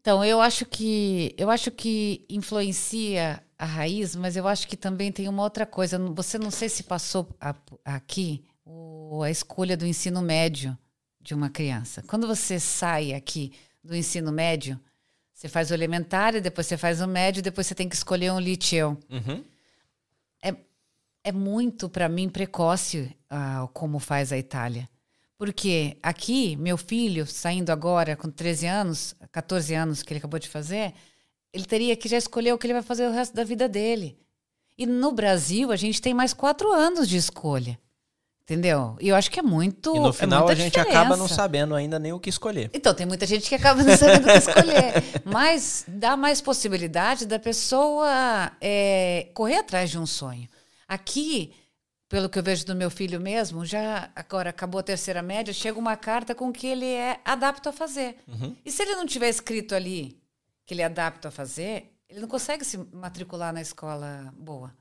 Então, 0.00 0.24
eu 0.24 0.40
acho 0.40 0.64
que 0.64 1.34
eu 1.36 1.50
acho 1.50 1.70
que 1.70 2.24
influencia 2.28 3.42
a 3.58 3.64
raiz, 3.64 4.14
mas 4.14 4.36
eu 4.36 4.46
acho 4.46 4.68
que 4.68 4.76
também 4.76 5.10
tem 5.10 5.28
uma 5.28 5.42
outra 5.42 5.66
coisa. 5.66 5.98
Você 5.98 6.38
não 6.38 6.50
sei 6.50 6.68
se 6.68 6.84
passou 6.84 7.28
a, 7.40 7.54
aqui 7.84 8.44
o, 8.64 9.22
a 9.22 9.30
escolha 9.30 9.76
do 9.76 9.86
ensino 9.86 10.22
médio 10.22 10.76
de 11.20 11.34
uma 11.34 11.50
criança. 11.50 12.02
Quando 12.06 12.26
você 12.26 12.60
sai 12.60 13.12
aqui 13.12 13.52
do 13.82 13.96
ensino 13.96 14.30
médio, 14.30 14.78
você 15.34 15.48
faz 15.48 15.70
o 15.70 15.74
elementar, 15.74 16.40
depois 16.40 16.66
você 16.66 16.76
faz 16.76 17.00
o 17.00 17.06
médio, 17.06 17.42
depois 17.42 17.66
você 17.66 17.74
tem 17.74 17.88
que 17.88 17.94
escolher 17.94 18.32
um 18.32 18.40
liceu. 18.40 18.98
Uhum. 19.10 19.44
É, 20.42 20.54
é 21.24 21.32
muito, 21.32 21.88
para 21.88 22.08
mim, 22.08 22.28
precoce 22.28 23.16
uh, 23.30 23.68
como 23.68 23.98
faz 23.98 24.32
a 24.32 24.38
Itália. 24.38 24.88
Porque 25.38 25.96
aqui, 26.02 26.56
meu 26.56 26.76
filho, 26.76 27.24
saindo 27.24 27.70
agora 27.70 28.16
com 28.16 28.28
13 28.28 28.66
anos, 28.66 29.14
14 29.30 29.72
anos 29.72 30.02
que 30.02 30.12
ele 30.12 30.18
acabou 30.18 30.40
de 30.40 30.48
fazer, 30.48 30.92
ele 31.52 31.64
teria 31.64 31.96
que 31.96 32.08
já 32.08 32.18
escolher 32.18 32.52
o 32.52 32.58
que 32.58 32.66
ele 32.66 32.74
vai 32.74 32.82
fazer 32.82 33.06
o 33.06 33.12
resto 33.12 33.36
da 33.36 33.44
vida 33.44 33.68
dele. 33.68 34.18
E 34.76 34.84
no 34.84 35.12
Brasil, 35.12 35.70
a 35.70 35.76
gente 35.76 36.02
tem 36.02 36.12
mais 36.12 36.34
quatro 36.34 36.72
anos 36.72 37.08
de 37.08 37.16
escolha. 37.16 37.78
Entendeu? 38.42 38.96
E 38.98 39.08
eu 39.08 39.14
acho 39.14 39.30
que 39.30 39.38
é 39.38 39.42
muito. 39.42 39.94
E 39.94 40.00
no 40.00 40.08
é 40.08 40.12
final 40.12 40.48
é 40.48 40.52
a 40.52 40.54
gente 40.54 40.72
diferença. 40.72 40.98
acaba 40.98 41.16
não 41.16 41.28
sabendo 41.28 41.74
ainda 41.74 41.98
nem 41.98 42.14
o 42.14 42.18
que 42.18 42.30
escolher. 42.30 42.70
Então, 42.72 42.94
tem 42.94 43.06
muita 43.06 43.26
gente 43.26 43.46
que 43.46 43.54
acaba 43.54 43.82
não 43.82 43.94
sabendo 43.94 44.26
o 44.26 44.32
que 44.32 44.38
escolher. 44.38 45.04
Mas 45.22 45.84
dá 45.86 46.16
mais 46.16 46.40
possibilidade 46.40 47.26
da 47.26 47.38
pessoa 47.38 48.50
é, 48.58 49.28
correr 49.34 49.56
atrás 49.58 49.90
de 49.90 49.98
um 49.98 50.06
sonho. 50.06 50.48
Aqui, 50.88 51.52
pelo 52.08 52.28
que 52.28 52.38
eu 52.38 52.42
vejo 52.42 52.64
do 52.64 52.74
meu 52.74 52.90
filho 52.90 53.20
mesmo, 53.20 53.66
já 53.66 54.10
agora 54.16 54.50
acabou 54.50 54.78
a 54.78 54.82
terceira 54.82 55.22
média, 55.22 55.52
chega 55.52 55.78
uma 55.78 55.96
carta 55.96 56.34
com 56.34 56.50
que 56.50 56.66
ele 56.66 56.86
é 56.86 57.20
adapto 57.24 57.68
a 57.68 57.72
fazer. 57.72 58.16
Uhum. 58.26 58.56
E 58.64 58.72
se 58.72 58.82
ele 58.82 58.96
não 58.96 59.04
tiver 59.04 59.28
escrito 59.28 59.74
ali 59.74 60.18
que 60.64 60.72
ele 60.72 60.82
é 60.82 60.86
adapto 60.86 61.28
a 61.28 61.30
fazer, 61.30 61.92
ele 62.08 62.20
não 62.20 62.28
consegue 62.28 62.64
se 62.64 62.78
matricular 62.92 63.52
na 63.52 63.60
escola 63.60 64.32
boa. 64.36 64.74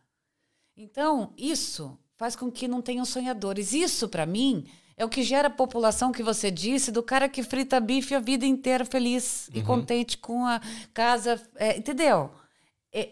Então, 0.76 1.34
isso 1.38 2.00
faz 2.16 2.36
com 2.36 2.50
que 2.52 2.68
não 2.68 2.82
tenham 2.82 3.04
sonhadores. 3.04 3.74
Isso, 3.74 4.08
para 4.08 4.26
mim, 4.26 4.66
é 4.96 5.04
o 5.04 5.10
que 5.10 5.22
gera 5.22 5.48
a 5.48 5.52
população 5.52 6.12
que 6.12 6.24
você 6.24 6.50
disse, 6.50 6.92
do 6.92 7.04
cara 7.04 7.28
que 7.28 7.44
frita 7.44 7.80
bife 7.80 8.16
a 8.16 8.20
vida 8.20 8.46
inteira 8.46 8.86
feliz 8.86 9.50
uhum. 9.50 9.60
e 9.60 9.64
contente 9.64 10.18
com 10.18 10.46
a 10.46 10.62
casa. 10.94 11.42
É, 11.56 11.78
entendeu? 11.78 12.32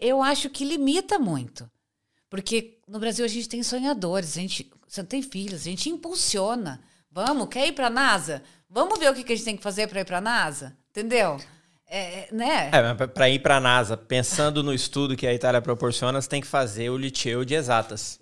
Eu 0.00 0.22
acho 0.22 0.48
que 0.48 0.64
limita 0.64 1.18
muito. 1.18 1.70
Porque 2.28 2.75
no 2.86 2.98
Brasil 2.98 3.24
a 3.24 3.28
gente 3.28 3.48
tem 3.48 3.62
sonhadores, 3.62 4.36
a 4.36 4.40
gente 4.40 4.70
você 4.86 5.02
tem 5.02 5.20
filhos, 5.20 5.62
a 5.62 5.64
gente 5.64 5.90
impulsiona. 5.90 6.80
Vamos, 7.10 7.48
quer 7.48 7.66
ir 7.66 7.72
para 7.72 7.88
a 7.88 7.90
NASA? 7.90 8.42
Vamos 8.70 8.98
ver 8.98 9.10
o 9.10 9.14
que, 9.14 9.24
que 9.24 9.32
a 9.32 9.36
gente 9.36 9.44
tem 9.44 9.56
que 9.56 9.62
fazer 9.62 9.88
para 9.88 10.00
ir 10.00 10.04
para 10.04 10.18
a 10.18 10.20
NASA? 10.20 10.76
Entendeu? 10.90 11.38
É, 11.88 12.28
né? 12.32 12.70
É, 12.72 13.06
para 13.06 13.28
ir 13.28 13.40
para 13.40 13.56
a 13.56 13.60
NASA, 13.60 13.96
pensando 13.96 14.62
no 14.62 14.72
estudo 14.72 15.16
que 15.16 15.26
a 15.26 15.34
Itália 15.34 15.60
proporciona, 15.62 16.20
você 16.20 16.28
tem 16.28 16.40
que 16.40 16.46
fazer 16.46 16.90
o 16.90 16.96
liceu 16.96 17.44
de 17.44 17.54
exatas. 17.54 18.20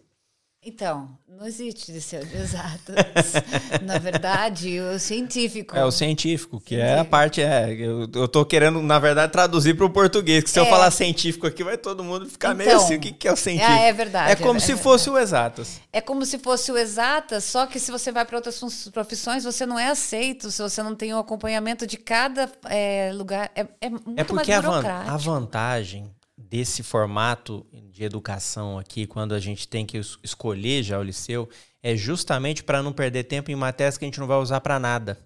Então, 0.63 1.19
não 1.37 1.47
existe 1.47 1.91
liceu 1.91 2.25
de 2.25 2.37
exatas. 2.37 2.95
na 3.83 3.99
verdade, 3.99 4.79
o 4.81 4.99
científico. 4.99 5.77
É 5.77 5.85
o 5.85 5.91
científico, 5.91 6.61
que 6.61 6.77
científico. 6.77 6.97
é 6.97 7.01
a 7.01 7.05
parte. 7.05 7.43
É, 7.43 7.73
eu, 7.73 8.09
eu 8.15 8.29
tô 8.29 8.45
querendo, 8.45 8.81
na 8.81 8.99
verdade, 8.99 9.33
traduzir 9.33 9.75
para 9.77 9.85
o 9.85 9.91
português. 9.91 10.45
Que 10.45 10.51
se 10.51 10.59
é. 10.59 10.63
eu 10.63 10.67
falar 10.67 10.91
científico 10.91 11.47
aqui, 11.47 11.65
vai 11.65 11.77
todo 11.77 12.05
mundo 12.05 12.27
ficar 12.27 12.55
então, 12.55 12.65
meio 12.65 12.77
assim. 12.77 12.97
O 12.97 13.01
que, 13.01 13.13
que 13.13 13.27
é 13.27 13.33
o 13.33 13.37
científico? 13.37 13.73
É, 13.73 13.89
é 13.89 13.93
verdade. 13.93 14.33
É 14.33 14.37
como 14.37 14.59
é, 14.59 14.61
se 14.61 14.73
é 14.73 14.77
fosse 14.77 15.11
o 15.11 15.19
exatas. 15.19 15.81
É 15.93 16.01
como 16.01 16.25
se 16.25 16.39
fosse 16.39 16.71
o 16.71 16.79
exatas, 16.79 17.45
só 17.45 17.67
que 17.67 17.81
se 17.81 17.91
você 17.91 18.13
vai 18.13 18.25
para 18.25 18.37
outras 18.37 18.61
profissões, 18.93 19.45
você 19.45 19.67
não 19.67 19.79
é 19.79 19.89
aceito, 19.89 20.51
se 20.51 20.63
você 20.63 20.83
não 20.83 20.95
tem 20.95 21.13
o 21.15 21.19
acompanhamento 21.19 21.87
de 21.87 21.97
cada 21.97 22.49
é, 22.67 23.11
lugar. 23.13 23.51
É, 23.57 23.67
é 23.81 23.91
muito 23.91 24.13
é 24.17 24.25
porque 24.25 24.53
mais 24.53 24.65
burocrático. 24.65 25.11
a 25.11 25.17
vantagem 25.17 26.11
desse 26.49 26.83
formato 26.83 27.67
de 27.91 28.05
educação 28.05 28.79
aqui, 28.79 29.07
quando 29.07 29.35
a 29.35 29.41
gente 29.41 29.67
tem 29.67 29.87
que 29.87 30.01
escolher 30.23 30.83
já 30.83 30.99
o 30.99 31.03
liceu, 31.03 31.49
é 31.83 31.97
justamente 31.97 32.63
para 32.63 32.83
não 32.83 32.93
perder 32.93 33.25
tempo 33.25 33.51
em 33.51 33.57
matérias 33.57 33.97
que 33.99 34.05
a 34.05 34.09
gente 34.09 34.21
não 34.21 34.27
vai 34.27 34.39
usar 34.39 34.61
para 34.61 34.79
nada. 34.79 35.19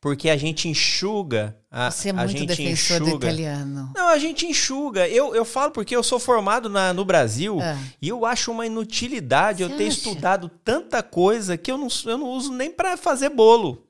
Porque 0.00 0.28
a 0.28 0.36
gente 0.36 0.68
enxuga. 0.68 1.56
A, 1.70 1.88
Você 1.88 2.08
é 2.08 2.12
muito 2.12 2.24
a 2.24 2.32
gente 2.32 2.46
defensor 2.46 2.96
enxuga. 2.96 3.10
do 3.10 3.16
italiano. 3.18 3.92
Não, 3.94 4.08
a 4.08 4.18
gente 4.18 4.44
enxuga. 4.44 5.08
Eu, 5.08 5.32
eu 5.32 5.44
falo 5.44 5.70
porque 5.70 5.94
eu 5.94 6.02
sou 6.02 6.18
formado 6.18 6.68
na, 6.68 6.92
no 6.92 7.04
Brasil 7.04 7.60
é. 7.60 7.78
e 8.00 8.08
eu 8.08 8.26
acho 8.26 8.50
uma 8.50 8.66
inutilidade 8.66 9.62
Você 9.62 9.72
eu 9.72 9.76
ter 9.76 9.86
acha? 9.86 9.98
estudado 9.98 10.50
tanta 10.64 11.04
coisa 11.04 11.56
que 11.56 11.70
eu 11.70 11.78
não, 11.78 11.86
eu 12.06 12.18
não 12.18 12.30
uso 12.30 12.52
nem 12.52 12.68
para 12.68 12.96
fazer 12.96 13.28
bolo. 13.28 13.86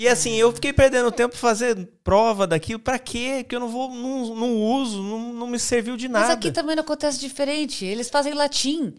E 0.00 0.08
assim, 0.08 0.34
eu 0.36 0.50
fiquei 0.50 0.72
perdendo 0.72 1.12
tempo 1.12 1.36
fazer 1.36 1.76
prova 2.02 2.46
daquilo. 2.46 2.78
Pra 2.78 2.98
quê? 2.98 3.44
Que 3.44 3.54
eu 3.54 3.60
não 3.60 3.68
vou, 3.68 3.90
não, 3.90 4.34
não 4.34 4.56
uso, 4.56 5.02
não, 5.02 5.34
não 5.34 5.46
me 5.46 5.58
serviu 5.58 5.94
de 5.94 6.08
nada. 6.08 6.28
Mas 6.28 6.36
aqui 6.36 6.50
também 6.50 6.74
não 6.74 6.82
acontece 6.82 7.20
diferente. 7.20 7.84
Eles 7.84 8.08
fazem 8.08 8.32
latim. 8.32 8.94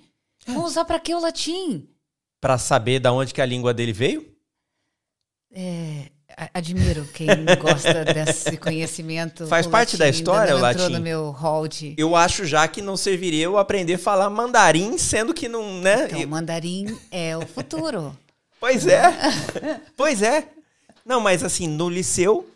Vão 0.45 0.63
usar 0.63 0.85
pra 0.85 0.99
quê 0.99 1.15
o 1.15 1.19
latim? 1.19 1.89
Pra 2.39 2.59
saber 2.59 2.99
da 2.99 3.11
onde 3.11 3.33
que 3.33 3.41
a 3.41 3.45
língua 3.47 3.73
dele 3.73 3.91
veio? 3.91 4.31
É, 5.51 6.11
admiro 6.53 7.03
quem 7.15 7.27
gosta 7.59 8.05
desse 8.13 8.55
conhecimento. 8.57 9.47
Faz 9.47 9.65
parte 9.65 9.93
latim, 9.93 9.97
da 9.97 10.07
história 10.07 10.55
o 10.55 10.59
latim? 10.59 10.93
no 10.93 11.01
meu 11.01 11.31
hall 11.31 11.67
de... 11.67 11.95
Eu 11.97 12.15
acho 12.15 12.45
já 12.45 12.67
que 12.67 12.79
não 12.79 12.95
serviria 12.95 13.45
eu 13.45 13.57
aprender 13.57 13.95
a 13.95 13.99
falar 13.99 14.29
mandarim, 14.29 14.99
sendo 14.99 15.33
que 15.33 15.47
não, 15.47 15.81
né? 15.81 16.09
Então, 16.11 16.27
mandarim 16.27 16.95
é 17.09 17.35
o 17.35 17.47
futuro. 17.47 18.15
pois 18.59 18.85
é. 18.85 19.01
pois 19.97 20.21
é. 20.21 20.60
Não, 21.05 21.19
mas 21.19 21.43
assim, 21.43 21.67
no 21.67 21.89
liceu, 21.89 22.49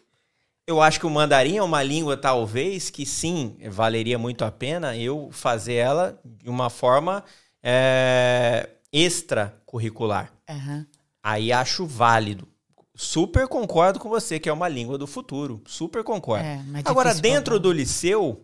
eu 0.67 0.81
acho 0.81 0.99
que 0.99 1.05
o 1.05 1.09
mandarim 1.09 1.57
é 1.57 1.63
uma 1.63 1.83
língua, 1.83 2.17
talvez, 2.17 2.89
que 2.89 3.05
sim, 3.05 3.57
valeria 3.69 4.17
muito 4.17 4.43
a 4.43 4.51
pena 4.51 4.97
eu 4.97 5.29
fazer 5.31 5.75
ela 5.75 6.19
de 6.23 6.49
uma 6.49 6.69
forma 6.69 7.23
é, 7.61 8.69
extracurricular. 8.91 10.31
Uhum. 10.49 10.85
Aí 11.23 11.51
acho 11.51 11.85
válido. 11.85 12.47
Super 12.95 13.47
concordo 13.47 13.99
com 13.99 14.07
você 14.07 14.39
que 14.39 14.47
é 14.47 14.53
uma 14.53 14.69
língua 14.69 14.97
do 14.97 15.05
futuro. 15.05 15.61
Super 15.65 16.03
concordo. 16.03 16.45
É, 16.45 16.63
Agora, 16.85 17.13
dentro 17.13 17.59
do 17.59 17.71
liceu, 17.71 18.41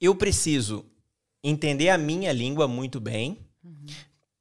eu 0.00 0.14
preciso 0.14 0.84
entender 1.42 1.88
a 1.88 1.98
minha 1.98 2.32
língua 2.32 2.66
muito 2.66 2.98
bem. 3.00 3.38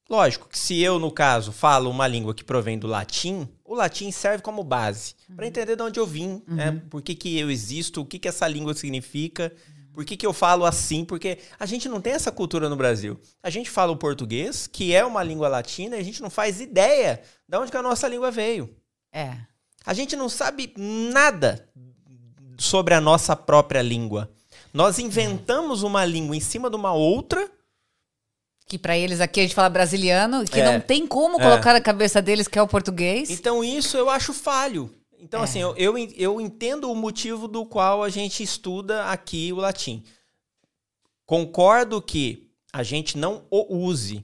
Lógico 0.09 0.47
que 0.47 0.57
se 0.57 0.79
eu, 0.81 0.97
no 0.97 1.11
caso, 1.11 1.51
falo 1.51 1.89
uma 1.89 2.07
língua 2.07 2.33
que 2.33 2.43
provém 2.43 2.79
do 2.79 2.87
latim, 2.87 3.47
o 3.65 3.75
latim 3.75 4.09
serve 4.11 4.41
como 4.41 4.63
base 4.63 5.15
uhum. 5.29 5.35
para 5.35 5.47
entender 5.47 5.75
de 5.75 5.83
onde 5.83 5.99
eu 5.99 6.07
vim, 6.07 6.41
uhum. 6.47 6.55
né? 6.55 6.81
Por 6.89 7.01
que, 7.01 7.13
que 7.13 7.37
eu 7.37 7.51
existo, 7.51 8.01
o 8.01 8.05
que, 8.05 8.17
que 8.17 8.27
essa 8.27 8.47
língua 8.47 8.73
significa, 8.73 9.53
por 9.93 10.05
que, 10.05 10.15
que 10.15 10.25
eu 10.25 10.31
falo 10.31 10.63
assim, 10.63 11.03
porque 11.03 11.39
a 11.59 11.65
gente 11.65 11.89
não 11.89 11.99
tem 11.99 12.13
essa 12.13 12.31
cultura 12.31 12.69
no 12.69 12.75
Brasil. 12.75 13.19
A 13.41 13.49
gente 13.49 13.69
fala 13.69 13.91
o 13.91 13.97
português, 13.97 14.67
que 14.67 14.93
é 14.93 15.03
uma 15.03 15.23
língua 15.23 15.47
latina, 15.47 15.97
e 15.97 15.99
a 15.99 16.03
gente 16.03 16.21
não 16.21 16.29
faz 16.29 16.61
ideia 16.61 17.19
de 17.49 17.57
onde 17.57 17.71
que 17.71 17.77
a 17.77 17.81
nossa 17.81 18.07
língua 18.07 18.29
veio. 18.29 18.73
É. 19.11 19.35
A 19.83 19.93
gente 19.93 20.15
não 20.15 20.29
sabe 20.29 20.71
nada 20.77 21.67
sobre 22.59 22.93
a 22.93 23.01
nossa 23.01 23.35
própria 23.35 23.81
língua. 23.81 24.31
Nós 24.71 24.99
inventamos 24.99 25.81
uma 25.81 26.05
língua 26.05 26.35
em 26.35 26.39
cima 26.39 26.69
de 26.69 26.75
uma 26.75 26.93
outra 26.93 27.49
que 28.67 28.77
para 28.77 28.97
eles 28.97 29.21
aqui 29.21 29.39
a 29.39 29.43
gente 29.43 29.55
fala 29.55 29.69
brasiliano, 29.69 30.43
que 30.43 30.59
é. 30.59 30.71
não 30.71 30.81
tem 30.81 31.07
como 31.07 31.39
colocar 31.39 31.69
é. 31.69 31.73
na 31.73 31.81
cabeça 31.81 32.21
deles 32.21 32.47
que 32.47 32.59
é 32.59 32.61
o 32.61 32.67
português. 32.67 33.29
Então 33.29 33.63
isso 33.63 33.95
eu 33.95 34.09
acho 34.09 34.33
falho. 34.33 34.93
Então, 35.19 35.41
é. 35.41 35.43
assim, 35.45 35.59
eu, 35.59 35.75
eu, 35.77 35.97
eu 36.15 36.41
entendo 36.41 36.91
o 36.91 36.95
motivo 36.95 37.47
do 37.47 37.65
qual 37.65 38.03
a 38.03 38.09
gente 38.09 38.43
estuda 38.43 39.05
aqui 39.05 39.51
o 39.53 39.55
latim. 39.55 40.03
Concordo 41.25 42.01
que 42.01 42.51
a 42.71 42.83
gente 42.83 43.17
não 43.17 43.43
o 43.49 43.77
use. 43.77 44.23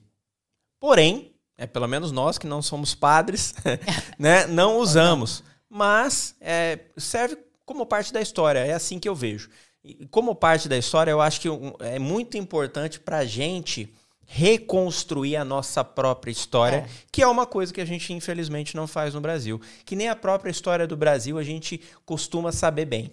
Porém, 0.80 1.34
é 1.58 1.66
pelo 1.66 1.88
menos 1.88 2.12
nós 2.12 2.38
que 2.38 2.46
não 2.46 2.62
somos 2.62 2.94
padres, 2.94 3.56
né, 4.20 4.46
não 4.48 4.78
usamos. 4.78 5.44
Mas 5.70 6.36
é, 6.40 6.80
serve 6.98 7.38
como 7.66 7.86
parte 7.86 8.14
da 8.14 8.22
história. 8.22 8.60
É 8.60 8.74
assim 8.74 9.00
que 9.00 9.10
eu 9.10 9.16
vejo. 9.16 9.50
E 9.84 10.06
como 10.08 10.36
parte 10.36 10.70
da 10.70 10.78
história, 10.78 11.12
eu 11.12 11.20
acho 11.20 11.42
que 11.42 11.48
é 11.80 11.98
muito 11.98 12.38
importante 12.38 13.00
para 13.00 13.20
a 13.20 13.26
gente 13.26 13.92
reconstruir 14.26 15.36
a 15.36 15.46
nossa 15.46 15.84
própria 15.84 16.32
história, 16.32 16.78
é. 16.78 16.90
que 17.12 17.22
é 17.22 17.28
uma 17.28 17.46
coisa 17.46 17.74
que 17.74 17.82
a 17.82 17.86
gente 17.86 18.12
infelizmente 18.14 18.76
não 18.76 18.88
faz 18.88 19.14
no 19.14 19.22
Brasil. 19.22 19.62
Que 19.86 19.96
nem 19.96 20.10
a 20.10 20.16
própria 20.16 20.52
história 20.52 20.88
do 20.88 20.98
Brasil 20.98 21.38
a 21.38 21.44
gente 21.44 21.82
costuma 22.06 22.52
saber 22.52 22.86
bem. 22.86 23.12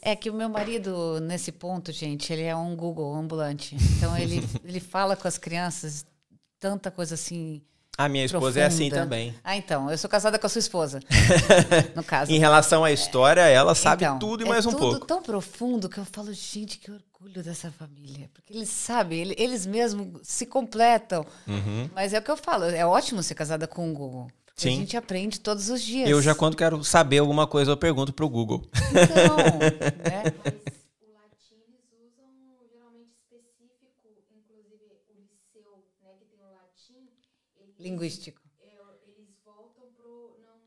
É 0.00 0.16
que 0.16 0.30
o 0.30 0.34
meu 0.34 0.48
marido, 0.48 1.20
nesse 1.20 1.52
ponto, 1.52 1.92
gente, 1.92 2.32
ele 2.32 2.42
é 2.42 2.56
um 2.56 2.74
Google 2.74 3.14
ambulante. 3.14 3.76
Então 3.96 4.16
ele, 4.16 4.42
ele 4.64 4.80
fala 4.80 5.16
com 5.16 5.28
as 5.28 5.36
crianças 5.36 6.06
tanta 6.58 6.90
coisa 6.90 7.14
assim 7.14 7.60
a 7.96 8.08
minha 8.08 8.24
esposa 8.24 8.60
profunda. 8.60 8.60
é 8.60 8.66
assim 8.66 8.90
também. 8.90 9.34
Ah, 9.42 9.56
então. 9.56 9.90
Eu 9.90 9.96
sou 9.96 10.08
casada 10.08 10.38
com 10.38 10.46
a 10.46 10.50
sua 10.50 10.58
esposa. 10.58 11.00
no 11.94 12.04
caso. 12.04 12.30
em 12.30 12.38
relação 12.38 12.84
à 12.84 12.92
história, 12.92 13.40
ela 13.42 13.74
sabe 13.74 14.04
então, 14.04 14.18
tudo 14.18 14.44
e 14.44 14.48
mais 14.48 14.66
é 14.66 14.68
um 14.68 14.72
pouco. 14.72 14.96
É 14.96 14.98
tudo 14.98 15.06
tão 15.06 15.22
profundo 15.22 15.88
que 15.88 15.98
eu 15.98 16.04
falo, 16.04 16.32
gente, 16.32 16.78
que 16.78 16.90
orgulho 16.90 17.42
dessa 17.42 17.70
família. 17.70 18.30
Porque 18.34 18.52
eles 18.52 18.68
sabem, 18.68 19.34
eles 19.36 19.66
mesmos 19.66 20.20
se 20.22 20.44
completam. 20.46 21.24
Uhum. 21.46 21.88
Mas 21.94 22.12
é 22.12 22.18
o 22.18 22.22
que 22.22 22.30
eu 22.30 22.36
falo, 22.36 22.64
é 22.64 22.84
ótimo 22.84 23.22
ser 23.22 23.34
casada 23.34 23.66
com 23.66 23.90
o 23.90 23.94
Google. 23.94 24.28
Sim. 24.54 24.68
A 24.68 24.76
gente 24.76 24.96
aprende 24.96 25.38
todos 25.38 25.68
os 25.68 25.82
dias. 25.82 26.08
Eu 26.08 26.20
já, 26.22 26.34
quando 26.34 26.56
quero 26.56 26.82
saber 26.82 27.18
alguma 27.18 27.46
coisa, 27.46 27.72
eu 27.72 27.76
pergunto 27.76 28.12
pro 28.12 28.28
Google. 28.28 28.62
Então, 28.90 29.36
né? 30.02 30.52
Linguístico. 37.86 38.40
Eles 39.06 39.28
voltam 39.44 39.84
pro 39.96 40.38
não 40.42 40.58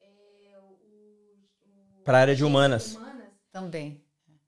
é, 0.00 0.58
o, 0.58 2.02
para 2.04 2.18
a 2.18 2.20
área 2.20 2.36
de 2.36 2.44
humanas. 2.44 2.94
humanas. 2.94 3.26
Também. 3.52 4.00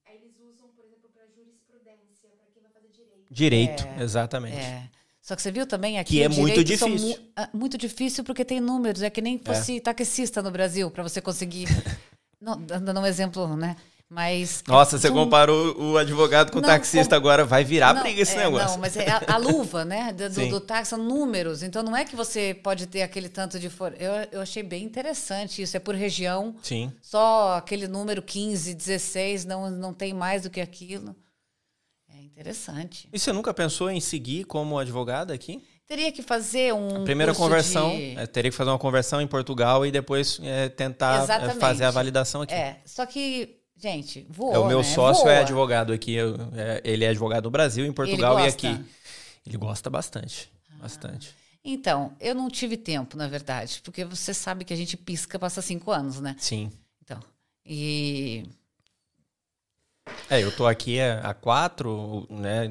Aí 0.06 0.16
eles 0.16 0.32
usam, 0.38 0.68
por 0.68 0.84
exemplo, 0.84 1.10
para 1.12 1.26
jurisprudência, 1.34 2.30
para 2.36 2.46
quem 2.52 2.62
vai 2.62 2.70
fazer 2.70 2.88
direito. 2.90 3.26
Direito, 3.30 3.86
é, 3.98 4.02
exatamente. 4.02 4.56
É. 4.56 4.88
Só 5.20 5.36
que 5.36 5.42
você 5.42 5.50
viu 5.50 5.66
também 5.66 5.98
aqui. 5.98 6.16
Que 6.16 6.22
é 6.22 6.28
muito 6.28 6.64
difícil. 6.64 7.08
Mu 7.08 7.18
ah, 7.36 7.48
muito 7.52 7.76
difícil 7.78 8.24
porque 8.24 8.44
tem 8.44 8.60
números. 8.60 9.02
É 9.02 9.10
que 9.10 9.20
nem 9.20 9.38
fosse 9.38 9.76
é. 9.76 9.80
taxista 9.80 10.42
no 10.42 10.50
Brasil, 10.50 10.90
para 10.90 11.02
você 11.02 11.20
conseguir. 11.20 11.66
não, 12.40 12.60
dando 12.60 13.00
um 13.00 13.06
exemplo, 13.06 13.56
né? 13.56 13.76
Mas. 14.12 14.62
Nossa, 14.68 14.98
você 14.98 15.10
comparou 15.10 15.74
o 15.80 15.96
advogado 15.96 16.52
com 16.52 16.58
o 16.58 16.62
taxista, 16.62 17.16
agora 17.16 17.46
vai 17.46 17.64
virar 17.64 17.94
não, 17.94 18.02
briga 18.02 18.20
esse 18.20 18.34
é, 18.34 18.44
negócio. 18.44 18.72
Não, 18.72 18.78
mas 18.78 18.94
é 18.94 19.10
a, 19.10 19.22
a 19.26 19.36
luva, 19.38 19.86
né? 19.86 20.12
Do, 20.12 20.28
do, 20.28 20.48
do, 20.50 20.60
táxi 20.60 20.90
são 20.90 20.98
números. 20.98 21.62
Então 21.62 21.82
não 21.82 21.96
é 21.96 22.04
que 22.04 22.14
você 22.14 22.52
pode 22.52 22.86
ter 22.86 23.00
aquele 23.00 23.30
tanto 23.30 23.58
de. 23.58 23.70
For... 23.70 23.94
Eu, 23.98 24.12
eu 24.30 24.42
achei 24.42 24.62
bem 24.62 24.84
interessante 24.84 25.62
isso. 25.62 25.78
É 25.78 25.80
por 25.80 25.94
região. 25.94 26.54
Sim. 26.62 26.92
Só 27.00 27.56
aquele 27.56 27.88
número 27.88 28.20
15, 28.20 28.74
16, 28.74 29.46
não, 29.46 29.70
não 29.70 29.94
tem 29.94 30.12
mais 30.12 30.42
do 30.42 30.50
que 30.50 30.60
aquilo. 30.60 31.16
É 32.14 32.20
interessante. 32.22 33.08
E 33.10 33.18
você 33.18 33.32
nunca 33.32 33.54
pensou 33.54 33.90
em 33.90 33.98
seguir 33.98 34.44
como 34.44 34.78
advogada 34.78 35.32
aqui? 35.32 35.64
Teria 35.86 36.12
que 36.12 36.20
fazer 36.20 36.74
um. 36.74 37.00
A 37.00 37.04
primeira 37.04 37.34
conversão, 37.34 37.96
de... 37.96 38.18
é, 38.18 38.26
teria 38.26 38.50
que 38.50 38.56
fazer 38.58 38.68
uma 38.68 38.78
conversão 38.78 39.22
em 39.22 39.26
Portugal 39.26 39.86
e 39.86 39.90
depois 39.90 40.38
é, 40.42 40.68
tentar 40.68 41.24
é, 41.24 41.54
fazer 41.54 41.84
a 41.84 41.90
validação 41.90 42.42
aqui. 42.42 42.52
É, 42.52 42.78
só 42.84 43.06
que 43.06 43.61
Gente, 43.82 44.24
voou, 44.30 44.54
é, 44.54 44.58
O 44.60 44.68
meu 44.68 44.78
né? 44.78 44.84
sócio 44.84 45.24
Voa. 45.24 45.32
é 45.32 45.40
advogado 45.40 45.92
aqui. 45.92 46.16
É, 46.16 46.80
ele 46.84 47.04
é 47.04 47.08
advogado 47.08 47.44
no 47.46 47.50
Brasil, 47.50 47.84
em 47.84 47.92
Portugal 47.92 48.38
e 48.38 48.46
aqui. 48.46 48.68
Ele 49.44 49.56
gosta 49.56 49.90
bastante. 49.90 50.48
Ah. 50.70 50.82
Bastante. 50.82 51.34
Então, 51.64 52.16
eu 52.20 52.32
não 52.32 52.48
tive 52.48 52.76
tempo, 52.76 53.16
na 53.16 53.26
verdade, 53.26 53.80
porque 53.82 54.04
você 54.04 54.32
sabe 54.32 54.64
que 54.64 54.72
a 54.72 54.76
gente 54.76 54.96
pisca 54.96 55.36
passa 55.36 55.60
cinco 55.60 55.90
anos, 55.90 56.20
né? 56.20 56.36
Sim. 56.38 56.70
Então, 57.02 57.18
e... 57.66 58.44
É, 60.30 60.40
eu 60.40 60.54
tô 60.54 60.66
aqui 60.66 61.00
há 61.00 61.34
quatro, 61.34 62.26
né? 62.30 62.68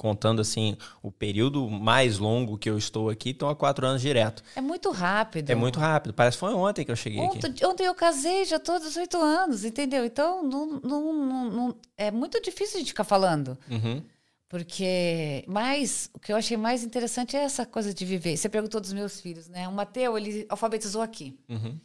Contando 0.00 0.40
assim 0.40 0.78
o 1.02 1.12
período 1.12 1.68
mais 1.68 2.16
longo 2.16 2.56
que 2.56 2.70
eu 2.70 2.78
estou 2.78 3.10
aqui, 3.10 3.30
estão 3.30 3.50
há 3.50 3.54
quatro 3.54 3.86
anos 3.86 4.00
direto. 4.00 4.42
É 4.56 4.60
muito 4.62 4.90
rápido. 4.90 5.50
É 5.50 5.54
muito 5.54 5.78
rápido. 5.78 6.14
Parece 6.14 6.38
que 6.38 6.40
foi 6.40 6.54
ontem 6.54 6.86
que 6.86 6.90
eu 6.90 6.96
cheguei 6.96 7.20
ontem, 7.20 7.46
aqui. 7.46 7.66
Ontem 7.66 7.84
eu 7.84 7.94
casei, 7.94 8.46
já 8.46 8.56
estou 8.56 8.80
18 8.80 9.18
anos, 9.18 9.62
entendeu? 9.62 10.02
Então 10.06 10.42
não, 10.42 10.80
não, 10.82 11.12
não, 11.12 11.50
não, 11.50 11.76
é 11.98 12.10
muito 12.10 12.40
difícil 12.40 12.80
de 12.80 12.86
ficar 12.86 13.04
falando. 13.04 13.58
Uhum. 13.70 14.02
Porque, 14.48 15.44
mas 15.46 16.08
o 16.14 16.18
que 16.18 16.32
eu 16.32 16.36
achei 16.36 16.56
mais 16.56 16.82
interessante 16.82 17.36
é 17.36 17.40
essa 17.40 17.66
coisa 17.66 17.92
de 17.92 18.02
viver. 18.06 18.38
Você 18.38 18.48
perguntou 18.48 18.80
dos 18.80 18.94
meus 18.94 19.20
filhos, 19.20 19.48
né? 19.48 19.68
O 19.68 19.72
Mateu, 19.72 20.16
ele 20.16 20.46
alfabetizou 20.48 21.02
aqui. 21.02 21.38
Uhum. 21.46 21.78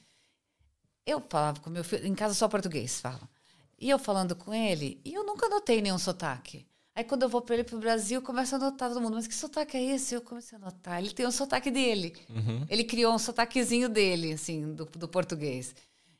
Eu 1.05 1.21
falava 1.27 1.59
com 1.59 1.69
meu 1.69 1.83
filho, 1.83 2.07
em 2.07 2.15
casa 2.15 2.33
só 2.33 2.47
português, 2.47 3.01
fala. 3.01 3.29
E 3.77 3.89
eu 3.89 3.99
falando 3.99 4.37
com 4.37 4.53
ele, 4.53 5.01
e 5.03 5.13
eu 5.13 5.25
nunca 5.25 5.49
notei 5.49 5.81
nenhum 5.81 5.97
sotaque. 5.97 6.65
Aí 6.95 7.03
quando 7.03 7.23
eu 7.23 7.29
vou 7.29 7.41
para 7.41 7.55
ele 7.55 7.63
pro 7.65 7.77
Brasil, 7.77 8.21
começo 8.21 8.55
a 8.55 8.57
notar 8.57 8.87
todo 8.87 9.01
mundo, 9.01 9.15
mas 9.15 9.27
que 9.27 9.35
sotaque 9.35 9.75
é 9.75 9.83
esse? 9.95 10.15
Eu 10.15 10.21
comecei 10.21 10.57
a 10.57 10.61
notar. 10.61 10.97
Ele 11.03 11.11
tem 11.11 11.27
um 11.27 11.31
sotaque 11.31 11.69
dele. 11.69 12.13
Uhum. 12.29 12.65
Ele 12.69 12.85
criou 12.85 13.13
um 13.13 13.19
sotaquezinho 13.19 13.89
dele, 13.89 14.31
assim, 14.31 14.73
do, 14.73 14.85
do, 14.85 15.05
português. 15.05 15.75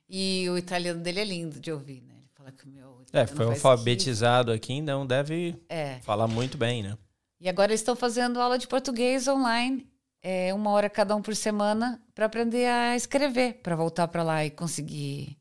E 0.10 0.46
o 0.50 0.58
italiano 0.58 1.00
dele 1.00 1.22
é 1.22 1.24
lindo 1.24 1.62
de 1.62 1.72
ouvir, 1.72 2.02
né? 2.02 2.16
Ele 2.18 2.30
fala 2.34 2.52
que 2.52 2.66
o 2.66 2.68
meu. 2.68 3.06
É, 3.14 3.26
foi 3.26 3.46
alfabetizado 3.46 4.52
aqui, 4.52 4.74
então 4.74 5.08
deve 5.08 5.56
é. 5.70 6.00
falar 6.02 6.28
muito 6.28 6.58
bem, 6.58 6.84
né? 6.84 6.98
E 7.40 7.48
agora 7.48 7.72
eles 7.72 7.80
estão 7.80 7.96
fazendo 7.96 8.42
aula 8.42 8.58
de 8.58 8.68
português 8.68 9.30
online, 9.30 9.88
é, 10.22 10.54
uma 10.54 10.72
hora 10.72 10.90
cada 10.90 11.16
um 11.16 11.22
por 11.22 11.36
semana, 11.36 12.02
para 12.14 12.26
aprender 12.26 12.66
a 12.66 12.98
escrever, 12.98 13.62
para 13.64 13.78
voltar 13.78 14.10
para 14.10 14.24
lá 14.24 14.44
e 14.44 14.50
conseguir 14.50 15.38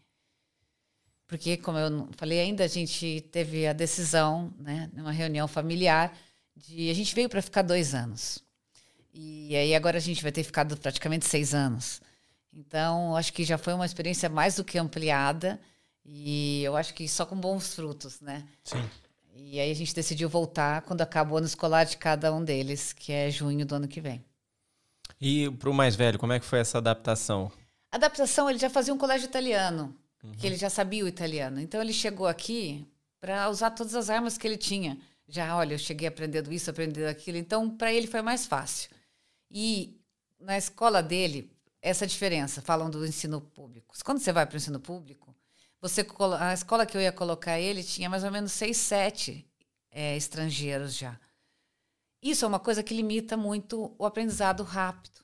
porque, 1.27 1.57
como 1.57 1.79
eu 1.79 2.09
falei 2.17 2.41
ainda, 2.41 2.65
a 2.65 2.69
gente 2.69 3.23
teve 3.33 3.67
a 3.67 3.73
decisão, 3.73 4.53
né, 4.59 4.91
numa 4.93 5.13
reunião 5.13 5.49
familiar, 5.49 6.17
de 6.55 6.91
a 6.91 6.95
gente 6.95 7.15
veio 7.15 7.29
para 7.29 7.43
ficar 7.43 7.63
dois 7.63 7.95
anos. 7.95 8.45
E 9.13 9.55
aí 9.57 9.75
agora 9.75 9.97
a 9.97 10.01
gente 10.01 10.23
vai 10.23 10.33
ter 10.33 10.43
ficado 10.43 10.77
praticamente 10.77 11.27
seis 11.27 11.55
anos. 11.55 12.01
Então, 12.53 13.17
acho 13.17 13.33
que 13.33 13.45
já 13.45 13.57
foi 13.57 13.73
uma 13.73 13.87
experiência 13.87 14.29
mais 14.29 14.57
do 14.57 14.65
que 14.65 14.79
ampliada 14.79 15.61
e 16.05 16.63
eu 16.63 16.77
acho 16.77 16.93
que 16.95 17.09
só 17.09 17.25
com 17.25 17.37
bons 17.37 17.75
frutos, 17.75 18.21
né? 18.21 18.45
Sim. 18.63 18.85
E 19.35 19.59
aí 19.59 19.71
a 19.71 19.75
gente 19.75 19.95
decidiu 19.95 20.29
voltar 20.29 20.83
quando 20.83 21.01
acaba 21.01 21.33
o 21.33 21.37
ano 21.37 21.47
escolar 21.47 21.85
de 21.85 21.97
cada 21.97 22.33
um 22.33 22.45
deles, 22.45 22.93
que 22.93 23.13
é 23.13 23.31
junho 23.31 23.65
do 23.65 23.75
ano 23.75 23.89
que 23.89 24.01
vem. 24.01 24.25
E 25.21 25.51
para 25.51 25.71
o 25.71 25.75
mais 25.75 25.97
velho, 25.97 26.19
como 26.19 26.33
é 26.33 26.39
que 26.39 26.47
foi 26.47 26.61
essa 26.61 26.79
adaptação? 26.79 27.51
A 27.91 27.97
adaptação, 27.97 28.49
ele 28.49 28.59
já 28.59 28.71
fazia 28.71 28.93
um 28.93 28.99
colégio 28.99 29.27
italiano 29.27 29.97
uhum. 30.25 30.33
que 30.33 30.47
ele 30.47 30.57
já 30.57 30.71
sabia 30.71 31.05
o 31.05 31.09
italiano. 31.09 31.61
Então 31.61 31.81
ele 31.81 31.93
chegou 31.93 32.27
aqui 32.27 32.87
para 33.21 33.49
usar 33.49 33.71
todas 33.71 33.95
as 33.95 34.11
armas 34.11 34.37
que 34.37 34.47
ele 34.47 34.57
tinha. 34.57 34.99
Já, 35.29 35.57
olha, 35.57 35.75
eu 35.75 35.79
cheguei 35.79 36.09
aprendendo 36.09 36.53
isso, 36.53 36.71
aprendendo 36.71 37.09
aquilo. 37.09 37.39
Então, 37.39 37.71
para 37.71 37.93
ele 37.93 38.07
foi 38.07 38.21
mais 38.21 38.47
fácil. 38.47 38.91
E 39.51 39.99
na 40.39 40.59
escola 40.59 41.03
dele, 41.03 41.51
essa 41.81 42.07
diferença, 42.07 42.61
falam 42.61 42.91
do 42.91 43.07
ensino 43.07 43.41
público. 43.41 43.95
Quando 44.05 44.19
você 44.19 44.33
vai 44.33 44.45
para 44.47 44.55
o 44.55 44.57
ensino 44.57 44.81
público, 44.81 45.35
você 45.81 46.07
a 46.39 46.53
escola 46.53 46.87
que 46.87 46.97
eu 46.97 47.01
ia 47.01 47.13
colocar 47.13 47.59
ele 47.59 47.83
tinha 47.83 48.09
mais 48.09 48.25
ou 48.25 48.31
menos 48.31 48.53
seis, 48.53 48.77
sete 48.77 49.47
é, 49.91 50.17
estrangeiros 50.17 50.95
já. 50.95 51.19
Isso 52.23 52.45
é 52.45 52.49
uma 52.49 52.59
coisa 52.59 52.83
que 52.83 52.95
limita 52.95 53.37
muito 53.37 53.95
o 53.99 54.07
aprendizado 54.07 54.63
rápido. 54.63 55.24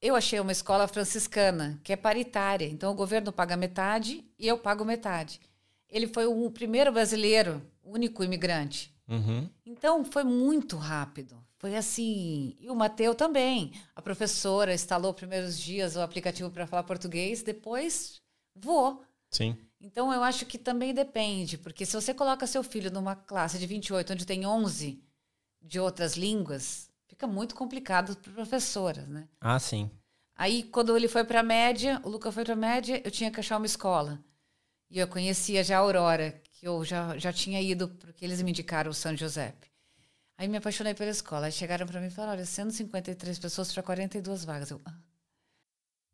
Eu 0.00 0.14
achei 0.14 0.38
uma 0.38 0.52
escola 0.52 0.86
franciscana, 0.86 1.80
que 1.82 1.92
é 1.92 1.96
paritária. 1.96 2.66
Então, 2.66 2.92
o 2.92 2.96
governo 2.96 3.32
paga 3.32 3.56
metade 3.56 4.24
e 4.38 4.46
eu 4.46 4.58
pago 4.58 4.84
metade. 4.84 5.40
Ele 5.88 6.06
foi 6.06 6.26
o 6.26 6.50
primeiro 6.50 6.92
brasileiro, 6.92 7.62
único 7.82 8.22
imigrante. 8.22 8.94
Uhum. 9.08 9.48
Então, 9.64 10.04
foi 10.04 10.24
muito 10.24 10.76
rápido. 10.76 11.36
Foi 11.58 11.74
assim. 11.74 12.54
E 12.60 12.68
o 12.68 12.74
Mateu 12.74 13.14
também. 13.14 13.72
A 13.94 14.02
professora 14.02 14.74
instalou 14.74 15.14
primeiros 15.14 15.58
dias 15.58 15.96
o 15.96 16.00
aplicativo 16.00 16.50
para 16.50 16.66
falar 16.66 16.82
português, 16.82 17.42
depois 17.42 18.20
voou. 18.54 19.02
Sim. 19.30 19.56
Então, 19.80 20.12
eu 20.12 20.22
acho 20.22 20.46
que 20.46 20.58
também 20.58 20.92
depende, 20.92 21.58
porque 21.58 21.86
se 21.86 21.94
você 21.94 22.12
coloca 22.12 22.46
seu 22.46 22.62
filho 22.62 22.90
numa 22.90 23.14
classe 23.14 23.58
de 23.58 23.66
28, 23.66 24.12
onde 24.12 24.26
tem 24.26 24.46
11 24.46 25.02
de 25.62 25.80
outras 25.80 26.16
línguas, 26.16 26.85
fica 27.06 27.26
muito 27.26 27.54
complicado 27.54 28.16
para 28.16 28.32
professoras, 28.32 29.06
né? 29.08 29.28
Ah, 29.40 29.58
sim. 29.58 29.90
Aí, 30.34 30.62
quando 30.64 30.96
ele 30.96 31.08
foi 31.08 31.24
para 31.24 31.40
a 31.40 31.42
média, 31.42 32.00
o 32.04 32.08
Luca 32.08 32.30
foi 32.30 32.44
para 32.44 32.52
a 32.52 32.56
média, 32.56 33.00
eu 33.04 33.10
tinha 33.10 33.30
que 33.30 33.40
achar 33.40 33.56
uma 33.56 33.66
escola. 33.66 34.22
E 34.90 34.98
eu 34.98 35.08
conhecia 35.08 35.64
já 35.64 35.76
a 35.78 35.80
Aurora, 35.80 36.40
que 36.44 36.66
eu 36.68 36.84
já, 36.84 37.16
já 37.18 37.32
tinha 37.32 37.60
ido, 37.60 37.88
porque 37.88 38.24
eles 38.24 38.40
me 38.42 38.50
indicaram 38.50 38.90
o 38.90 38.94
São 38.94 39.16
José. 39.16 39.54
Aí 40.38 40.46
me 40.48 40.58
apaixonei 40.58 40.94
pela 40.94 41.10
escola. 41.10 41.46
Aí 41.46 41.52
chegaram 41.52 41.86
para 41.86 42.00
mim 42.00 42.08
e 42.08 42.10
falaram: 42.10 42.34
olha, 42.34 42.46
153 42.46 43.38
pessoas 43.38 43.72
para 43.72 43.82
42 43.82 44.44
vagas. 44.44 44.70
Eu, 44.70 44.80
ah. 44.84 44.94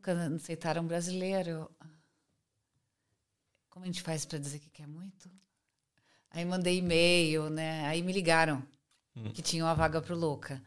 Nunca 0.00 0.34
aceitaram 0.34 0.86
brasileiro. 0.86 1.70
Como 3.68 3.84
a 3.84 3.86
gente 3.86 4.00
faz 4.00 4.24
para 4.24 4.38
dizer 4.38 4.58
que 4.58 4.70
quer 4.70 4.86
muito? 4.86 5.30
Aí 6.30 6.42
mandei 6.42 6.78
e-mail, 6.78 7.50
né? 7.50 7.86
Aí 7.86 8.02
me 8.02 8.10
ligaram 8.10 8.66
que 9.34 9.42
tinha 9.42 9.62
uma 9.62 9.74
vaga 9.74 10.00
para 10.00 10.14
o 10.14 10.18
Louca. 10.18 10.62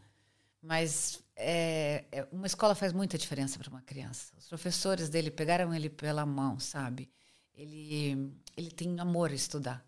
Mas 0.61 1.23
é, 1.35 2.05
é, 2.11 2.27
uma 2.31 2.45
escola 2.45 2.75
faz 2.75 2.93
muita 2.93 3.17
diferença 3.17 3.57
para 3.57 3.69
uma 3.69 3.81
criança. 3.81 4.31
Os 4.37 4.47
professores 4.47 5.09
dele 5.09 5.31
pegaram 5.31 5.73
ele 5.73 5.89
pela 5.89 6.27
mão, 6.27 6.59
sabe? 6.59 7.09
Ele, 7.55 8.31
ele 8.55 8.69
tem 8.69 8.99
amor 8.99 9.31
a 9.31 9.35
estudar. 9.35 9.83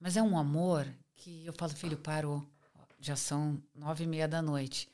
Mas 0.00 0.16
é 0.16 0.22
um 0.22 0.38
amor 0.38 0.88
que 1.16 1.44
eu 1.44 1.52
falo, 1.52 1.74
filho, 1.74 1.98
parou. 1.98 2.42
Já 2.98 3.14
são 3.14 3.62
nove 3.74 4.04
e 4.04 4.06
meia 4.06 4.26
da 4.26 4.40
noite. 4.40 4.88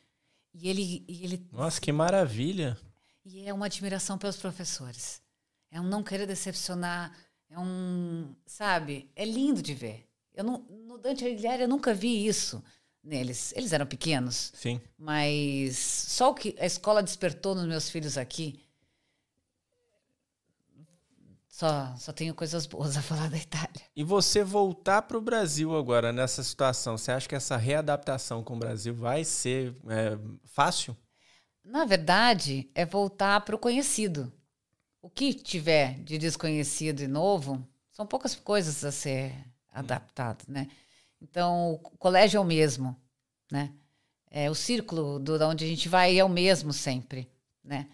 E 0.53 0.69
ele, 0.69 1.05
e 1.07 1.25
ele 1.25 1.47
Nossa, 1.53 1.81
que 1.81 1.93
maravilha. 1.93 2.77
E 3.25 3.49
é 3.49 3.53
uma 3.53 3.67
admiração 3.67 4.19
pelos 4.19 4.37
professores. 4.37 5.21
É 5.71 5.81
um 5.81 5.85
não 5.85 6.03
querer 6.03 6.27
decepcionar. 6.27 7.17
É 7.49 7.59
um. 7.59 8.35
Sabe? 8.47 9.11
É 9.15 9.25
lindo 9.25 9.63
de 9.63 9.75
ver. 9.75 10.09
Eu 10.35 10.45
não, 10.45 10.59
no 10.87 10.99
Dante 10.99 11.25
Alighieri 11.25 11.63
eu 11.63 11.69
nunca 11.69 11.93
vi 11.93 12.27
isso 12.27 12.63
neles. 13.03 13.53
Eles 13.57 13.73
eram 13.73 13.87
pequenos. 13.87 14.53
Sim. 14.55 14.81
Mas 14.97 15.77
só 15.79 16.31
o 16.31 16.35
que 16.35 16.57
a 16.59 16.67
escola 16.67 17.03
despertou 17.03 17.55
nos 17.55 17.67
meus 17.67 17.91
filhos 17.91 18.17
aqui. 18.17 18.61
Só, 21.49 21.95
só 21.97 22.13
tenho 22.13 22.35
coisas 22.35 22.67
boas 22.67 22.97
a 22.97 23.03
falar 23.03 23.29
da 23.29 23.37
Itália. 23.37 23.83
E 23.95 24.03
você 24.03 24.43
voltar 24.43 25.03
para 25.03 25.19
o 25.19 25.21
Brasil 25.21 25.77
agora 25.77 26.11
nessa 26.11 26.43
situação, 26.43 26.97
você 26.97 27.13
acha 27.13 27.29
que 27.29 27.35
essa 27.35 27.57
readaptação 27.57 28.43
com 28.43 28.57
o 28.57 28.59
Brasil 28.59 28.95
vai 28.95 29.23
ser 29.23 29.77
é, 29.89 30.19
fácil? 30.45 30.97
Na 31.65 31.85
verdade, 31.85 32.69
é 32.75 32.85
voltar 32.85 33.41
para 33.43 33.55
o 33.55 33.59
conhecido. 33.59 34.33
O 35.01 35.09
que 35.09 35.33
tiver 35.35 35.99
de 36.01 36.19
desconhecido 36.19 37.01
e 37.01 37.09
novo, 37.09 37.67
são 37.91 38.07
poucas 38.07 38.35
coisas 38.35 38.85
a 38.85 38.93
ser 38.93 39.35
adaptado, 39.71 40.45
né? 40.49 40.69
Então, 41.21 41.73
o 41.73 41.79
colégio 41.99 42.39
é 42.39 42.41
o 42.41 42.45
mesmo, 42.45 42.97
né? 43.51 43.73
É, 44.31 44.51
o 44.51 44.55
círculo 44.55 45.19
do, 45.19 45.39
da 45.39 45.49
onde 45.49 45.65
a 45.65 45.69
gente 45.69 45.89
vai 45.89 46.19
é 46.19 46.25
o 46.25 46.29
mesmo 46.29 46.73
sempre, 46.73 47.31
né? 47.63 47.89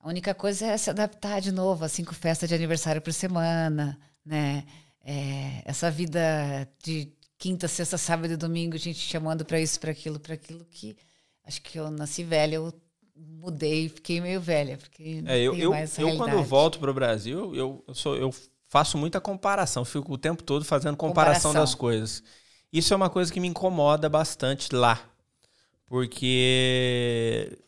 A 0.00 0.08
única 0.08 0.34
coisa 0.34 0.66
é 0.66 0.76
se 0.76 0.90
adaptar 0.90 1.40
de 1.40 1.52
novo, 1.52 1.84
assim, 1.84 2.04
com 2.04 2.12
festa 2.12 2.46
de 2.46 2.54
aniversário 2.54 3.00
por 3.00 3.12
semana, 3.12 3.98
né? 4.24 4.64
É, 5.00 5.62
essa 5.64 5.90
vida 5.90 6.68
de 6.82 7.12
quinta, 7.38 7.68
sexta, 7.68 7.96
sábado 7.96 8.32
e 8.32 8.36
domingo, 8.36 8.74
a 8.74 8.78
gente 8.78 8.98
chamando 8.98 9.44
para 9.44 9.60
isso, 9.60 9.78
para 9.80 9.92
aquilo, 9.92 10.20
para 10.20 10.34
aquilo, 10.34 10.64
que 10.66 10.96
acho 11.44 11.62
que 11.62 11.78
eu 11.78 11.90
nasci 11.90 12.24
velha, 12.24 12.56
eu 12.56 12.72
mudei 13.18 13.88
fiquei 13.88 14.20
meio 14.20 14.40
velha, 14.40 14.76
porque 14.78 15.22
É, 15.24 15.38
eu, 15.40 15.56
eu, 15.58 15.84
eu 15.96 16.12
quando 16.12 16.42
realidade. 16.42 16.42
volto 16.42 16.78
para 16.78 16.90
o 16.90 16.94
Brasil, 16.94 17.54
eu, 17.54 17.84
eu, 17.86 17.94
sou, 17.94 18.16
eu 18.16 18.30
faço 18.68 18.96
muita 18.96 19.20
comparação, 19.20 19.84
fico 19.84 20.12
o 20.12 20.18
tempo 20.18 20.42
todo 20.42 20.64
fazendo 20.64 20.96
comparação, 20.96 21.52
Comparação. 21.52 21.54
das 21.54 21.74
coisas. 21.74 22.22
Isso 22.72 22.92
é 22.94 22.96
uma 22.96 23.10
coisa 23.10 23.32
que 23.32 23.40
me 23.40 23.48
incomoda 23.48 24.08
bastante 24.08 24.74
lá, 24.74 25.02
porque 25.88 27.58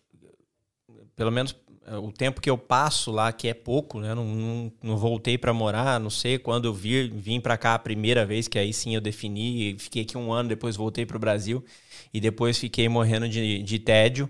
pelo 1.16 1.31
menos 1.31 1.55
é, 1.86 1.97
o 1.97 2.12
tempo 2.12 2.40
que 2.40 2.48
eu 2.51 2.59
passo 2.59 3.10
lá, 3.10 3.32
que 3.32 3.48
é 3.48 3.55
pouco, 3.55 4.01
né? 4.01 4.14
Não, 4.14 4.24
não, 4.24 4.72
não 4.82 4.97
voltei 4.97 5.36
para 5.39 5.52
morar, 5.52 5.98
não 6.01 6.10
sei 6.10 6.39
quando 6.39 6.66
eu 6.66 6.74
vir, 6.74 7.10
vim 7.12 7.40
para 7.40 7.56
cá 7.56 7.74
a 7.74 7.78
primeira 7.78 8.24
vez, 8.27 8.48
que 8.48 8.59
aí 8.59 8.72
sim 8.72 8.94
eu 8.94 9.01
defini, 9.01 9.77
fiquei 9.78 10.02
aqui 10.02 10.16
um 10.16 10.32
ano, 10.32 10.48
depois 10.48 10.77
voltei 10.77 11.05
para 11.06 11.16
o 11.16 11.20
Brasil 11.20 11.64
e 12.12 12.20
depois 12.20 12.59
fiquei 12.59 12.89
morrendo 12.89 13.28
de, 13.28 13.62
de 13.62 13.78
tédio. 13.78 14.28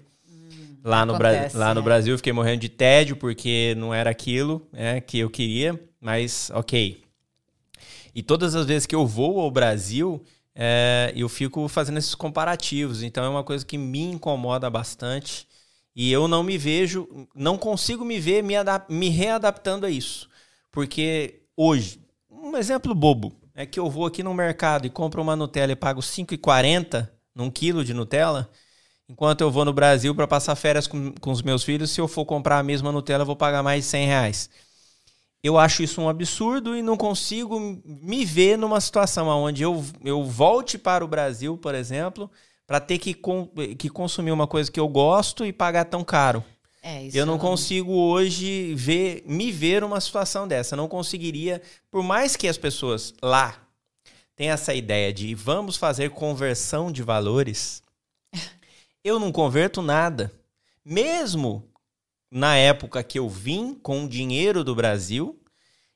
Lá 0.82 1.04
no, 1.04 1.16
Bra 1.16 1.30
acontece, 1.30 1.56
lá 1.56 1.74
no 1.74 1.80
é. 1.80 1.84
Brasil 1.84 2.14
eu 2.14 2.18
fiquei 2.18 2.32
morrendo 2.32 2.60
de 2.60 2.68
tédio 2.68 3.16
porque 3.16 3.74
não 3.76 3.92
era 3.92 4.10
aquilo 4.10 4.66
né, 4.72 5.00
que 5.00 5.18
eu 5.18 5.28
queria, 5.28 5.78
mas 6.00 6.50
ok. 6.54 7.02
E 8.14 8.22
todas 8.22 8.54
as 8.54 8.66
vezes 8.66 8.86
que 8.86 8.94
eu 8.94 9.06
vou 9.06 9.40
ao 9.40 9.50
Brasil, 9.50 10.22
é, 10.54 11.12
eu 11.14 11.28
fico 11.28 11.68
fazendo 11.68 11.98
esses 11.98 12.14
comparativos. 12.14 13.02
Então 13.02 13.24
é 13.24 13.28
uma 13.28 13.44
coisa 13.44 13.64
que 13.64 13.78
me 13.78 14.02
incomoda 14.02 14.68
bastante. 14.68 15.46
E 15.94 16.10
eu 16.10 16.28
não 16.28 16.42
me 16.42 16.56
vejo, 16.56 17.08
não 17.34 17.58
consigo 17.58 18.04
me 18.04 18.18
ver 18.18 18.42
me, 18.42 18.54
me 18.88 19.08
readaptando 19.08 19.86
a 19.86 19.90
isso. 19.90 20.28
Porque 20.70 21.42
hoje, 21.56 22.00
um 22.30 22.56
exemplo 22.56 22.94
bobo, 22.94 23.34
é 23.54 23.66
que 23.66 23.78
eu 23.78 23.90
vou 23.90 24.06
aqui 24.06 24.22
no 24.22 24.32
mercado 24.32 24.86
e 24.86 24.90
compro 24.90 25.20
uma 25.20 25.36
Nutella 25.36 25.72
e 25.72 25.76
pago 25.76 26.00
R$ 26.00 26.06
5,40 26.06 27.08
num 27.34 27.50
quilo 27.50 27.84
de 27.84 27.92
Nutella. 27.92 28.50
Enquanto 29.10 29.40
eu 29.40 29.50
vou 29.50 29.64
no 29.64 29.72
Brasil 29.72 30.14
para 30.14 30.28
passar 30.28 30.54
férias 30.54 30.86
com, 30.86 31.12
com 31.20 31.32
os 31.32 31.42
meus 31.42 31.64
filhos, 31.64 31.90
se 31.90 32.00
eu 32.00 32.06
for 32.06 32.24
comprar 32.24 32.60
a 32.60 32.62
mesma 32.62 32.92
Nutella, 32.92 33.22
eu 33.22 33.26
vou 33.26 33.34
pagar 33.34 33.60
mais 33.60 33.82
de 33.84 33.90
100 33.90 34.06
reais. 34.06 34.48
Eu 35.42 35.58
acho 35.58 35.82
isso 35.82 36.00
um 36.00 36.08
absurdo 36.08 36.76
e 36.76 36.82
não 36.82 36.96
consigo 36.96 37.58
me 37.84 38.24
ver 38.24 38.56
numa 38.58 38.80
situação 38.80 39.26
onde 39.28 39.62
eu, 39.62 39.84
eu 40.04 40.22
volte 40.24 40.78
para 40.78 41.04
o 41.04 41.08
Brasil, 41.08 41.58
por 41.58 41.74
exemplo, 41.74 42.30
para 42.66 42.78
ter 42.78 42.98
que, 42.98 43.14
com- 43.14 43.48
que 43.76 43.88
consumir 43.88 44.30
uma 44.30 44.46
coisa 44.46 44.70
que 44.70 44.78
eu 44.78 44.86
gosto 44.86 45.44
e 45.44 45.52
pagar 45.52 45.86
tão 45.86 46.04
caro. 46.04 46.44
É, 46.82 47.02
isso 47.04 47.18
Eu 47.18 47.26
não 47.26 47.38
consigo 47.38 47.92
hoje 47.92 48.74
ver, 48.74 49.24
me 49.26 49.50
ver 49.50 49.80
numa 49.80 50.00
situação 50.00 50.46
dessa. 50.46 50.76
Não 50.76 50.88
conseguiria, 50.88 51.60
por 51.90 52.02
mais 52.02 52.36
que 52.36 52.46
as 52.46 52.56
pessoas 52.56 53.12
lá 53.22 53.60
tenham 54.36 54.54
essa 54.54 54.74
ideia 54.74 55.12
de 55.12 55.34
vamos 55.34 55.76
fazer 55.76 56.10
conversão 56.10 56.92
de 56.92 57.02
valores, 57.02 57.82
eu 59.04 59.18
não 59.18 59.32
converto 59.32 59.82
nada. 59.82 60.32
Mesmo 60.84 61.68
na 62.30 62.56
época 62.56 63.02
que 63.02 63.18
eu 63.18 63.28
vim 63.28 63.74
com 63.74 64.04
o 64.04 64.08
dinheiro 64.08 64.62
do 64.62 64.74
Brasil 64.74 65.40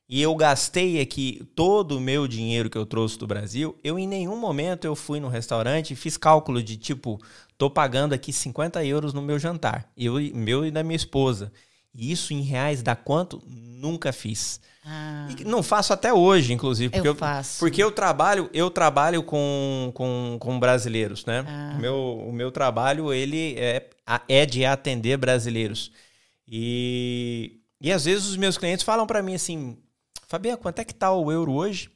e 0.09 0.21
eu 0.21 0.35
gastei 0.35 1.01
aqui 1.01 1.49
todo 1.55 1.97
o 1.97 2.01
meu 2.01 2.29
dinheiro 2.29 2.69
que 2.69 2.77
eu 2.77 2.85
trouxe 2.85 3.19
do 3.19 3.27
Brasil, 3.27 3.79
eu 3.83 3.99
em 3.99 4.07
nenhum 4.07 4.37
momento 4.37 4.85
eu 4.85 4.95
fui 4.95 5.19
no 5.19 5.29
restaurante 5.29 5.93
e 5.93 5.97
fiz 5.97 6.17
cálculo 6.17 6.63
de 6.63 6.77
tipo, 6.77 7.19
tô 7.57 7.71
pagando 7.71 8.13
aqui 8.13 8.33
50 8.33 8.85
euros 8.85 9.15
no 9.15 9.23
meu 9.23 9.39
jantar, 9.39 9.91
eu, 9.97 10.15
meu 10.35 10.67
e 10.67 10.71
da 10.71 10.83
minha 10.83 10.97
esposa. 10.97 11.53
E 11.95 12.11
isso 12.11 12.33
em 12.33 12.41
reais 12.43 12.83
dá 12.83 12.97
quanto? 12.97 13.43
Nunca 13.47 14.13
fiz. 14.13 14.61
Ah, 14.85 15.29
E 15.39 15.45
não 15.45 15.63
faço 15.63 15.93
até 15.93 16.13
hoje, 16.13 16.53
inclusive. 16.53 16.91
Porque 16.93 17.09
eu 17.09 17.15
faço. 17.15 17.59
porque 17.61 17.83
eu 17.83 17.91
trabalho, 17.93 18.51
eu 18.53 18.71
trabalho 18.71 19.23
com, 19.23 19.91
com, 19.95 20.37
com 20.41 20.59
brasileiros, 20.59 21.25
né? 21.25 21.45
Ah. 21.47 21.75
O, 21.77 21.81
meu, 21.81 22.19
o 22.29 22.33
meu 22.33 22.51
trabalho, 22.51 23.13
ele 23.13 23.55
é, 23.59 23.89
é 24.29 24.45
de 24.45 24.65
atender 24.65 25.17
brasileiros. 25.17 25.93
E, 26.47 27.61
e 27.81 27.91
às 27.93 28.05
vezes 28.05 28.27
os 28.27 28.37
meus 28.37 28.59
clientes 28.59 28.85
falam 28.85 29.07
para 29.07 29.23
mim 29.23 29.35
assim, 29.35 29.79
Fabiano, 30.27 30.59
quanto 30.59 30.81
é 30.81 30.85
que 30.85 30.95
tá 30.95 31.13
o 31.13 31.31
euro 31.33 31.53
hoje? 31.53 31.91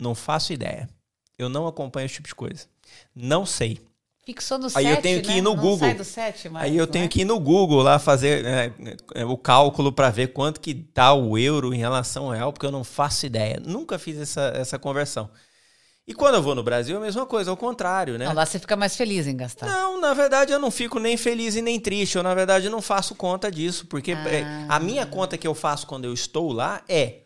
Não 0.00 0.14
faço 0.14 0.52
ideia. 0.52 0.88
Eu 1.38 1.48
não 1.48 1.66
acompanho 1.66 2.06
esse 2.06 2.14
tipo 2.16 2.28
de 2.28 2.34
coisa. 2.34 2.66
Não 3.14 3.44
sei. 3.46 3.80
Fixou 4.24 4.56
no 4.56 4.68
Aí 4.74 4.84
eu 4.86 4.90
7, 4.94 5.02
tenho 5.02 5.22
que 5.22 5.28
né? 5.28 5.38
ir 5.38 5.42
no 5.42 5.54
Não 5.54 5.60
Google. 5.60 5.78
sai 5.78 5.94
do 5.94 6.04
7 6.04 6.48
mais, 6.48 6.64
Aí 6.70 6.76
eu 6.76 6.86
tenho 6.86 7.06
é? 7.06 7.08
que 7.08 7.22
ir 7.22 7.24
no 7.24 7.40
Google 7.40 7.82
lá 7.82 7.98
fazer 7.98 8.44
é, 8.44 8.72
é, 9.16 9.24
o 9.24 9.36
cálculo 9.36 9.92
para 9.92 10.10
ver 10.10 10.28
quanto 10.28 10.60
que 10.60 10.72
tá 10.74 11.12
o 11.12 11.36
euro 11.36 11.74
em 11.74 11.78
relação 11.78 12.26
ao 12.26 12.30
real, 12.30 12.52
porque 12.52 12.64
eu 12.66 12.70
não 12.70 12.84
faço 12.84 13.26
ideia. 13.26 13.60
Nunca 13.64 13.98
fiz 13.98 14.16
essa, 14.18 14.52
essa 14.54 14.78
conversão. 14.78 15.28
E 16.06 16.14
quando 16.14 16.34
eu 16.36 16.42
vou 16.42 16.54
no 16.54 16.62
Brasil, 16.64 16.96
é 16.96 16.98
a 16.98 17.02
mesma 17.02 17.24
coisa, 17.26 17.50
ao 17.50 17.56
contrário, 17.56 18.18
né? 18.18 18.26
Não, 18.26 18.32
lá 18.34 18.44
você 18.46 18.58
fica 18.58 18.76
mais 18.76 18.96
feliz 18.96 19.26
em 19.26 19.36
gastar. 19.36 19.66
Não, 19.66 20.00
na 20.00 20.12
verdade 20.14 20.52
eu 20.52 20.58
não 20.58 20.70
fico 20.70 20.98
nem 20.98 21.16
feliz 21.16 21.54
e 21.56 21.62
nem 21.62 21.78
triste. 21.80 22.16
Eu, 22.16 22.22
na 22.24 22.34
verdade, 22.34 22.68
não 22.68 22.82
faço 22.82 23.14
conta 23.14 23.50
disso. 23.50 23.86
Porque 23.86 24.12
Ah. 24.12 24.28
é, 24.28 24.66
a 24.68 24.78
minha 24.80 25.06
conta 25.06 25.38
que 25.38 25.46
eu 25.46 25.54
faço 25.54 25.86
quando 25.86 26.04
eu 26.04 26.12
estou 26.12 26.52
lá 26.52 26.82
é. 26.88 27.21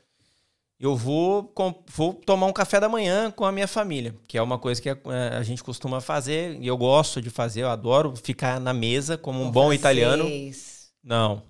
Eu 0.79 0.95
vou, 0.95 1.45
com- 1.45 1.75
vou 1.95 2.13
tomar 2.13 2.47
um 2.47 2.53
café 2.53 2.79
da 2.79 2.89
manhã 2.89 3.31
com 3.31 3.47
a 3.47 3.53
minha 3.53 3.67
família, 3.67 4.15
que 4.29 4.37
é 4.37 4.43
uma 4.43 4.59
coisa 4.59 4.81
que 4.81 4.91
é, 4.91 4.97
a 5.39 5.43
gente 5.43 5.63
costuma 5.65 6.03
fazer 6.03 6.59
e 6.61 6.67
eu 6.67 6.77
gosto 6.77 7.23
de 7.23 7.31
fazer, 7.31 7.63
eu 7.63 7.71
adoro 7.71 8.13
ficar 8.23 8.61
na 8.61 8.75
mesa 8.75 9.17
como 9.17 9.41
um 9.41 9.47
Com 9.47 9.51
bom 9.53 9.73
italiano. 9.73 10.25
francês. 10.25 10.89
Não, 11.03 11.43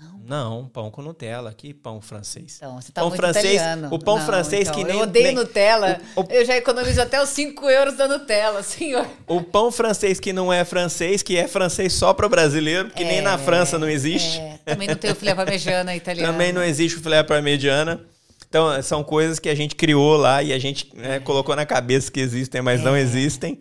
Não. 0.00 0.18
não, 0.26 0.66
pão 0.68 0.90
com 0.90 1.00
Nutella, 1.00 1.54
que 1.54 1.72
pão 1.72 2.00
francês. 2.00 2.56
Então, 2.56 2.80
você 2.80 2.90
tá 2.90 3.02
Pão 3.02 3.10
muito 3.10 3.20
francês- 3.20 3.54
italiano. 3.54 3.88
o 3.94 3.98
pão 4.00 4.18
Não, 4.18 4.26
francês 4.26 4.62
então, 4.62 4.74
que 4.74 4.84
nem- 4.84 4.96
Eu 4.96 5.02
odeio 5.04 5.26
nem- 5.26 5.34
Nutella. 5.36 6.00
o- 6.16 6.22
o- 6.22 6.26
Eu 6.28 6.44
já 6.44 6.56
economizo 6.56 7.00
até 7.00 7.22
os 7.22 7.28
5 7.28 7.70
euros 7.70 7.96
da 7.96 8.08
Nutella, 8.08 8.64
senhor. 8.64 9.06
O 9.28 9.40
pão 9.42 9.70
francês 9.70 10.18
que 10.18 10.32
não 10.32 10.52
é 10.52 10.64
francês, 10.64 11.22
que 11.22 11.36
é 11.36 11.46
francês 11.46 11.92
só 11.92 12.12
para 12.12 12.28
brasileiro, 12.28 12.90
que 12.90 13.04
nem 13.04 13.20
na 13.20 13.38
França 13.38 13.78
não 13.78 13.88
existe. 13.88 14.40
É, 14.40 14.58
também 14.64 14.88
não 14.88 14.96
tem 14.96 15.12
o 15.12 15.14
filé 15.14 15.36
parmegiana 15.36 15.94
italiano. 15.94 16.32
Também 16.32 16.52
não 16.52 16.64
existe 16.64 16.98
o 16.98 17.00
filé 17.00 17.22
parmegiana. 17.22 18.00
Então, 18.52 18.82
são 18.82 19.02
coisas 19.02 19.38
que 19.38 19.48
a 19.48 19.54
gente 19.54 19.74
criou 19.74 20.14
lá 20.14 20.42
e 20.42 20.52
a 20.52 20.58
gente 20.58 20.94
né, 20.94 21.18
colocou 21.18 21.56
na 21.56 21.64
cabeça 21.64 22.12
que 22.12 22.20
existem, 22.20 22.60
mas 22.60 22.82
não 22.82 22.94
existem. 22.94 23.58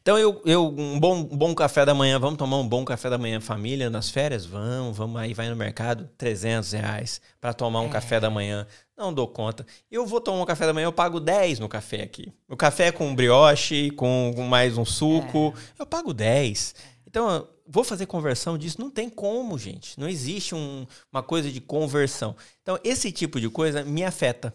Então, 0.00 0.16
eu, 0.16 0.40
eu 0.46 0.68
um, 0.68 0.98
bom, 0.98 1.22
bom 1.22 1.54
café 1.54 1.84
da 1.84 1.92
manhã, 1.92 2.18
vamos 2.18 2.38
tomar 2.38 2.56
um 2.56 2.66
bom 2.66 2.86
café 2.86 3.10
da 3.10 3.18
manhã 3.18 3.38
família 3.38 3.90
nas 3.90 4.08
férias? 4.08 4.46
Vamos, 4.46 4.96
vamos 4.96 5.20
aí, 5.20 5.34
vai 5.34 5.50
no 5.50 5.56
mercado, 5.56 6.08
300 6.16 6.72
reais 6.72 7.20
para 7.38 7.52
tomar 7.52 7.82
um 7.82 7.90
café 7.90 8.18
da 8.18 8.30
manhã. 8.30 8.66
Não 8.96 9.12
dou 9.12 9.28
conta. 9.28 9.66
Eu 9.90 10.06
vou 10.06 10.22
tomar 10.22 10.40
um 10.40 10.46
café 10.46 10.64
da 10.64 10.72
manhã, 10.72 10.86
eu 10.86 10.92
pago 10.92 11.20
10 11.20 11.58
no 11.58 11.68
café 11.68 12.02
aqui. 12.02 12.32
O 12.48 12.56
café 12.56 12.90
com 12.90 13.14
brioche, 13.14 13.90
com, 13.90 14.32
mais 14.48 14.78
um 14.78 14.86
suco, 14.86 15.52
eu 15.78 15.84
pago 15.84 16.14
10. 16.14 16.74
Então, 17.06 17.46
vou 17.68 17.84
fazer 17.84 18.06
conversão 18.06 18.56
disso? 18.56 18.80
Não 18.80 18.90
tem 18.90 19.08
como, 19.10 19.58
gente. 19.58 19.98
Não 19.98 20.08
existe 20.08 20.54
um- 20.54 20.86
uma 21.12 21.22
coisa 21.22 21.50
de 21.50 21.60
conversão. 21.60 22.36
Então, 22.62 22.78
esse 22.84 23.10
tipo 23.12 23.40
de 23.40 23.48
coisa 23.48 23.84
me 23.84 24.04
afeta. 24.04 24.54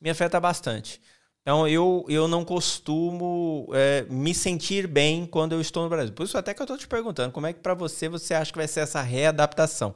Me 0.00 0.10
afeta 0.10 0.38
bastante. 0.40 1.00
Então, 1.42 1.66
eu, 1.66 2.04
eu 2.08 2.28
não 2.28 2.44
costumo 2.44 3.68
é, 3.72 4.04
me 4.10 4.34
sentir 4.34 4.86
bem 4.86 5.24
quando 5.26 5.52
eu 5.52 5.60
estou 5.60 5.82
no 5.82 5.88
Brasil. 5.88 6.12
Por 6.12 6.24
isso 6.24 6.36
até 6.36 6.52
que 6.52 6.60
eu 6.60 6.64
estou 6.64 6.76
te 6.76 6.86
perguntando, 6.86 7.32
como 7.32 7.46
é 7.46 7.52
que 7.52 7.60
para 7.60 7.74
você, 7.74 8.08
você 8.08 8.34
acha 8.34 8.52
que 8.52 8.58
vai 8.58 8.68
ser 8.68 8.80
essa 8.80 9.00
readaptação? 9.00 9.94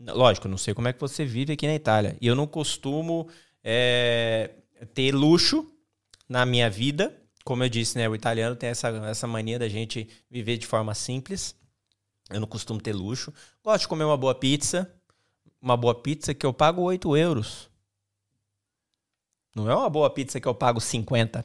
Lógico, 0.00 0.48
não 0.48 0.58
sei 0.58 0.74
como 0.74 0.88
é 0.88 0.92
que 0.92 1.00
você 1.00 1.24
vive 1.24 1.52
aqui 1.52 1.66
na 1.66 1.74
Itália. 1.74 2.16
E 2.20 2.26
eu 2.26 2.34
não 2.34 2.46
costumo 2.46 3.28
é, 3.64 4.50
ter 4.94 5.12
luxo 5.12 5.66
na 6.28 6.44
minha 6.46 6.68
vida. 6.70 7.16
Como 7.44 7.64
eu 7.64 7.68
disse, 7.68 7.98
né, 7.98 8.08
o 8.08 8.14
italiano 8.14 8.54
tem 8.54 8.70
essa, 8.70 8.88
essa 9.08 9.26
mania 9.26 9.58
da 9.58 9.68
gente 9.68 10.08
viver 10.30 10.56
de 10.56 10.66
forma 10.66 10.94
simples. 10.94 11.54
Eu 12.32 12.40
não 12.40 12.48
costumo 12.48 12.80
ter 12.80 12.92
luxo. 12.92 13.32
Gosto 13.62 13.82
de 13.82 13.88
comer 13.88 14.04
uma 14.04 14.16
boa 14.16 14.34
pizza. 14.34 14.90
Uma 15.60 15.76
boa 15.76 15.94
pizza 15.94 16.34
que 16.34 16.44
eu 16.44 16.52
pago 16.52 16.82
8 16.82 17.16
euros. 17.16 17.70
Não 19.54 19.70
é 19.70 19.74
uma 19.74 19.90
boa 19.90 20.10
pizza 20.10 20.40
que 20.40 20.48
eu 20.48 20.54
pago 20.54 20.80
50. 20.80 21.44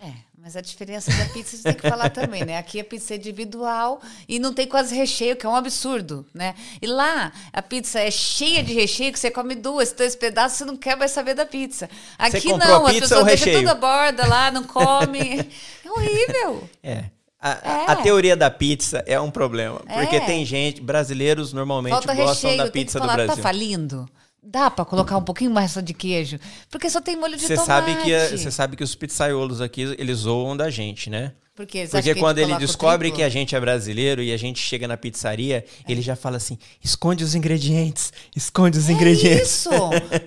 É, 0.00 0.12
mas 0.36 0.54
a 0.54 0.60
diferença 0.60 1.10
da 1.10 1.24
pizza 1.32 1.56
você 1.56 1.62
tem 1.62 1.74
que 1.74 1.88
falar 1.88 2.10
também, 2.10 2.44
né? 2.44 2.58
Aqui 2.58 2.78
a 2.78 2.84
pizza 2.84 3.14
é 3.14 3.16
individual 3.16 4.00
e 4.28 4.38
não 4.38 4.54
tem 4.54 4.68
quase 4.68 4.94
recheio, 4.94 5.34
que 5.34 5.44
é 5.44 5.48
um 5.48 5.56
absurdo, 5.56 6.24
né? 6.32 6.54
E 6.80 6.86
lá 6.86 7.32
a 7.52 7.60
pizza 7.60 7.98
é 7.98 8.10
cheia 8.10 8.62
de 8.62 8.72
recheio, 8.72 9.12
que 9.12 9.18
você 9.18 9.30
come 9.30 9.56
duas, 9.56 9.90
três 9.90 10.14
pedaços, 10.14 10.58
você 10.58 10.64
não 10.64 10.76
quer 10.76 10.96
mais 10.96 11.10
saber 11.10 11.34
da 11.34 11.44
pizza. 11.44 11.90
Aqui 12.16 12.52
a 12.52 12.56
não, 12.58 12.86
as 12.86 12.92
pizza 12.92 13.18
ou 13.18 13.24
deixam 13.24 13.46
recheio? 13.46 13.58
tudo 13.58 13.70
a 13.70 13.74
borda 13.74 14.26
lá, 14.26 14.50
não 14.50 14.62
come. 14.64 15.50
É 15.84 15.90
horrível. 15.90 16.68
É. 16.82 17.10
A, 17.40 17.50
É. 17.50 17.84
a 17.92 17.96
teoria 17.96 18.36
da 18.36 18.50
pizza 18.50 19.02
é 19.06 19.20
um 19.20 19.30
problema. 19.30 19.80
Porque 19.80 20.16
É. 20.16 20.20
tem 20.20 20.44
gente, 20.44 20.80
brasileiros 20.80 21.52
normalmente 21.52 21.92
Falta 21.92 22.14
gostam 22.14 22.50
recheio, 22.50 22.64
da 22.64 22.70
pizza 22.70 22.98
do 22.98 23.02
falar, 23.02 23.14
Brasil. 23.14 23.36
tá 23.36 23.42
falindo? 23.42 24.08
Dá 24.42 24.70
pra 24.70 24.84
colocar 24.84 25.16
um 25.16 25.22
pouquinho 25.22 25.50
mais 25.50 25.70
só 25.72 25.80
de 25.80 25.92
queijo? 25.92 26.38
Porque 26.70 26.88
só 26.88 27.00
tem 27.00 27.16
molho 27.16 27.36
de 27.36 27.42
Você 27.46 27.54
tomate. 27.54 28.10
você 28.38 28.50
sabe 28.50 28.76
que 28.76 28.82
os 28.84 28.94
pizzaiolos 28.94 29.60
aqui 29.60 29.94
eles 29.98 30.18
zoam 30.18 30.56
da 30.56 30.70
gente, 30.70 31.10
né? 31.10 31.32
Porque, 31.58 31.88
Porque 31.88 32.14
quando 32.14 32.38
ele 32.38 32.56
descobre 32.56 33.10
que 33.10 33.20
a 33.20 33.28
gente 33.28 33.56
é 33.56 33.58
brasileiro 33.58 34.22
e 34.22 34.32
a 34.32 34.36
gente 34.36 34.60
chega 34.60 34.86
na 34.86 34.96
pizzaria, 34.96 35.64
ele 35.88 36.00
já 36.00 36.14
fala 36.14 36.36
assim: 36.36 36.56
esconde 36.80 37.24
os 37.24 37.34
ingredientes, 37.34 38.12
esconde 38.36 38.78
os 38.78 38.88
É 38.88 38.92
ingredientes. 38.92 39.50
isso! 39.50 39.70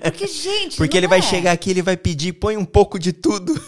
Porque, 0.04 0.28
gente. 0.28 0.76
Porque 0.76 0.98
ele 0.98 1.08
vai 1.08 1.20
é. 1.20 1.22
chegar 1.22 1.54
aqui, 1.54 1.70
ele 1.70 1.82
vai 1.82 1.96
pedir, 1.96 2.34
põe 2.34 2.58
um 2.58 2.66
pouco 2.66 3.00
de 3.00 3.14
tudo. 3.14 3.54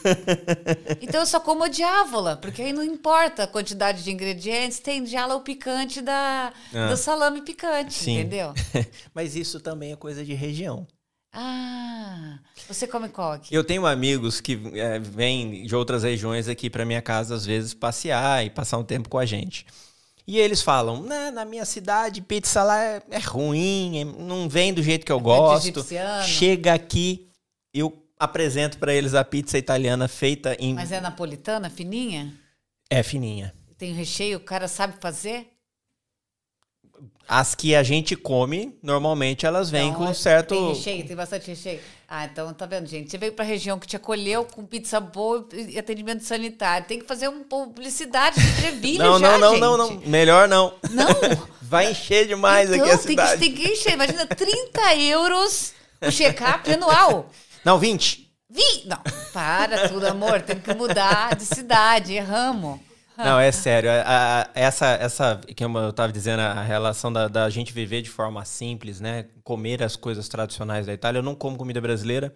Então 1.01 1.21
eu 1.21 1.25
só 1.25 1.39
como 1.39 1.67
diávola, 1.69 2.35
porque 2.35 2.61
aí 2.61 2.73
não 2.73 2.83
importa 2.83 3.43
a 3.43 3.47
quantidade 3.47 4.03
de 4.03 4.11
ingredientes, 4.11 4.79
tem 4.79 5.05
já 5.05 5.25
lá 5.25 5.35
o 5.35 5.41
picante 5.41 6.01
da, 6.01 6.51
Ah. 6.73 6.87
do 6.89 6.97
salame 6.97 7.41
picante, 7.41 7.93
Sim. 7.93 8.19
entendeu? 8.19 8.53
Mas 9.13 9.35
isso 9.35 9.59
também 9.59 9.91
é 9.93 9.95
coisa 9.95 10.25
de 10.25 10.33
região. 10.33 10.85
Ah, 11.33 12.37
você 12.67 12.85
come 12.85 13.09
qual 13.09 13.31
aqui? 13.33 13.53
Eu 13.53 13.63
tenho 13.63 13.85
amigos 13.87 14.39
que 14.39 14.59
é, 14.75 14.99
vêm 14.99 15.65
de 15.65 15.75
outras 15.75 16.03
regiões 16.03 16.47
aqui 16.47 16.69
para 16.69 16.85
minha 16.85 17.01
casa, 17.01 17.33
às 17.35 17.45
vezes, 17.45 17.73
passear 17.73 18.45
e 18.45 18.49
passar 18.51 18.77
um 18.77 18.83
tempo 18.83 19.09
com 19.09 19.17
a 19.17 19.25
gente. 19.25 19.65
E 20.27 20.37
eles 20.39 20.61
falam, 20.61 21.01
"Né, 21.01 21.31
na 21.31 21.43
minha 21.43 21.65
cidade, 21.65 22.21
pizza 22.21 22.63
lá 22.63 22.81
é, 22.81 23.01
é 23.09 23.19
ruim, 23.19 23.99
é- 23.99 24.05
não 24.05 24.47
vem 24.47 24.73
do 24.73 24.81
jeito 24.83 25.05
que 25.05 25.11
eu 25.11 25.19
gosto. 25.19 25.67
egipciano." 25.67 26.23
Chega 26.23 26.73
aqui, 26.73 27.27
eu 27.73 28.01
apresento 28.19 28.77
para 28.77 28.93
eles 28.93 29.15
a 29.15 29.23
pizza 29.23 29.57
italiana 29.57 30.07
feita 30.07 30.55
em... 30.59 30.73
Mas 30.75 30.91
é 30.91 31.01
napolitana, 31.01 31.69
fininha? 31.69 32.31
É 32.89 33.03
fininha. 33.03 33.53
Tem 33.77 33.91
recheio, 33.91 34.37
o 34.37 34.41
cara 34.41 34.67
sabe 34.69 34.93
fazer? 35.01 35.47
As 37.27 37.55
que 37.55 37.73
a 37.73 37.83
gente 37.83 38.15
come, 38.15 38.77
normalmente 38.83 39.45
elas 39.45 39.69
vêm 39.69 39.87
Então, 39.89 40.01
com 40.05 40.09
é- 40.09 40.13
certo... 40.13 40.55
Tem 40.55 40.67
recheio, 40.73 41.07
tem 41.07 41.15
bastante 41.15 41.47
recheio. 41.47 41.79
Ah, 42.07 42.25
então 42.25 42.53
tá 42.53 42.65
vendo, 42.65 42.85
gente? 42.85 43.09
Você 43.09 43.17
veio 43.17 43.31
pra 43.33 43.43
região 43.43 43.79
que 43.79 43.87
te 43.87 43.95
acolheu 43.95 44.45
com 44.45 44.65
pizza 44.65 44.99
boa 44.99 45.47
e 45.51 45.79
atendimento 45.79 46.23
sanitário. 46.23 46.85
Tem 46.85 46.99
que 46.99 47.07
fazer 47.07 47.27
uma 47.27 47.43
publicidade 47.43 48.39
de 48.79 48.97
Não, 48.99 49.19
já, 49.19 49.37
não, 49.37 49.39
não, 49.39 49.51
gente. 49.51 49.61
não, 49.61 49.77
não. 49.77 50.01
Melhor 50.05 50.47
não. 50.47 50.73
Não? 50.91 51.07
Vai 51.61 51.89
encher 51.91 52.27
demais 52.27 52.69
então, 52.69 52.83
aqui 52.85 52.93
a 52.93 52.97
tem 52.97 53.07
cidade. 53.07 53.31
que, 53.31 53.39
tem 53.39 53.53
que 53.53 53.71
encher. 53.71 53.93
Imagina, 53.93 54.27
30 54.27 54.95
euros 54.97 55.73
o 56.01 56.11
check-up 56.11 56.71
anual. 56.71 57.29
Não, 57.65 57.79
20. 57.79 58.29
Vi! 58.49 58.83
Não, 58.85 58.99
para 59.31 59.87
tudo, 59.87 60.05
amor. 60.05 60.41
Tem 60.41 60.59
que 60.59 60.73
mudar 60.75 61.35
de 61.35 61.45
cidade. 61.45 62.13
Erramos. 62.13 62.79
Não, 63.17 63.39
é 63.39 63.51
sério. 63.51 63.89
a- 63.91 64.41
a- 64.43 64.49
essa, 64.53 64.87
essa, 64.95 65.37
que 65.55 65.63
eu 65.63 65.89
estava 65.89 66.11
dizendo, 66.11 66.39
a 66.41 66.61
relação 66.63 67.11
da, 67.11 67.27
da 67.27 67.49
gente 67.49 67.71
viver 67.73 68.01
de 68.01 68.09
forma 68.09 68.43
simples, 68.45 68.99
né? 68.99 69.27
Comer 69.43 69.83
as 69.83 69.95
coisas 69.95 70.27
tradicionais 70.27 70.85
da 70.85 70.93
Itália. 70.93 71.19
Eu 71.19 71.23
não 71.23 71.35
como 71.35 71.57
comida 71.57 71.79
brasileira. 71.81 72.35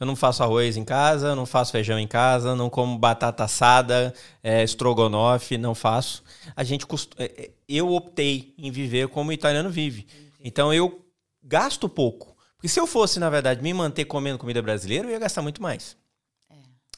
Eu 0.00 0.06
não 0.06 0.14
faço 0.14 0.44
arroz 0.44 0.76
em 0.76 0.84
casa, 0.84 1.34
não 1.34 1.44
faço 1.44 1.72
feijão 1.72 1.98
em 1.98 2.06
casa, 2.06 2.54
não 2.54 2.70
como 2.70 2.96
batata 2.96 3.42
assada, 3.42 4.14
é, 4.42 4.62
estrogonofe, 4.62 5.58
não 5.58 5.74
faço. 5.74 6.22
A 6.54 6.62
gente 6.62 6.86
cost... 6.86 7.10
é, 7.18 7.24
é, 7.24 7.50
Eu 7.68 7.88
optei 7.92 8.54
em 8.56 8.70
viver 8.70 9.08
como 9.08 9.30
o 9.30 9.32
italiano 9.32 9.70
vive. 9.70 10.06
Então 10.42 10.72
eu 10.72 11.04
gasto 11.42 11.88
pouco. 11.88 12.36
Porque 12.56 12.68
se 12.68 12.78
eu 12.78 12.86
fosse, 12.86 13.18
na 13.18 13.28
verdade, 13.28 13.60
me 13.60 13.74
manter 13.74 14.04
comendo 14.04 14.38
comida 14.38 14.62
brasileira, 14.62 15.06
eu 15.08 15.10
ia 15.12 15.18
gastar 15.18 15.42
muito 15.42 15.60
mais. 15.60 15.96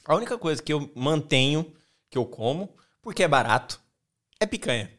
A 0.05 0.15
única 0.15 0.37
coisa 0.39 0.63
que 0.63 0.73
eu 0.73 0.91
mantenho, 0.95 1.67
que 2.11 2.19
eu 2.19 2.27
como, 2.27 2.75
porque 3.01 3.23
é 3.23 3.29
barato, 3.29 3.81
é 4.41 4.47
picanha. 4.47 4.91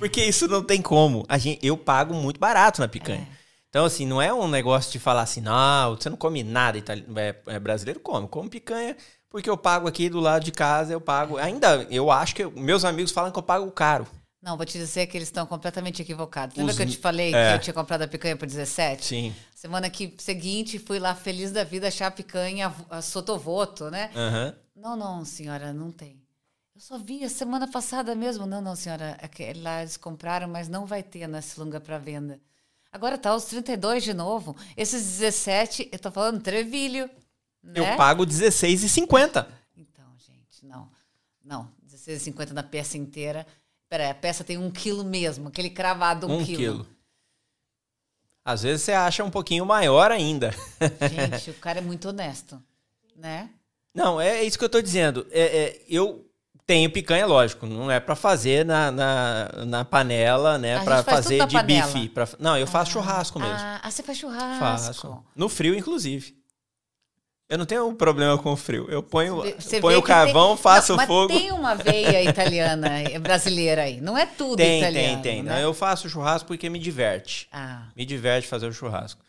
Porque 0.00 0.24
isso 0.24 0.48
não 0.48 0.64
tem 0.64 0.82
como. 0.82 1.24
A 1.28 1.38
gente, 1.38 1.64
eu 1.64 1.76
pago 1.76 2.12
muito 2.14 2.40
barato 2.40 2.80
na 2.80 2.88
picanha. 2.88 3.28
Então, 3.68 3.84
assim, 3.84 4.04
não 4.04 4.20
é 4.20 4.32
um 4.34 4.48
negócio 4.48 4.90
de 4.90 4.98
falar 4.98 5.22
assim, 5.22 5.40
não, 5.40 5.94
você 5.94 6.10
não 6.10 6.16
come 6.16 6.42
nada 6.42 6.76
italiano. 6.76 7.16
É, 7.16 7.36
é 7.46 7.58
brasileiro 7.60 8.00
come, 8.00 8.26
come 8.26 8.48
picanha, 8.50 8.96
porque 9.28 9.48
eu 9.48 9.56
pago 9.56 9.86
aqui 9.86 10.08
do 10.08 10.18
lado 10.18 10.44
de 10.44 10.50
casa, 10.50 10.92
eu 10.92 11.00
pago. 11.00 11.36
Ainda, 11.36 11.86
eu 11.88 12.10
acho 12.10 12.34
que 12.34 12.42
eu- 12.42 12.50
meus 12.50 12.84
amigos 12.84 13.12
falam 13.12 13.30
que 13.30 13.38
eu 13.38 13.42
pago 13.44 13.70
caro. 13.70 14.08
Não, 14.42 14.56
vou 14.56 14.66
te 14.66 14.76
dizer 14.76 15.06
que 15.06 15.16
eles 15.16 15.28
estão 15.28 15.46
completamente 15.46 16.02
equivocados. 16.02 16.56
Lembra 16.56 16.72
Os- 16.72 16.76
que 16.78 16.82
eu 16.82 16.88
te 16.90 16.96
falei 16.96 17.32
é. 17.32 17.50
que 17.50 17.54
eu 17.56 17.60
tinha 17.60 17.74
comprado 17.74 18.02
a 18.02 18.08
picanha 18.08 18.36
por 18.36 18.46
17? 18.46 19.04
Sim. 19.04 19.34
Semana 19.54 19.88
que 19.88 20.14
seguinte, 20.18 20.78
fui 20.78 20.98
lá 20.98 21.14
feliz 21.14 21.52
da 21.52 21.62
vida 21.62 21.86
achar 21.86 22.06
a 22.08 22.10
picanha 22.10 22.74
a 22.88 23.00
sotovoto, 23.02 23.88
né? 23.90 24.10
Aham. 24.16 24.56
Não, 24.74 24.96
não, 24.96 25.24
senhora, 25.24 25.72
não 25.72 25.92
tem. 25.92 26.20
Eu 26.80 26.84
só 26.84 26.96
vi 26.96 27.22
a 27.22 27.28
semana 27.28 27.68
passada 27.68 28.14
mesmo. 28.14 28.46
Não, 28.46 28.62
não, 28.62 28.74
senhora, 28.74 29.18
aquele 29.20 29.60
lá 29.60 29.82
eles 29.82 29.98
compraram, 29.98 30.48
mas 30.48 30.66
não 30.66 30.86
vai 30.86 31.02
ter 31.02 31.28
nesse 31.28 31.60
lugar 31.60 31.82
para 31.82 31.98
venda. 31.98 32.40
Agora 32.90 33.18
tá 33.18 33.36
os 33.36 33.44
32 33.44 34.02
de 34.02 34.14
novo. 34.14 34.56
Esses 34.74 35.18
17, 35.18 35.90
eu 35.92 35.98
tô 35.98 36.10
falando 36.10 36.40
trevilho. 36.40 37.04
Né? 37.62 37.80
Eu 37.80 37.96
pago 37.98 38.24
R$16,50. 38.24 39.46
Então, 39.76 40.06
gente, 40.16 40.64
não. 40.64 40.88
Não, 41.44 41.70
16,50 41.86 42.52
na 42.52 42.62
peça 42.62 42.96
inteira. 42.96 43.46
Peraí, 43.86 44.08
a 44.08 44.14
peça 44.14 44.42
tem 44.42 44.56
um 44.56 44.70
quilo 44.70 45.04
mesmo, 45.04 45.48
aquele 45.48 45.68
cravado 45.68 46.26
um, 46.26 46.38
Um 46.38 46.44
quilo. 46.46 46.86
Às 48.42 48.62
vezes 48.62 48.80
você 48.80 48.92
acha 48.92 49.22
um 49.22 49.30
pouquinho 49.30 49.66
maior 49.66 50.10
ainda. 50.10 50.50
Gente, 51.12 51.50
o 51.50 51.54
cara 51.60 51.80
é 51.80 51.82
muito 51.82 52.08
honesto, 52.08 52.58
né? 53.14 53.50
Não, 53.92 54.18
é 54.18 54.42
isso 54.42 54.58
que 54.58 54.64
eu 54.64 54.68
tô 54.70 54.80
dizendo. 54.80 55.26
É, 55.30 55.42
é, 55.42 55.82
eu 55.86 56.29
tenho 56.70 56.88
picanha, 56.88 57.26
lógico, 57.26 57.66
não 57.66 57.90
é 57.90 57.98
pra 57.98 58.14
fazer 58.14 58.64
na, 58.64 58.92
na, 58.92 59.48
na 59.66 59.84
panela, 59.84 60.56
né? 60.56 60.76
A 60.76 60.84
Pra 60.84 60.96
gente 60.98 61.04
faz 61.04 61.16
fazer 61.24 61.44
de 61.46 61.56
panela. 61.56 61.86
bife. 61.92 62.08
pra- 62.10 62.28
não, 62.38 62.56
eu 62.56 62.64
faço 62.66 62.92
churrasco 62.92 63.40
mesmo. 63.40 63.56
Ah, 63.58 63.80
ah, 63.82 63.90
você 63.90 64.04
faz 64.04 64.16
churrasco. 64.18 64.58
faço. 64.60 65.24
No 65.34 65.48
frio, 65.48 65.74
inclusive. 65.74 66.36
Eu 67.48 67.58
não 67.58 67.66
tenho 67.66 67.92
problema 67.94 68.38
com 68.38 68.52
o 68.52 68.56
frio. 68.56 68.86
Eu 68.88 69.02
ponho, 69.02 69.42
Você 69.58 69.80
ponho 69.80 69.98
o 69.98 70.02
carvão, 70.02 70.54
tem- 70.54 70.62
faço 70.62 70.92
Não, 70.92 70.98
mas 70.98 71.06
fogo. 71.08 71.34
tem 71.36 71.50
uma 71.50 71.74
veia 71.74 72.22
italiana, 72.22 73.00
eh, 73.02 73.18
brasileira 73.18 73.82
aí. 73.82 74.00
Não 74.00 74.16
é 74.16 74.24
tudo 74.24 74.54
Tem, 74.58 74.78
italiano. 74.80 75.14
tem, 75.14 75.22
tem. 75.22 75.42
né? 75.42 75.64
Eu 75.64 75.74
faço 75.74 76.08
churrasco 76.08 76.46
porque 76.46 76.70
me 76.70 76.78
diverte. 76.78 77.48
Ah, 77.50 77.88
Me 77.96 78.06
diverte 78.06 78.46
fazer 78.46 78.68
o 78.68 78.72
churrasco. 78.72 79.20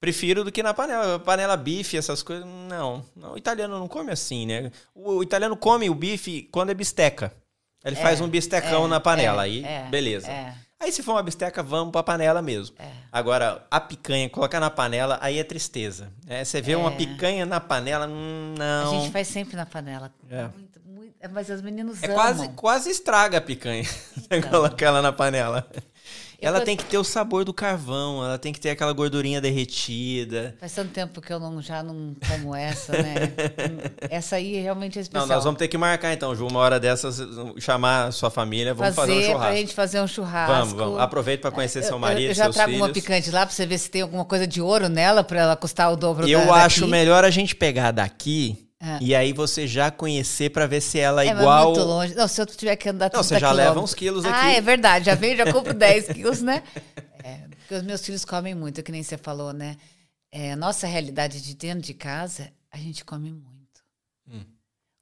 Prefiro 0.00 0.42
do 0.44 0.50
que 0.50 0.62
na 0.62 0.72
panela. 0.72 1.18
Panela 1.18 1.56
bife, 1.56 1.96
essas 1.96 2.22
coisas. 2.22 2.46
Não. 2.68 3.04
não. 3.14 3.34
O 3.34 3.38
italiano 3.38 3.78
não 3.78 3.86
come 3.86 4.10
assim, 4.10 4.46
né? 4.46 4.72
O, 4.94 5.16
o 5.16 5.22
italiano 5.22 5.56
come 5.56 5.90
o 5.90 5.94
bife 5.94 6.48
quando 6.50 6.70
é 6.70 6.74
bisteca. 6.74 7.32
Ele 7.84 7.96
faz 7.96 8.20
um 8.20 8.28
bistecão 8.28 8.84
é, 8.84 8.88
na 8.88 9.00
panela. 9.00 9.42
é, 9.42 9.44
aí, 9.44 9.64
é, 9.64 9.88
beleza. 9.90 10.30
é. 10.30 10.54
Aí, 10.78 10.90
se 10.90 11.02
for 11.02 11.12
uma 11.12 11.22
bisteca, 11.22 11.62
vamos 11.62 11.92
pra 11.92 12.02
panela 12.02 12.40
mesmo. 12.40 12.74
Agora, 13.12 13.66
a 13.70 13.78
picanha, 13.78 14.30
colocar 14.30 14.58
na 14.60 14.70
panela, 14.70 15.18
aí 15.20 15.38
é 15.38 15.44
tristeza. 15.44 16.10
É, 16.26 16.42
você 16.42 16.62
vê 16.62 16.74
uma 16.74 16.90
picanha 16.92 17.44
na 17.44 17.60
panela, 17.60 18.06
hum, 18.08 18.54
a 18.58 18.84
não. 18.84 19.00
gente 19.02 19.12
faz 19.12 19.28
sempre 19.28 19.56
na 19.56 19.66
panela. 19.66 20.10
É. 20.30 20.44
Muito, 20.44 20.80
muito- 20.86 21.14
é, 21.20 21.28
mas 21.28 21.50
os 21.50 21.60
meninos 21.60 22.02
É 22.02 22.06
amam. 22.06 22.16
quase, 22.16 22.48
quase 22.50 22.90
estraga 22.90 23.36
a 23.36 23.40
picanha. 23.42 23.84
Você 23.84 24.40
colocar 24.48 24.86
ela 24.86 25.02
na 25.02 25.12
panela. 25.12 25.68
Eu 26.40 26.48
Ela 26.48 26.60
tô- 26.60 26.64
tem 26.64 26.76
que 26.76 26.84
ter 26.84 26.96
o 26.96 27.04
sabor 27.04 27.44
do 27.44 27.52
carvão, 27.52 28.24
ela 28.24 28.38
tem 28.38 28.50
que 28.52 28.58
ter 28.58 28.70
aquela 28.70 28.92
gordurinha 28.92 29.40
derretida. 29.42 30.54
Faz 30.58 30.72
tanto 30.72 30.90
tempo 30.90 31.20
que 31.20 31.30
eu 31.32 31.38
não, 31.38 31.60
já 31.60 31.82
não 31.82 32.14
como 32.28 32.54
essa, 32.54 32.92
né? 32.92 33.32
Essa 34.10 34.36
aí 34.36 34.54
realmente 34.60 34.94
é 34.94 35.00
Não, 35.00 35.02
especial. 35.02 35.26
nós 35.26 35.44
vamos 35.44 35.58
ter 35.58 35.68
que 35.68 35.76
marcar 35.76 36.12
então, 36.14 36.34
Ju, 36.34 36.46
uma 36.46 36.60
hora 36.60 36.80
dessas, 36.80 37.20
chamar 37.58 38.06
a 38.08 38.12
sua 38.12 38.30
família, 38.30 38.72
vamos 38.72 38.94
fazer, 38.94 39.12
um 39.12 39.16
pra 39.20 39.32
churrasco. 39.32 39.56
gente 39.56 39.74
fazer 39.74 40.00
um 40.00 40.06
churrasco. 40.06 40.52
Vamos, 40.54 40.72
vamos. 40.74 40.98
Aproveita 41.00 41.42
para 41.42 41.50
conhecer 41.50 41.82
seu 41.82 41.92
Eu- 41.94 41.98
marido, 41.98 42.22
eu, 42.24 42.28
eu 42.30 42.34
já 42.34 42.44
seus 42.44 42.56
trago 42.56 42.70
filhos. 42.72 42.86
uma 42.86 42.92
picante 42.92 43.30
lá 43.30 43.44
pra 43.44 43.54
você 43.54 43.66
ver 43.66 43.78
se 43.78 43.90
tem 43.90 44.02
alguma 44.02 44.24
coisa 44.24 44.46
de 44.46 44.60
ouro 44.62 44.88
nela 44.88 45.22
pra 45.22 45.40
ela 45.40 45.56
custar 45.56 45.92
o 45.92 45.96
dobro 45.96 46.26
Eu 46.26 46.46
da, 46.46 46.54
acho 46.64 46.80
daqui. 46.80 46.90
melhor 46.90 47.22
a 47.24 47.30
gente 47.30 47.54
pegar 47.54 47.90
daqui 47.92 48.66
Ah. 48.82 48.98
e 49.02 49.14
aí 49.14 49.32
você 49.34 49.66
já 49.68 49.90
conhecer 49.90 50.48
para 50.50 50.66
ver 50.66 50.80
se 50.80 50.98
ela 50.98 51.22
é, 51.22 51.28
É, 51.28 51.30
igual. 51.32 51.66
muito 51.66 51.82
longe. 51.82 52.14
Não, 52.14 52.26
se 52.26 52.40
eu 52.40 52.46
tiver 52.46 52.76
que 52.76 52.88
andar 52.88 53.06
Não, 53.12 53.20
30 53.20 53.22
você 53.24 53.38
já 53.38 53.52
leva 53.52 53.78
uns 53.78 53.92
quilos 53.94 54.24
Ah, 54.24 54.30
aqui. 54.46 54.56
é 54.56 54.60
verdade. 54.62 55.04
Já 55.06 55.14
venho, 55.14 55.36
já 55.36 55.52
compro 55.52 55.74
10 55.74 56.06
quilos, 56.08 56.40
né? 56.40 56.62
É, 57.22 57.46
porque 57.58 57.74
os 57.74 57.82
meus 57.82 58.04
filhos 58.04 58.24
comem 58.24 58.54
muito, 58.54 58.82
que 58.82 58.90
nem 58.90 59.02
você 59.02 59.18
falou, 59.18 59.52
né? 59.52 59.76
É, 60.32 60.52
a 60.52 60.56
nossa 60.56 60.86
realidade 60.86 61.42
de 61.42 61.54
dentro 61.54 61.82
de 61.82 61.92
casa, 61.92 62.50
a 62.72 62.78
gente 62.78 63.04
come 63.04 63.30
muito. 63.30 63.82
Hum. 64.26 64.44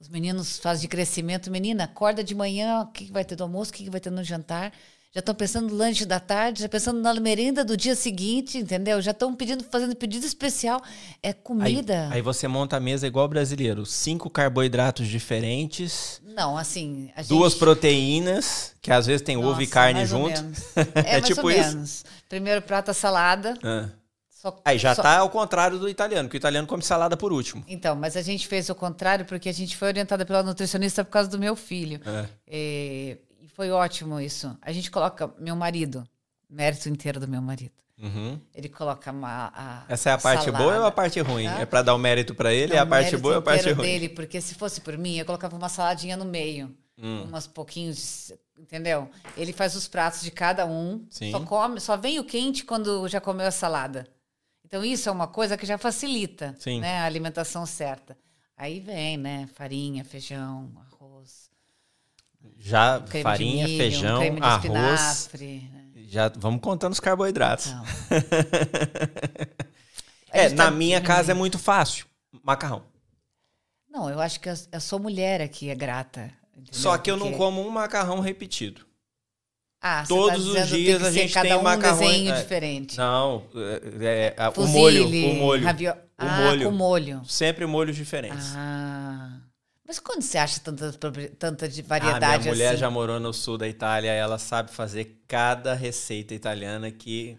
Os 0.01 0.09
meninos 0.09 0.59
fazem 0.59 0.83
de 0.83 0.89
crescimento. 0.89 1.49
Menina, 1.51 1.85
acorda 1.85 2.25
de 2.25 2.35
manhã, 2.35 2.81
o 2.83 2.87
que 2.87 3.13
vai 3.13 3.25
ter 3.25 3.37
do 3.37 3.45
almoço, 3.45 3.71
o 3.71 3.75
que 3.75 3.89
vai 3.91 4.01
ter 4.01 4.11
no 4.11 4.25
jantar. 4.25 4.73
Já 5.11 5.21
estão 5.21 5.35
pensando 5.35 5.69
no 5.71 5.75
lanche 5.75 6.05
da 6.05 6.21
tarde, 6.21 6.61
já 6.63 6.69
pensando 6.69 7.01
na 7.01 7.15
merenda 7.15 7.65
do 7.65 7.77
dia 7.79 7.97
seguinte, 7.97 8.59
entendeu? 8.59 9.01
Já 9.01 9.13
estão 9.13 9.35
pedindo, 9.35 9.65
fazendo 9.65 9.97
pedido 9.97 10.27
especial. 10.27 10.83
É 11.23 11.29
Aí, 11.29 11.35
comida. 11.35 12.09
aí 12.13 12.21
você 12.21 12.47
monta 12.47 12.77
a 12.77 12.81
mesa 12.81 13.07
igual 13.07 13.27
brasileiro, 13.27 13.87
cinco 13.87 14.29
carboidratos 14.29 15.09
diferentes, 15.09 16.21
Não, 16.23 16.59
assim, 16.59 17.11
gente... 17.17 17.27
duas 17.29 17.55
proteínas, 17.55 18.75
que 18.83 18.93
às 18.93 19.07
vezes 19.07 19.23
tem 19.23 19.37
ovo 19.39 19.63
e 19.63 19.65
Nossa, 19.65 19.73
carne 19.73 20.05
junto. 20.05 20.45
É 20.95 21.17
É, 21.17 21.21
tipo 21.23 21.51
isso? 21.51 21.73
menos. 21.75 22.05
Primeiro 22.29 22.61
prato, 22.61 22.91
a 22.91 22.95
salada. 22.95 23.55
Ah. 23.63 23.89
Só- 24.29 24.61
Aí 24.65 24.79
já 24.79 24.95
só- 24.95 25.03
tá 25.03 25.19
ao 25.19 25.31
contrário 25.31 25.79
do 25.79 25.89
italiano, 25.89 26.29
que 26.29 26.37
o 26.37 26.39
italiano 26.39 26.69
come 26.69 26.83
salada 26.83 27.17
por 27.17 27.33
último. 27.33 27.65
Então, 27.67 27.97
mas 27.97 28.15
a 28.15 28.23
gente 28.23 28.47
fez 28.47 28.69
o 28.69 28.75
contrário 28.75 29.25
porque 29.25 29.49
a 29.49 29.53
gente 29.55 29.75
foi 29.75 29.89
orientada 29.89 30.25
pela 30.27 30.43
nutricionista 30.45 31.03
por 31.03 31.11
causa 31.11 31.29
do 31.31 31.39
meu 31.39 31.57
filho. 31.57 31.99
É. 32.07 32.27
E 32.47 33.19
foi 33.59 33.73
ótimo 33.73 34.21
isso. 34.21 34.57
A 34.63 34.71
gente 34.71 34.89
coloca 34.89 35.35
meu 35.37 35.57
marido, 35.57 36.09
mérito 36.49 36.89
inteiro 36.89 37.19
do 37.19 37.27
meu 37.27 37.43
marido. 37.43 37.73
Uhum. 38.01 38.39
Ele 38.55 38.69
coloca 38.69 39.11
uma, 39.11 39.53
a 39.53 39.83
Essa 39.89 40.11
é 40.11 40.13
a 40.13 40.19
parte 40.19 40.45
salada. 40.45 40.63
boa 40.63 40.79
ou 40.79 40.87
a 40.87 40.93
parte 40.93 41.19
ruim? 41.21 41.47
Tá? 41.47 41.59
É 41.63 41.67
pra 41.67 41.83
dar 41.83 41.93
o 41.93 41.99
mérito 41.99 42.37
pra 42.37 42.55
ele, 42.55 42.69
Não, 42.73 42.77
é 42.77 42.79
a 42.79 42.87
parte 42.87 43.17
boa 43.17 43.35
ou 43.35 43.39
a 43.41 43.43
parte 43.43 43.69
ruim? 43.73 43.85
dele, 43.85 44.09
porque 44.11 44.41
se 44.41 44.55
fosse 44.55 44.81
por 44.81 44.97
mim, 44.97 45.17
eu 45.17 45.25
colocava 45.27 45.57
uma 45.57 45.69
saladinha 45.69 46.17
no 46.17 46.25
meio. 46.25 46.73
Hum. 46.97 47.25
Umas 47.25 47.49
pouquinhos, 47.49 48.33
entendeu? 48.57 49.11
Ele 49.37 49.53
faz 49.53 49.75
os 49.75 49.89
pratos 49.89 50.23
de 50.23 50.31
cada 50.31 50.65
um. 50.65 51.05
Sim. 51.11 51.33
Só 51.33 51.41
come, 51.41 51.81
só 51.81 51.97
vem 51.97 52.21
o 52.21 52.25
quente 52.25 52.65
quando 52.65 53.09
já 53.09 53.21
comeu 53.21 53.49
a 53.49 53.51
salada. 53.51 54.07
Então 54.65 54.85
isso 54.85 55.09
é 55.09 55.13
uma 55.13 55.27
coisa 55.27 55.57
que 55.57 55.67
já 55.67 55.77
facilita, 55.77 56.55
Sim. 56.61 56.79
né, 56.79 56.99
a 57.01 57.07
alimentação 57.07 57.67
certa. 57.67 58.17
Aí 58.57 58.79
vem, 58.79 59.17
né, 59.17 59.49
farinha, 59.55 60.05
feijão, 60.05 60.71
Já 62.59 63.01
creme 63.01 63.23
farinha, 63.23 63.67
milho, 63.67 63.79
feijão, 63.79 64.21
de 64.21 64.43
arroz. 64.43 65.31
né? 65.35 65.63
Já 66.09 66.29
vamos 66.37 66.61
contando 66.61 66.93
os 66.93 67.01
carboidratos. 67.01 67.67
Então. 67.67 67.85
É, 70.31 70.51
na 70.51 70.65
tá 70.67 70.71
minha 70.71 71.01
casa 71.01 71.33
é 71.33 71.35
muito 71.35 71.59
fácil. 71.59 72.07
Macarrão. 72.43 72.83
Não, 73.91 74.11
eu 74.11 74.21
acho 74.21 74.39
que 74.39 74.49
eu, 74.49 74.81
sou 74.81 74.99
mulher 74.99 75.41
aqui, 75.41 75.71
é 75.71 75.75
grata. 75.75 76.31
entendeu? 76.53 76.73
Só 76.73 76.97
que 76.99 77.11
eu 77.11 77.17
não 77.17 77.29
Porque- 77.29 77.39
como 77.39 77.67
um 77.67 77.71
macarrão 77.71 78.21
repetido. 78.21 78.87
Ah, 79.81 80.05
você 80.05 80.09
todos 80.09 80.53
tá 80.55 80.61
os 80.63 80.69
dias 80.69 81.03
a 81.05 81.11
gente 81.13 81.33
tem 81.41 81.55
um 81.55 81.63
macarrão, 81.63 81.97
um 81.97 82.01
desenho 82.01 82.33
é. 82.33 82.43
diferente. 82.43 82.99
Não, 82.99 83.45
é, 84.01 84.35
é, 84.37 84.49
o 84.49 84.53
Fusilli, 84.53 85.23
molho, 85.23 85.31
o 85.31 85.35
molho. 85.37 85.65
rabio- 85.65 85.93
O 85.93 85.97
ah, 86.19 86.41
molho. 86.43 86.65
com 86.69 86.77
molho. 86.77 87.23
Sempre 87.25 87.65
molhos 87.65 87.97
diferentes. 87.97 88.55
Ah. 88.57 89.39
Mas 89.89 89.99
quando 89.99 90.21
você 90.21 90.37
acha 90.37 90.61
tanta, 90.61 90.93
tanta 91.39 91.65
Ah, 91.65 91.71
variedade 91.87 92.43
minha 92.43 92.53
mulher 92.53 92.69
assim? 92.73 92.81
já 92.81 92.91
morou 92.91 93.19
no 93.19 93.33
sul 93.33 93.57
da 93.57 93.67
Itália, 93.67 94.11
ela 94.13 94.39
sabe 94.39 94.71
fazer 94.71 95.23
cada 95.27 95.73
receita 95.73 96.35
italiana 96.35 96.91
que 96.91 97.39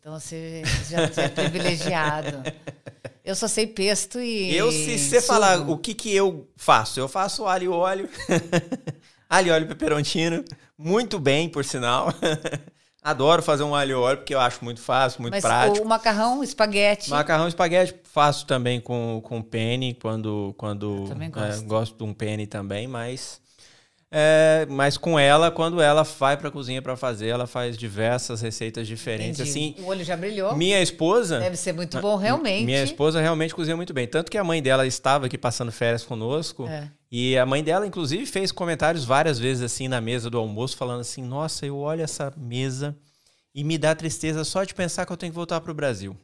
Então 0.00 0.18
você 0.18 0.64
já 0.90 1.22
é 1.22 1.28
privilegiado. 1.28 2.42
Eu 3.24 3.34
só 3.34 3.48
sei 3.48 3.66
pesto 3.66 4.20
e. 4.20 4.54
eu 4.54 4.70
se 4.70 4.98
você 4.98 5.22
falar 5.22 5.70
o 5.70 5.78
que 5.78 5.94
que 5.94 6.14
eu 6.14 6.46
faço, 6.58 7.00
eu 7.00 7.08
faço 7.08 7.46
alho 7.46 7.64
e 7.64 7.68
óleo, 7.68 8.10
alho 9.30 9.48
e 9.48 9.50
óleo 9.50 9.66
peperoncino, 9.66 10.44
muito 10.76 11.18
bem, 11.18 11.48
por 11.48 11.64
sinal. 11.64 12.08
Adoro 13.04 13.42
fazer 13.42 13.62
um 13.64 13.74
alho 13.74 14.00
óleo 14.00 14.16
porque 14.16 14.34
eu 14.34 14.40
acho 14.40 14.64
muito 14.64 14.80
fácil, 14.80 15.20
muito 15.20 15.34
Mas 15.34 15.42
prático. 15.42 15.84
o 15.84 15.86
macarrão, 15.88 16.42
espaguete. 16.42 17.10
Macarrão 17.10 17.44
e 17.44 17.48
espaguete 17.48 17.94
faço 18.04 18.46
também 18.46 18.80
com, 18.80 19.20
com 19.22 19.42
penne, 19.42 19.92
quando, 19.92 20.54
quando 20.56 21.02
Eu 21.02 21.08
também 21.10 21.28
é, 21.28 21.30
gosto. 21.30 21.64
gosto 21.66 21.98
de 21.98 22.02
um 22.02 22.14
penne 22.14 22.46
também, 22.46 22.88
mas 22.88 23.42
é, 24.16 24.64
mas 24.70 24.96
com 24.96 25.18
ela, 25.18 25.50
quando 25.50 25.80
ela 25.80 26.04
vai 26.04 26.36
pra 26.36 26.48
cozinha 26.48 26.80
pra 26.80 26.96
fazer, 26.96 27.26
ela 27.26 27.48
faz 27.48 27.76
diversas 27.76 28.40
receitas 28.40 28.86
diferentes. 28.86 29.40
Entendi. 29.40 29.50
Assim, 29.50 29.74
o 29.84 29.86
olho 29.88 30.04
já 30.04 30.16
brilhou. 30.16 30.54
minha 30.54 30.80
esposa, 30.80 31.40
Deve 31.40 31.56
ser 31.56 31.72
muito 31.72 32.00
bom, 32.00 32.14
realmente. 32.14 32.64
minha 32.64 32.84
esposa 32.84 33.20
realmente 33.20 33.52
cozinha 33.52 33.76
muito 33.76 33.92
bem, 33.92 34.06
tanto 34.06 34.30
que 34.30 34.38
a 34.38 34.44
mãe 34.44 34.62
dela 34.62 34.86
estava 34.86 35.26
aqui 35.26 35.36
passando 35.36 35.72
férias 35.72 36.04
conosco. 36.04 36.68
É. 36.68 36.88
E 37.10 37.36
a 37.36 37.44
mãe 37.44 37.64
dela, 37.64 37.84
inclusive, 37.86 38.24
fez 38.24 38.52
comentários 38.52 39.04
várias 39.04 39.36
vezes 39.38 39.64
assim 39.64 39.88
na 39.88 40.00
mesa 40.00 40.30
do 40.30 40.38
almoço, 40.38 40.76
falando 40.76 41.00
assim: 41.00 41.22
Nossa, 41.22 41.66
eu 41.66 41.76
olho 41.76 42.02
essa 42.02 42.32
mesa 42.36 42.96
e 43.52 43.64
me 43.64 43.76
dá 43.76 43.94
tristeza 43.94 44.44
só 44.44 44.62
de 44.62 44.74
pensar 44.74 45.04
que 45.06 45.12
eu 45.12 45.16
tenho 45.16 45.32
que 45.32 45.36
voltar 45.36 45.60
para 45.60 45.70
o 45.72 45.74
Brasil. 45.74 46.16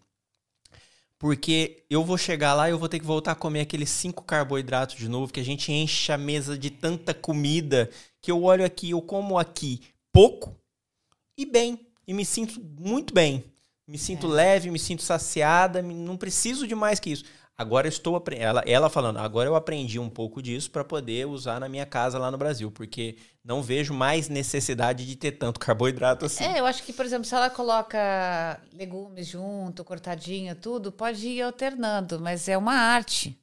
Porque 1.20 1.84
eu 1.90 2.02
vou 2.02 2.16
chegar 2.16 2.54
lá 2.54 2.66
e 2.66 2.72
eu 2.72 2.78
vou 2.78 2.88
ter 2.88 2.98
que 2.98 3.04
voltar 3.04 3.32
a 3.32 3.36
comer 3.36 3.60
aqueles 3.60 3.90
cinco 3.90 4.24
carboidratos 4.24 4.96
de 4.96 5.06
novo, 5.06 5.30
que 5.30 5.38
a 5.38 5.44
gente 5.44 5.70
enche 5.70 6.10
a 6.10 6.16
mesa 6.16 6.58
de 6.58 6.70
tanta 6.70 7.12
comida 7.12 7.90
que 8.22 8.32
eu 8.32 8.42
olho 8.42 8.64
aqui, 8.64 8.92
eu 8.92 9.02
como 9.02 9.38
aqui 9.38 9.82
pouco 10.10 10.56
e 11.36 11.44
bem. 11.44 11.86
E 12.08 12.14
me 12.14 12.24
sinto 12.24 12.58
muito 12.80 13.12
bem. 13.12 13.44
Me 13.86 13.98
sinto 13.98 14.28
É. 14.28 14.30
leve, 14.30 14.70
me 14.70 14.78
sinto 14.78 15.02
saciada, 15.02 15.82
não 15.82 16.16
preciso 16.16 16.66
de 16.66 16.74
mais 16.74 16.98
que 16.98 17.10
isso. 17.10 17.24
Agora 17.60 17.86
eu 17.86 17.90
estou 17.90 18.24
ela, 18.30 18.62
ela 18.64 18.88
falando, 18.88 19.18
agora 19.18 19.46
eu 19.46 19.54
aprendi 19.54 19.98
um 19.98 20.08
pouco 20.08 20.40
disso 20.40 20.70
para 20.70 20.82
poder 20.82 21.26
usar 21.26 21.60
na 21.60 21.68
minha 21.68 21.84
casa 21.84 22.18
lá 22.18 22.30
no 22.30 22.38
Brasil, 22.38 22.70
porque 22.70 23.18
não 23.44 23.62
vejo 23.62 23.92
mais 23.92 24.30
necessidade 24.30 25.04
de 25.06 25.14
ter 25.14 25.32
tanto 25.32 25.60
carboidrato 25.60 26.24
assim. 26.24 26.42
É, 26.42 26.58
eu 26.58 26.64
acho 26.64 26.82
que, 26.82 26.90
por 26.90 27.04
exemplo, 27.04 27.26
se 27.26 27.34
ela 27.34 27.50
coloca 27.50 28.58
legumes 28.72 29.26
junto, 29.26 29.84
cortadinho, 29.84 30.56
tudo, 30.56 30.90
pode 30.90 31.28
ir 31.28 31.42
alternando, 31.42 32.18
mas 32.18 32.48
é 32.48 32.56
uma 32.56 32.72
arte. 32.72 33.38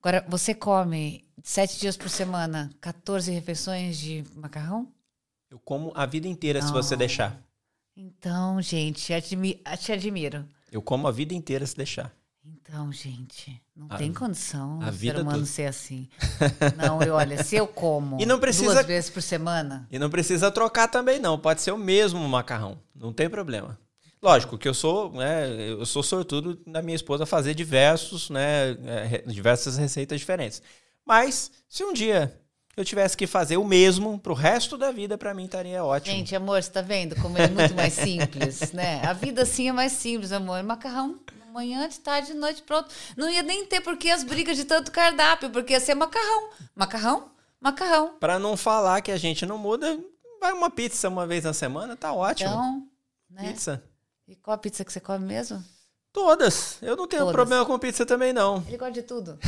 Agora, 0.00 0.22
você 0.28 0.52
come 0.52 1.24
sete 1.42 1.80
dias 1.80 1.96
por 1.96 2.10
semana, 2.10 2.70
14 2.78 3.32
refeições 3.32 3.96
de 3.96 4.22
macarrão? 4.34 4.92
Eu 5.50 5.58
como 5.58 5.92
a 5.94 6.04
vida 6.04 6.28
inteira 6.28 6.60
se 6.60 6.70
você 6.70 6.92
Não. 6.92 6.98
deixar. 6.98 7.42
Então, 7.96 8.60
gente, 8.60 9.14
admi 9.14 9.62
te 9.78 9.92
admiro. 9.92 10.46
Eu 10.70 10.82
como 10.82 11.08
a 11.08 11.10
vida 11.10 11.32
inteira 11.32 11.64
se 11.64 11.74
deixar. 11.74 12.14
Então, 12.48 12.92
gente, 12.92 13.60
não 13.76 13.86
A- 13.90 13.96
tem 13.96 14.12
condição 14.12 14.80
a 14.82 14.90
vida 14.90 15.16
ser 15.16 15.22
humano 15.22 15.38
toda. 15.38 15.46
ser 15.50 15.66
assim. 15.66 16.08
Não, 16.76 17.02
eu 17.02 17.14
olha, 17.14 17.42
se 17.42 17.56
eu 17.56 17.66
como 17.66 18.20
E 18.20 18.26
não 18.26 18.38
precisa- 18.38 18.72
duas 18.74 18.86
vezes 18.86 19.10
por 19.10 19.22
semana, 19.22 19.86
E 19.90 19.98
não 19.98 20.10
precisa 20.10 20.50
trocar 20.50 20.88
também, 20.88 21.18
não. 21.18 21.38
Pode 21.38 21.60
ser 21.60 21.70
o 21.72 21.78
mesmo 21.78 22.20
macarrão. 22.28 22.78
Não 22.94 23.12
tem 23.12 23.28
problema. 23.28 23.78
Lógico 24.22 24.56
que 24.58 24.66
eu 24.68 24.74
sou, 24.74 25.12
né, 25.12 25.48
eu 25.70 25.84
sou 25.86 26.02
sortudo 26.02 26.58
da 26.66 26.82
minha 26.82 26.96
esposa 26.96 27.24
fazer 27.26 27.54
diversos, 27.54 28.30
né, 28.30 28.70
é, 28.84 29.22
diversas 29.26 29.76
receitas 29.76 30.18
diferentes. 30.18 30.60
Mas 31.04 31.50
se 31.68 31.84
um 31.84 31.92
dia 31.92 32.36
eu 32.76 32.84
tivesse 32.84 33.16
que 33.16 33.26
fazer 33.26 33.56
o 33.58 33.64
mesmo 33.64 34.18
pro 34.18 34.34
resto 34.34 34.76
da 34.76 34.90
vida, 34.90 35.16
pra 35.16 35.32
mim 35.34 35.44
estaria 35.44 35.84
ótimo. 35.84 36.14
Gente, 36.16 36.34
amor, 36.34 36.62
você 36.62 36.70
tá 36.70 36.80
vendo 36.82 37.14
como 37.16 37.38
é 37.38 37.48
muito 37.48 37.74
mais 37.74 37.92
simples, 37.94 38.72
né? 38.72 39.00
A 39.04 39.12
vida 39.12 39.42
assim 39.42 39.68
é 39.68 39.72
mais 39.72 39.92
simples, 39.92 40.32
amor. 40.32 40.62
Macarrão, 40.62 41.18
manhã, 41.56 41.88
de 41.88 41.98
tarde, 42.00 42.28
de 42.28 42.34
noite, 42.34 42.62
pronto. 42.62 42.94
Não 43.16 43.30
ia 43.30 43.42
nem 43.42 43.64
ter 43.64 43.80
por 43.80 43.96
que 43.96 44.10
as 44.10 44.22
brigas 44.22 44.56
de 44.56 44.64
tanto 44.64 44.92
cardápio, 44.92 45.50
porque 45.50 45.72
ia 45.72 45.80
ser 45.80 45.94
macarrão. 45.94 46.50
Macarrão, 46.74 47.30
macarrão. 47.58 48.14
Pra 48.20 48.38
não 48.38 48.56
falar 48.56 49.00
que 49.00 49.10
a 49.10 49.16
gente 49.16 49.46
não 49.46 49.56
muda, 49.56 49.98
vai 50.38 50.52
uma 50.52 50.70
pizza 50.70 51.08
uma 51.08 51.26
vez 51.26 51.44
na 51.44 51.54
semana, 51.54 51.96
tá 51.96 52.12
ótimo. 52.12 52.50
Então, 52.50 52.88
né? 53.30 53.48
Pizza. 53.48 53.82
E 54.28 54.36
qual 54.36 54.54
a 54.54 54.58
pizza 54.58 54.84
que 54.84 54.92
você 54.92 55.00
come 55.00 55.24
mesmo? 55.24 55.64
Todas. 56.12 56.78
Eu 56.82 56.94
não 56.94 57.06
tenho 57.06 57.22
Todas. 57.22 57.34
problema 57.34 57.64
com 57.64 57.78
pizza 57.78 58.04
também, 58.04 58.32
não. 58.32 58.62
Ele 58.66 58.76
gosta 58.76 58.92
de 58.92 59.02
tudo. 59.02 59.38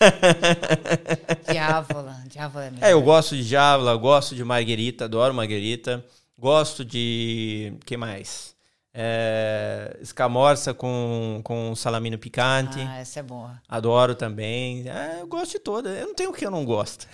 diávola, 1.50 2.24
diávola 2.26 2.64
é 2.64 2.70
mesmo. 2.70 2.84
É, 2.84 2.92
eu 2.92 3.00
gosto 3.00 3.36
de 3.36 3.54
eu 3.54 3.98
gosto 3.98 4.34
de 4.34 4.44
marguerita, 4.44 5.04
adoro 5.04 5.32
marguerita. 5.32 6.04
Gosto 6.36 6.84
de. 6.84 7.74
que 7.86 7.96
mais? 7.96 8.53
É, 8.96 9.98
escamorça 10.00 10.72
com, 10.72 11.40
com 11.42 11.74
salamino 11.74 12.16
picante. 12.16 12.80
Ah, 12.80 12.98
essa 12.98 13.18
é 13.18 13.22
boa. 13.24 13.60
Adoro 13.68 14.14
também. 14.14 14.88
É, 14.88 15.20
eu 15.20 15.26
gosto 15.26 15.52
de 15.52 15.58
toda. 15.58 15.90
Eu 15.90 16.06
não 16.06 16.14
tenho 16.14 16.30
o 16.30 16.32
que 16.32 16.46
eu 16.46 16.50
não 16.50 16.64
gosto. 16.64 17.08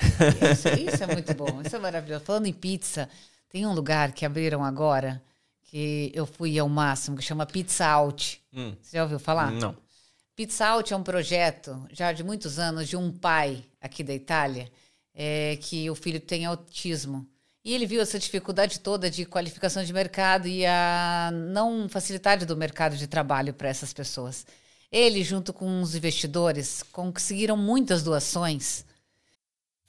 Isso, 0.52 0.68
isso 0.94 1.02
é 1.02 1.06
muito 1.06 1.34
bom, 1.34 1.62
isso 1.64 1.74
é 1.74 1.78
maravilhoso. 1.78 2.22
Falando 2.24 2.46
em 2.46 2.52
pizza, 2.52 3.08
tem 3.48 3.66
um 3.66 3.72
lugar 3.72 4.12
que 4.12 4.26
abriram 4.26 4.62
agora 4.62 5.22
que 5.62 6.10
eu 6.14 6.26
fui 6.26 6.58
ao 6.58 6.68
máximo, 6.68 7.16
que 7.16 7.22
chama 7.22 7.46
Pizza 7.46 7.86
Out. 7.86 8.42
Hum, 8.52 8.74
Você 8.82 8.96
já 8.98 9.02
ouviu 9.04 9.18
falar? 9.18 9.50
Não. 9.50 9.74
Pizza 10.36 10.66
Out 10.66 10.92
é 10.92 10.96
um 10.96 11.02
projeto 11.02 11.82
já 11.92 12.12
de 12.12 12.22
muitos 12.22 12.58
anos 12.58 12.88
de 12.88 12.96
um 12.96 13.10
pai 13.10 13.64
aqui 13.80 14.02
da 14.02 14.12
Itália 14.12 14.70
é, 15.14 15.56
que 15.60 15.88
o 15.88 15.94
filho 15.94 16.20
tem 16.20 16.44
autismo. 16.44 17.26
E 17.64 17.74
ele 17.74 17.86
viu 17.86 18.00
essa 18.00 18.18
dificuldade 18.18 18.80
toda 18.80 19.10
de 19.10 19.26
qualificação 19.26 19.84
de 19.84 19.92
mercado 19.92 20.48
e 20.48 20.64
a 20.64 21.30
não 21.32 21.88
facilidade 21.88 22.46
do 22.46 22.56
mercado 22.56 22.96
de 22.96 23.06
trabalho 23.06 23.52
para 23.52 23.68
essas 23.68 23.92
pessoas. 23.92 24.46
Ele, 24.90 25.22
junto 25.22 25.52
com 25.52 25.82
os 25.82 25.94
investidores, 25.94 26.82
conseguiram 26.82 27.56
muitas 27.56 28.02
doações 28.02 28.84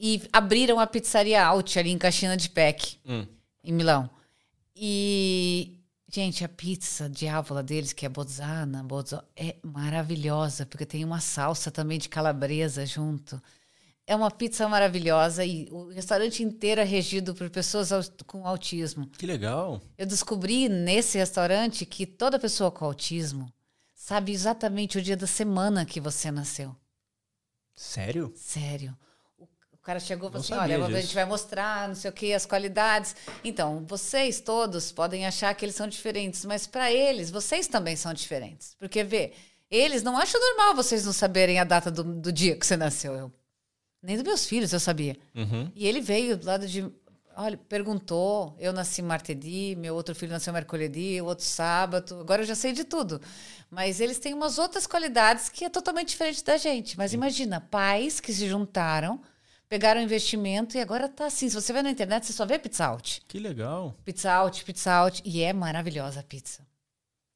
E 0.00 0.22
abriram 0.32 0.80
a 0.80 0.86
pizzaria 0.86 1.44
Out 1.44 1.78
ali 1.78 1.90
em 1.90 1.98
Caixina 1.98 2.36
de 2.36 2.48
Pec, 2.48 2.98
Hum. 3.06 3.26
em 3.62 3.72
Milão. 3.72 4.08
E, 4.74 5.78
gente, 6.08 6.42
a 6.42 6.48
pizza 6.48 7.08
diávola 7.08 7.62
deles, 7.62 7.92
que 7.92 8.06
é 8.06 8.08
Bozzana, 8.08 8.82
Bozzo, 8.82 9.22
é 9.36 9.56
maravilhosa, 9.62 10.64
porque 10.64 10.86
tem 10.86 11.04
uma 11.04 11.20
salsa 11.20 11.70
também 11.70 11.98
de 11.98 12.08
calabresa 12.08 12.86
junto. 12.86 13.40
É 14.06 14.16
uma 14.16 14.30
pizza 14.30 14.66
maravilhosa 14.68 15.44
e 15.44 15.68
o 15.70 15.90
restaurante 15.90 16.42
inteiro 16.42 16.80
é 16.80 16.84
regido 16.84 17.34
por 17.34 17.48
pessoas 17.50 17.90
com 18.26 18.46
autismo. 18.46 19.06
Que 19.18 19.26
legal. 19.26 19.80
Eu 19.98 20.06
descobri 20.06 20.68
nesse 20.68 21.18
restaurante 21.18 21.84
que 21.84 22.06
toda 22.06 22.38
pessoa 22.38 22.70
com 22.72 22.86
autismo 22.86 23.52
sabe 23.94 24.32
exatamente 24.32 24.98
o 24.98 25.02
dia 25.02 25.16
da 25.16 25.26
semana 25.26 25.84
que 25.84 26.00
você 26.00 26.30
nasceu. 26.30 26.74
Sério? 27.76 28.32
Sério. 28.34 28.96
O 29.80 29.82
cara 29.82 29.98
chegou 29.98 30.28
e 30.28 30.32
falou 30.32 30.44
assim: 30.44 30.52
olha, 30.52 30.76
a 30.76 30.86
disso. 30.88 31.00
gente 31.00 31.14
vai 31.14 31.24
mostrar, 31.24 31.88
não 31.88 31.94
sei 31.94 32.10
o 32.10 32.12
que, 32.12 32.34
as 32.34 32.44
qualidades. 32.44 33.16
Então, 33.42 33.84
vocês 33.86 34.38
todos 34.40 34.92
podem 34.92 35.26
achar 35.26 35.54
que 35.54 35.64
eles 35.64 35.74
são 35.74 35.88
diferentes, 35.88 36.44
mas 36.44 36.66
para 36.66 36.92
eles, 36.92 37.30
vocês 37.30 37.66
também 37.66 37.96
são 37.96 38.12
diferentes. 38.12 38.76
Porque, 38.78 39.02
vê, 39.02 39.32
eles 39.70 40.02
não 40.02 40.18
acham 40.18 40.38
normal 40.38 40.74
vocês 40.74 41.06
não 41.06 41.12
saberem 41.12 41.58
a 41.58 41.64
data 41.64 41.90
do, 41.90 42.04
do 42.04 42.30
dia 42.30 42.56
que 42.56 42.66
você 42.66 42.76
nasceu. 42.76 43.14
Eu, 43.14 43.32
nem 44.02 44.16
dos 44.16 44.24
meus 44.24 44.44
filhos 44.44 44.72
eu 44.72 44.80
sabia. 44.80 45.16
Uhum. 45.34 45.70
E 45.74 45.86
ele 45.86 46.00
veio 46.02 46.36
do 46.36 46.46
lado 46.46 46.66
de 46.68 46.90
olha, 47.36 47.56
perguntou. 47.56 48.54
Eu 48.58 48.72
nasci 48.72 49.00
martedi, 49.00 49.74
meu 49.78 49.94
outro 49.94 50.14
filho 50.14 50.32
nasceu 50.32 50.52
mercoledì, 50.52 51.20
o 51.20 51.26
outro 51.26 51.44
sábado. 51.44 52.20
Agora 52.20 52.42
eu 52.42 52.46
já 52.46 52.54
sei 52.54 52.72
de 52.72 52.84
tudo. 52.84 53.20
Mas 53.70 54.00
eles 54.00 54.18
têm 54.18 54.34
umas 54.34 54.58
outras 54.58 54.86
qualidades 54.86 55.48
que 55.48 55.64
é 55.64 55.70
totalmente 55.70 56.08
diferente 56.08 56.44
da 56.44 56.56
gente. 56.56 56.98
Mas 56.98 57.12
imagina, 57.12 57.60
pais 57.60 58.20
que 58.20 58.32
se 58.32 58.48
juntaram, 58.48 59.20
pegaram 59.70 60.02
investimento 60.02 60.76
e 60.76 60.80
agora 60.80 61.08
tá 61.08 61.26
assim. 61.26 61.48
Se 61.48 61.54
você 61.54 61.72
vai 61.72 61.82
na 61.82 61.90
internet, 61.90 62.26
você 62.26 62.32
só 62.32 62.44
vê 62.44 62.58
pizza 62.58 62.84
out. 62.84 63.22
Que 63.28 63.38
legal. 63.38 63.94
Pizza 64.04 64.30
out, 64.30 64.64
pizza 64.64 64.92
out. 64.92 65.22
E 65.24 65.42
é 65.42 65.52
maravilhosa 65.52 66.20
a 66.20 66.22
pizza. 66.24 66.66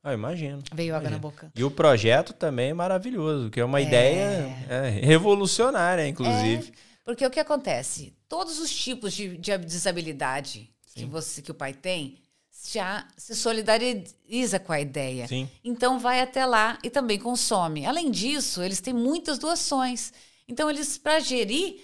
Ah, 0.03 0.13
imagino. 0.13 0.63
Veio 0.75 0.95
água 0.95 1.09
na 1.09 1.17
boca. 1.17 1.51
E 1.55 1.65
o 1.65 1.71
projeto 1.71 2.35
também 2.35 2.71
é 2.71 2.75
maravilhoso, 2.75 3.49
que 3.51 3.59
é 3.59 3.65
uma 3.65 3.81
ideia 3.81 4.55
é, 4.69 4.89
revolucionária, 4.91 6.07
inclusive. 6.07 6.75
Porque 7.05 7.25
o 7.25 7.31
que 7.31 7.41
acontece? 7.41 8.13
Todos 8.29 8.59
os 8.59 8.75
tipos 8.75 9.15
de, 9.15 9.39
de 9.39 9.57
desabilidade 9.57 10.69
que, 10.95 11.07
você, 11.07 11.41
que 11.41 11.51
o 11.51 11.55
pai 11.55 11.73
tem 11.73 12.19
já 12.71 13.07
se 13.17 13.35
solidariza 13.35 14.59
com 14.59 14.73
a 14.73 14.81
ideia. 14.81 15.27
Sim. 15.29 15.49
Então 15.63 15.99
vai 15.99 16.21
até 16.21 16.45
lá 16.45 16.79
e 16.83 16.91
também 16.91 17.19
consome. 17.19 17.87
Além 17.87 18.11
disso, 18.11 18.63
eles 18.63 18.81
têm 18.81 18.93
muitas 18.93 19.39
doações. 19.39 20.13
Então, 20.47 20.69
eles, 20.69 20.99
para 20.99 21.21
gerir, 21.21 21.81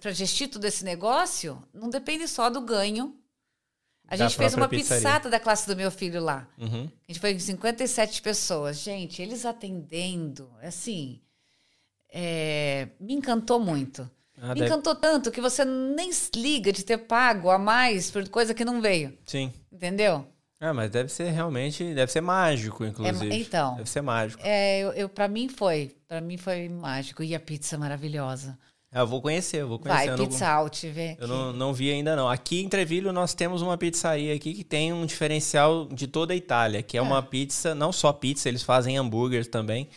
para 0.00 0.12
gestir 0.12 0.48
todo 0.48 0.64
esse 0.64 0.84
negócio, 0.84 1.62
não 1.72 1.88
depende 1.88 2.28
só 2.28 2.50
do 2.50 2.60
ganho. 2.60 3.14
A 4.06 4.16
Da 4.16 4.24
gente 4.26 4.36
fez 4.38 4.54
uma 4.54 4.68
pizzaria. 4.68 5.02
pizzata 5.02 5.28
da 5.30 5.38
classe 5.40 5.66
do 5.66 5.76
meu 5.76 5.90
filho 5.90 6.22
lá. 6.22 6.48
Uhum. 6.58 6.84
A 7.08 7.12
gente 7.12 7.20
foi 7.20 7.34
com 7.34 7.40
57 7.40 8.22
pessoas. 8.22 8.78
Gente, 8.78 9.20
eles 9.20 9.44
atendendo, 9.44 10.50
assim, 10.62 11.20
é, 12.10 12.88
me 13.00 13.14
encantou 13.14 13.60
muito. 13.60 14.10
Ah, 14.40 14.48
me 14.54 14.60
deve- 14.60 14.66
encantou 14.66 14.94
tanto 14.94 15.30
que 15.30 15.40
você 15.40 15.64
nem 15.64 16.12
se 16.12 16.30
liga 16.36 16.72
de 16.72 16.84
ter 16.84 16.98
pago 16.98 17.50
a 17.50 17.58
mais 17.58 18.10
por 18.10 18.26
coisa 18.28 18.54
que 18.54 18.64
não 18.64 18.80
veio. 18.80 19.16
Sim. 19.26 19.52
Entendeu? 19.70 20.26
Ah, 20.60 20.72
mas 20.74 20.90
deve 20.90 21.08
ser 21.10 21.30
realmente, 21.30 21.94
deve 21.94 22.10
ser 22.10 22.20
mágico, 22.20 22.84
inclusive. 22.84 23.34
então. 23.34 23.76
Deve 23.76 23.88
ser 23.90 24.00
mágico. 24.00 24.42
É, 24.44 24.80
eu, 24.80 24.92
eu, 24.92 25.08
para 25.08 25.28
mim 25.28 25.48
foi. 25.48 25.96
Para 26.08 26.20
mim 26.20 26.36
foi 26.36 26.68
mágico. 26.68 27.22
E 27.22 27.34
a 27.34 27.40
pizza 27.40 27.76
maravilhosa. 27.78 28.58
Ah, 28.90 29.00
eu 29.00 29.06
vou 29.06 29.20
conhecer, 29.20 29.58
eu 29.58 29.68
vou 29.68 29.78
conhecer. 29.78 30.06
Vai, 30.06 30.08
eu 30.08 30.16
não- 30.16 30.26
pizza 30.26 30.48
out, 30.48 30.88
vê. 30.88 31.16
Eu 31.20 31.28
não, 31.28 31.52
não 31.52 31.74
vi 31.74 31.90
ainda 31.90 32.16
não. 32.16 32.28
Aqui 32.28 32.60
em 32.62 32.68
Trevilho 32.68 33.12
nós 33.12 33.34
temos 33.34 33.60
uma 33.60 33.76
pizzaria 33.76 34.34
aqui 34.34 34.54
que 34.54 34.64
tem 34.64 34.92
um 34.92 35.04
diferencial 35.04 35.86
de 35.86 36.06
toda 36.06 36.32
a 36.32 36.36
Itália, 36.36 36.82
que 36.82 36.96
é 36.96 37.02
uma 37.02 37.22
pizza, 37.22 37.74
não 37.74 37.92
só 37.92 38.12
pizza, 38.12 38.48
eles 38.48 38.62
fazem 38.62 38.96
hambúrgueres 38.96 39.46
também, 39.46 39.88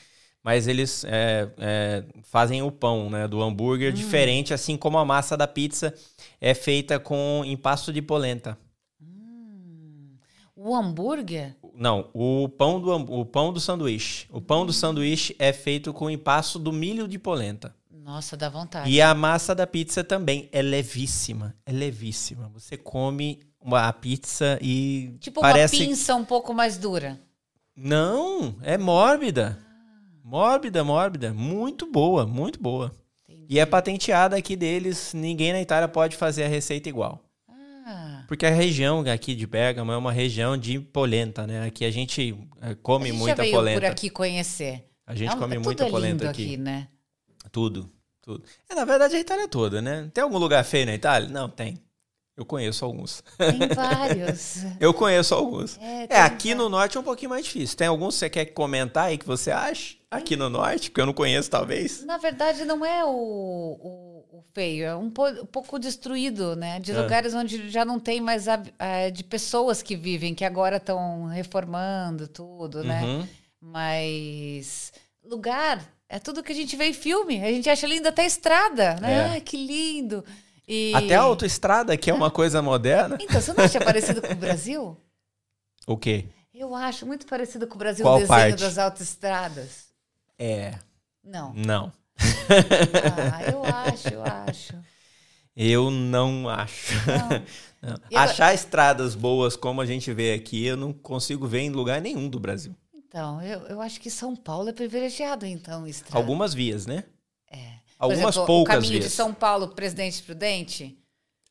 mas 0.43 0.68
eles 0.68 1.05
é, 1.05 1.49
é, 1.57 2.03
fazem 2.23 2.61
o 2.61 2.69
pão 2.72 3.09
né, 3.09 3.27
do 3.30 3.41
hambúrguer 3.41 3.93
diferente, 3.93 4.53
assim 4.53 4.76
como 4.76 4.97
a 4.97 5.05
massa 5.05 5.38
da 5.38 5.47
pizza 5.47 5.93
é 6.41 6.53
feita 6.53 6.99
com 6.99 7.43
impasto 7.45 7.93
de 7.93 8.01
polenta. 8.01 8.57
O 10.53 10.76
hambúrguer? 10.76 11.55
Não, 11.73 12.09
o 12.13 12.47
pão 12.49 12.80
do, 12.80 12.91
o 13.19 13.26
pão 13.26 13.53
do 13.53 13.59
sanduíche. 13.59 14.27
O 14.30 14.41
pão 14.41 14.65
do 14.65 14.73
sanduíche 14.73 15.35
é 15.39 15.53
feito 15.53 15.93
com 15.93 16.09
impasto 16.09 16.59
do 16.59 16.72
milho 16.73 17.07
de 17.07 17.18
polenta. 17.18 17.73
Nossa, 18.03 18.36
dá 18.36 18.49
vontade. 18.49 18.90
E 18.90 19.02
a 19.02 19.14
massa 19.14 19.53
da 19.53 19.65
pizza 19.68 20.03
também 20.03 20.49
é 20.52 20.61
levíssima. 20.61 21.56
É 21.65 21.72
levíssima. 21.72 22.49
Você 22.53 22.76
come 22.78 23.40
uma 23.60 23.88
a 23.88 23.94
pizza 23.94 24.57
e 24.61 25.15
tipo 25.19 25.40
parece 25.40 25.76
uma 25.78 25.86
pinça 25.86 26.15
um 26.15 26.26
pouco 26.26 26.53
mais 26.53 26.78
dura. 26.78 27.19
não, 27.76 28.56
é 28.64 28.78
mórbida. 28.78 29.57
Mórbida, 30.23 30.84
mórbida, 30.84 31.34
muito 31.34 31.86
boa, 31.91 32.26
muito 32.26 32.60
boa. 32.60 32.95
E 33.49 33.60
é 33.60 33.65
patenteada 33.65 34.36
aqui 34.38 34.56
deles, 34.56 35.14
ninguém 35.14 35.52
na 35.52 35.61
Itália 35.61 35.88
pode 35.88 36.15
fazer 36.15 36.44
a 36.44 36.48
receita 36.48 36.88
igual. 36.88 37.22
Ah, 37.86 38.23
Porque 38.28 38.45
a 38.45 38.49
região 38.49 39.02
aqui 39.11 39.36
de 39.36 39.45
Bergamo 39.45 39.91
é 39.91 39.98
uma 39.98 40.11
região 40.11 40.56
de 40.57 40.80
polenta, 40.80 41.45
né? 41.45 41.65
Aqui 41.65 41.84
a 41.84 41.91
gente 41.91 42.34
eh, 42.61 42.69
a 42.72 42.76
come 42.76 43.10
gente 43.10 43.18
muita 43.18 43.38
já 43.38 43.44
veio 43.44 43.56
polenta. 43.56 43.82
por 43.82 43.86
aqui 43.88 44.10
conhecer. 44.10 44.86
A 45.06 45.14
gente 45.15 45.32
É 45.32 45.36
um- 45.36 45.40
come 45.40 45.57
muita 45.57 45.86
é 45.86 45.90
polenta 45.90 46.30
aqui. 46.30 46.56
né? 46.56 46.88
Tudo, 47.52 47.90
tudo. 48.22 48.44
É, 48.69 48.76
na 48.76 48.86
verdade, 48.86 49.15
a 49.15 49.19
Itália 49.19 49.48
toda, 49.48 49.82
né? 49.82 50.10
Tem 50.14 50.23
algum 50.23 50.38
lugar 50.38 50.64
feio 50.64 50.86
na 50.86 50.94
Itália? 50.95 51.28
Não, 51.30 51.49
tem. 51.49 51.80
Eu 52.38 52.45
conheço 52.45 52.86
alguns. 52.86 53.22
Tem 53.38 53.60
vários. 53.76 54.64
Eu 54.80 54.94
conheço 54.94 55.36
alguns. 55.36 55.78
É, 55.80 56.07
É, 56.10 56.22
aqui 56.22 56.56
no 56.56 56.69
norte 56.69 56.98
é 56.98 56.99
um 56.99 57.03
pouquinho 57.03 57.30
mais 57.30 57.44
difícil. 57.45 57.78
Tem 57.78 57.88
alguns 57.88 58.15
que 58.15 58.19
você 58.19 58.30
quer 58.30 58.45
comentar 58.45 59.06
aí 59.07 59.18
que 59.18 59.26
você 59.28 59.52
acha? 59.52 59.95
Aqui 60.10 60.36
no 60.36 60.49
norte, 60.49 60.90
que 60.91 60.99
eu 60.99 61.06
não 61.06 61.14
conheço, 61.14 61.49
talvez. 61.49 62.03
Na 62.06 62.18
verdade, 62.18 62.65
não 62.65 62.86
é 62.86 63.03
o, 63.06 63.10
o, 63.10 64.38
o 64.40 64.44
feio, 64.53 64.86
é 64.86 64.95
um, 64.95 65.10
po- 65.10 65.28
um 65.28 65.45
pouco 65.45 65.78
destruído, 65.78 66.56
né? 66.56 66.80
De 66.80 66.91
É. 66.91 67.02
lugares 67.02 67.34
onde 67.34 67.69
já 67.69 67.86
não 67.86 67.99
tem 67.99 68.19
mais 68.22 68.48
hab- 68.48 68.68
eh, 68.80 69.11
de 69.11 69.23
pessoas 69.23 69.82
que 69.84 69.95
vivem, 69.95 70.34
que 70.34 70.44
agora 70.45 70.78
estão 70.78 71.26
reformando 71.28 72.28
tudo, 72.28 72.84
né? 72.84 73.03
Uhum. 73.03 73.28
Mas 73.61 74.91
lugar 75.23 75.82
é 76.11 76.19
tudo 76.19 76.43
que 76.43 76.51
a 76.51 76.55
gente 76.55 76.75
vê 76.75 76.85
em 76.88 76.93
filme. 76.93 77.41
A 77.41 77.47
gente 77.47 77.69
acha 77.69 77.88
lindo 77.88 78.05
até 78.07 78.23
a 78.23 78.27
estrada, 78.27 78.95
né? 78.95 79.13
É. 79.13 79.25
Ai, 79.29 79.41
que 79.41 79.55
lindo. 79.55 80.23
E... 80.67 80.93
Até 80.93 81.15
a 81.15 81.21
autoestrada, 81.21 81.95
que 81.95 82.09
é 82.11 82.13
uma 82.13 82.29
coisa 82.29 82.61
moderna. 82.61 83.17
Então, 83.19 83.39
você 83.39 83.53
não 83.53 83.63
acha 83.63 83.79
parecido 83.79 84.21
com 84.21 84.33
o 84.33 84.35
Brasil? 84.35 84.97
O 85.88 85.97
quê? 85.97 86.25
Eu 86.53 86.75
acho 86.75 87.05
muito 87.05 87.25
parecido 87.25 87.65
com 87.65 87.75
o 87.75 87.77
Brasil 87.77 88.03
Qual 88.03 88.15
o 88.17 88.19
desenho 88.19 88.39
parte? 88.39 88.59
das 88.59 88.77
autoestradas. 88.77 89.85
É. 90.38 90.75
Não. 91.23 91.53
Não. 91.53 91.93
Ah, 93.33 93.43
eu 93.49 93.63
acho, 93.63 94.07
eu 94.09 94.23
acho. 94.23 94.73
Eu 95.55 95.89
não 95.89 96.47
acho. 96.49 96.93
Não. 97.07 97.89
Não. 97.91 97.97
E 98.09 98.15
agora- 98.15 98.31
Achar 98.31 98.53
estradas 98.53 99.15
boas 99.15 99.55
como 99.55 99.81
a 99.81 99.85
gente 99.85 100.13
vê 100.13 100.33
aqui, 100.33 100.65
eu 100.65 100.77
não 100.77 100.93
consigo 100.93 101.47
ver 101.47 101.61
em 101.61 101.69
lugar 101.69 101.99
nenhum 102.01 102.29
do 102.29 102.39
Brasil. 102.39 102.75
Então, 103.11 103.41
eu, 103.41 103.59
eu 103.67 103.81
acho 103.81 103.99
que 103.99 104.09
São 104.09 104.33
Paulo 104.38 104.69
é 104.69 104.73
privilegiado, 104.73 105.45
então, 105.45 105.85
estrada. 105.85 106.17
Algumas 106.17 106.53
vias, 106.53 106.85
né? 106.85 107.03
É. 107.51 107.73
Por 108.05 108.05
Algumas 108.05 108.35
exemplo, 108.35 108.45
poucas 108.47 108.73
O 108.73 108.77
caminho 108.77 108.99
vias. 108.99 109.05
de 109.05 109.09
São 109.11 109.33
Paulo, 109.33 109.67
Presidente 109.75 110.23
Prudente, 110.23 110.97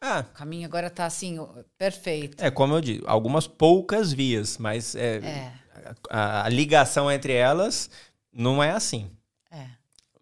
Ah, 0.00 0.24
o 0.30 0.32
caminho 0.32 0.64
agora 0.66 0.88
tá 0.88 1.04
assim, 1.04 1.36
perfeito. 1.76 2.42
é 2.42 2.50
como 2.50 2.74
eu 2.74 2.80
digo, 2.80 3.06
algumas 3.06 3.46
poucas 3.46 4.10
vias, 4.10 4.56
mas 4.56 4.94
é, 4.94 5.18
É, 5.18 5.52
a, 6.08 6.44
a 6.46 6.48
ligação 6.48 7.10
entre 7.12 7.34
elas 7.34 7.90
não 8.32 8.62
é 8.62 8.70
assim. 8.70 9.10
é. 9.50 9.68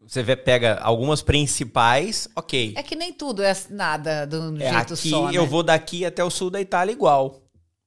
Você 0.00 0.22
vê, 0.22 0.34
pega 0.36 0.78
algumas 0.80 1.22
principais, 1.22 2.28
ok. 2.34 2.74
É 2.76 2.82
que 2.82 2.96
nem 2.96 3.12
tudo 3.12 3.42
é 3.44 3.52
nada 3.70 4.26
do 4.26 4.56
É, 4.60 4.70
jeito 4.70 4.94
aqui 4.94 5.10
só, 5.10 5.30
né? 5.30 5.36
eu 5.38 5.46
vou 5.46 5.62
daqui 5.62 6.04
até 6.04 6.24
o 6.24 6.30
sul 6.30 6.50
da 6.50 6.60
Itália 6.60 6.92
igual. 6.92 7.40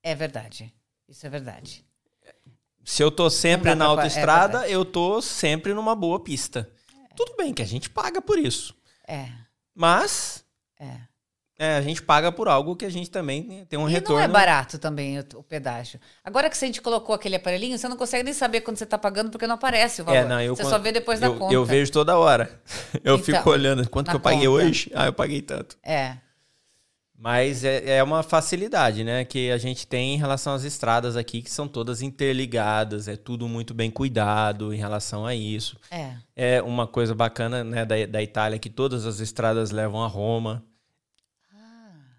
É 0.03 0.15
verdade. 0.15 0.73
Isso 1.09 1.25
é 1.25 1.29
verdade. 1.29 1.83
Se 2.83 3.03
eu 3.03 3.11
tô 3.11 3.29
sempre 3.29 3.69
na 3.75 3.75
pra- 3.75 3.85
é 3.85 3.89
autoestrada, 3.89 4.51
verdade. 4.59 4.73
eu 4.73 4.83
tô 4.85 5.21
sempre 5.21 5.73
numa 5.73 5.95
boa 5.95 6.19
pista. 6.19 6.69
Tudo 7.15 7.35
bem 7.37 7.53
que 7.53 7.61
a 7.61 7.65
gente 7.65 7.89
paga 7.89 8.21
por 8.21 8.39
isso. 8.39 8.73
É, 9.07 9.27
Mas 9.75 10.43
é. 10.79 10.97
é, 11.59 11.75
a 11.77 11.81
gente 11.81 12.01
paga 12.01 12.31
por 12.31 12.47
algo 12.47 12.75
que 12.75 12.85
a 12.85 12.89
gente 12.89 13.09
também 13.11 13.65
tem 13.69 13.77
um 13.77 13.87
e 13.87 13.91
retorno. 13.91 14.17
não 14.17 14.23
é 14.23 14.27
barato 14.27 14.79
também 14.79 15.19
o, 15.19 15.43
pedágio. 15.43 15.99
Agora 16.23 16.49
que 16.49 16.55
a 16.55 16.59
gente 16.67 16.81
colocou 16.81 17.13
aquele 17.13 17.35
aparelhinho, 17.35 17.77
você 17.77 17.87
não 17.87 17.97
consegue 17.97 18.23
nem 18.23 18.33
saber 18.33 18.61
quando 18.61 18.77
você 18.77 18.85
tá 18.85 18.97
pagando, 18.97 19.29
porque 19.29 19.45
não 19.45 19.55
aparece 19.55 20.01
o 20.01 20.05
valor. 20.05 20.17
É, 20.17 20.25
não, 20.25 20.41
eu 20.41 20.55
você 20.55 20.63
quan- 20.63 20.69
só 20.69 20.79
vê 20.79 20.91
depois 20.91 21.19
da 21.19 21.27
eu, 21.27 21.37
conta. 21.37 21.53
eu 21.53 21.63
vejo 21.65 21.91
toda 21.91 22.17
hora. 22.17 22.61
Eu 23.03 23.15
Então, 23.15 23.25
fico 23.25 23.49
olhando 23.49 23.87
quanto 23.89 24.09
que 24.09 24.15
eu 24.15 24.19
paguei 24.19 24.47
conta. 24.47 24.63
hoje. 24.65 24.91
Ah, 24.95 25.05
eu 25.07 25.13
paguei 25.13 25.41
tanto. 25.41 25.77
É, 25.83 26.17
Mas 27.22 27.64
é, 27.64 27.98
é 27.98 28.03
uma 28.03 28.23
facilidade, 28.23 29.03
né? 29.03 29.23
Que 29.23 29.52
a 29.52 29.57
gente 29.60 29.85
tem 29.85 30.15
em 30.15 30.18
relação 30.18 30.56
às 30.56 30.64
estradas 30.64 31.15
aqui, 31.15 31.43
que 31.43 31.52
são 31.52 31.68
todas 31.68 32.02
interligadas, 32.02 33.07
é 33.07 33.15
tudo 33.15 33.48
muito 33.48 33.76
bem 33.76 33.91
cuidado 33.91 34.73
em 34.73 34.77
relação 34.77 35.23
a 35.23 35.35
isso. 35.35 35.77
é. 35.91 36.15
É 36.35 36.61
uma 36.64 36.88
coisa 36.88 37.14
bacana 37.14 37.64
né, 37.64 37.85
da, 37.85 38.07
da 38.07 38.23
Itália 38.23 38.57
que 38.57 38.72
todas 38.72 39.06
as 39.06 39.19
estradas 39.19 39.69
levam 39.69 40.03
a 40.03 40.07
Roma. 40.07 40.65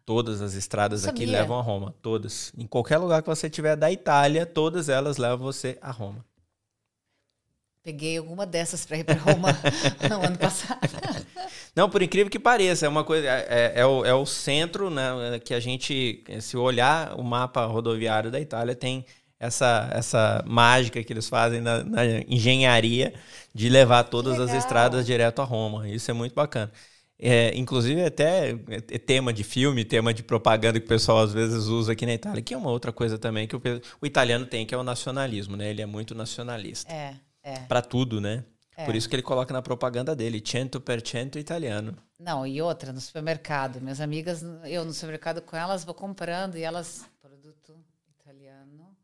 Todas 0.07 0.41
as 0.41 0.55
estradas 0.55 1.05
aqui 1.05 1.27
levam 1.27 1.59
a 1.59 1.63
Roma. 1.63 1.93
Todas. 2.01 2.53
Em 2.57 2.69
qualquer 2.69 2.99
lugar 2.99 3.23
que 3.23 3.29
você 3.29 3.51
tiver 3.51 3.75
da 3.75 3.91
Itália, 3.91 4.47
todas 4.47 4.89
elas 4.89 5.17
levam 5.17 5.39
você 5.39 5.77
a 5.83 5.91
Roma. 5.91 6.25
Peguei 7.83 8.17
alguma 8.17 8.47
dessas 8.47 8.87
para 8.87 8.99
ir 8.99 9.05
para 9.05 9.19
Roma 9.19 9.49
no 10.09 10.23
ano 10.25 10.39
passado. 10.39 10.79
Não, 11.75 11.89
por 11.89 12.03
incrível 12.03 12.31
que 12.31 12.39
pareça, 12.39 12.85
é 12.87 12.89
uma 12.89 13.03
coisa. 13.05 13.27
É, 13.27 13.73
é- 13.77 13.81
é 13.81 13.87
o, 13.87 14.05
é 14.05 14.15
o 14.15 14.27
centro, 14.27 14.91
né? 14.91 15.39
Que 15.45 15.55
a 15.55 15.61
gente, 15.61 16.23
se 16.41 16.57
olhar 16.57 17.19
o 17.19 17.23
mapa 17.25 17.65
rodoviário 17.65 18.31
da 18.31 18.39
Itália, 18.41 18.75
tem 18.75 19.07
essa, 19.41 19.89
essa 19.93 20.45
mágica 20.47 21.03
que 21.03 21.13
eles 21.13 21.29
fazem 21.29 21.61
na, 21.61 21.83
na 21.83 22.05
engenharia 22.29 23.15
de 23.55 23.69
levar 23.69 24.05
todas 24.05 24.39
as 24.39 24.53
estradas 24.53 25.05
direto 25.07 25.41
a 25.41 25.45
Roma. 25.45 25.89
Isso 25.89 26.11
é 26.11 26.15
muito 26.15 26.35
bacana. 26.35 26.71
É, 27.25 27.57
inclusive, 27.57 28.05
até 28.05 28.51
é 28.91 28.99
tema 28.99 29.33
de 29.33 29.45
filme, 29.45 29.85
tema 29.85 30.13
de 30.13 30.23
propaganda 30.25 30.79
que 30.81 30.87
o 30.87 30.89
pessoal 30.89 31.19
às 31.21 31.33
vezes 31.33 31.67
usa 31.67 31.93
aqui 31.93 32.05
na 32.05 32.13
Itália, 32.15 32.43
que 32.43 32.53
é 32.53 32.57
uma 32.57 32.71
outra 32.71 32.93
coisa 32.93 33.17
também 33.17 33.47
que 33.47 33.55
o, 33.55 33.63
o 34.01 34.07
italiano 34.07 34.45
tem, 34.45 34.67
que 34.67 34.75
é 34.75 34.79
o 34.79 34.83
nacionalismo, 34.83 35.57
né? 35.57 35.71
Ele 35.71 35.81
é 35.83 35.87
muito 35.87 36.15
nacionalista. 36.17 36.93
É, 36.93 37.15
é, 37.45 37.55
Pra 37.69 37.81
tudo, 37.81 38.21
né? 38.21 38.45
Por 38.85 38.95
isso 38.95 39.09
que 39.09 39.15
ele 39.15 39.23
coloca 39.23 39.53
na 39.53 39.63
propaganda 39.63 40.15
dele, 40.15 40.41
100% 40.41 41.37
italiano. 41.37 41.97
Não, 42.19 42.47
e 42.47 42.61
outra, 42.63 42.93
no 42.93 43.01
supermercado. 43.01 43.81
Minhas 43.81 44.01
amigas, 44.01 44.43
eu 44.65 44.85
no 44.85 44.93
supermercado 44.93 45.43
com 45.43 45.57
elas, 45.57 45.85
vou 45.85 45.95
comprando 45.95 46.57
e 46.57 46.63
elas, 46.63 47.05
produto 47.21 47.75
italiano 48.21 48.97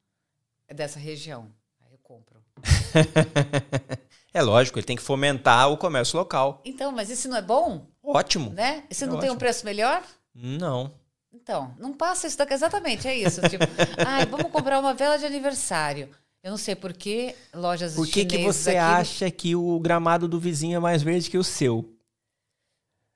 é 0.67 0.75
dessa 0.75 0.99
região. 0.99 1.49
Aí 1.81 1.93
eu 1.93 1.99
compro. 2.03 2.41
é 4.33 4.43
lógico, 4.43 4.79
ele 4.79 4.87
tem 4.87 4.97
que 4.97 5.03
fomentar 5.03 5.71
o 5.71 5.77
comércio 5.77 6.19
local. 6.19 6.61
Então, 6.65 6.93
mas 6.93 7.11
isso 7.11 7.29
não 7.29 7.37
é 7.37 7.43
bom? 7.43 7.87
Ótimo. 8.03 8.51
Né? 8.53 8.85
Se 8.91 9.05
É 9.05 9.07
não 9.07 9.19
tem 9.19 9.31
um 9.31 9.33
ótimo. 9.33 9.39
preço 9.41 9.65
melhor? 9.65 10.03
Não. 10.35 10.95
Então, 11.33 11.75
não 11.79 11.93
passa 11.93 12.27
isso 12.27 12.39
daqui. 12.39 12.55
Exatamente, 12.55 13.07
é 13.09 13.17
isso. 13.17 13.41
Tipo, 13.49 13.65
ai, 14.07 14.27
vamos 14.27 14.51
comprar 14.51 14.79
uma 14.79 14.95
vela 14.95 15.19
de 15.19 15.27
aniversário. 15.27 16.11
Eu 16.43 16.51
não 16.53 16.59
sei 16.59 16.75
por 16.77 16.93
que 16.93 17.35
lojas 17.55 17.95
Por 17.95 18.07
que, 18.07 18.25
que 18.25 18.39
você 18.39 18.71
aqui- 18.71 18.79
acha 18.79 19.31
que 19.31 19.57
o 19.57 19.79
gramado 19.81 20.29
do 20.29 20.39
vizinho 20.39 20.77
é 20.77 20.81
mais 20.81 21.03
verde 21.03 21.29
que 21.29 21.37
o 21.39 21.45
seu? 21.45 21.85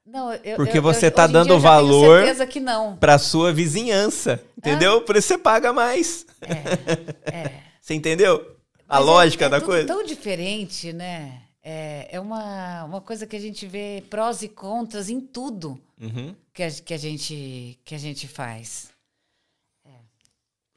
Não, 0.05 0.33
eu, 0.35 0.57
Porque 0.57 0.79
eu- 0.79 0.83
você 0.83 1.11
tá 1.11 1.27
em 1.29 1.33
dando 1.33 1.59
valor-. 1.61 2.25
Pra 2.99 3.19
sua 3.19 3.53
vizinhança, 3.53 4.43
entendeu? 4.59 5.03
Por 5.03 5.17
isso 5.17 5.29
você 5.29 5.39
paga 5.39 5.73
mais. 5.73 6.27
É, 6.41 7.31
é. 7.33 7.63
Você 7.81 7.95
entendeu? 7.95 8.57
A 8.89 8.97
Mas 8.99 9.03
é- 9.03 9.05
lógica 9.11 9.45
é 9.47 9.49
da 9.49 9.61
coisa? 9.61 9.87
tão 9.87 10.05
diferente, 10.05 10.93
né? 10.93 11.43
É, 11.63 12.09
é 12.11 12.21
uma, 12.21 12.83
uma 12.85 13.01
coisa 13.01 13.25
que 13.29 13.37
a 13.37 13.41
gente 13.41 13.65
vê 13.69 14.03
prós 14.11 14.43
e 14.43 14.49
contras 14.49 15.09
em 15.09 15.21
tudo 15.21 15.81
Uhum. 16.01 16.35
que 16.53 16.65
a, 16.65 16.71
que 16.73 16.93
a, 16.93 16.99
gente, 16.99 17.79
que 17.85 17.95
a 17.95 17.99
gente 17.99 18.27
faz. 18.27 18.91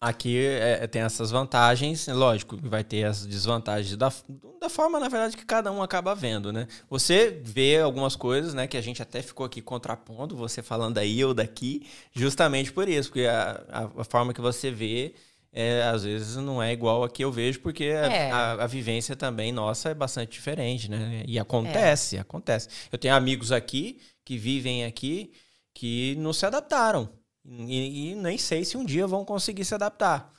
Aqui 0.06 0.38
é, 0.46 0.86
tem 0.86 1.02
essas 1.02 1.32
vantagens, 1.32 2.08
lógico 2.08 2.58
que 2.58 2.70
vai 2.70 2.84
ter 2.84 3.06
as 3.06 3.26
desvantagens 3.26 3.98
da, 3.98 4.14
da 4.62 4.70
forma, 4.70 5.00
na 5.00 5.10
verdade, 5.10 5.36
que 5.36 5.44
cada 5.44 5.72
um 5.72 5.82
acaba 5.82 6.14
vendo, 6.14 6.54
né? 6.54 6.68
Você 6.88 7.42
vê 7.44 7.80
algumas 7.80 8.16
coisas, 8.16 8.54
né, 8.54 8.68
que 8.68 8.78
a 8.78 8.82
gente 8.82 9.02
até 9.02 9.24
ficou 9.24 9.44
aqui 9.44 9.64
contrapondo, 9.64 10.36
você 10.36 10.62
falando 10.62 11.00
aí 11.00 11.26
ou 11.26 11.34
daqui, 11.34 11.88
justamente 12.14 12.72
por 12.72 12.88
isso, 12.88 13.10
porque 13.10 13.26
a, 13.26 13.90
a, 13.98 14.04
forma 14.04 14.32
que 14.32 14.40
você 14.40 14.70
vê, 14.70 15.16
é, 15.52 15.82
às 15.82 16.04
vezes 16.04 16.36
não 16.36 16.62
é 16.62 16.72
igual 16.72 17.04
a 17.04 17.10
que 17.10 17.24
eu 17.24 17.32
vejo, 17.32 17.60
porque 17.62 17.86
a, 17.86 18.06
É. 18.06 18.32
a, 18.32 18.52
a 18.64 18.68
vivência 18.68 19.16
também 19.16 19.52
nossa 19.52 19.90
é 19.90 19.96
bastante 19.96 20.34
diferente, 20.34 20.88
né? 20.88 21.24
E 21.28 21.40
acontece, 21.40 22.20
acontece. 22.20 22.70
Eu 22.92 23.00
tenho 23.00 23.16
amigos 23.16 23.52
aqui 23.52 24.00
que 24.24 24.38
vivem 24.38 24.86
aqui 24.86 25.32
que 25.74 26.16
não 26.20 26.32
se 26.32 26.46
adaptaram. 26.46 27.10
E, 27.48 28.12
e 28.12 28.16
nem 28.16 28.38
sei 28.38 28.66
se 28.66 28.76
um 28.76 28.84
dia 28.84 29.06
vão 29.06 29.24
conseguir 29.24 29.64
se 29.66 29.76
adaptar. 29.76 30.34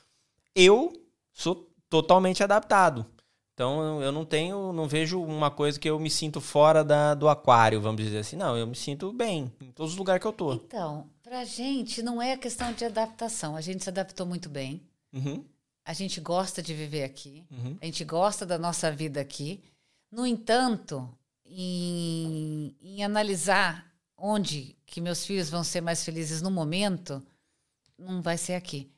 Eu 0.53 0.91
sou 1.31 1.69
totalmente 1.89 2.43
adaptado. 2.43 3.05
Então 3.53 4.01
eu 4.03 4.11
não 4.11 4.23
tenho, 4.23 4.71
não 4.71 4.87
vejo 4.87 5.19
uma 5.21 5.49
coisa 5.49 5.79
que 5.79 5.89
eu 5.89 5.99
me 5.99 6.11
sinto 6.11 6.39
fora 6.39 6.83
da, 6.83 7.15
do 7.15 7.27
aquário, 7.27 7.81
vamos 7.81 8.03
dizer 8.03 8.19
assim. 8.19 8.35
Não, 8.35 8.55
eu 8.55 8.67
me 8.67 8.75
sinto 8.75 9.11
bem 9.11 9.51
em 9.59 9.71
todos 9.71 9.93
os 9.93 9.97
lugares 9.97 10.21
que 10.21 10.27
eu 10.27 10.33
tô. 10.33 10.53
Então, 10.53 11.09
pra 11.23 11.43
gente 11.43 12.03
não 12.03 12.21
é 12.21 12.37
questão 12.37 12.71
de 12.73 12.85
adaptação. 12.85 13.55
A 13.55 13.61
gente 13.61 13.83
se 13.83 13.89
adaptou 13.89 14.27
muito 14.27 14.47
bem. 14.47 14.81
Uhum, 15.11 15.43
A 15.83 15.93
gente 15.93 16.21
gosta 16.21 16.61
de 16.61 16.73
viver 16.75 17.03
aqui. 17.03 17.45
uhum. 17.49 17.77
A 17.81 17.85
gente 17.85 18.03
gosta 18.03 18.45
da 18.45 18.59
nossa 18.59 18.91
vida 18.91 19.19
aqui. 19.19 19.63
No 20.11 20.25
entanto, 20.27 21.09
em, 21.45 22.75
em 22.79 23.03
analisar 23.03 23.91
onde 24.15 24.76
que 24.87 24.99
meus 24.99 25.23
filhos 25.25 25.49
vão 25.49 25.63
ser 25.63 25.81
mais 25.81 26.03
felizes 26.03 26.41
no 26.41 26.49
momento, 26.49 27.21
não 27.99 28.21
vai 28.21 28.37
ser 28.37 28.53
aqui. 28.53 28.89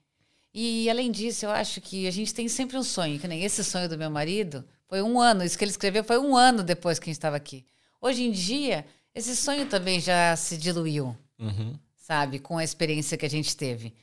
E 0.54 0.90
além 0.90 1.12
disso, 1.12 1.46
eu 1.46 1.52
acho 1.52 1.82
que 1.82 2.08
a 2.08 2.12
gente 2.12 2.34
tem 2.34 2.48
sempre 2.48 2.78
um 2.78 2.84
sonho, 2.84 3.20
que 3.20 3.28
nem 3.28 3.44
esse 3.44 3.64
sonho 3.64 3.90
do 3.90 3.98
meu 3.98 4.10
marido, 4.10 4.64
foi 4.88 5.02
um 5.02 5.20
ano, 5.20 5.44
isso 5.44 5.58
que 5.58 5.64
ele 5.64 5.72
escreveu 5.72 6.04
foi 6.04 6.18
um 6.18 6.38
ano 6.38 6.64
depois 6.64 6.98
que 6.98 7.06
a 7.06 7.10
gente 7.10 7.18
estava 7.18 7.36
aqui. 7.36 7.66
Hoje 8.00 8.24
em 8.24 8.32
dia, 8.32 8.86
esse 9.14 9.36
sonho 9.36 9.68
também 9.68 10.00
já 10.00 10.36
se 10.38 10.58
diluiu 10.58 11.18
Uhum. 11.38 11.78
sabe, 11.96 12.40
com 12.40 12.58
a 12.58 12.64
experiência 12.64 13.18
que 13.18 13.26
a 13.26 13.30
gente 13.30 13.56
teve. 13.56 13.94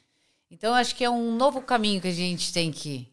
Então, 0.51 0.75
acho 0.75 0.95
que 0.95 1.05
é 1.05 1.11
um 1.11 1.37
novo 1.37 1.61
caminho 1.61 2.01
que 2.01 2.09
a 2.09 2.13
gente 2.13 2.53
tem 2.53 2.71
que 2.71 2.89
ir, 2.89 3.13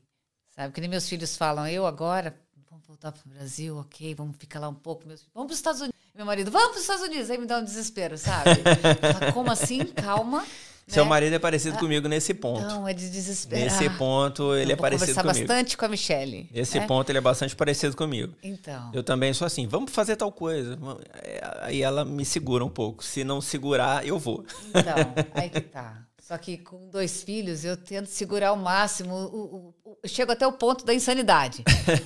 sabe? 0.49 0.73
Que 0.73 0.79
nem 0.81 0.89
meus 0.89 1.09
filhos 1.09 1.35
falam, 1.35 1.67
eu 1.67 1.85
agora, 1.85 2.35
vamos 2.69 2.85
voltar 2.85 3.11
para 3.11 3.21
o 3.25 3.29
Brasil, 3.29 3.77
ok, 3.77 4.13
vamos 4.15 4.37
ficar 4.37 4.59
lá 4.59 4.69
um 4.69 4.73
pouco. 4.75 5.05
Meus 5.07 5.25
vamos 5.33 5.47
para 5.47 5.53
os 5.53 5.59
Estados 5.59 5.81
Unidos. 5.81 5.92
Meu 6.15 6.25
marido, 6.25 6.51
vamos 6.51 6.69
para 6.69 6.75
os 6.77 6.81
Estados 6.81 7.03
Unidos. 7.03 7.29
Aí 7.29 7.37
me 7.37 7.45
dá 7.47 7.57
um 7.57 7.63
desespero, 7.63 8.17
sabe? 8.17 8.51
Fala, 9.19 9.31
Como 9.31 9.51
assim? 9.51 9.79
Calma. 9.85 10.45
Seu 10.85 11.05
né? 11.05 11.09
marido 11.09 11.33
é 11.33 11.39
parecido 11.39 11.77
comigo 11.79 12.07
nesse 12.09 12.33
ponto. 12.33 12.61
Não, 12.61 12.85
é 12.87 12.93
de 12.93 13.09
desespero. 13.09 13.61
Nesse 13.63 13.89
ponto, 13.91 14.53
ele 14.53 14.71
Eu 14.71 14.73
é 14.73 14.75
vou 14.75 14.81
parecido 14.81 15.07
conversar 15.11 15.23
comigo. 15.33 15.47
bastante 15.47 15.77
com 15.77 15.85
a 15.85 15.87
Michelle. 15.87 16.49
Nesse 16.53 16.77
né? 16.79 16.85
ponto, 16.85 17.09
ele 17.09 17.17
é 17.17 17.21
bastante 17.21 17.55
parecido 17.55 17.95
comigo. 17.95 18.33
Então. 18.43 18.91
Eu 18.93 19.01
também 19.01 19.33
sou 19.33 19.47
assim, 19.47 19.65
vamos 19.65 19.91
fazer 19.91 20.17
tal 20.17 20.31
coisa. 20.31 20.77
É, 21.23 21.41
Aí 21.61 21.81
ela 21.81 22.03
me 22.03 22.25
segura 22.25 22.63
um 22.65 22.69
pouco. 22.69 23.03
Se 23.03 23.23
não 23.23 23.39
segurar, 23.41 24.05
eu 24.05 24.19
vou. 24.19 24.45
Então, 24.69 25.13
aí 25.33 25.49
que 25.49 25.61
tá. 25.61 26.03
Só 26.21 26.37
que 26.37 26.57
com 26.57 26.89
dois 26.89 27.23
filhos, 27.23 27.63
eu 27.65 27.75
tento 27.77 28.07
segurar 28.07 28.49
ao 28.49 28.57
máximo. 28.57 29.15
O, 29.15 29.25
o- 29.35 29.73
o- 29.91 29.97
eu 30.03 30.09
chego 30.09 30.31
até 30.33 30.45
o 30.45 30.51
ponto 30.51 30.85
da 30.85 30.93
insanidade. 30.93 31.63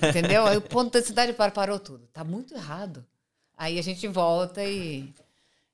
entendeu? 0.07 0.45
Aí 0.45 0.55
o 0.55 0.61
ponto 0.61 0.93
da 0.93 0.99
insanidade 0.99 1.33
parou 1.51 1.79
tudo. 1.79 2.07
Tá 2.13 2.23
muito 2.23 2.53
errado. 2.53 3.03
Aí 3.57 3.79
a 3.79 3.81
gente 3.81 4.07
volta 4.07 4.63
e, 4.63 5.11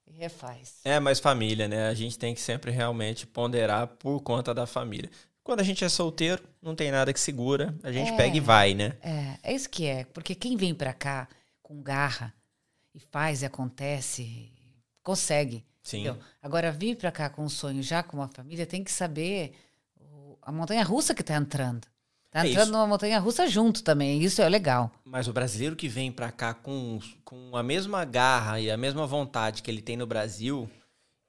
e 0.07 0.13
refaz. 0.17 0.79
É, 0.85 0.99
mas 0.99 1.19
família, 1.19 1.67
né? 1.67 1.89
A 1.89 1.93
gente 1.93 2.17
tem 2.17 2.33
que 2.33 2.39
sempre 2.41 2.71
realmente 2.71 3.27
ponderar 3.27 3.87
por 3.87 4.21
conta 4.21 4.53
da 4.53 4.65
família. 4.65 5.11
Quando 5.43 5.59
a 5.59 5.63
gente 5.63 5.83
é 5.83 5.89
solteiro, 5.89 6.41
não 6.61 6.73
tem 6.73 6.89
nada 6.89 7.11
que 7.11 7.19
segura, 7.19 7.75
a 7.83 7.91
gente 7.91 8.11
É. 8.13 8.15
pega 8.15 8.37
e 8.37 8.39
vai, 8.39 8.73
né? 8.73 8.93
É, 9.01 9.51
é 9.51 9.53
isso 9.53 9.69
que 9.69 9.85
é. 9.85 10.05
Porque 10.05 10.33
quem 10.33 10.55
vem 10.55 10.73
para 10.73 10.93
cá 10.93 11.27
com 11.61 11.81
garra 11.83 12.33
e 12.95 12.99
faz 12.99 13.41
e 13.41 13.45
acontece, 13.45 14.49
consegue. 15.03 15.65
Sim. 15.83 16.01
entendeu? 16.05 16.23
Agora, 16.41 16.71
vir 16.71 16.95
para 16.95 17.11
cá 17.11 17.29
com 17.29 17.43
um 17.43 17.49
sonho 17.49 17.83
já 17.83 18.01
com 18.01 18.15
uma 18.15 18.29
família, 18.29 18.65
tem 18.65 18.81
que 18.85 18.91
saber 18.91 19.53
a 20.41 20.51
montanha 20.51 20.83
russa 20.83 21.13
que 21.13 21.21
tá 21.23 21.35
entrando. 21.35 21.85
Tá 22.33 22.43
É 22.45 22.49
entrando 22.49 22.63
isso. 22.63 22.71
numa 22.71 22.87
montanha 22.87 23.19
russa 23.19 23.47
junto 23.47 23.83
também. 23.83 24.21
Isso 24.23 24.41
é 24.41 24.49
legal. 24.49 24.91
Mas 25.05 25.27
o 25.27 25.33
brasileiro 25.33 25.75
que 25.75 25.87
vem 25.87 26.11
pra 26.11 26.31
cá 26.31 26.51
com, 26.51 26.99
com 27.23 27.55
a 27.55 27.61
mesma 27.61 28.03
garra 28.03 28.59
e 28.59 28.71
a 28.71 28.75
mesma 28.75 29.05
vontade 29.05 29.61
que 29.61 29.69
ele 29.69 29.83
tem 29.83 29.95
no 29.95 30.07
Brasil, 30.07 30.67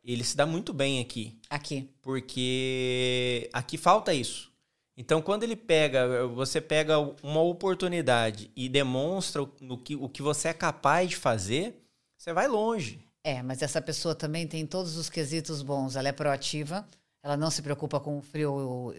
ele 0.02 0.24
se 0.24 0.34
dá 0.34 0.46
muito 0.46 0.72
bem 0.72 1.00
aqui. 1.00 1.38
Aqui. 1.50 1.90
Porque 2.00 3.50
aqui 3.52 3.76
falta 3.76 4.14
isso. 4.14 4.50
Então, 4.96 5.20
quando 5.20 5.42
ele 5.42 5.56
pega, 5.56 6.26
você 6.28 6.58
pega 6.60 6.98
uma 7.22 7.42
oportunidade 7.42 8.50
e 8.56 8.66
demonstra 8.68 9.42
o, 9.42 9.76
que, 9.76 9.96
o 9.96 10.08
que 10.08 10.22
você 10.22 10.48
é 10.48 10.54
capaz 10.54 11.10
de 11.10 11.16
fazer, 11.16 11.84
você 12.16 12.32
vai 12.32 12.48
longe. 12.48 13.04
É, 13.22 13.42
mas 13.42 13.60
essa 13.60 13.82
pessoa 13.82 14.14
também 14.14 14.46
tem 14.46 14.64
todos 14.64 14.96
os 14.96 15.10
quesitos 15.10 15.62
bons. 15.62 15.96
Ela 15.96 16.08
é 16.08 16.12
proativa, 16.12 16.86
ela 17.22 17.36
não 17.36 17.50
se 17.50 17.60
preocupa 17.60 17.98
com 17.98 18.18
o 18.18 18.22
frio 18.22 18.94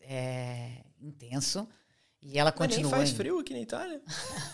é, 0.00 0.84
intenso. 1.02 1.66
E 2.22 2.38
ela 2.38 2.52
Mas 2.58 2.68
nem 2.68 2.78
continua. 2.82 2.98
faz 2.98 3.10
frio 3.12 3.38
aqui 3.38 3.54
na 3.54 3.60
Itália. 3.60 3.98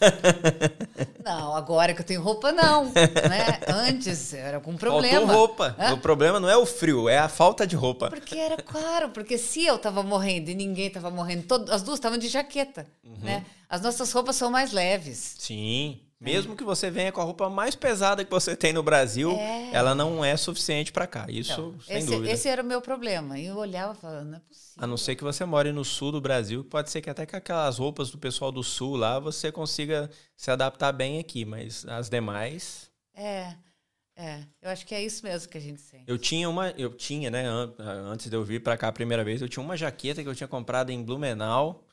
Não, 1.24 1.56
agora 1.56 1.92
que 1.94 2.00
eu 2.00 2.04
tenho 2.06 2.22
roupa, 2.22 2.52
não. 2.52 2.84
né? 2.84 3.60
Antes 3.66 4.32
era 4.32 4.60
com 4.60 4.76
problema. 4.76 5.18
Faltou 5.26 5.36
roupa. 5.36 5.74
Hã? 5.78 5.94
O 5.94 5.98
problema 5.98 6.38
não 6.38 6.48
é 6.48 6.56
o 6.56 6.64
frio, 6.64 7.08
é 7.08 7.18
a 7.18 7.28
falta 7.28 7.66
de 7.66 7.74
roupa. 7.74 8.08
Porque 8.08 8.38
era 8.38 8.56
claro, 8.56 9.08
porque 9.10 9.36
se 9.36 9.64
eu 9.66 9.76
tava 9.78 10.02
morrendo 10.04 10.48
e 10.50 10.54
ninguém 10.54 10.88
tava 10.90 11.10
morrendo, 11.10 11.42
todo- 11.44 11.72
as 11.72 11.82
duas 11.82 11.98
estavam 11.98 12.18
de 12.18 12.28
jaqueta, 12.28 12.86
Uhum. 13.02 13.16
né? 13.20 13.44
As 13.68 13.80
nossas 13.82 14.12
roupas 14.12 14.36
são 14.36 14.48
mais 14.50 14.70
leves. 14.72 15.34
Sim. 15.38 16.00
Mesmo 16.26 16.56
que 16.56 16.64
você 16.64 16.90
venha 16.90 17.10
com 17.12 17.20
a 17.20 17.24
roupa 17.24 17.48
mais 17.48 17.74
pesada 17.74 18.24
que 18.24 18.30
você 18.30 18.54
tem 18.56 18.72
no 18.72 18.82
Brasil, 18.82 19.30
É. 19.32 19.70
ela 19.72 19.94
não 19.94 20.24
é 20.24 20.36
suficiente 20.36 20.92
pra 20.92 21.06
cá. 21.06 21.26
Isso, 21.28 21.52
Então, 21.52 21.80
sem 21.80 21.96
esse, 21.98 22.06
dúvida. 22.06 22.30
esse 22.32 22.48
era 22.48 22.62
o 22.62 22.66
meu 22.66 22.80
problema. 22.80 23.38
Eu 23.38 23.56
olhava 23.56 23.92
e 23.92 23.96
falava, 23.96 24.24
não 24.24 24.36
é 24.36 24.40
possível. 24.40 24.74
A 24.84 24.86
não 24.86 24.96
ser 24.96 25.14
que 25.16 25.24
você 25.24 25.44
more 25.44 25.72
no 25.72 25.84
sul 25.84 26.12
do 26.12 26.20
Brasil, 26.20 26.62
pode 26.64 26.90
ser 26.90 27.00
que 27.00 27.08
até 27.08 27.24
com 27.24 27.36
aquelas 27.36 27.78
roupas 27.78 28.10
do 28.10 28.18
pessoal 28.18 28.52
do 28.52 28.62
sul 28.62 28.96
lá 28.96 29.18
você 29.18 29.50
consiga 29.50 30.10
se 30.36 30.50
adaptar 30.50 30.92
bem 30.92 31.18
aqui, 31.18 31.44
mas 31.44 31.86
as 31.86 32.08
demais. 32.10 32.90
É, 33.14 33.54
é. 34.16 34.40
Eu 34.60 34.70
acho 34.70 34.84
que 34.86 34.94
é 34.94 35.02
isso 35.02 35.24
mesmo 35.24 35.48
que 35.48 35.56
a 35.56 35.60
gente 35.60 35.80
sente. 35.80 36.04
Eu 36.06 36.18
tinha 36.18 36.48
uma, 36.48 36.70
eu 36.76 36.90
tinha, 36.92 37.30
né, 37.30 37.46
an- 37.46 37.72
antes 37.78 38.28
de 38.28 38.36
eu 38.36 38.44
vir 38.44 38.62
pra 38.62 38.76
cá 38.76 38.88
a 38.88 38.92
primeira 38.92 39.24
vez, 39.24 39.40
eu 39.40 39.48
tinha 39.48 39.62
uma 39.62 39.76
jaqueta 39.76 40.22
que 40.22 40.28
eu 40.28 40.34
tinha 40.34 40.48
comprado 40.48 40.90
em 40.90 41.02
Blumenau, 41.02 41.84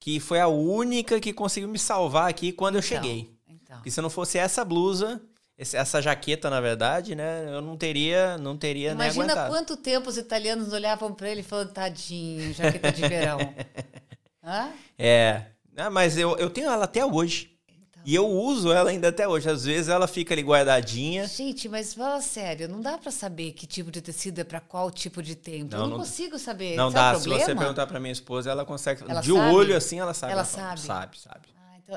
que 0.00 0.18
foi 0.18 0.40
a 0.40 0.48
única 0.48 1.20
que 1.20 1.32
conseguiu 1.32 1.68
me 1.68 1.78
salvar 1.78 2.28
aqui 2.28 2.50
quando 2.50 2.74
eu 2.74 2.80
Então, 2.80 2.88
cheguei. 2.88 3.30
Então. 3.72 3.78
Porque 3.78 3.90
se 3.90 4.00
não 4.00 4.10
fosse 4.10 4.36
essa 4.38 4.64
blusa, 4.64 5.20
essa 5.56 6.00
jaqueta, 6.02 6.50
na 6.50 6.60
verdade, 6.60 7.14
né, 7.14 7.46
eu 7.54 7.62
não 7.62 7.76
teria, 7.76 8.36
não 8.38 8.56
teria 8.56 8.94
nem 8.94 9.06
Imagina 9.06 9.24
aguentado. 9.24 9.50
quanto 9.54 9.76
tempo 9.76 10.08
os 10.10 10.16
italianos 10.18 10.72
olhavam 10.72 11.12
para 11.14 11.30
ele 11.30 11.40
e 11.40 11.44
falavam, 11.44 11.72
tadinho, 11.72 12.52
jaqueta 12.52 12.90
de 12.92 13.02
verão. 13.02 13.38
Hã? 14.44 14.70
É, 14.98 15.46
Ah, 15.76 15.88
mas 15.88 16.18
eu, 16.18 16.36
eu 16.36 16.50
tenho 16.50 16.68
ela 16.68 16.84
até 16.84 17.04
hoje. 17.06 17.50
Então. 17.68 18.02
E 18.04 18.12
eu 18.14 18.26
uso 18.26 18.72
ela 18.72 18.90
ainda 18.90 19.08
até 19.08 19.26
hoje. 19.28 19.48
Às 19.48 19.64
vezes 19.64 19.88
ela 19.88 20.08
fica 20.08 20.34
ali 20.34 20.42
guardadinha. 20.42 21.26
Gente, 21.28 21.68
mas 21.68 21.94
fala 21.94 22.20
sério, 22.20 22.68
não 22.68 22.80
dá 22.80 22.98
para 22.98 23.12
saber 23.12 23.52
que 23.52 23.66
tipo 23.66 23.90
de 23.90 24.02
tecido 24.02 24.40
é 24.40 24.44
para 24.44 24.58
qual 24.60 24.90
tipo 24.90 25.22
de 25.22 25.36
tempo. 25.36 25.70
Não, 25.70 25.78
eu 25.78 25.82
não, 25.82 25.90
não- 25.90 25.98
consigo 25.98 26.38
saber. 26.40 26.74
Não 26.76 26.90
Sabe 26.90 27.14
dá. 27.14 27.20
Se 27.20 27.28
você 27.28 27.54
perguntar 27.54 27.86
pra 27.86 28.00
minha 28.00 28.12
esposa, 28.12 28.50
ela 28.50 28.64
consegue. 28.64 29.04
Ela 29.08 29.20
de 29.20 29.32
sabe? 29.32 29.54
olho 29.54 29.76
assim, 29.76 30.00
ela 30.00 30.12
sabe. 30.12 30.32
Ela 30.32 30.44
fala, 30.44 30.76
sabe? 30.76 30.80
Sabe, 30.80 31.20
sabe. 31.20 31.51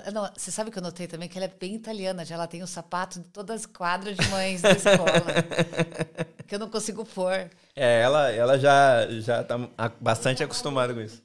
Ah, 0.06 0.12
não, 0.12 0.30
você 0.36 0.52
sabe 0.52 0.72
que 0.72 0.78
eu 0.78 0.84
notei 0.84 1.08
também 1.08 1.30
que 1.30 1.38
ela 1.38 1.46
é 1.46 1.52
bem 1.60 1.76
italiana, 1.76 2.26
já 2.26 2.36
ela 2.36 2.48
tem 2.48 2.62
o 2.64 2.68
sapato 2.68 3.20
de 3.20 3.28
todas 3.30 3.62
as 3.62 3.66
quadras 3.66 4.18
de 4.18 4.28
mães 4.30 4.62
da 4.62 4.72
escola. 4.72 5.24
que 6.48 6.56
eu 6.56 6.60
não 6.60 6.70
consigo 6.70 7.06
pôr. 7.06 7.50
É, 7.76 8.02
ela, 8.02 8.32
ela 8.32 8.58
já, 8.60 9.08
já 9.20 9.44
tá 9.44 9.58
bastante 10.00 10.44
acostumada 10.44 10.94
com 10.94 11.02
isso. 11.02 11.24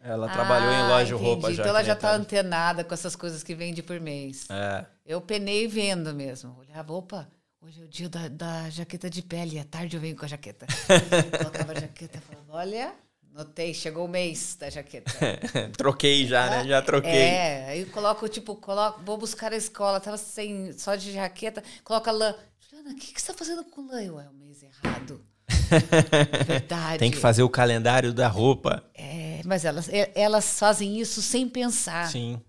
Ela 0.00 0.28
trabalhou 0.28 0.70
em 0.70 0.76
Ah, 0.82 0.88
loja 0.88 1.06
de 1.06 1.14
roupa 1.14 1.48
já. 1.52 1.62
Então 1.62 1.66
ela 1.70 1.82
já 1.82 1.94
tá 1.94 2.08
Itália. 2.08 2.20
antenada 2.20 2.84
com 2.84 2.92
essas 2.92 3.16
coisas 3.16 3.42
que 3.42 3.54
vende 3.54 3.82
por 3.82 3.98
mês. 3.98 4.46
É. 4.50 4.84
Eu 5.06 5.18
penei 5.20 5.66
vendo 5.66 6.12
mesmo. 6.12 6.54
Olhava, 6.60 6.92
opa, 6.92 7.26
hoje 7.62 7.80
é 7.80 7.84
o 7.84 7.88
dia 7.88 8.08
da, 8.10 8.28
da 8.28 8.68
jaqueta 8.68 9.08
de 9.08 9.22
pele. 9.22 9.58
À 9.58 9.64
tarde 9.64 9.96
eu 9.96 10.00
venho 10.02 10.14
com 10.14 10.26
a 10.26 10.28
jaqueta. 10.28 10.66
Colocava 11.38 11.72
a 11.72 11.80
jaqueta 11.80 12.18
e 12.18 12.20
falava, 12.20 12.52
olha, 12.52 12.92
notei, 13.34 13.74
chegou 13.74 14.06
o 14.06 14.08
mês 14.08 14.56
da 14.58 14.70
jaqueta. 14.70 15.12
troquei 15.76 16.26
já, 16.26 16.48
né? 16.48 16.68
Já 16.68 16.80
troquei. 16.80 17.10
É, 17.10 17.66
aí 17.68 17.80
eu 17.80 17.86
coloco, 17.88 18.28
tipo, 18.28 18.54
coloco, 18.54 19.02
vou 19.02 19.18
buscar 19.18 19.52
a 19.52 19.56
escola, 19.56 20.00
tava 20.00 20.16
sem, 20.16 20.72
só 20.72 20.94
de 20.94 21.12
jaqueta, 21.12 21.62
coloca 21.82 22.12
lã. 22.12 22.34
Juliana, 22.60 22.92
o 22.92 22.96
que, 22.96 23.12
que 23.12 23.20
você 23.20 23.26
tá 23.26 23.34
fazendo 23.34 23.64
com 23.64 23.86
lã? 23.86 24.00
Eu, 24.00 24.20
é 24.20 24.28
o 24.28 24.32
mês 24.32 24.62
errado. 24.62 25.20
Verdade. 26.46 26.98
Tem 26.98 27.10
que 27.10 27.18
fazer 27.18 27.42
o 27.42 27.50
calendário 27.50 28.14
da 28.14 28.28
roupa. 28.28 28.84
É, 28.94 29.40
mas 29.44 29.64
elas, 29.64 29.90
elas 30.14 30.58
fazem 30.58 31.00
isso 31.00 31.20
sem 31.20 31.48
pensar. 31.48 32.08
Sim. 32.08 32.40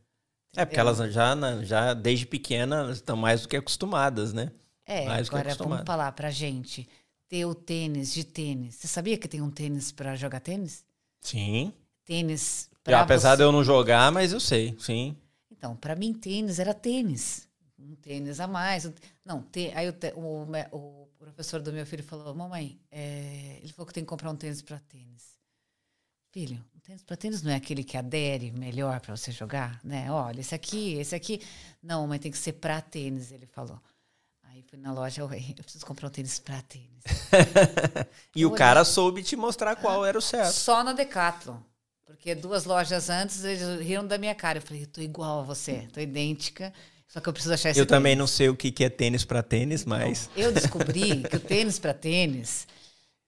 É, 0.55 0.63
porque 0.63 0.79
elas 0.79 0.97
já, 1.11 1.35
já 1.63 1.93
desde 1.93 2.25
pequena 2.25 2.77
elas 2.77 2.97
estão 2.97 3.17
mais 3.17 3.41
do 3.41 3.49
que 3.49 3.57
acostumadas, 3.57 4.31
né? 4.31 4.51
É, 4.85 5.05
Mais 5.05 5.27
agora 5.27 5.53
vamos 5.55 5.81
falar 5.85 6.11
pra 6.11 6.29
gente. 6.29 6.87
Ter 7.27 7.45
o 7.45 7.55
tênis 7.55 8.13
de 8.13 8.23
tênis. 8.23 8.75
Você 8.75 8.87
sabia 8.87 9.17
que 9.17 9.27
tem 9.27 9.41
um 9.41 9.49
tênis 9.49 9.91
pra 9.91 10.15
jogar 10.15 10.39
tênis? 10.39 10.85
Sim. 11.21 11.73
Tênis 12.05 12.69
Já, 12.87 13.01
apesar 13.01 13.31
você- 13.31 13.37
de 13.37 13.43
eu 13.43 13.51
não 13.51 13.63
jogar, 13.63 14.11
mas 14.11 14.31
eu 14.31 14.39
sei, 14.39 14.75
sim. 14.79 15.15
Então, 15.51 15.75
pra 15.75 15.95
mim, 15.95 16.13
tênis 16.13 16.59
era 16.59 16.73
tênis. 16.73 17.47
Um 17.79 17.95
tênis 17.95 18.39
a 18.39 18.47
mais. 18.47 18.85
um- 18.85 18.93
Não, 19.23 19.41
te- 19.41 19.71
aí 19.75 19.89
o, 19.89 19.93
te- 19.93 20.13
o 20.15 21.07
professor 21.17 21.61
do 21.61 21.73
meu 21.73 21.85
filho 21.85 22.03
falou: 22.03 22.33
Mamãe, 22.35 22.79
é, 22.91 23.59
ele 23.61 23.73
falou 23.73 23.87
que 23.87 23.93
tem 23.93 24.03
que 24.03 24.09
comprar 24.09 24.29
um 24.31 24.35
tênis 24.35 24.61
pra 24.61 24.79
tênis. 24.79 25.35
Filho, 26.31 26.63
um 26.75 26.79
tênis 26.79 27.01
pra 27.01 27.15
tênis 27.17 27.41
não 27.41 27.51
é 27.51 27.55
aquele 27.55 27.83
que 27.83 27.97
adere 27.97 28.51
melhor 28.51 28.99
pra 28.99 29.15
você 29.15 29.31
jogar, 29.31 29.79
né? 29.83 30.11
Olha, 30.11 30.41
esse 30.41 30.53
aqui, 30.53 30.93
esse 30.93 31.15
aqui. 31.15 31.41
Não, 31.81 32.05
mas 32.07 32.19
tem 32.19 32.31
que 32.31 32.37
ser 32.37 32.53
pra 32.53 32.81
tênis, 32.81 33.31
ele 33.31 33.45
falou. 33.47 33.79
Fui 34.69 34.79
na 34.79 34.91
loja, 34.91 35.21
eu, 35.21 35.31
eu 35.31 35.63
preciso 35.63 35.85
comprar 35.85 36.07
um 36.07 36.11
tênis 36.11 36.39
pra 36.39 36.61
tênis. 36.63 36.89
E 38.35 38.45
o 38.45 38.49
Olha. 38.49 38.57
cara 38.57 38.83
soube 38.83 39.23
te 39.23 39.35
mostrar 39.35 39.75
qual 39.77 40.05
era 40.05 40.17
o 40.17 40.21
certo. 40.21 40.51
Só 40.53 40.83
na 40.83 40.91
Decathlon. 40.93 41.57
Porque 42.05 42.35
duas 42.35 42.65
lojas 42.65 43.09
antes 43.09 43.43
eles 43.45 43.79
riram 43.79 44.05
da 44.05 44.17
minha 44.17 44.35
cara. 44.35 44.57
Eu 44.57 44.61
falei, 44.61 44.83
eu 44.83 44.87
tô 44.87 44.99
igual 45.01 45.39
a 45.39 45.43
você, 45.43 45.87
tô 45.93 45.99
idêntica. 46.01 46.73
Só 47.07 47.19
que 47.21 47.29
eu 47.29 47.33
preciso 47.33 47.53
achar 47.53 47.69
esse 47.69 47.79
Eu 47.79 47.85
também 47.85 48.11
tênis." 48.11 48.19
não 48.19 48.27
sei 48.27 48.49
o 48.49 48.55
que 48.55 48.71
que 48.71 48.83
é 48.83 48.89
tênis 48.89 49.23
pra 49.23 49.41
tênis, 49.41 49.85
mas. 49.85 50.29
Eu 50.35 50.51
descobri 50.51 51.23
que 51.23 51.35
o 51.37 51.39
tênis 51.39 51.79
para 51.79 51.93
tênis 51.93 52.67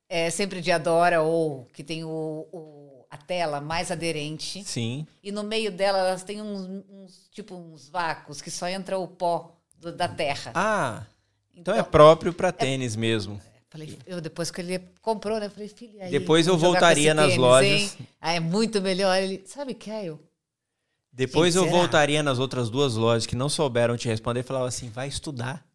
é 0.09 0.29
sempre 0.29 0.59
de 0.61 0.71
Adora 0.71 1.21
ou 1.21 1.65
que 1.73 1.83
tem 1.83 2.03
o, 2.03 2.09
o- 2.51 3.05
a 3.09 3.15
tela 3.17 3.61
mais 3.61 3.89
aderente. 3.91 4.63
Sim. 4.65 5.07
E 5.23 5.31
no 5.31 5.43
meio 5.43 5.71
dela 5.71 5.99
elas 5.99 6.23
têm 6.23 6.41
uns, 6.41 6.83
uns- 6.89 7.29
tipo 7.31 7.55
uns 7.55 7.87
vácuos 7.87 8.41
que 8.41 8.51
só 8.51 8.67
entra 8.67 8.97
o 8.99 9.07
pó 9.07 9.55
do- 9.79 9.93
da 9.93 10.07
terra. 10.09 10.51
Ah, 10.53 11.03
então 11.57 11.75
é 11.75 11.83
próprio 11.83 12.31
pra 12.33 12.51
tênis 12.51 12.95
mesmo. 12.95 13.41
Falei, 13.69 13.97
eu 14.07 14.21
depois 14.21 14.49
que 14.49 14.61
ele 14.61 14.79
comprou, 15.01 15.39
né? 15.39 15.49
Falei, 15.49 15.67
filha, 15.67 16.05
aí, 16.05 16.11
Depois 16.11 16.47
eu 16.47 16.57
voltaria 16.57 17.13
nas 17.13 17.25
tênis, 17.27 17.37
lojas. 17.37 17.97
Ah, 18.21 18.33
é 18.33 18.39
muito 18.39 18.81
melhor. 18.81 19.15
Ele, 19.21 19.43
sabe 19.45 19.73
o 19.73 19.75
que 19.75 19.91
é 19.91 20.05
eu? 20.05 20.19
Depois 21.11 21.53
Gente, 21.53 21.63
eu 21.63 21.69
será? 21.69 21.77
voltaria 21.77 22.23
nas 22.23 22.39
outras 22.39 22.69
duas 22.69 22.95
lojas 22.95 23.25
que 23.25 23.35
não 23.35 23.49
souberam 23.49 23.97
te 23.97 24.07
responder 24.07 24.39
e 24.39 24.43
falava 24.43 24.67
assim: 24.67 24.89
vai 24.89 25.07
estudar. 25.07 25.65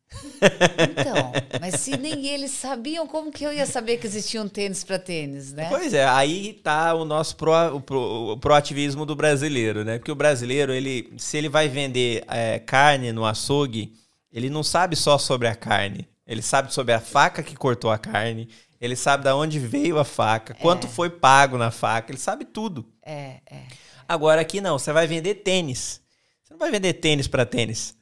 Então, 0.91 1.33
mas 1.61 1.77
se 1.81 1.97
nem 1.97 2.27
eles 2.33 2.51
sabiam, 2.53 3.07
como 3.07 3.31
que 3.33 3.45
eu 3.45 3.53
ia 3.53 3.67
saber 3.67 3.97
que 3.99 4.07
existia 4.07 4.43
um 4.43 4.49
tênis 4.49 4.85
para 4.85 4.99
tênis, 4.99 5.53
né? 5.53 5.69
Pois 5.69 5.93
é, 5.95 6.05
aí 6.07 6.55
tá 6.55 6.95
o 6.95 7.05
nosso 7.05 7.37
pro, 7.37 7.53
o 7.77 7.81
pro- 7.81 8.33
o 8.33 8.37
proativismo 8.39 9.05
do 9.07 9.17
brasileiro, 9.17 9.85
né? 9.85 9.99
Porque 9.99 10.13
o 10.13 10.17
brasileiro, 10.17 10.73
ele, 10.73 11.13
se 11.19 11.37
ele 11.37 11.49
vai 11.49 11.69
vender 11.69 12.25
é, 12.29 12.59
carne 12.59 13.11
no 13.13 13.25
açougue, 13.25 13.95
ele 14.33 14.49
não 14.49 14.63
sabe 14.63 14.97
só 14.97 15.19
sobre 15.19 15.47
a 15.47 15.55
carne. 15.55 16.09
Ele 16.27 16.43
sabe 16.43 16.73
sobre 16.73 16.95
a 16.95 17.01
faca 17.01 17.43
que 17.43 17.55
cortou 17.55 17.91
a 17.91 17.99
carne, 17.99 18.49
ele 18.81 18.97
sabe 18.97 19.25
da 19.25 19.37
onde 19.37 19.59
veio 19.59 19.99
a 19.99 20.05
faca, 20.05 20.55
quanto 20.55 20.89
foi 20.89 21.11
pago 21.11 21.59
na 21.59 21.71
faca, 21.71 22.11
ele 22.11 22.19
sabe 22.19 22.45
tudo. 22.45 22.85
É, 23.05 23.41
é. 23.49 23.67
Agora 24.09 24.41
aqui 24.41 24.61
não, 24.61 24.79
você 24.79 24.93
vai 24.93 25.07
vender 25.07 25.37
tênis. 25.37 26.01
Você 26.43 26.53
não 26.53 26.59
vai 26.59 26.71
vender 26.71 26.95
tênis 26.95 27.29
para 27.29 27.47
tênis. 27.47 27.97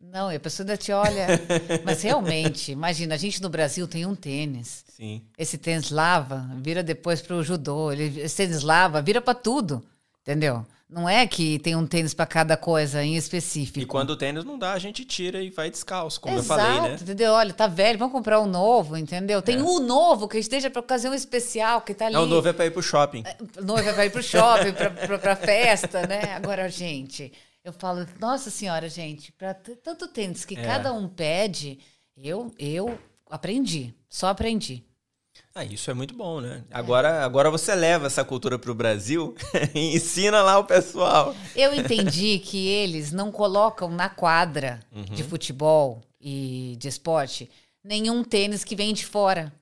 Não, 0.00 0.28
a 0.28 0.38
pessoa 0.38 0.64
ainda 0.64 0.76
te 0.76 0.92
olha. 0.92 1.26
Mas 1.84 2.02
realmente, 2.02 2.72
imagina, 2.72 3.14
a 3.14 3.18
gente 3.18 3.42
no 3.42 3.48
Brasil 3.48 3.86
tem 3.88 4.06
um 4.06 4.14
tênis. 4.14 4.84
Sim. 4.88 5.22
Esse 5.36 5.58
tênis 5.58 5.90
lava, 5.90 6.48
vira 6.56 6.82
depois 6.82 7.20
para 7.20 7.36
o 7.36 7.42
judô. 7.42 7.90
Ele, 7.90 8.20
esse 8.20 8.36
tênis 8.36 8.62
lava, 8.62 9.02
vira 9.02 9.20
para 9.20 9.34
tudo. 9.34 9.84
Entendeu? 10.22 10.64
Não 10.88 11.08
é 11.08 11.26
que 11.26 11.58
tem 11.58 11.74
um 11.74 11.86
tênis 11.86 12.12
para 12.12 12.26
cada 12.26 12.56
coisa 12.56 13.02
em 13.02 13.16
específico. 13.16 13.78
E 13.80 13.86
quando 13.86 14.10
o 14.10 14.16
tênis 14.16 14.44
não 14.44 14.58
dá, 14.58 14.72
a 14.74 14.78
gente 14.78 15.04
tira 15.04 15.42
e 15.42 15.48
vai 15.50 15.70
descalço, 15.70 16.20
como 16.20 16.36
Exato, 16.36 16.60
eu 16.60 16.66
falei, 16.76 16.90
né? 16.90 16.98
entendeu? 17.00 17.32
Olha, 17.32 17.52
tá 17.54 17.66
velho, 17.66 17.98
vamos 17.98 18.12
comprar 18.12 18.38
um 18.40 18.46
novo, 18.46 18.96
entendeu? 18.96 19.40
Tem 19.40 19.56
É. 19.56 19.62
um 19.62 19.80
novo 19.80 20.28
que 20.28 20.38
esteja 20.38 20.68
para 20.70 20.80
ocasião 20.80 21.14
especial, 21.14 21.80
que 21.80 21.94
tá 21.94 22.04
ali. 22.06 22.14
Não, 22.14 22.24
o 22.24 22.26
novo 22.26 22.46
é 22.48 22.52
pra 22.52 22.66
ir 22.66 22.70
pro 22.70 22.82
shopping. 22.82 23.24
noiva 23.62 23.92
vai 23.94 24.10
pro 24.10 24.22
shopping, 24.22 24.72
pra, 24.72 24.90
pra, 24.90 25.18
pra 25.18 25.36
festa, 25.36 26.06
né? 26.06 26.34
Agora, 26.34 26.68
gente, 26.68 27.32
eu 27.64 27.72
falo, 27.72 28.06
nossa 28.20 28.50
senhora, 28.50 28.88
gente, 28.88 29.32
pra 29.32 29.54
t- 29.54 29.76
tanto 29.76 30.06
tênis 30.06 30.44
que 30.44 30.56
É. 30.56 30.62
cada 30.62 30.92
um 30.92 31.08
pede, 31.08 31.78
eu, 32.16 32.52
eu 32.58 32.96
aprendi, 33.30 33.94
só 34.08 34.28
aprendi. 34.28 34.84
Ah, 35.54 35.64
isso 35.64 35.90
é 35.90 35.94
muito 35.94 36.14
bom, 36.14 36.40
né? 36.40 36.64
Agora, 36.70 37.24
agora 37.24 37.50
você 37.50 37.74
leva 37.74 38.06
essa 38.06 38.24
cultura 38.24 38.58
pro 38.58 38.74
Brasil 38.74 39.34
e 39.74 39.94
ensina 39.96 40.42
lá 40.42 40.58
o 40.58 40.64
pessoal. 40.64 41.34
Eu 41.54 41.74
entendi 41.74 42.38
que 42.40 42.66
eles 42.66 43.12
não 43.12 43.30
colocam 43.30 43.88
na 43.90 44.08
quadra 44.08 44.80
de 45.12 45.22
Uhum. 45.22 45.28
futebol 45.28 46.02
e 46.20 46.76
de 46.78 46.88
esporte 46.88 47.50
nenhum 47.82 48.24
tênis 48.24 48.64
que 48.64 48.74
vem 48.74 48.92
de 48.94 49.04
fora. 49.06 49.52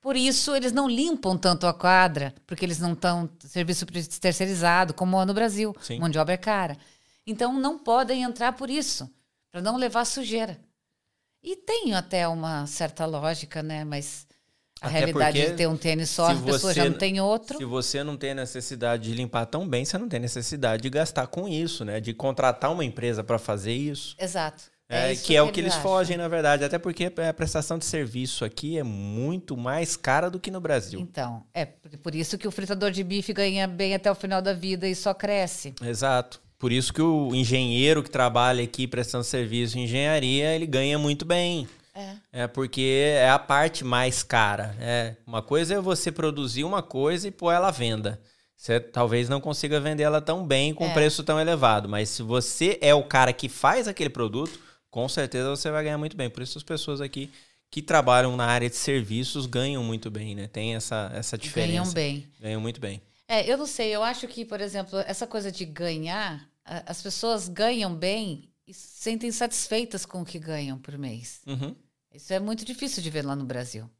Por 0.00 0.16
isso, 0.16 0.54
eles 0.54 0.70
não 0.70 0.86
limpam 0.86 1.36
tanto 1.38 1.66
a 1.66 1.72
quadra, 1.72 2.34
porque 2.46 2.62
eles 2.64 2.78
não 2.78 2.92
estão 2.92 3.28
serviço 3.40 3.86
terceirizado, 4.20 4.92
como 4.92 5.18
é 5.20 5.24
no 5.24 5.32
Brasil. 5.32 5.74
Sim. 5.80 5.98
Mão 5.98 6.10
de 6.10 6.18
obra 6.18 6.34
é 6.34 6.36
cara. 6.36 6.76
Então, 7.26 7.58
não 7.58 7.78
podem 7.78 8.22
entrar 8.22 8.52
por 8.52 8.68
isso, 8.68 9.10
para 9.50 9.62
não 9.62 9.78
levar 9.78 10.04
sujeira. 10.04 10.60
E 11.42 11.56
tem 11.56 11.94
até 11.94 12.28
uma 12.28 12.66
certa 12.66 13.06
lógica, 13.06 13.62
né? 13.62 13.82
Mas 13.82 14.26
a 14.84 14.88
Até 14.88 14.98
realidade 14.98 15.40
de 15.46 15.52
ter 15.54 15.66
um 15.66 15.76
tênis 15.76 16.10
só, 16.10 16.26
se 16.26 16.32
a 16.32 16.36
pessoa 16.36 16.72
você- 16.72 16.74
já 16.80 16.84
não 16.84 16.92
tem 16.98 17.20
outro. 17.20 17.56
Se 17.58 17.64
você 17.64 18.04
não 18.04 18.16
tem 18.16 18.34
necessidade 18.34 19.04
de 19.08 19.14
limpar 19.14 19.46
tão 19.46 19.66
bem, 19.66 19.84
você 19.84 19.96
não 19.96 20.08
tem 20.08 20.20
necessidade 20.20 20.82
de 20.82 20.90
gastar 20.90 21.26
com 21.26 21.48
isso, 21.48 21.84
né? 21.84 22.00
De 22.00 22.12
contratar 22.12 22.70
uma 22.70 22.84
empresa 22.84 23.24
para 23.24 23.38
fazer 23.38 23.72
isso. 23.72 24.14
Exato. 24.20 24.64
É, 24.86 25.12
isso 25.12 25.24
que 25.24 25.34
é 25.34 25.42
o 25.42 25.50
que 25.50 25.60
eles 25.60 25.74
fogem, 25.76 26.18
na 26.18 26.28
verdade. 26.28 26.62
Até 26.62 26.78
porque 26.78 27.10
a 27.26 27.32
prestação 27.32 27.78
de 27.78 27.86
serviço 27.86 28.44
aqui 28.44 28.76
é 28.78 28.82
muito 28.82 29.56
mais 29.56 29.96
cara 29.96 30.30
do 30.30 30.38
que 30.38 30.50
no 30.50 30.60
Brasil. 30.60 31.00
Então, 31.00 31.42
é 31.54 31.64
por 31.64 31.90
por 31.96 32.14
isso 32.14 32.36
que 32.36 32.46
o 32.46 32.50
fritador 32.50 32.90
de 32.90 33.02
bife 33.02 33.32
ganha 33.32 33.66
bem 33.66 33.94
até 33.94 34.10
o 34.10 34.14
final 34.14 34.42
da 34.42 34.52
vida 34.52 34.86
e 34.86 34.94
só 34.94 35.14
cresce. 35.14 35.74
Exato. 35.82 36.38
Por 36.58 36.70
isso 36.70 36.92
que 36.92 37.00
o 37.00 37.34
engenheiro 37.34 38.02
que 38.02 38.10
trabalha 38.10 38.62
aqui 38.62 38.86
prestando 38.86 39.24
serviço 39.24 39.78
em 39.78 39.84
engenharia, 39.84 40.54
ele 40.54 40.66
ganha 40.66 40.98
muito 40.98 41.24
bem. 41.24 41.66
É. 41.94 42.16
É 42.32 42.46
porque 42.46 43.14
é 43.16 43.30
a 43.30 43.38
parte 43.38 43.84
mais 43.84 44.22
cara. 44.22 44.76
É, 44.80 45.16
uma 45.26 45.40
coisa 45.42 45.74
é 45.74 45.80
você 45.80 46.10
produzir 46.10 46.64
uma 46.64 46.82
coisa 46.82 47.28
e 47.28 47.30
pôr 47.30 47.52
ela 47.52 47.68
à 47.68 47.70
venda. 47.70 48.20
Você 48.56 48.80
talvez 48.80 49.28
não 49.28 49.40
consiga 49.40 49.80
vender 49.80 50.02
ela 50.04 50.20
tão 50.20 50.46
bem 50.46 50.74
com 50.74 50.86
É. 50.86 50.92
preço 50.94 51.22
tão 51.22 51.40
elevado, 51.40 51.88
mas 51.88 52.08
se 52.08 52.22
você 52.22 52.78
é 52.80 52.94
o 52.94 53.04
cara 53.04 53.32
que 53.32 53.48
faz 53.48 53.86
aquele 53.86 54.10
produto, 54.10 54.58
com 54.90 55.08
certeza 55.08 55.50
você 55.50 55.70
vai 55.70 55.84
ganhar 55.84 55.98
muito 55.98 56.16
bem. 56.16 56.30
Por 56.30 56.42
isso 56.42 56.58
as 56.58 56.64
pessoas 56.64 57.00
aqui 57.00 57.30
que 57.70 57.82
trabalham 57.82 58.36
na 58.36 58.46
área 58.46 58.70
de 58.70 58.76
serviços 58.76 59.46
ganham 59.46 59.82
muito 59.82 60.10
bem, 60.10 60.34
né? 60.34 60.46
Tem 60.46 60.74
essa, 60.76 61.10
essa 61.14 61.36
diferença. 61.36 61.72
Ganham 61.72 61.92
bem. 61.92 62.28
Ganham 62.40 62.60
muito 62.60 62.80
bem. 62.80 63.02
É, 63.26 63.50
eu 63.50 63.56
não 63.58 63.66
sei, 63.66 63.94
eu 63.94 64.02
acho 64.02 64.28
que, 64.28 64.44
por 64.44 64.60
exemplo, 64.60 64.98
essa 65.06 65.26
coisa 65.26 65.50
de 65.50 65.64
ganhar, 65.64 66.48
as 66.64 67.02
pessoas 67.02 67.48
ganham 67.48 67.94
bem 67.94 68.48
e 68.66 68.72
se 68.72 68.86
sentem 69.02 69.30
satisfeitas 69.32 70.06
com 70.06 70.22
o 70.22 70.24
que 70.24 70.38
ganham 70.38 70.78
por 70.78 70.96
mês. 70.96 71.40
Uhum. 71.46 71.74
Isso 72.14 72.32
é 72.32 72.38
muito 72.38 72.64
difícil 72.64 73.02
de 73.02 73.10
ver 73.10 73.24
lá 73.24 73.34
no 73.34 73.44
Brasil. 73.44 73.90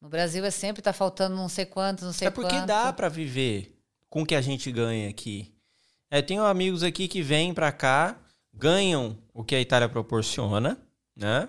No 0.00 0.08
Brasil 0.08 0.44
é 0.44 0.50
sempre 0.50 0.80
tá 0.80 0.92
faltando 0.92 1.36
não 1.36 1.48
sei 1.48 1.66
quanto, 1.66 2.04
não 2.04 2.12
sei 2.12 2.28
É 2.28 2.30
porque 2.30 2.54
quanto. 2.54 2.66
dá 2.66 2.92
pra 2.92 3.08
viver 3.08 3.78
com 4.08 4.22
o 4.22 4.26
que 4.26 4.34
a 4.34 4.40
gente 4.40 4.72
ganha 4.72 5.08
aqui. 5.08 5.54
É, 6.10 6.22
tenho 6.22 6.44
amigos 6.44 6.82
aqui 6.82 7.06
que 7.06 7.20
vêm 7.20 7.52
pra 7.52 7.70
cá, 7.70 8.18
ganham 8.54 9.18
o 9.34 9.44
que 9.44 9.54
a 9.54 9.60
Itália 9.60 9.88
proporciona, 9.88 10.80
né? 11.14 11.48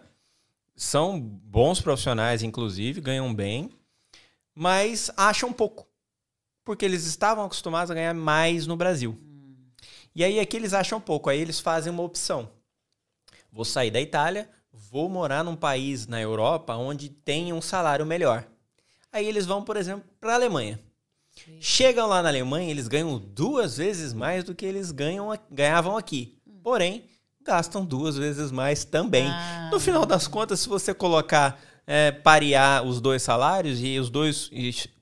São 0.75 1.19
bons 1.19 1.79
profissionais, 1.79 2.43
inclusive, 2.43 2.99
ganham 3.01 3.33
bem, 3.33 3.69
mas 4.53 5.09
acham 5.15 5.53
pouco. 5.53 5.87
Porque 6.65 6.83
eles 6.83 7.05
estavam 7.05 7.45
acostumados 7.45 7.91
a 7.91 7.95
ganhar 7.95 8.13
mais 8.13 8.67
no 8.67 8.75
Brasil. 8.75 9.17
E 10.13 10.23
aí 10.23 10.39
aqui 10.39 10.57
eles 10.57 10.73
acham 10.73 10.99
pouco, 10.99 11.29
aí 11.29 11.39
eles 11.39 11.59
fazem 11.59 11.91
uma 11.93 12.03
opção. 12.03 12.51
Vou 13.51 13.63
sair 13.63 13.91
da 13.91 14.01
Itália, 14.01 14.49
vou 14.91 15.07
morar 15.07 15.43
num 15.43 15.55
país 15.55 16.07
na 16.07 16.19
Europa 16.19 16.75
onde 16.75 17.09
tem 17.09 17.53
um 17.53 17.61
salário 17.61 18.05
melhor. 18.05 18.45
Aí 19.11 19.25
eles 19.25 19.45
vão, 19.45 19.63
por 19.63 19.77
exemplo, 19.77 20.03
para 20.19 20.33
a 20.33 20.35
Alemanha. 20.35 20.79
Chegam 21.59 22.07
lá 22.07 22.21
na 22.21 22.29
Alemanha, 22.29 22.69
eles 22.69 22.87
ganham 22.87 23.17
duas 23.17 23.77
vezes 23.77 24.13
mais 24.13 24.43
do 24.43 24.53
que 24.53 24.65
eles 24.65 24.91
ganham, 24.91 25.29
ganhavam 25.49 25.95
aqui. 25.95 26.37
Porém, 26.63 27.05
gastam 27.41 27.85
duas 27.85 28.17
vezes 28.17 28.51
mais 28.51 28.83
também. 28.83 29.27
Ah. 29.27 29.69
No 29.71 29.79
final 29.79 30.05
das 30.05 30.27
contas, 30.27 30.59
se 30.59 30.69
você 30.69 30.93
colocar, 30.93 31.61
é, 31.87 32.11
parear 32.11 32.83
os 32.83 32.99
dois 32.99 33.21
salários 33.21 33.79
e 33.81 33.97
os 33.99 34.09
dois 34.09 34.51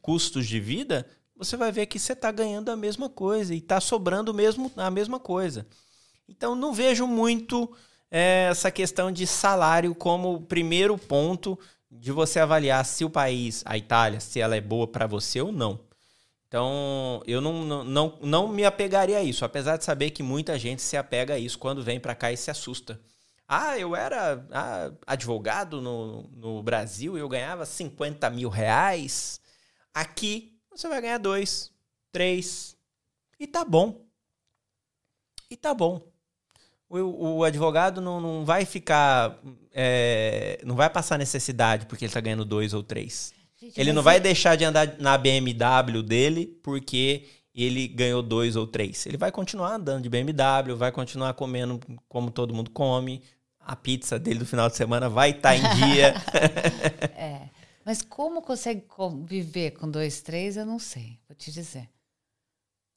custos 0.02 0.48
de 0.48 0.60
vida, 0.60 1.08
você 1.36 1.58
vai 1.58 1.72
ver 1.72 1.86
que 1.86 1.98
você 1.98 2.14
está 2.14 2.32
ganhando 2.32 2.70
a 2.70 2.76
mesma 2.76 3.10
coisa 3.10 3.54
e 3.54 3.58
está 3.58 3.80
sobrando 3.80 4.34
mesmo 4.34 4.72
a 4.76 4.92
mesma 4.92 5.20
coisa. 5.20 5.66
Então, 6.30 6.56
não 6.56 6.74
vejo 6.74 7.08
muito 7.08 7.72
essa 8.10 8.72
questão 8.72 9.12
de 9.12 9.28
salário 9.28 9.94
como 9.94 10.42
primeiro 10.42 10.98
ponto 10.98 11.58
de 11.90 12.12
você 12.12 12.40
avaliar 12.40 12.86
se 12.86 13.04
o 13.06 13.10
país, 13.10 13.64
a 13.66 13.78
Itália, 13.78 14.20
se 14.20 14.40
ela 14.40 14.56
é 14.56 14.62
boa 14.62 14.88
para 14.88 15.08
você 15.08 15.42
ou 15.42 15.52
não. 15.52 15.80
Então, 16.48 17.22
eu 17.28 17.42
não, 17.42 17.66
não, 17.66 17.84
não, 17.84 18.20
não 18.22 18.48
me 18.48 18.64
apegaria 18.64 19.18
a 19.18 19.24
isso, 19.24 19.44
apesar 19.44 19.78
de 19.78 19.84
saber 19.84 20.12
que 20.12 20.24
muita 20.24 20.58
gente 20.58 20.82
se 20.82 20.96
apega 20.96 21.34
a 21.34 21.40
isso 21.40 21.60
quando 21.60 21.84
vem 21.84 22.00
para 22.00 22.16
cá 22.16 22.32
e 22.32 22.38
se 22.38 22.50
assusta. 22.50 23.00
Ah, 23.48 23.78
eu 23.78 23.96
era 23.96 24.46
ah, 24.52 24.92
advogado 25.06 25.82
no, 25.82 26.24
no 26.34 26.64
Brasil 26.64 27.18
e 27.18 27.22
eu 27.22 27.30
ganhava 27.30 27.66
50 27.66 28.30
mil 28.30 28.50
reais. 28.50 29.42
Aqui 29.94 30.58
você 30.70 30.88
vai 30.88 31.02
ganhar 31.02 31.18
dois, 31.18 31.72
três. 32.12 32.78
E 33.40 33.48
tá 33.48 33.64
bom. 33.66 34.06
E 35.50 35.56
tá 35.56 35.74
bom. 35.74 36.02
O, 36.90 37.38
o 37.40 37.44
advogado 37.44 38.00
não, 38.00 38.22
não 38.22 38.46
vai 38.46 38.64
ficar. 38.66 39.40
é, 39.74 40.60
não 40.64 40.76
vai 40.76 40.90
passar 40.90 41.18
necessidade 41.18 41.86
porque 41.86 42.06
ele 42.06 42.14
tá 42.14 42.22
ganhando 42.22 42.46
dois 42.46 42.74
ou 42.74 42.82
três. 42.82 43.34
Gente, 43.60 43.80
Ele 43.80 43.92
não 43.92 44.04
vai 44.04 44.18
é- 44.18 44.20
deixar 44.20 44.56
de 44.56 44.64
andar 44.64 44.98
na 45.00 45.18
BMW 45.18 46.02
dele 46.04 46.46
porque 46.64 47.26
ele 47.54 47.88
ganhou 47.88 48.22
dois 48.22 48.56
ou 48.56 48.68
três. 48.68 49.06
Ele 49.06 49.18
vai 49.18 49.32
continuar 49.32 49.74
andando 49.74 50.04
de 50.04 50.10
BMW, 50.10 50.76
vai 50.78 50.92
continuar 50.92 51.34
comendo 51.34 51.80
como 52.08 52.30
todo 52.32 52.54
mundo 52.54 52.70
come. 52.72 53.22
A 53.60 53.76
pizza 53.76 54.18
dele 54.18 54.40
do 54.40 54.46
final 54.46 54.70
de 54.70 54.76
semana 54.78 55.10
vai 55.10 55.32
estar 55.32 55.56
em 55.56 55.62
dia. 55.76 56.14
É. 57.18 57.50
Mas 57.84 58.02
como 58.02 58.42
consegue 58.42 58.82
conviver 58.82 59.72
com 59.72 59.90
dois, 59.90 60.22
três, 60.22 60.56
eu 60.56 60.66
não 60.66 60.78
sei. 60.78 61.18
Vou 61.28 61.36
te 61.36 61.52
dizer. 61.52 61.90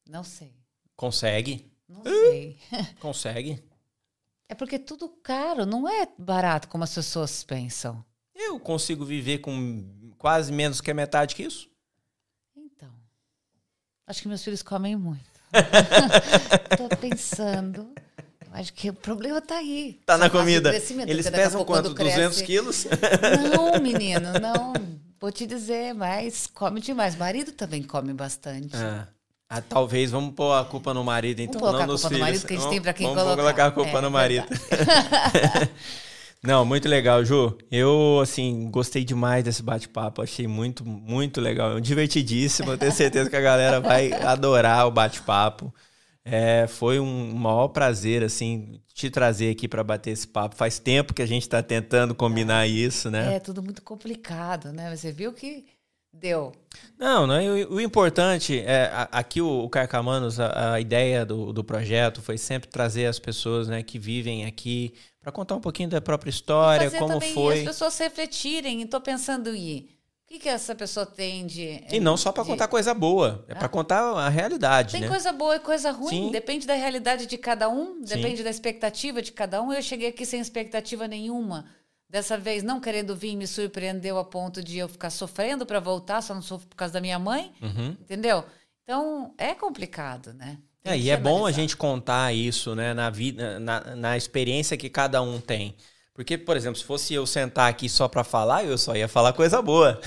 Não 0.09 0.23
sei. 0.23 0.53
consegue, 0.97 1.65
Não 1.89 2.03
sei. 2.03 2.57
consegue. 3.01 3.63
É 4.51 4.55
porque 4.57 4.81
tudo 4.81 5.09
caro, 5.09 5.65
não 5.65 5.89
é 5.89 6.09
barato 6.19 6.67
como 6.67 6.83
as 6.83 6.93
pessoas 6.93 7.45
pensam. 7.45 8.05
Eu 8.35 8.59
consigo 8.59 9.05
viver 9.05 9.39
com 9.39 10.13
quase 10.19 10.53
menos 10.53 10.81
que 10.81 10.91
a 10.91 10.95
metade 10.95 11.37
que 11.37 11.45
isso. 11.45 11.71
Então. 12.57 12.91
Acho 14.09 14.23
que 14.23 14.27
meus 14.27 14.43
filhos 14.43 14.61
comem 14.61 14.97
muito. 14.97 15.23
Tô 16.77 16.89
pensando. 16.97 17.95
Acho 18.51 18.73
que 18.73 18.91
o 18.91 18.95
problema 18.95 19.41
tá 19.41 19.59
aí. 19.59 20.01
Tá 20.05 20.19
na 20.19 20.29
comida. 20.29 20.75
Eles 21.07 21.31
pesam 21.31 21.65
quanto? 21.65 21.85
quando 21.85 21.95
cresce- 21.95 22.17
200 22.17 22.43
quilos? 22.43 22.87
Não, 23.55 23.79
menino, 23.81 24.33
não. 24.41 24.73
Vou 25.21 25.31
te 25.31 25.47
dizer, 25.47 25.95
mas 25.95 26.49
come 26.49 26.81
demais. 26.81 27.15
Marido 27.15 27.53
também 27.53 27.85
come 27.85 28.13
bastante. 28.13 28.75
Ah. 28.75 29.07
Ah, 29.53 29.61
talvez 29.61 30.13
vamos 30.13 30.33
pôr 30.35 30.53
a 30.53 30.65
culpa 30.65 30.95
no 30.95 31.03
marido, 31.03 31.41
então, 31.41 31.61
colocar 31.61 31.79
não 31.79 31.85
a 31.85 31.87
nos 31.89 32.03
culpa 32.03 32.17
no 32.17 32.25
filhos. 32.25 32.45
marido, 32.45 32.47
que 32.47 32.55
a 32.55 32.57
gente 32.57 32.71
tem 32.71 32.81
pra 32.81 32.93
quem 32.93 33.07
vamos 33.09 33.21
colocar. 33.23 33.43
colocar 33.43 33.67
a 33.67 33.71
culpa 33.73 33.99
É, 33.99 34.01
no 34.01 34.09
marido. 34.09 34.47
não, 36.43 36.65
muito 36.65 36.89
legal, 36.89 37.25
Ju. 37.25 37.59
Eu, 37.71 38.21
assim, 38.23 38.71
gostei 38.71 39.05
demais 39.05 39.45
desse 39.45 39.63
bate-papo. 39.63 40.23
Achei 40.23 40.47
muito, 40.47 40.85
muito 40.87 41.41
legal. 41.41 41.81
Divertidíssimo. 41.81 42.71
Eu 42.73 42.79
tenho 42.79 42.93
certeza 42.93 43.29
que 43.29 43.37
a 43.37 43.41
galera 43.41 43.81
vai 43.81 44.13
adorar 44.13 44.87
o 44.87 44.91
bate-papo. 44.91 45.75
É, 46.25 46.67
foi 46.69 47.01
um 47.01 47.35
maior 47.35 47.69
prazer, 47.69 48.23
assim, 48.23 48.81
te 48.95 49.11
trazer 49.11 49.51
aqui 49.51 49.67
para 49.67 49.83
bater 49.83 50.11
esse 50.13 50.29
papo. 50.29 50.55
Faz 50.55 50.79
tempo 50.79 51.13
que 51.13 51.23
a 51.23 51.27
gente 51.27 51.43
está 51.43 51.63
tentando 51.63 52.15
combinar 52.15 52.67
isso, 52.69 53.11
né? 53.11 53.35
É 53.35 53.41
tudo 53.41 53.63
muito 53.63 53.83
complicado, 53.83 54.73
né? 54.73 54.95
Você 54.95 55.11
viu 55.11 55.33
que 55.33 55.65
deu. 56.13 56.53
Não, 56.99 57.27
não 57.27 57.35
o, 57.37 57.75
o 57.75 57.81
importante 57.81 58.59
é 58.61 58.91
aqui 59.11 59.41
o, 59.41 59.65
o 59.65 59.69
Carcamanos, 59.69 60.39
a, 60.39 60.75
a 60.75 60.81
ideia 60.81 61.25
do, 61.25 61.53
do 61.53 61.65
projeto 61.65 62.21
foi 62.21 62.37
sempre 62.37 62.69
trazer 62.69 63.07
as 63.07 63.19
pessoas 63.19 63.69
né, 63.69 63.83
que 63.83 63.99
vivem 63.99 64.45
aqui 64.45 64.95
para 65.21 65.33
contar 65.33 65.55
um 65.57 65.61
pouquinho 65.61 65.89
da 65.89 66.01
própria 66.01 66.31
história, 66.31 66.85
Fazer 66.91 66.99
como 66.99 67.15
também 67.15 67.35
foi. 67.35 67.59
as 67.59 67.65
pessoas 67.65 67.99
refletirem. 67.99 68.83
E 68.83 68.87
tô 68.87 69.01
pensando 69.01 69.55
em 69.55 69.89
o 70.25 70.33
que, 70.33 70.39
que 70.39 70.49
essa 70.49 70.75
pessoa 70.75 71.05
tem 71.05 71.45
de. 71.47 71.83
E 71.91 71.99
não 72.01 72.17
só 72.17 72.31
para 72.33 72.45
de- 72.45 72.51
contar 72.51 72.69
coisa 72.69 72.95
boa, 72.95 73.45
é 73.49 73.55
para 73.55 73.69
contar 73.69 74.01
a 74.01 74.29
realidade, 74.29 74.93
Tem 74.93 75.01
né? 75.03 75.09
coisa 75.09 75.33
boa 75.33 75.57
e 75.57 75.61
coisa 75.61 75.91
ruim, 75.91 76.09
Sim. 76.27 76.31
depende 76.31 76.67
da 76.67 76.75
realidade 76.75 77.27
de 77.27 77.37
cada 77.37 77.69
um, 77.69 77.97
Sim. 78.07 78.17
depende 78.17 78.43
da 78.45 78.51
expectativa 78.51 79.21
de 79.21 79.33
cada 79.33 79.61
um. 79.61 79.73
Eu 79.73 79.83
cheguei 79.83 80.09
aqui 80.09 80.25
sem 80.25 80.41
expectativa 80.41 81.09
nenhuma. 81.09 81.67
Dessa 82.11 82.37
vez, 82.37 82.63
não 82.63 82.81
querendo 82.81 83.15
vir, 83.17 83.37
me 83.37 83.47
surpreendeu 83.47 84.19
a 84.19 84.25
ponto 84.25 84.63
de 84.63 84.79
eu 84.79 84.89
ficar 84.89 85.11
sofrendo 85.11 85.65
para 85.65 85.81
voltar, 85.81 86.21
só 86.23 86.35
não 86.35 86.43
sofro 86.43 86.69
por 86.69 86.77
causa 86.77 86.93
da 86.95 87.01
minha 87.01 87.19
mãe, 87.19 87.55
Uhum. 87.63 87.97
entendeu? 88.01 88.45
Então, 88.83 89.33
é 89.39 89.55
complicado, 89.55 90.35
né? 90.35 90.59
É, 90.83 90.97
e 90.99 91.11
é 91.11 91.17
bom 91.17 91.45
a 91.45 91.53
gente 91.53 91.77
contar 91.77 92.33
isso, 92.35 92.75
né, 92.75 92.95
na 92.95 93.11
vida, 93.11 93.61
na, 93.61 93.95
na 93.95 94.17
experiência 94.17 94.77
que 94.77 94.89
cada 94.89 95.21
um 95.21 95.39
tem. 95.41 95.77
Porque, 96.15 96.39
por 96.39 96.57
exemplo, 96.57 96.79
se 96.79 96.85
fosse 96.85 97.13
eu 97.15 97.27
sentar 97.27 97.69
aqui 97.69 97.89
só 97.89 98.09
para 98.09 98.25
falar, 98.25 98.65
eu 98.65 98.77
só 98.79 98.97
ia 98.97 99.09
falar 99.09 99.33
coisa 99.33 99.61
boa. 99.63 100.01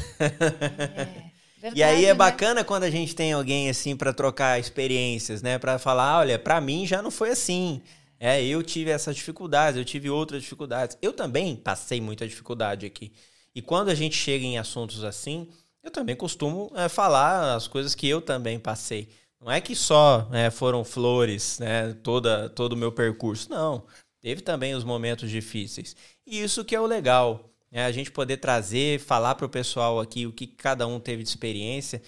Verdade, 0.65 1.31
E 1.75 1.81
aí 1.83 2.05
é 2.05 2.13
né? 2.13 2.13
bacana 2.13 2.63
quando 2.63 2.83
a 2.83 2.89
gente 2.89 3.15
tem 3.15 3.33
alguém 3.33 3.69
assim 3.69 3.95
para 3.95 4.13
trocar 4.13 4.59
experiências, 4.59 5.41
né? 5.41 5.57
Para 5.57 5.79
falar, 5.79 6.19
olha, 6.19 6.37
para 6.37 6.59
mim 6.61 6.85
já 6.85 7.01
não 7.01 7.09
foi 7.11 7.29
assim. 7.31 7.81
É, 8.25 8.41
eu 8.41 8.63
tive 8.63 8.89
essas 8.89 9.17
dificuldades, 9.17 9.77
eu 9.77 9.83
tive 9.83 10.09
outras 10.09 10.41
dificuldades. 10.41 10.97
Eu 11.01 11.11
também 11.11 11.57
passei 11.57 11.99
muita 11.99 12.25
dificuldade 12.25 12.85
aqui. 12.85 13.11
E 13.53 13.61
quando 13.61 13.89
a 13.89 13.93
gente 13.93 14.15
chega 14.15 14.45
em 14.45 14.57
assuntos 14.57 15.03
assim, 15.03 15.49
eu 15.83 15.91
também 15.91 16.15
costumo 16.15 16.71
é, 16.73 16.87
falar 16.87 17.53
as 17.53 17.67
coisas 17.67 17.93
que 17.93 18.07
eu 18.07 18.21
também 18.21 18.57
passei. 18.57 19.09
Não 19.41 19.51
é 19.51 19.59
que 19.59 19.75
só 19.75 20.25
né, 20.31 20.49
foram 20.49 20.85
flores, 20.85 21.59
né? 21.59 21.93
Toda 22.01 22.47
todo 22.47 22.71
o 22.71 22.77
meu 22.77 22.93
percurso. 22.93 23.49
Não. 23.49 23.83
Teve 24.21 24.39
também 24.39 24.73
os 24.73 24.85
momentos 24.85 25.29
difíceis. 25.29 25.93
E 26.25 26.41
isso 26.41 26.63
que 26.63 26.73
é 26.73 26.79
o 26.79 26.85
legal. 26.85 27.49
É 27.69 27.83
a 27.83 27.91
gente 27.91 28.09
poder 28.09 28.37
trazer, 28.37 29.01
falar 29.01 29.35
para 29.35 29.47
o 29.47 29.49
pessoal 29.49 29.99
aqui 29.99 30.25
o 30.25 30.31
que 30.31 30.47
cada 30.47 30.87
um 30.87 30.97
teve 30.97 31.23
de 31.23 31.29
experiência, 31.29 32.01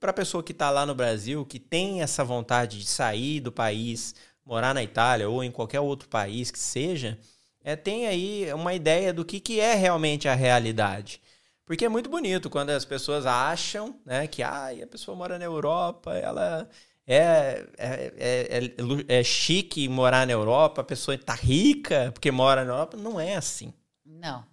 para 0.00 0.10
a 0.10 0.14
pessoa 0.14 0.42
que 0.42 0.52
está 0.52 0.68
lá 0.70 0.84
no 0.84 0.96
Brasil, 0.96 1.46
que 1.46 1.60
tem 1.60 2.02
essa 2.02 2.24
vontade 2.24 2.78
de 2.78 2.86
sair 2.86 3.40
do 3.40 3.52
país, 3.52 4.14
morar 4.44 4.74
na 4.74 4.82
Itália 4.82 5.28
ou 5.28 5.42
em 5.42 5.50
qualquer 5.50 5.80
outro 5.80 6.08
país 6.08 6.50
que 6.50 6.58
seja, 6.58 7.18
é, 7.62 7.74
tem 7.74 8.06
aí 8.06 8.52
uma 8.52 8.74
ideia 8.74 9.12
do 9.12 9.24
que, 9.24 9.40
que 9.40 9.60
é 9.60 9.74
realmente 9.74 10.28
a 10.28 10.34
realidade. 10.34 11.20
Porque 11.64 11.86
é 11.86 11.88
muito 11.88 12.10
bonito 12.10 12.50
quando 12.50 12.70
as 12.70 12.84
pessoas 12.84 13.24
acham 13.24 13.98
né, 14.04 14.26
que 14.26 14.42
ah, 14.42 14.68
a 14.82 14.86
pessoa 14.86 15.16
mora 15.16 15.38
na 15.38 15.46
Europa, 15.46 16.12
ela 16.12 16.68
é, 17.06 17.66
é, 17.78 18.12
é, 18.18 18.74
é, 19.08 19.18
é 19.20 19.24
chique 19.24 19.88
morar 19.88 20.26
na 20.26 20.32
Europa, 20.32 20.82
a 20.82 20.84
pessoa 20.84 21.14
está 21.14 21.34
rica 21.34 22.10
porque 22.12 22.30
mora 22.30 22.64
na 22.64 22.72
Europa. 22.72 22.96
Não 22.98 23.18
é 23.18 23.34
assim. 23.34 23.72
Não. 24.04 24.44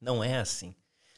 Não 0.00 0.22
é 0.22 0.38
assim. 0.38 0.74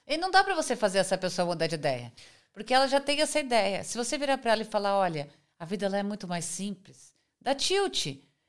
E 0.07 0.17
não 0.17 0.31
dá 0.31 0.45
para 0.45 0.55
você 0.55 0.77
fazer 0.77 0.99
essa 0.99 1.17
pessoa 1.17 1.47
mudar 1.47 1.67
de 1.67 1.75
ideia. 1.75 2.13
Porque 2.53 2.75
ela 2.75 2.87
já 2.87 3.01
tem 3.01 3.21
essa 3.21 3.39
ideia. 3.39 3.85
Se 3.85 3.97
você 3.97 4.19
virar 4.19 4.39
para 4.39 4.53
ela 4.53 4.63
e 4.63 4.67
falar, 4.67 4.97
olha, 4.99 5.29
a 5.59 5.65
vida 5.65 5.89
lá 5.89 5.99
é 5.99 6.03
muito 6.03 6.27
mais 6.27 6.45
simples, 6.45 7.08
dá 7.41 7.55
tilt. 7.55 8.07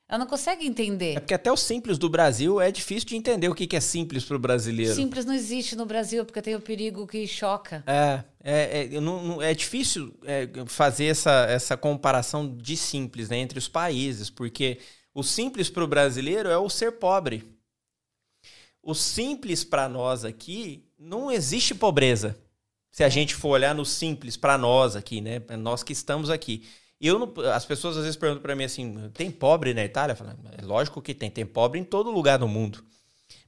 Ela 0.08 0.18
não 0.20 0.26
consegue 0.28 0.64
É 0.64 0.68
entender. 0.68 1.20
porque 1.20 1.36
até 1.36 1.52
o 1.52 1.56
simples 1.58 2.00
do 2.00 2.10
Brasil 2.10 2.60
é 2.60 2.72
difícil 2.72 3.08
de 3.10 3.16
entender 3.16 3.48
o 3.48 3.54
que 3.54 3.68
que 3.68 3.76
é 3.76 3.80
simples 3.80 4.26
para 4.26 4.36
o 4.36 4.40
brasileiro. 4.40 4.96
Simples 4.96 5.24
não 5.24 5.34
existe 5.36 5.76
no 5.76 5.86
Brasil, 5.86 6.26
porque 6.26 6.42
tem 6.42 6.56
o 6.56 6.60
perigo 6.62 7.06
que 7.06 7.28
choca. 7.28 7.84
É, 7.86 8.24
é, 8.44 8.86
é, 8.96 9.00
não- 9.00 9.24
não- 9.24 9.42
é 9.42 9.54
difícil 9.54 10.12
é, 10.24 10.50
fazer 10.66 11.06
essa, 11.06 11.46
essa 11.48 11.78
comparação 11.78 12.58
de 12.58 12.76
simples 12.76 13.30
né, 13.30 13.38
entre 13.38 13.60
os 13.60 13.68
países, 13.68 14.32
porque 14.32 14.80
o 15.14 15.22
simples 15.22 15.70
para 15.70 15.84
o 15.84 15.88
brasileiro 15.88 16.50
é 16.50 16.58
o 16.58 16.70
ser 16.72 16.94
pobre. 16.94 17.48
O 18.82 18.96
simples 18.96 19.64
para 19.64 19.88
nós 19.88 20.26
aqui 20.26 20.84
não 20.98 21.30
existe 21.32 21.76
pobreza. 21.76 22.36
Se 22.92 23.04
a 23.04 23.10
gente 23.10 23.36
for 23.36 23.50
olhar 23.50 23.76
no 23.76 23.86
simples 23.86 24.36
para 24.36 24.58
nós 24.58 24.96
aqui, 24.96 25.22
né? 25.22 25.40
Nós 25.60 25.84
que 25.84 25.94
estamos 25.94 26.30
aqui. 26.32 26.64
Eu 27.02 27.18
não- 27.18 27.34
as 27.54 27.66
pessoas 27.66 27.96
às 27.98 28.04
vezes 28.04 28.18
perguntam 28.18 28.42
para 28.42 28.56
mim 28.56 28.64
assim: 28.66 29.10
tem 29.14 29.32
pobre 29.32 29.74
na 29.74 29.84
Itália? 29.86 30.14
Eu 30.14 30.18
falo, 30.18 30.32
é 30.58 30.62
lógico 30.62 31.02
que 31.02 31.14
tem, 31.14 31.30
tem 31.32 31.46
pobre 31.46 31.80
em 31.80 31.84
todo 31.84 32.12
lugar 32.12 32.38
do 32.38 32.48
mundo. 32.48 32.84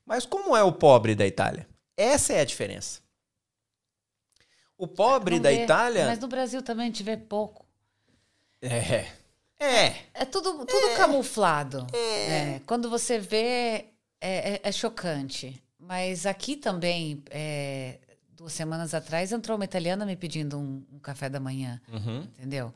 Mas 0.06 0.26
como 0.26 0.56
é 0.56 0.64
o 0.64 0.72
pobre 0.72 1.16
da 1.16 1.26
Itália? 1.28 1.68
Essa 1.98 2.34
é 2.34 2.40
a 2.42 2.46
diferença. 2.46 3.02
O 4.78 4.88
pobre 4.88 5.36
Não 5.36 5.42
da 5.44 5.50
vê. 5.50 5.64
Itália. 5.64 6.06
Mas 6.08 6.20
no 6.20 6.28
Brasil 6.28 6.62
também 6.64 6.86
a 6.86 6.88
gente 6.88 7.04
vê 7.04 7.16
pouco. 7.18 7.66
É, 8.62 9.06
É. 9.60 9.96
É 10.14 10.26
tudo, 10.26 10.66
tudo 10.66 10.96
camuflado. 10.98 11.86
É, 11.94 12.60
Quando 12.66 12.90
você 12.90 13.20
vê, 13.20 13.86
é, 14.20 14.54
é- 14.56 14.62
é 14.64 14.72
chocante. 14.72 15.62
Mas 15.80 16.26
aqui 16.26 16.56
também, 16.56 17.24
é, 17.30 18.00
duas 18.32 18.54
semanas 18.54 18.94
atrás, 18.96 19.32
entrou 19.32 19.56
uma 19.56 19.66
italiana 19.66 20.04
me 20.06 20.16
pedindo 20.16 20.58
um, 20.58 20.84
um 20.92 20.98
café 21.00 21.30
da 21.30 21.40
manhã. 21.40 21.80
Uhum. 21.90 22.22
Entendeu? 22.22 22.74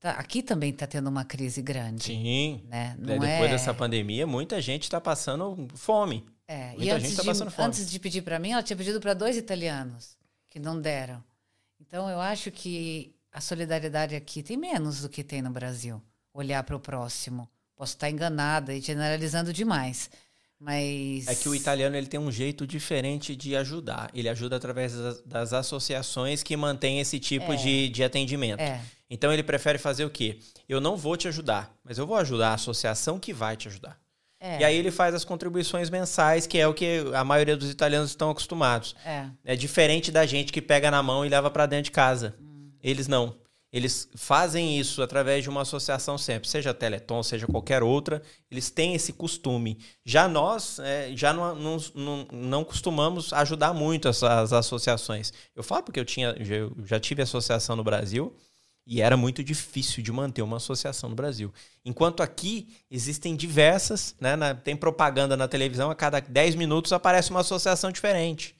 Tá- 0.00 0.12
aqui 0.12 0.42
também 0.42 0.70
está 0.70 0.86
tendo 0.86 1.08
uma 1.08 1.24
crise 1.24 1.62
grande. 1.62 2.04
Sim. 2.04 2.62
Né? 2.68 2.94
Né, 2.98 3.16
Não 3.16 3.18
Depois 3.18 3.48
é... 3.48 3.48
dessa 3.48 3.74
pandemia, 3.74 4.26
muita 4.26 4.60
gente 4.60 4.82
está 4.84 5.00
passando 5.00 5.68
fome. 5.74 6.24
É, 6.48 6.74
e 6.74 6.76
Muita 6.76 6.94
antes, 6.94 7.06
gente 7.08 7.16
tá 7.16 7.22
de, 7.22 7.28
passando 7.28 7.50
fome. 7.50 7.68
antes 7.68 7.90
de 7.90 7.98
pedir 7.98 8.22
para 8.22 8.38
mim, 8.38 8.52
ela 8.52 8.62
tinha 8.62 8.76
pedido 8.76 9.00
para 9.00 9.14
dois 9.14 9.36
italianos, 9.36 10.16
que 10.48 10.60
não 10.60 10.80
deram. 10.80 11.22
Então, 11.80 12.08
eu 12.08 12.20
acho 12.20 12.50
que 12.50 13.14
a 13.32 13.40
solidariedade 13.40 14.14
aqui 14.14 14.42
tem 14.42 14.56
menos 14.56 15.02
do 15.02 15.08
que 15.08 15.24
tem 15.24 15.42
no 15.42 15.50
Brasil. 15.50 16.00
Olhar 16.32 16.62
para 16.62 16.76
o 16.76 16.80
próximo. 16.80 17.48
Posso 17.74 17.94
estar 17.94 18.08
enganada 18.08 18.72
e 18.72 18.80
generalizando 18.80 19.52
demais. 19.52 20.08
Mas. 20.58 21.26
É 21.28 21.34
que 21.34 21.48
o 21.48 21.54
italiano 21.54 21.96
ele 21.96 22.06
tem 22.06 22.18
um 22.18 22.32
jeito 22.32 22.66
diferente 22.66 23.36
de 23.36 23.54
ajudar. 23.56 24.10
Ele 24.14 24.28
ajuda 24.28 24.56
através 24.56 24.94
das, 24.94 25.20
das 25.22 25.52
associações 25.52 26.42
que 26.42 26.56
mantêm 26.56 26.98
esse 27.00 27.18
tipo 27.20 27.54
de, 27.56 27.88
de 27.90 28.02
atendimento. 28.02 28.60
É, 28.60 28.80
Então 29.10 29.32
ele 29.32 29.42
prefere 29.42 29.78
fazer 29.78 30.04
o 30.04 30.10
quê? 30.10 30.38
Eu 30.68 30.80
não 30.80 30.96
vou 30.96 31.16
te 31.16 31.28
ajudar, 31.28 31.72
mas 31.84 31.98
eu 31.98 32.06
vou 32.06 32.16
ajudar 32.16 32.50
a 32.50 32.54
associação 32.54 33.18
que 33.18 33.32
vai 33.32 33.56
te 33.56 33.68
ajudar. 33.68 33.98
é, 34.40 34.60
E 34.60 34.64
aí 34.64 34.76
ele 34.76 34.90
faz 34.90 35.14
as 35.14 35.24
contribuições 35.24 35.90
mensais, 35.90 36.46
que 36.46 36.58
é 36.58 36.66
o 36.66 36.72
que 36.74 37.04
a 37.14 37.22
maioria 37.22 37.56
dos 37.56 37.70
italianos 37.70 38.10
estão 38.10 38.30
acostumados. 38.30 38.96
é. 39.04 39.26
É 39.44 39.56
diferente 39.56 40.10
da 40.10 40.24
gente 40.24 40.52
que 40.52 40.62
pega 40.62 40.90
na 40.90 41.02
mão 41.02 41.24
e 41.24 41.28
leva 41.28 41.50
para 41.50 41.66
dentro 41.66 41.84
de 41.84 41.90
casa. 41.90 42.34
Eles 42.82 43.06
não. 43.08 43.34
Eles 43.72 44.08
fazem 44.14 44.78
isso 44.78 45.02
através 45.02 45.42
de 45.42 45.50
uma 45.50 45.62
associação 45.62 46.16
sempre, 46.16 46.48
seja 46.48 46.72
Teleton, 46.72 47.22
seja 47.22 47.46
qualquer 47.46 47.82
outra, 47.82 48.22
eles 48.50 48.70
têm 48.70 48.94
esse 48.94 49.12
costume. 49.12 49.78
Já 50.04 50.28
nós 50.28 50.78
é, 50.78 51.10
já 51.14 51.32
não, 51.32 51.54
não, 51.94 52.26
não, 52.32 52.64
costumamos 52.64 53.32
ajudar 53.32 53.74
muito 53.74 54.08
essas 54.08 54.52
associações. 54.52 55.32
Eu 55.54 55.62
falo 55.62 55.82
porque 55.82 56.00
eu 56.00 56.04
tinha, 56.04 56.28
eu 56.38 56.72
já 56.84 56.98
tive 57.00 57.22
associação 57.22 57.74
no 57.76 57.84
Brasil 57.84 58.34
e 58.86 59.02
era 59.02 59.16
muito 59.16 59.42
difícil 59.42 60.02
de 60.02 60.12
manter 60.12 60.42
uma 60.42 60.58
associação 60.58 61.10
no 61.10 61.16
Brasil. 61.16 61.52
Enquanto 61.84 62.22
aqui 62.22 62.68
existem 62.88 63.34
diversas, 63.34 64.14
né, 64.20 64.36
na- 64.36 64.54
tem 64.54 64.76
propaganda 64.76 65.36
na 65.36 65.48
televisão, 65.48 65.90
a 65.90 65.94
cada 65.94 66.20
10 66.20 66.54
minutos 66.54 66.92
aparece 66.92 67.30
uma 67.30 67.40
associação 67.40 67.90
diferente 67.90 68.55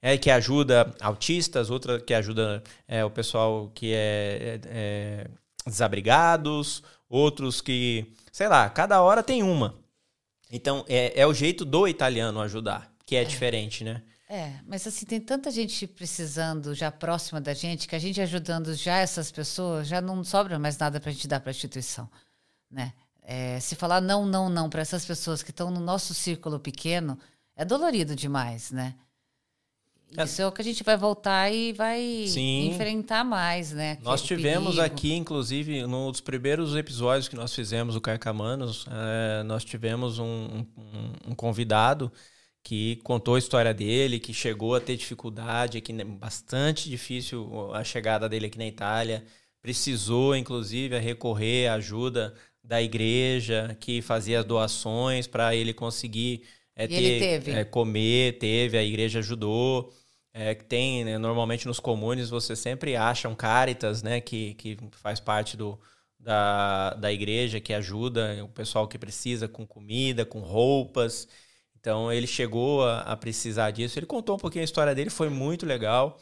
é, 0.00 0.16
que 0.16 0.30
ajuda 0.30 0.94
autistas, 1.00 1.70
outra 1.70 2.00
que 2.00 2.14
ajuda 2.14 2.62
é, 2.86 3.04
o 3.04 3.10
pessoal 3.10 3.70
que 3.74 3.92
é, 3.92 3.96
é, 3.96 4.60
é, 4.66 5.26
desabrigados, 5.66 6.82
outros 7.08 7.60
que, 7.60 8.12
sei 8.32 8.48
lá, 8.48 8.68
cada 8.68 9.02
hora 9.02 9.22
tem 9.22 9.42
uma. 9.42 9.74
Então, 10.50 10.84
é, 10.88 11.20
é 11.20 11.26
o 11.26 11.34
jeito 11.34 11.64
do 11.64 11.86
italiano 11.86 12.40
ajudar, 12.40 12.90
que 13.04 13.16
é, 13.16 13.24
diferente, 13.24 13.84
né? 13.84 14.02
É, 14.30 14.54
mas 14.66 14.86
assim, 14.86 15.06
tem 15.06 15.20
tanta 15.20 15.50
gente 15.50 15.86
precisando 15.86 16.74
já 16.74 16.92
próxima 16.92 17.40
da 17.40 17.54
gente, 17.54 17.88
que 17.88 17.96
a 17.96 17.98
gente 17.98 18.20
ajudando 18.20 18.74
já 18.74 18.98
essas 18.98 19.30
pessoas, 19.30 19.88
já 19.88 20.02
não 20.02 20.22
sobra 20.22 20.58
mais 20.58 20.76
nada 20.76 21.00
para 21.00 21.08
a 21.08 21.12
gente 21.12 21.26
dar 21.26 21.40
para 21.40 21.50
a 21.50 21.52
instituição, 21.52 22.08
né? 22.70 22.92
É, 23.22 23.60
se 23.60 23.74
falar 23.74 24.00
não, 24.00 24.24
não, 24.24 24.48
não 24.48 24.70
para 24.70 24.80
essas 24.80 25.04
pessoas 25.04 25.42
que 25.42 25.50
estão 25.50 25.70
no 25.70 25.80
nosso 25.80 26.14
círculo 26.14 26.58
pequeno, 26.58 27.18
é 27.56 27.64
dolorido 27.64 28.14
demais, 28.16 28.70
né? 28.70 28.94
É. 30.16 30.24
Isso 30.24 30.40
é 30.40 30.46
o 30.46 30.52
que 30.52 30.60
a 30.62 30.64
gente 30.64 30.82
vai 30.82 30.96
voltar 30.96 31.50
e 31.52 31.72
vai 31.72 32.24
Sim. 32.26 32.68
enfrentar 32.68 33.24
mais, 33.24 33.72
né? 33.72 33.96
Que 33.96 34.04
Nós 34.04 34.22
é 34.22 34.24
tivemos 34.26 34.76
perigo. 34.76 34.80
aqui, 34.94 35.12
inclusive, 35.14 35.86
num 35.86 36.10
dos 36.10 36.20
primeiros 36.20 36.74
episódios 36.74 37.28
que 37.28 37.36
nós 37.36 37.54
fizemos, 37.54 37.94
o 37.94 38.00
Carcamanos, 38.00 38.86
é, 38.90 39.42
nós 39.42 39.64
tivemos 39.64 40.18
um, 40.18 40.64
um- 40.76 41.12
um 41.28 41.34
convidado 41.34 42.10
que 42.62 42.96
contou 43.04 43.34
a 43.34 43.38
história 43.38 43.72
dele, 43.74 44.18
que 44.18 44.32
chegou 44.34 44.74
a 44.74 44.80
ter 44.80 44.96
dificuldade, 44.96 45.82
né, 45.92 46.04
bastante 46.04 46.88
difícil 46.88 47.72
a 47.74 47.84
chegada 47.84 48.28
dele 48.28 48.46
aqui 48.46 48.58
na 48.58 48.66
Itália, 48.66 49.24
precisou, 49.62 50.34
inclusive, 50.36 50.98
recorrer 50.98 51.68
à 51.68 51.74
ajuda 51.74 52.34
da 52.62 52.82
igreja, 52.82 53.76
que 53.80 54.00
fazia 54.02 54.40
as 54.40 54.44
doações 54.46 55.26
para 55.26 55.54
ele 55.54 55.72
conseguir 55.74 56.42
é, 56.76 56.86
E 56.86 56.94
ele 56.94 57.18
teve? 57.18 57.50
é, 57.52 57.64
comer, 57.64 58.38
teve, 58.38 58.78
a 58.78 58.82
igreja 58.84 59.18
ajudou. 59.18 59.92
É, 60.40 60.54
que 60.54 60.64
tem, 60.64 61.04
né, 61.04 61.18
normalmente 61.18 61.66
nos 61.66 61.80
comunes 61.80 62.30
você 62.30 62.54
sempre 62.54 62.94
acha 62.94 63.28
um 63.28 63.34
Caritas, 63.34 64.04
né, 64.04 64.20
que, 64.20 64.54
que 64.54 64.78
faz 64.92 65.18
parte 65.18 65.56
do, 65.56 65.76
da, 66.16 66.94
da 66.94 67.12
igreja, 67.12 67.58
que 67.58 67.74
ajuda 67.74 68.44
o 68.44 68.48
pessoal 68.48 68.86
que 68.86 68.96
precisa 68.96 69.48
com 69.48 69.66
comida, 69.66 70.24
com 70.24 70.38
roupas. 70.38 71.26
Então 71.80 72.12
ele 72.12 72.28
chegou 72.28 72.84
a, 72.84 73.00
a 73.00 73.16
precisar 73.16 73.72
disso. 73.72 73.98
Ele 73.98 74.06
contou 74.06 74.36
um 74.36 74.38
pouquinho 74.38 74.62
a 74.62 74.64
história 74.64 74.94
dele, 74.94 75.10
foi 75.10 75.28
muito 75.28 75.66
legal. 75.66 76.16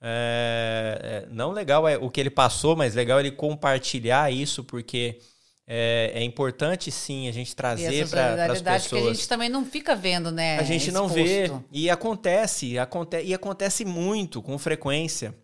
É, 0.00 1.24
é, 1.26 1.34
não 1.34 1.50
legal 1.50 1.88
é 1.88 1.96
o 1.96 2.08
que 2.08 2.20
ele 2.20 2.30
passou, 2.30 2.76
mas 2.76 2.94
legal 2.94 3.18
ele 3.18 3.32
compartilhar 3.32 4.32
isso, 4.32 4.62
porque 4.62 5.18
é, 5.66 6.12
é 6.14 6.22
importante 6.22 6.90
sim 6.92 7.28
a 7.28 7.32
gente 7.32 7.54
trazer 7.56 8.08
para 8.08 8.24
as 8.24 8.30
solidariedade 8.30 8.88
que 8.88 8.94
a 8.94 8.98
pessoas. 8.98 9.16
gente 9.16 9.28
também 9.28 9.48
não 9.48 9.64
fica 9.64 9.96
vendo, 9.96 10.30
né? 10.30 10.58
A 10.58 10.62
gente 10.62 10.92
não 10.92 11.08
vê. 11.08 11.44
exposto. 11.44 11.64
E 11.72 11.90
acontece, 11.90 12.78
aconte 12.78 13.20
e 13.22 13.34
acontece 13.34 13.84
muito, 13.84 14.40
com 14.40 14.56
frequência. 14.58 15.34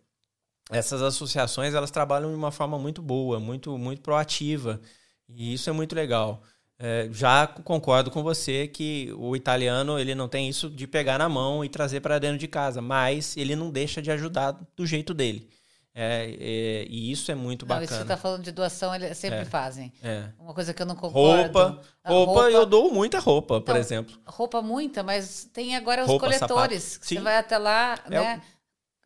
Essas 0.70 1.02
associações, 1.02 1.74
elas 1.74 1.90
trabalham 1.90 2.30
de 2.30 2.36
uma 2.36 2.52
forma 2.52 2.78
muito 2.78 3.02
boa, 3.02 3.40
muito, 3.40 3.76
muito 3.76 4.00
proativa. 4.00 4.80
E 5.28 5.52
isso 5.54 5.68
é 5.68 5.72
muito 5.72 5.94
legal. 5.94 6.42
É, 6.78 7.08
já 7.12 7.46
concordo 7.46 8.10
com 8.10 8.22
você 8.22 8.66
que 8.66 9.12
o 9.16 9.36
italiano 9.36 9.98
ele 9.98 10.14
não 10.14 10.28
tem 10.28 10.48
isso 10.48 10.70
de 10.70 10.86
pegar 10.86 11.18
na 11.18 11.28
mão 11.28 11.64
e 11.64 11.68
trazer 11.68 12.00
para 12.00 12.18
dentro 12.18 12.38
de 12.38 12.48
casa, 12.48 12.80
mas 12.80 13.36
ele 13.36 13.54
não 13.54 13.70
deixa 13.70 14.00
de 14.00 14.10
ajudar 14.10 14.52
do 14.76 14.86
jeito 14.86 15.12
dele. 15.12 15.48
É, 15.94 16.24
é, 16.40 16.86
e 16.88 17.12
isso 17.12 17.30
é 17.30 17.34
muito 17.34 17.66
Não, 17.66 17.76
isso 17.76 17.82
que 17.82 17.88
você 17.88 17.98
bacana. 17.98 18.14
está 18.14 18.16
falando 18.16 18.42
de 18.44 18.50
doação, 18.52 18.94
eles 18.94 19.16
sempre 19.18 19.40
É. 19.40 19.44
fazem. 19.44 19.92
É. 20.02 20.24
Uma 20.38 20.54
coisa 20.54 20.72
que 20.72 20.80
eu 20.80 20.86
não 20.86 20.96
concordo. 20.96 21.42
Roupa, 21.42 21.80
A 22.02 22.10
roupa, 22.10 22.50
eu 22.50 22.64
dou 22.64 22.90
muita 22.90 23.18
roupa, 23.18 23.60
por 23.60 23.70
Então, 23.72 23.76
exemplo. 23.76 24.18
Roupa 24.26 24.62
muita, 24.62 25.02
mas 25.02 25.44
tem 25.52 25.76
agora 25.76 26.02
os 26.02 26.08
Roupa, 26.08 26.24
coletores. 26.26 26.82
sapato. 26.82 27.06
Você 27.06 27.20
vai 27.20 27.36
até 27.36 27.58
lá, 27.58 27.98
É 28.06 28.10
né? 28.10 28.42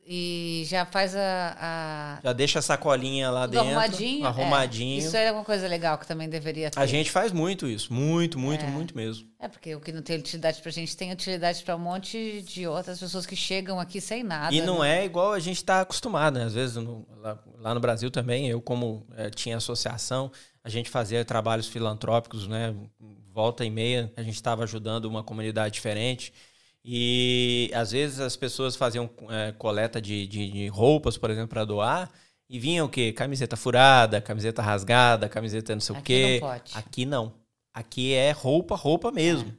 E 0.09 0.63
já 0.67 0.87
faz 0.87 1.17
a. 1.17 1.57
a 1.61 2.21
Já 2.23 2.33
deixa 2.33 2.61
a 2.61 2.63
sacolinha 2.63 3.29
lá 3.29 3.45
dentro, 3.47 3.67
arrumadinho. 3.67 4.25
é. 4.25 4.29
arrumadinho. 4.29 4.99
Isso 5.01 5.17
é 5.17 5.33
uma 5.33 5.43
coisa 5.45 5.67
legal 5.67 5.99
que 5.99 6.07
também 6.07 6.29
deveria 6.29 6.71
ter. 6.71 6.79
A 6.79 6.87
gente 6.87 7.11
faz 7.11 7.33
muito 7.33 7.67
isso, 7.67 7.93
muito, 7.93 8.39
muito, 8.39 8.65
É. 8.65 8.69
muito 8.69 8.95
mesmo. 8.97 9.27
É, 9.41 9.49
porque 9.49 9.75
o 9.75 9.81
que 9.81 9.91
não 9.91 10.03
tem 10.03 10.17
utilidade 10.19 10.63
pra 10.63 10.71
gente 10.71 10.97
tem 10.97 11.11
utilidade 11.13 11.63
pra 11.65 11.75
um 11.75 11.81
monte 11.81 12.41
de 12.43 12.69
outras 12.69 13.01
pessoas 13.01 13.27
que 13.27 13.35
chegam 13.35 13.81
aqui 13.81 14.01
sem 14.01 14.23
nada. 14.23 14.55
E 14.55 14.61
não 14.61 14.79
né? 14.83 15.01
é 15.01 15.05
igual 15.05 15.33
a 15.33 15.41
gente 15.41 15.57
está 15.57 15.81
acostumado, 15.81 16.39
né? 16.39 16.45
Às 16.45 16.55
vezes 16.55 16.77
no- 16.77 17.05
lá, 17.17 17.39
lá 17.59 17.75
no 17.75 17.81
Brasil 17.81 18.09
também, 18.09 18.47
eu 18.49 18.61
como 18.61 19.05
eh, 19.17 19.29
tinha 19.31 19.57
associação, 19.57 20.31
a 20.63 20.69
gente 20.69 20.89
fazia 20.89 21.25
trabalhos 21.25 21.67
filantrópicos, 21.67 22.47
né? 22.47 22.73
Volta 23.35 23.65
e 23.65 23.71
meia, 23.71 24.13
a 24.17 24.23
gente 24.23 24.37
estava 24.37 24.63
ajudando 24.63 25.07
uma 25.07 25.25
comunidade 25.25 25.75
diferente. 25.75 26.33
E 26.89 27.69
às 27.75 27.91
vezes 27.91 28.21
as 28.21 28.37
pessoas 28.37 28.77
faziam 28.77 29.11
eh, 29.29 29.53
coleta 29.59 30.01
de, 30.01 30.25
de, 30.29 30.49
de 30.53 30.69
roupas, 30.69 31.19
por 31.19 31.31
exemplo, 31.31 31.49
para 31.49 31.65
doar. 31.65 32.09
E 32.49 32.61
vinha 32.61 32.85
o 32.85 32.89
quê? 32.89 33.13
Camiseta 33.13 33.57
furada, 33.57 34.21
camiseta 34.21 34.63
rasgada, 34.63 35.29
camiseta 35.29 35.75
não 35.75 35.81
sei 35.81 35.97
o 35.97 35.99
Aqui 35.99 36.05
quê. 36.05 36.39
não 36.41 36.49
pode. 36.49 36.73
Aqui 36.75 37.05
não. 37.05 37.33
Aqui 37.75 38.15
é 38.15 38.31
roupa, 38.31 38.77
roupa 38.77 39.11
mesmo. 39.11 39.53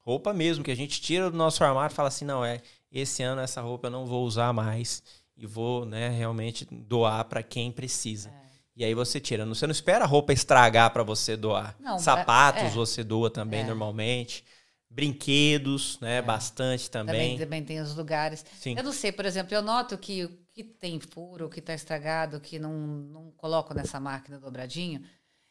Roupa 0.00 0.32
mesmo, 0.32 0.64
que 0.64 0.72
a 0.72 0.74
gente 0.76 1.00
tira 1.00 1.30
do 1.30 1.36
nosso 1.36 1.62
armário 1.62 1.92
e 1.92 1.94
fala 1.94 2.08
assim, 2.08 2.24
não, 2.24 2.44
é, 2.44 2.60
esse 2.90 3.22
ano 3.22 3.40
essa 3.40 3.60
roupa 3.60 3.86
eu 3.86 3.90
não 3.92 4.04
vou 4.04 4.24
usar 4.26 4.52
mais 4.52 5.04
e 5.36 5.46
vou, 5.46 5.86
né, 5.86 6.08
realmente 6.08 6.66
doar 6.68 7.24
para 7.26 7.44
quem 7.44 7.70
precisa. 7.70 8.28
É. 8.28 8.32
E 8.74 8.84
aí 8.84 8.92
você 8.94 9.20
tira. 9.20 9.46
Você 9.46 9.68
não 9.68 9.72
espera 9.72 10.02
a 10.04 10.08
roupa 10.08 10.32
estragar 10.32 10.90
para 10.92 11.04
você 11.04 11.36
doar. 11.36 11.76
Não, 11.78 11.96
Sapatos 12.00 12.62
é- 12.64 12.66
é. 12.66 12.70
você 12.70 13.04
doa 13.04 13.30
também 13.30 13.60
É. 13.60 13.64
normalmente. 13.64 14.44
Brinquedos, 14.94 15.98
né, 16.00 16.20
bastante 16.20 16.90
Também, 16.90 17.14
também. 17.14 17.38
também 17.38 17.64
tem 17.64 17.80
os 17.80 17.94
lugares. 17.94 18.44
Sim. 18.60 18.74
Eu 18.76 18.84
não 18.84 18.92
sei, 18.92 19.10
por 19.10 19.24
exemplo, 19.24 19.54
eu 19.54 19.62
noto 19.62 19.96
que 19.96 20.24
o 20.24 20.42
que 20.52 20.62
tem 20.62 21.00
furo, 21.00 21.46
o 21.46 21.48
que 21.48 21.60
está 21.60 21.72
estragado, 21.72 22.36
o 22.36 22.40
que 22.40 22.58
não, 22.58 22.72
não 22.72 23.30
coloco 23.36 23.72
nessa 23.72 23.98
máquina 23.98 24.38
dobradinho, 24.38 25.02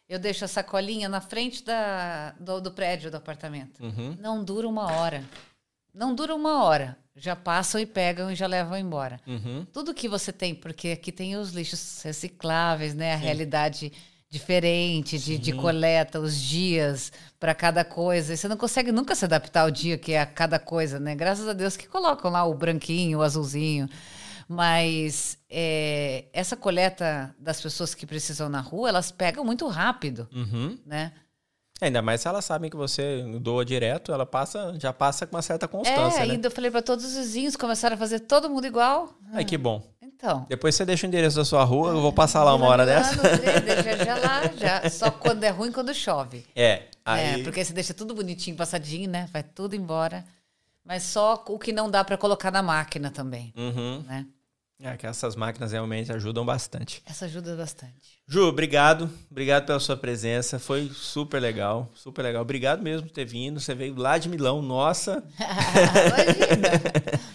eu 0.07 0.19
deixo 0.19 0.45
a 0.45 0.47
sacolinha 0.47 1.09
na 1.09 1.21
frente 1.21 1.63
da, 1.63 2.31
do, 2.39 2.61
do 2.61 2.71
prédio 2.71 3.09
do 3.09 3.17
apartamento. 3.17 3.83
Uhum. 3.83 4.15
Não 4.19 4.43
dura 4.43 4.67
uma 4.67 4.91
hora. 4.91 5.23
Não 5.93 6.13
dura 6.13 6.35
uma 6.35 6.63
hora. 6.63 6.97
Já 7.15 7.35
passam 7.35 7.81
e 7.81 7.85
pegam 7.85 8.29
e 8.29 8.35
já 8.35 8.45
levam 8.45 8.77
embora. 8.77 9.19
Uhum. 9.25 9.65
Tudo 9.73 9.93
que 9.93 10.07
você 10.07 10.31
tem, 10.31 10.53
porque 10.53 10.89
aqui 10.89 11.11
tem 11.11 11.35
os 11.35 11.51
lixos 11.51 12.01
recicláveis, 12.03 12.93
né? 12.93 13.13
A 13.13 13.17
realidade 13.17 13.91
diferente 14.31 15.19
de, 15.19 15.37
de 15.37 15.51
coleta, 15.51 16.17
os 16.19 16.35
dias 16.39 17.11
para 17.37 17.53
cada 17.53 17.83
coisa. 17.83 18.33
E 18.33 18.37
você 18.37 18.47
não 18.47 18.55
consegue 18.55 18.89
nunca 18.91 19.13
se 19.13 19.25
adaptar 19.25 19.63
ao 19.63 19.71
dia 19.71 19.97
que 19.97 20.13
é 20.13 20.21
a 20.21 20.25
cada 20.25 20.57
coisa, 20.57 20.99
né? 20.99 21.13
Graças 21.13 21.47
a 21.49 21.53
Deus 21.53 21.75
que 21.75 21.85
colocam 21.85 22.31
lá 22.31 22.45
o 22.45 22.53
branquinho, 22.53 23.19
o 23.19 23.21
azulzinho. 23.21 23.89
Mas 24.47 25.37
é, 25.49 26.25
essa 26.33 26.55
coleta 26.55 27.35
das 27.37 27.61
pessoas 27.61 27.93
que 27.93 28.05
precisam 28.05 28.47
na 28.49 28.61
rua, 28.61 28.89
elas 28.89 29.11
pegam 29.11 29.43
muito 29.43 29.67
rápido, 29.67 30.27
Uhum. 30.33 30.77
né? 30.85 31.11
Ainda 31.81 31.99
mais 32.01 32.21
se 32.21 32.27
elas 32.27 32.45
sabem 32.45 32.69
que 32.69 32.77
você 32.77 33.23
doa 33.41 33.65
direto, 33.65 34.13
ela 34.13 34.25
passa, 34.25 34.75
já 34.79 34.93
passa 34.93 35.25
com 35.25 35.35
uma 35.35 35.41
certa 35.41 35.67
constância, 35.67 36.19
é, 36.21 36.27
né? 36.27 36.33
ainda 36.33 36.47
eu 36.47 36.51
falei 36.51 36.69
para 36.69 36.81
todos 36.81 37.03
os 37.03 37.15
vizinhos, 37.15 37.55
começaram 37.55 37.95
a 37.95 37.97
fazer 37.97 38.19
todo 38.19 38.47
mundo 38.49 38.67
igual. 38.67 39.15
Ai, 39.33 39.43
que 39.43 39.57
bom. 39.57 39.81
Então. 40.23 40.45
Depois 40.47 40.75
você 40.75 40.85
deixa 40.85 41.05
o 41.05 41.09
endereço 41.09 41.35
da 41.37 41.43
sua 41.43 41.63
rua, 41.63 41.89
eu 41.93 41.99
vou 42.01 42.13
passar 42.13 42.43
lá 42.43 42.53
uma 42.53 42.67
hora 42.67 42.85
dessa. 42.85 43.15
Milano, 43.15 43.61
Deixa 43.65 44.05
já 44.05 44.15
lá, 44.17 44.41
já. 44.55 44.87
Só 44.89 45.09
quando 45.09 45.43
é 45.43 45.49
ruim, 45.49 45.71
quando 45.71 45.91
chove. 45.95 46.45
É, 46.55 46.83
aí... 47.03 47.41
É, 47.41 47.43
porque 47.43 47.65
você 47.65 47.73
deixa 47.73 47.91
tudo 47.91 48.13
bonitinho, 48.13 48.55
passadinho, 48.55 49.09
né? 49.09 49.27
Vai 49.33 49.41
tudo 49.41 49.75
embora. 49.75 50.23
Mas 50.85 51.01
só 51.03 51.43
o 51.47 51.57
que 51.57 51.71
não 51.71 51.89
dá 51.89 52.03
para 52.03 52.17
colocar 52.17 52.51
na 52.51 52.61
máquina 52.61 53.09
também, 53.09 53.51
Uhum. 53.57 54.03
né? 54.07 54.27
É 54.83 54.97
que 54.97 55.05
essas 55.05 55.35
máquinas 55.35 55.71
realmente 55.71 56.11
ajudam 56.11 56.43
bastante. 56.43 57.03
Essa 57.05 57.25
ajuda 57.25 57.55
bastante. 57.55 58.19
Ju, 58.27 58.47
obrigado. 58.47 59.09
Obrigado 59.29 59.65
pela 59.67 59.79
sua 59.79 59.95
presença. 59.95 60.57
Foi 60.57 60.89
super 60.93 61.39
legal. 61.39 61.87
Super 61.95 62.23
legal. 62.23 62.41
Obrigado 62.41 62.81
mesmo 62.81 63.07
por 63.07 63.13
ter 63.13 63.25
vindo. 63.25 63.59
Você 63.59 63.75
veio 63.75 63.95
lá 63.95 64.17
de 64.17 64.27
Milão. 64.27 64.59
Nossa. 64.59 65.23
Imagina. 65.37 66.69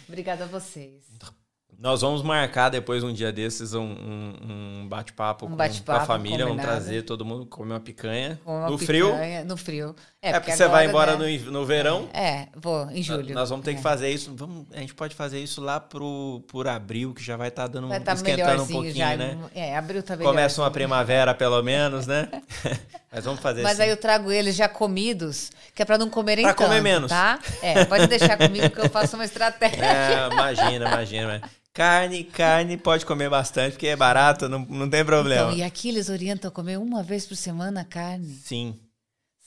Obrigada 0.09 0.43
a 0.45 0.47
vocês. 0.49 1.05
Nós 1.79 2.01
vamos 2.01 2.23
marcar 2.23 2.71
depois 2.71 3.05
um 3.05 3.13
dia 3.13 3.31
desses 3.31 3.75
um, 3.75 3.83
um- 3.83 4.35
um 4.83 4.89
bate-papo 4.89 5.45
Um 5.45 5.51
com, 5.51 5.57
bate-papo 5.57 5.99
com 5.99 6.05
a 6.05 6.07
família. 6.07 6.39
Vamos 6.47 6.53
combinado. 6.57 6.69
trazer 6.83 7.03
todo 7.03 7.23
mundo 7.25 7.45
comer 7.45 7.75
uma 7.75 7.81
picanha. 7.81 8.41
Uma 8.47 8.71
no 8.71 8.79
frio. 8.79 9.11
picanha, 9.11 9.45
No 9.45 9.57
frio. 9.59 9.95
É, 10.29 10.41
porque 10.41 10.57
você 10.57 10.69
vai 10.69 10.87
embora 10.87 11.17
né? 11.17 11.39
no, 11.45 11.51
no 11.53 11.65
verão. 11.67 12.09
É, 12.13 12.49
vou, 12.57 12.91
em 12.91 13.03
julho. 13.03 13.35
Nós 13.35 13.51
vamos 13.51 13.65
ter 13.65 13.73
É. 13.73 13.75
que 13.75 13.83
fazer 13.83 14.11
isso. 14.11 14.33
Vamos, 14.35 14.67
a 14.75 14.81
gente 14.81 14.95
pode 14.95 15.15
fazer 15.15 15.39
isso 15.41 15.61
lá 15.61 15.79
pro, 15.81 16.43
por 16.49 16.67
abril, 16.69 17.13
que 17.15 17.23
já 17.23 17.37
vai 17.37 17.49
estar 17.49 17.67
dando 17.67 17.89
Vai 17.89 17.99
um 17.99 18.01
estar 18.01 18.15
esquentando 18.15 18.63
um 18.63 18.67
pouquinho, 18.67 18.95
já. 18.95 19.17
né? 19.17 19.39
É, 19.55 19.77
abril 19.77 20.03
tá 20.03 20.17
melhor. 20.17 20.31
Começa 20.31 20.61
uma 20.63 20.71
primavera, 20.71 21.35
pelo 21.35 21.63
menos, 21.63 22.07
né? 22.07 22.29
Mas 23.13 23.25
vamos 23.25 23.41
fazer 23.41 23.63
Mas 23.63 23.75
assim. 23.75 23.83
aí 23.83 23.91
eu 23.91 23.97
trago 23.97 24.31
eles 24.31 24.55
já 24.55 24.69
comidos, 24.69 25.51
que 25.75 25.81
é 25.83 25.85
pra 25.85 25.97
não 25.97 26.11
comerem 26.11 26.45
Pra 26.45 26.55
tanto, 26.55 26.69
comer 26.69 26.83
menos. 26.83 27.09
tá? 27.11 27.39
É, 27.63 27.85
pode 27.85 28.07
deixar 28.09 28.37
comigo 28.37 28.69
que 28.71 28.81
eu 28.81 28.91
faço 28.91 29.17
uma 29.17 29.25
estratégia. 29.25 29.77
É, 29.87 30.29
imagina, 30.33 30.87
imagina. 30.89 31.43
Carne, 31.73 32.25
carne 32.25 32.77
pode 32.79 33.05
comer 33.05 33.29
bastante, 33.29 33.73
porque 33.73 33.87
é 33.89 33.97
barato, 33.97 34.49
não, 34.49 34.61
não 34.61 34.89
tem 34.89 35.05
problema. 35.05 35.49
Então, 35.49 35.59
e 35.59 35.63
aqui 35.63 35.91
eles 35.91 36.09
orientam 36.09 36.49
a 36.49 36.51
comer 36.51 36.79
uma 36.79 37.03
vez 37.03 37.27
por 37.27 37.37
semana 37.37 37.85
carne. 37.85 38.27
Sim. 38.45 38.75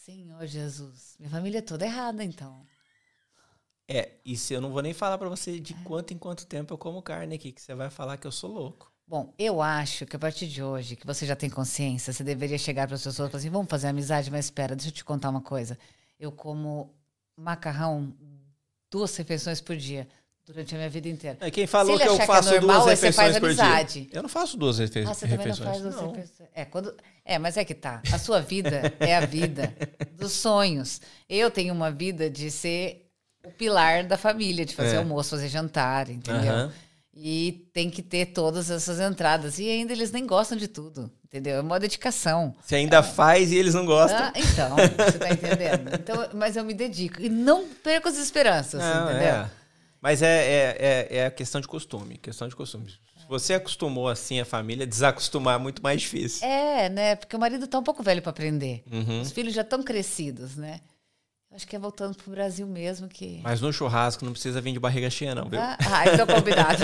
Senhor 0.09 0.47
Jesus. 0.47 1.15
Minha 1.19 1.29
família 1.29 1.59
é 1.59 1.61
toda 1.61 1.85
errada, 1.85 2.23
então. 2.23 2.65
É, 3.87 4.13
isso 4.25 4.51
eu 4.51 4.59
não 4.59 4.71
vou 4.71 4.81
nem 4.81 4.91
falar 4.91 5.19
pra 5.19 5.29
você 5.29 5.59
de 5.59 5.75
quanto 5.83 6.13
em 6.13 6.17
quanto 6.17 6.47
tempo 6.47 6.73
eu 6.73 6.77
como 6.79 7.01
carne 7.01 7.35
aqui, 7.35 7.51
que 7.51 7.61
você 7.61 7.75
vai 7.75 7.91
falar 7.91 8.17
que 8.17 8.25
eu 8.25 8.31
sou 8.31 8.51
louco. 8.51 8.91
Bom, 9.07 9.33
eu 9.37 9.61
acho 9.61 10.07
que 10.07 10.15
a 10.15 10.19
partir 10.19 10.47
de 10.47 10.63
hoje, 10.63 10.95
que 10.95 11.05
você 11.05 11.27
já 11.27 11.35
tem 11.35 11.49
consciência, 11.49 12.11
você 12.11 12.23
deveria 12.23 12.57
chegar 12.57 12.87
para 12.87 12.95
as 12.95 13.03
pessoas 13.03 13.27
e 13.27 13.31
falar 13.31 13.39
assim: 13.39 13.49
vamos 13.51 13.69
fazer 13.69 13.87
amizade, 13.87 14.31
mas 14.31 14.45
espera, 14.45 14.75
deixa 14.75 14.89
eu 14.89 14.93
te 14.93 15.05
contar 15.05 15.29
uma 15.29 15.41
coisa. 15.41 15.77
Eu 16.19 16.31
como 16.31 16.91
macarrão 17.35 18.11
duas 18.89 19.15
refeições 19.15 19.61
por 19.61 19.75
dia 19.75 20.07
durante 20.51 20.73
a 20.73 20.77
minha 20.79 20.89
vida 20.89 21.07
inteira. 21.07 21.37
É, 21.41 21.51
Quem 21.51 21.67
falou 21.67 21.95
que 21.95 22.07
eu 22.07 22.13
achar 22.13 22.21
que 22.21 22.25
faço 22.27 22.49
é 22.55 22.59
normal, 22.59 22.77
duas 22.81 22.89
refeições 22.89 23.27
faz 23.27 23.39
por 23.39 23.45
amizade. 23.45 24.01
dia? 24.01 24.09
Eu 24.13 24.23
não 24.23 24.29
faço 24.29 24.57
duas 24.57 24.79
refe 24.79 24.99
Ah, 25.01 25.13
você 25.13 25.27
também 25.27 25.37
não 25.37 25.43
refeições. 25.45 25.69
faz 25.69 25.81
duas 25.83 25.95
Não. 25.95 26.11
refeições. 26.11 26.49
É, 26.55 26.65
quando... 26.65 26.95
é, 27.23 27.37
mas 27.37 27.55
é 27.55 27.63
que 27.63 27.75
tá. 27.75 28.01
A 28.11 28.17
sua 28.17 28.41
vida 28.41 28.91
é 28.99 29.15
a 29.15 29.25
vida 29.27 29.71
dos 30.17 30.31
sonhos. 30.31 30.99
Eu 31.29 31.51
tenho 31.51 31.71
uma 31.71 31.91
vida 31.91 32.31
de 32.31 32.49
ser 32.49 33.05
o 33.45 33.51
pilar 33.51 34.03
da 34.05 34.17
família, 34.17 34.65
de 34.65 34.75
fazer 34.75 34.95
É. 34.95 34.97
almoço, 34.97 35.29
fazer 35.29 35.49
jantar, 35.49 36.09
entendeu? 36.09 36.51
Aham. 36.51 36.73
E 37.13 37.67
tem 37.73 37.89
que 37.89 38.01
ter 38.01 38.27
todas 38.27 38.71
essas 38.71 38.99
entradas. 38.99 39.59
E 39.59 39.69
ainda 39.69 39.91
eles 39.93 40.09
nem 40.11 40.25
gostam 40.25 40.57
de 40.57 40.67
tudo, 40.67 41.11
entendeu? 41.25 41.57
É 41.57 41.61
uma 41.61 41.79
dedicação. 41.79 42.55
Você 42.65 42.75
ainda 42.75 43.03
faz 43.03 43.51
e 43.51 43.55
eles 43.57 43.73
não 43.75 43.85
gostam. 43.85 44.17
Ah, 44.19 44.33
então, 44.35 44.75
você 44.77 45.17
tá 45.19 45.29
entendendo? 45.29 45.93
Então, 45.95 46.29
mas 46.33 46.55
eu 46.55 46.63
me 46.63 46.73
dedico. 46.73 47.21
E 47.21 47.27
não 47.29 47.67
perco 47.67 48.07
as 48.07 48.17
esperanças, 48.17 48.81
Não, 48.81 49.09
entendeu? 49.11 49.27
é. 49.27 49.49
Mas 50.01 50.21
é, 50.21 50.27
é, 50.27 50.77
é, 50.79 51.17
é 51.17 51.25
a 51.25 51.31
questão 51.31 51.59
de 51.59 51.67
costume. 51.67 52.17
Questão 52.17 52.47
de 52.47 52.55
costume. 52.55 52.87
Se 52.89 53.27
você 53.27 53.53
acostumou 53.55 54.07
assim 54.07 54.39
a 54.39 54.45
família, 54.45 54.87
desacostumar 54.87 55.55
é 55.55 55.57
muito 55.61 55.83
mais 55.83 56.01
difícil. 56.01 56.47
É, 56.47 56.89
né? 56.89 57.15
Porque 57.15 57.35
o 57.35 57.39
marido 57.39 57.67
tá 57.67 57.77
um 57.77 57.83
pouco 57.83 58.01
velho 58.01 58.21
para 58.21 58.31
aprender. 58.31 58.83
Uhum. 58.91 59.21
Os 59.21 59.31
filhos 59.31 59.53
já 59.53 59.61
estão 59.61 59.83
crescidos, 59.83 60.55
né? 60.55 60.79
Acho 61.51 61.67
que 61.67 61.75
é 61.75 61.79
voltando 61.79 62.15
pro 62.15 62.29
Brasil 62.29 62.67
mesmo 62.67 63.07
que. 63.07 63.39
Mas 63.41 63.59
no 63.59 63.73
churrasco 63.73 64.23
não 64.23 64.31
precisa 64.31 64.61
vir 64.61 64.71
de 64.71 64.79
barriga 64.79 65.09
cheia, 65.09 65.33
não, 65.33 65.49
viu? 65.49 65.59
Ah, 65.59 65.77
ah, 65.79 66.13
então 66.13 66.27
combinado. 66.27 66.83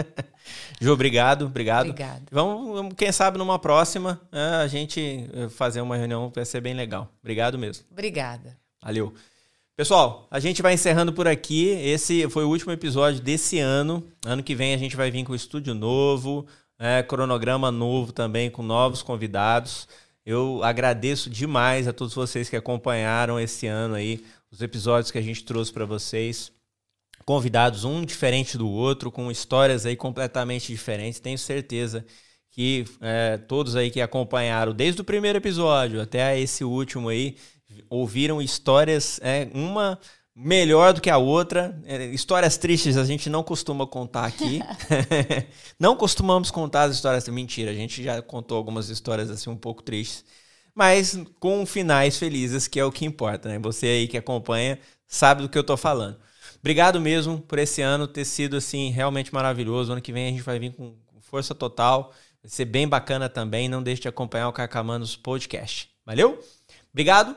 Ju, 0.80 0.90
obrigado, 0.90 1.44
obrigado. 1.44 1.90
Obrigada. 1.90 2.22
Vamos, 2.30 2.94
quem 2.96 3.12
sabe 3.12 3.36
numa 3.36 3.58
próxima, 3.58 4.20
é, 4.32 4.62
a 4.62 4.66
gente 4.66 5.28
eh, 5.34 5.48
fazer 5.50 5.82
uma 5.82 5.96
reunião, 5.98 6.32
vai 6.34 6.46
ser 6.46 6.62
bem 6.62 6.72
legal. 6.72 7.12
Obrigado 7.20 7.58
mesmo. 7.58 7.84
Obrigada. 7.90 8.56
Valeu. 8.82 9.14
Pessoal, 9.76 10.28
a 10.30 10.38
gente 10.38 10.62
vai 10.62 10.74
encerrando 10.74 11.12
por 11.12 11.26
aqui. 11.26 11.66
Esse 11.70 12.28
foi 12.30 12.44
o 12.44 12.48
último 12.48 12.70
episódio 12.70 13.20
desse 13.20 13.58
ano. 13.58 14.06
Ano 14.24 14.40
que 14.40 14.54
vem 14.54 14.72
a 14.72 14.76
gente 14.76 14.94
vai 14.94 15.10
vir 15.10 15.24
com 15.24 15.34
estúdio 15.34 15.74
novo, 15.74 16.46
é, 16.78 17.02
cronograma 17.02 17.72
novo 17.72 18.12
também, 18.12 18.48
com 18.48 18.62
novos 18.62 19.02
convidados. 19.02 19.88
Eu 20.24 20.62
agradeço 20.62 21.28
demais 21.28 21.88
a 21.88 21.92
todos 21.92 22.14
vocês 22.14 22.48
que 22.48 22.54
acompanharam 22.54 23.38
esse 23.40 23.66
ano 23.66 23.96
aí, 23.96 24.24
os 24.48 24.62
episódios 24.62 25.10
que 25.10 25.18
a 25.18 25.22
gente 25.22 25.42
trouxe 25.42 25.72
para 25.72 25.84
vocês. 25.84 26.52
Convidados, 27.24 27.82
um 27.82 28.04
diferente 28.04 28.56
do 28.56 28.70
outro, 28.70 29.10
com 29.10 29.28
histórias 29.28 29.84
aí 29.84 29.96
completamente 29.96 30.68
diferentes. 30.68 31.18
Tenho 31.18 31.36
certeza 31.36 32.06
que 32.48 32.84
é, 33.00 33.38
todos 33.38 33.74
aí 33.74 33.90
que 33.90 34.00
acompanharam 34.00 34.72
desde 34.72 35.00
o 35.00 35.04
primeiro 35.04 35.38
episódio 35.38 36.00
até 36.00 36.38
esse 36.38 36.62
último 36.62 37.08
aí, 37.08 37.36
ouviram 37.88 38.40
histórias, 38.40 39.18
é, 39.22 39.48
uma 39.54 39.98
melhor 40.34 40.92
do 40.92 41.00
que 41.00 41.10
a 41.10 41.16
outra. 41.16 41.80
É, 41.84 42.06
histórias 42.06 42.56
tristes 42.56 42.96
a 42.96 43.04
gente 43.04 43.30
não 43.30 43.42
costuma 43.42 43.86
contar 43.86 44.24
aqui. 44.24 44.60
não 45.78 45.96
costumamos 45.96 46.50
contar 46.50 46.84
as 46.84 46.96
histórias. 46.96 47.28
Mentira, 47.28 47.70
a 47.70 47.74
gente 47.74 48.02
já 48.02 48.20
contou 48.20 48.56
algumas 48.56 48.88
histórias 48.88 49.30
assim 49.30 49.50
um 49.50 49.56
pouco 49.56 49.82
tristes. 49.82 50.24
Mas 50.74 51.16
com 51.38 51.64
finais 51.64 52.18
felizes, 52.18 52.66
que 52.66 52.80
é 52.80 52.84
o 52.84 52.90
que 52.90 53.04
importa, 53.04 53.48
né? 53.48 53.58
Você 53.60 53.86
aí 53.86 54.08
que 54.08 54.18
acompanha 54.18 54.78
sabe 55.06 55.42
do 55.42 55.48
que 55.48 55.56
eu 55.56 55.62
tô 55.62 55.76
falando. 55.76 56.18
Obrigado 56.58 57.00
mesmo 57.00 57.38
por 57.40 57.58
esse 57.58 57.80
ano 57.82 58.08
ter 58.08 58.24
sido 58.24 58.56
assim 58.56 58.90
realmente 58.90 59.32
maravilhoso. 59.32 59.92
Ano 59.92 60.00
que 60.00 60.12
vem 60.12 60.26
a 60.26 60.30
gente 60.30 60.42
vai 60.42 60.58
vir 60.58 60.72
com 60.72 60.96
força 61.20 61.54
total. 61.54 62.12
Vai 62.42 62.50
ser 62.50 62.64
bem 62.64 62.88
bacana 62.88 63.28
também. 63.28 63.68
Não 63.68 63.82
deixe 63.82 64.02
de 64.02 64.08
acompanhar 64.08 64.48
o 64.48 64.52
Carcamanos 64.52 65.14
Podcast. 65.14 65.90
Valeu? 66.04 66.42
Obrigado. 66.92 67.36